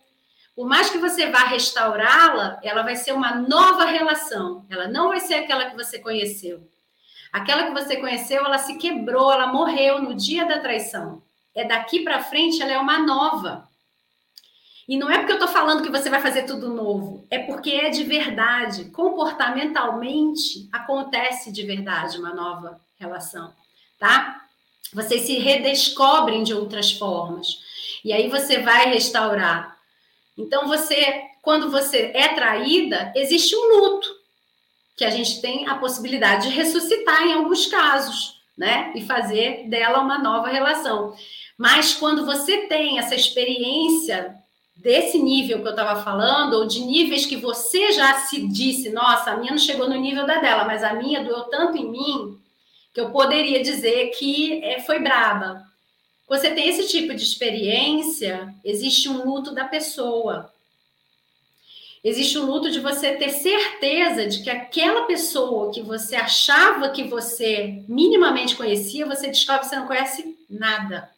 Por 0.56 0.66
mais 0.66 0.88
que 0.88 0.96
você 0.96 1.26
vá 1.26 1.40
restaurá-la, 1.40 2.59
ela 2.62 2.82
vai 2.82 2.96
ser 2.96 3.12
uma 3.12 3.34
nova 3.34 3.84
relação. 3.84 4.64
Ela 4.70 4.88
não 4.88 5.09
vai 5.09 5.20
ser 5.20 5.34
aquela 5.34 5.68
que 5.68 5.76
você 5.76 5.98
conheceu. 5.98 6.66
Aquela 7.32 7.64
que 7.64 7.72
você 7.72 7.96
conheceu, 7.96 8.44
ela 8.44 8.59
se 8.59 8.76
quebrou, 8.78 9.32
ela 9.32 9.46
morreu 9.48 10.00
no 10.00 10.14
dia 10.14 10.44
da 10.46 10.59
traição. 10.59 11.22
É 11.55 11.64
daqui 11.64 12.00
para 12.00 12.24
frente, 12.24 12.62
ela 12.62 12.72
é 12.72 12.78
uma 12.78 12.98
nova. 12.98 13.68
E 14.88 14.96
não 14.96 15.10
é 15.10 15.18
porque 15.18 15.32
eu 15.32 15.36
estou 15.36 15.50
falando 15.50 15.82
que 15.82 15.90
você 15.90 16.09
vai 16.09 16.22
fazer 16.22 16.44
tudo 16.44 16.72
novo, 16.72 17.26
é 17.30 17.40
porque 17.40 17.72
é 17.72 17.90
de 17.90 18.05
verdade. 18.05 18.86
Comportamentalmente 18.86 20.66
acontece 20.72 21.52
de 21.52 21.62
verdade 21.62 22.18
uma 22.18 22.32
nova 22.32 22.80
relação, 22.98 23.52
tá? 23.98 24.46
Vocês 24.94 25.22
se 25.22 25.34
redescobrem 25.34 26.42
de 26.42 26.55
outras 26.55 26.90
formas. 26.90 27.59
E 28.02 28.14
aí 28.14 28.28
você 28.30 28.60
vai 28.60 28.88
restaurar. 28.88 29.76
Então 30.38 30.66
você, 30.66 31.22
quando 31.42 31.70
você 31.70 32.10
é 32.14 32.28
traída, 32.28 33.12
existe 33.14 33.55
um 33.55 33.68
luto 33.68 34.18
que 34.98 35.04
a 35.04 35.10
gente 35.10 35.40
tem 35.40 35.68
a 35.68 35.76
possibilidade 35.76 36.48
de 36.48 36.54
ressuscitar 36.56 37.22
em 37.22 37.32
alguns 37.32 37.66
casos, 37.66 38.42
né? 38.56 38.90
E 38.96 39.04
fazer 39.04 39.68
dela 39.68 40.00
uma 40.00 40.18
nova 40.18 40.48
relação. 40.48 41.14
Mas 41.56 41.94
quando 41.94 42.26
você 42.26 42.66
tem 42.66 42.98
essa 42.98 43.14
experiência 43.14 44.34
desse 44.74 45.18
nível 45.20 45.60
que 45.62 45.68
eu 45.68 45.70
estava 45.70 46.02
falando, 46.02 46.54
ou 46.54 46.66
de 46.66 46.80
níveis 46.80 47.24
que 47.24 47.36
você 47.36 47.92
já 47.92 48.14
se 48.14 48.46
disse, 48.48 48.90
nossa, 48.90 49.30
a 49.30 49.36
minha 49.36 49.52
não 49.52 49.58
chegou 49.58 49.88
no 49.88 49.96
nível 49.96 50.26
da 50.26 50.40
dela, 50.40 50.64
mas 50.64 50.82
a 50.82 50.94
minha 50.94 51.22
doeu 51.22 51.44
tanto 51.44 51.78
em 51.78 51.88
mim 51.88 52.38
que 52.92 53.00
eu 53.00 53.10
poderia 53.10 53.62
dizer 53.62 54.08
que 54.18 54.62
é, 54.64 54.80
foi 54.80 54.98
braba. 54.98 55.62
Você 56.28 56.50
tem 56.50 56.68
esse 56.68 56.88
tipo 56.88 57.14
de 57.14 57.22
experiência, 57.22 58.52
existe 58.64 59.08
um 59.08 59.24
luto 59.24 59.54
da 59.54 59.64
pessoa. 59.64 60.52
Existe 62.02 62.38
um 62.38 62.46
luto 62.46 62.70
de 62.70 62.80
você 62.80 63.16
ter 63.16 63.30
certeza 63.30 64.26
de 64.26 64.42
que 64.42 64.50
aquela 64.50 65.04
pessoa 65.04 65.72
que 65.72 65.82
você 65.82 66.14
achava 66.14 66.90
que 66.90 67.04
você 67.04 67.82
minimamente 67.88 68.54
conhecia, 68.54 69.06
você 69.06 69.26
descobre 69.28 69.62
que 69.62 69.68
você 69.68 69.76
não 69.76 69.86
conhece 69.86 70.38
nada. 70.48 71.10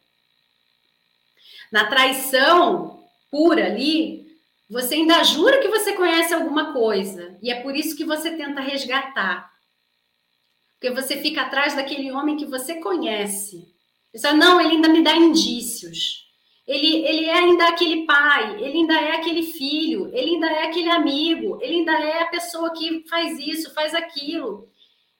Na 1.71 1.85
traição, 1.87 3.05
pura 3.31 3.67
ali, 3.67 4.27
você 4.69 4.95
ainda 4.95 5.23
jura 5.23 5.61
que 5.61 5.69
você 5.69 5.93
conhece 5.93 6.33
alguma 6.33 6.73
coisa. 6.73 7.37
E 7.43 7.51
é 7.51 7.61
por 7.61 7.77
isso 7.77 7.97
que 7.97 8.05
você 8.05 8.31
tenta 8.37 8.61
resgatar. 8.61 9.51
Porque 10.79 10.95
você 10.95 11.19
fica 11.19 11.43
atrás 11.43 11.75
daquele 11.75 12.11
homem 12.11 12.37
que 12.37 12.47
você 12.47 12.77
conhece. 12.77 13.69
Você 14.15 14.33
não, 14.33 14.61
ele 14.61 14.71
ainda 14.71 14.89
me 14.89 15.05
dá 15.05 15.15
indícios. 15.15 16.30
Ele, 16.71 17.05
ele 17.05 17.25
é 17.25 17.35
ainda 17.35 17.67
aquele 17.67 18.07
pai, 18.07 18.63
ele 18.63 18.79
ainda 18.79 18.95
é 18.95 19.17
aquele 19.17 19.43
filho, 19.43 20.09
ele 20.15 20.35
ainda 20.35 20.47
é 20.47 20.69
aquele 20.69 20.89
amigo, 20.89 21.59
ele 21.61 21.79
ainda 21.79 21.99
é 21.99 22.23
a 22.23 22.29
pessoa 22.29 22.73
que 22.73 23.05
faz 23.09 23.37
isso, 23.41 23.75
faz 23.75 23.93
aquilo. 23.93 24.69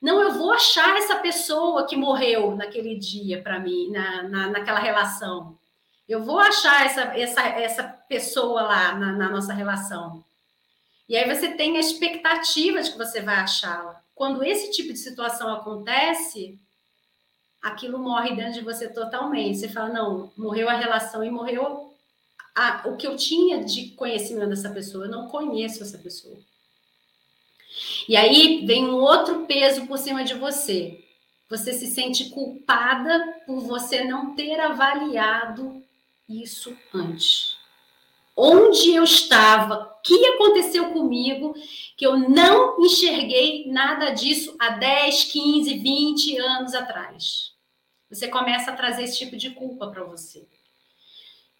Não, 0.01 0.21
eu 0.21 0.31
vou 0.31 0.53
achar 0.53 0.95
essa 0.95 1.17
pessoa 1.17 1.85
que 1.85 1.97
morreu 1.97 2.55
naquele 2.55 2.97
dia 2.97 3.41
para 3.41 3.59
mim, 3.59 3.91
na, 3.91 4.23
na, 4.23 4.47
naquela 4.47 4.79
relação. 4.79 5.57
Eu 6.07 6.23
vou 6.23 6.39
achar 6.39 6.85
essa, 6.85 7.01
essa, 7.19 7.41
essa 7.41 7.83
pessoa 8.07 8.61
lá 8.61 8.95
na, 8.95 9.11
na 9.11 9.29
nossa 9.29 9.51
relação. 9.51 10.23
E 11.09 11.17
aí 11.17 11.27
você 11.27 11.49
tem 11.49 11.75
a 11.75 11.81
expectativa 11.81 12.81
de 12.81 12.91
que 12.91 12.97
você 12.97 13.19
vai 13.19 13.35
achá-la. 13.35 14.01
Quando 14.15 14.41
esse 14.41 14.71
tipo 14.71 14.93
de 14.93 14.99
situação 14.99 15.53
acontece, 15.53 16.57
aquilo 17.61 17.99
morre 17.99 18.35
dentro 18.35 18.53
de 18.53 18.61
você 18.61 18.89
totalmente. 18.89 19.59
Você 19.59 19.69
fala, 19.69 19.89
não, 19.89 20.31
morreu 20.35 20.67
a 20.69 20.73
relação 20.73 21.23
e 21.23 21.29
morreu 21.29 21.93
a, 22.55 22.83
o 22.87 22.97
que 22.97 23.05
eu 23.05 23.15
tinha 23.15 23.63
de 23.63 23.89
conhecimento 23.91 24.49
dessa 24.49 24.69
pessoa. 24.69 25.05
Eu 25.05 25.11
não 25.11 25.27
conheço 25.27 25.83
essa 25.83 25.97
pessoa. 25.97 26.37
E 28.07 28.15
aí 28.15 28.65
vem 28.65 28.89
um 28.89 28.95
outro 28.95 29.45
peso 29.45 29.85
por 29.87 29.97
cima 29.97 30.23
de 30.23 30.33
você. 30.33 31.03
Você 31.49 31.73
se 31.73 31.87
sente 31.87 32.29
culpada 32.29 33.41
por 33.45 33.59
você 33.61 34.03
não 34.03 34.35
ter 34.35 34.59
avaliado 34.59 35.83
isso 36.27 36.75
antes. 36.93 37.60
Onde 38.35 38.93
eu 38.95 39.03
estava, 39.03 39.75
o 39.75 40.01
que 40.01 40.25
aconteceu 40.25 40.91
comigo, 40.91 41.53
que 41.97 42.05
eu 42.05 42.17
não 42.17 42.83
enxerguei 42.83 43.67
nada 43.67 44.11
disso 44.11 44.55
há 44.59 44.69
10, 44.71 45.25
15, 45.25 45.77
20 45.77 46.37
anos 46.37 46.73
atrás. 46.73 47.51
Você 48.09 48.27
começa 48.27 48.71
a 48.71 48.75
trazer 48.75 49.03
esse 49.03 49.17
tipo 49.17 49.35
de 49.37 49.51
culpa 49.51 49.87
para 49.87 50.03
você. 50.03 50.45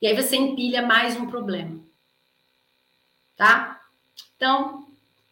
E 0.01 0.07
aí 0.07 0.15
você 0.15 0.35
empilha 0.35 0.81
mais 0.81 1.15
um 1.15 1.27
problema. 1.27 1.79
Tá? 3.35 3.81
Então, 4.35 4.87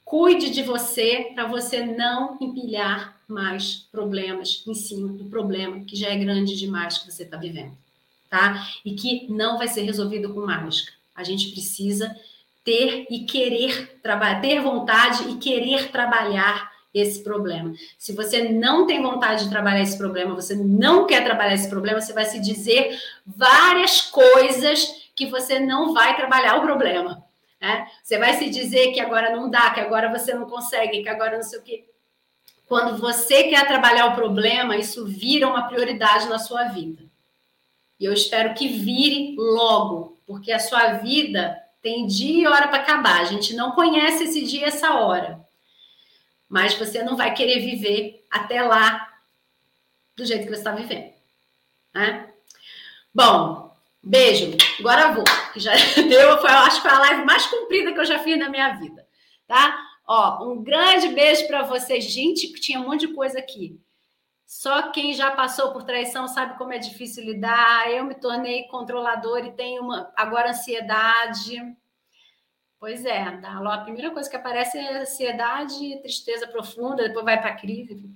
cuide 0.06 0.50
de 0.50 0.64
você 0.64 1.32
para 1.34 1.46
você 1.46 1.86
não 1.86 2.38
empilhar 2.40 3.20
mais 3.28 3.76
problemas 3.92 4.64
em 4.68 4.74
cima 4.74 5.10
do 5.10 5.26
problema 5.26 5.84
que 5.86 5.96
já 5.96 6.10
é 6.10 6.18
grande 6.18 6.56
demais 6.56 6.98
que 6.98 7.12
você 7.12 7.24
está 7.24 7.38
vivendo 7.38 7.78
tá? 8.30 8.68
E 8.86 8.94
que 8.94 9.28
não 9.32 9.58
vai 9.58 9.68
ser 9.68 9.82
resolvido 9.82 10.34
com 10.34 10.46
mágica. 10.46 10.94
A 11.20 11.24
gente 11.24 11.52
precisa 11.52 12.16
ter 12.64 13.08
e 13.10 13.26
querer 13.26 14.00
trabalhar, 14.02 14.42
ter 14.42 14.62
vontade 14.62 15.30
e 15.30 15.38
querer 15.38 15.92
trabalhar 15.92 16.72
esse 16.94 17.24
problema. 17.24 17.74
Se 17.98 18.14
você 18.14 18.50
não 18.50 18.88
tem 18.88 19.02
vontade 19.02 19.44
de 19.44 19.50
trabalhar 19.50 19.82
esse 19.82 19.98
problema, 19.98 20.34
você 20.34 20.56
não 20.56 21.06
quer 21.06 21.24
trabalhar 21.24 21.54
esse 21.54 21.70
problema, 21.70 22.02
você 22.02 22.14
vai 22.14 22.26
se 22.26 22.40
dizer 22.40 23.00
várias 23.26 24.02
coisas 24.02 25.10
que 25.16 25.28
você 25.28 25.60
não 25.60 25.94
vai 25.94 26.16
trabalhar 26.16 26.58
o 26.58 26.62
problema. 26.62 27.24
Né? 27.62 27.88
Você 28.02 28.18
vai 28.18 28.34
se 28.36 28.50
dizer 28.50 28.92
que 28.92 29.00
agora 29.00 29.36
não 29.36 29.50
dá, 29.50 29.72
que 29.72 29.80
agora 29.80 30.10
você 30.10 30.34
não 30.34 30.50
consegue, 30.50 31.04
que 31.04 31.10
agora 31.10 31.36
não 31.36 31.44
sei 31.44 31.60
o 31.60 31.64
quê. 31.64 31.86
Quando 32.66 32.98
você 32.98 33.46
quer 33.46 33.68
trabalhar 33.68 34.08
o 34.08 34.16
problema, 34.16 34.78
isso 34.78 35.06
vira 35.06 35.48
uma 35.48 35.68
prioridade 35.68 36.28
na 36.28 36.38
sua 36.38 36.66
vida. 36.66 37.04
E 38.00 38.06
eu 38.06 38.14
espero 38.14 38.54
que 38.54 38.68
vire 38.68 39.36
logo, 39.38 40.19
porque 40.30 40.52
a 40.52 40.60
sua 40.60 40.94
vida 41.00 41.60
tem 41.82 42.06
dia 42.06 42.44
e 42.44 42.48
hora 42.48 42.68
para 42.68 42.84
acabar. 42.84 43.20
A 43.20 43.24
gente 43.24 43.56
não 43.56 43.72
conhece 43.72 44.26
esse 44.26 44.44
dia 44.44 44.62
e 44.62 44.64
essa 44.66 44.94
hora. 44.94 45.44
Mas 46.48 46.76
você 46.76 47.02
não 47.02 47.18
vai 47.18 47.34
querer 47.34 47.60
viver 47.62 48.24
até 48.30 48.62
lá 48.62 49.12
do 50.16 50.24
jeito 50.24 50.44
que 50.44 50.50
você 50.50 50.60
está 50.60 50.72
vivendo. 50.72 51.12
Né? 51.96 52.32
Bom, 53.12 53.76
beijo. 54.04 54.56
Agora 54.78 55.14
vou. 55.14 55.24
Já 55.56 55.72
deu, 56.08 56.40
foi, 56.40 56.52
acho 56.52 56.76
que 56.76 56.88
foi 56.88 56.92
a 56.92 57.00
live 57.00 57.26
mais 57.26 57.48
comprida 57.48 57.92
que 57.92 58.00
eu 58.00 58.06
já 58.06 58.20
fiz 58.20 58.38
na 58.38 58.50
minha 58.50 58.76
vida. 58.76 59.04
Tá? 59.48 59.84
Ó, 60.06 60.48
um 60.48 60.62
grande 60.62 61.08
beijo 61.08 61.48
para 61.48 61.64
vocês. 61.64 62.04
Gente, 62.04 62.54
tinha 62.62 62.80
um 62.80 62.88
monte 62.88 63.08
de 63.08 63.16
coisa 63.16 63.40
aqui. 63.40 63.82
Só 64.50 64.92
quem 64.92 65.14
já 65.14 65.30
passou 65.30 65.72
por 65.72 65.84
traição 65.84 66.28
sabe 66.28 66.58
como 66.58 66.74
é 66.74 66.80
difícil 66.80 67.24
lidar. 67.24 67.88
Eu 67.92 68.04
me 68.04 68.16
tornei 68.16 68.64
controlador 68.64 69.46
e 69.46 69.52
tenho 69.52 69.84
uma, 69.84 70.12
agora 70.16 70.50
ansiedade. 70.50 71.62
Pois 72.80 73.06
é, 73.06 73.22
a 73.22 73.78
primeira 73.78 74.10
coisa 74.10 74.28
que 74.28 74.36
aparece 74.36 74.76
é 74.80 75.02
ansiedade, 75.02 76.02
tristeza 76.02 76.48
profunda, 76.48 77.08
depois 77.08 77.26
vai 77.26 77.40
para 77.40 77.52
a 77.52 77.56
crise. 77.58 78.10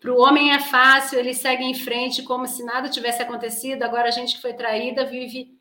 Para 0.00 0.12
o 0.12 0.20
homem 0.20 0.52
é 0.52 0.58
fácil, 0.58 1.20
ele 1.20 1.32
segue 1.32 1.62
em 1.62 1.74
frente 1.74 2.24
como 2.24 2.48
se 2.48 2.64
nada 2.64 2.88
tivesse 2.88 3.22
acontecido. 3.22 3.84
Agora 3.84 4.08
a 4.08 4.10
gente 4.10 4.34
que 4.34 4.42
foi 4.42 4.54
traída 4.54 5.04
vive 5.04 5.56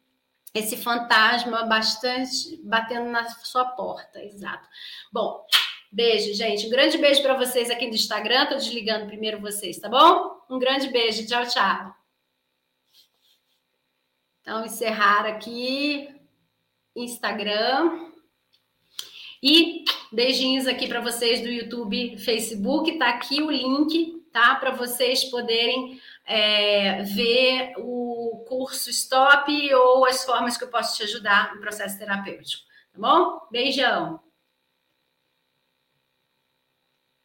esse 0.55 0.75
fantasma 0.75 1.65
bastante 1.65 2.59
batendo 2.63 3.11
na 3.11 3.29
sua 3.29 3.65
porta. 3.65 4.23
Exato. 4.23 4.67
Bom, 5.11 5.45
Beijo, 5.93 6.33
gente. 6.33 6.65
Um 6.65 6.71
grande 6.71 6.97
beijo 6.97 7.21
para 7.21 7.35
vocês 7.35 7.69
aqui 7.69 7.85
no 7.85 7.93
Instagram. 7.93 8.47
Tô 8.47 8.55
desligando 8.55 9.05
primeiro 9.05 9.39
vocês, 9.39 9.77
tá 9.77 9.87
bom? 9.87 10.41
Um 10.49 10.57
grande 10.57 10.87
beijo. 10.87 11.23
Tchau, 11.27 11.45
tchau. 11.45 11.95
Então, 14.41 14.65
encerrar 14.65 15.27
aqui 15.27 16.09
Instagram. 16.95 18.09
E 19.43 19.85
beijinhos 20.11 20.65
aqui 20.65 20.87
para 20.87 20.99
vocês 20.99 21.41
do 21.41 21.47
YouTube, 21.47 22.17
Facebook. 22.17 22.97
Tá 22.97 23.09
aqui 23.09 23.43
o 23.43 23.51
link, 23.51 24.25
tá? 24.33 24.55
Para 24.55 24.71
vocês 24.71 25.25
poderem 25.25 26.01
é, 26.25 27.03
ver 27.03 27.75
o 27.77 28.43
curso 28.47 28.89
Stop 28.89 29.73
ou 29.75 30.07
as 30.07 30.25
formas 30.25 30.57
que 30.57 30.63
eu 30.63 30.69
posso 30.69 30.97
te 30.97 31.03
ajudar 31.03 31.53
no 31.53 31.61
processo 31.61 31.99
terapêutico. 31.99 32.63
Tá 32.91 32.99
bom? 32.99 33.47
Beijão. 33.51 34.32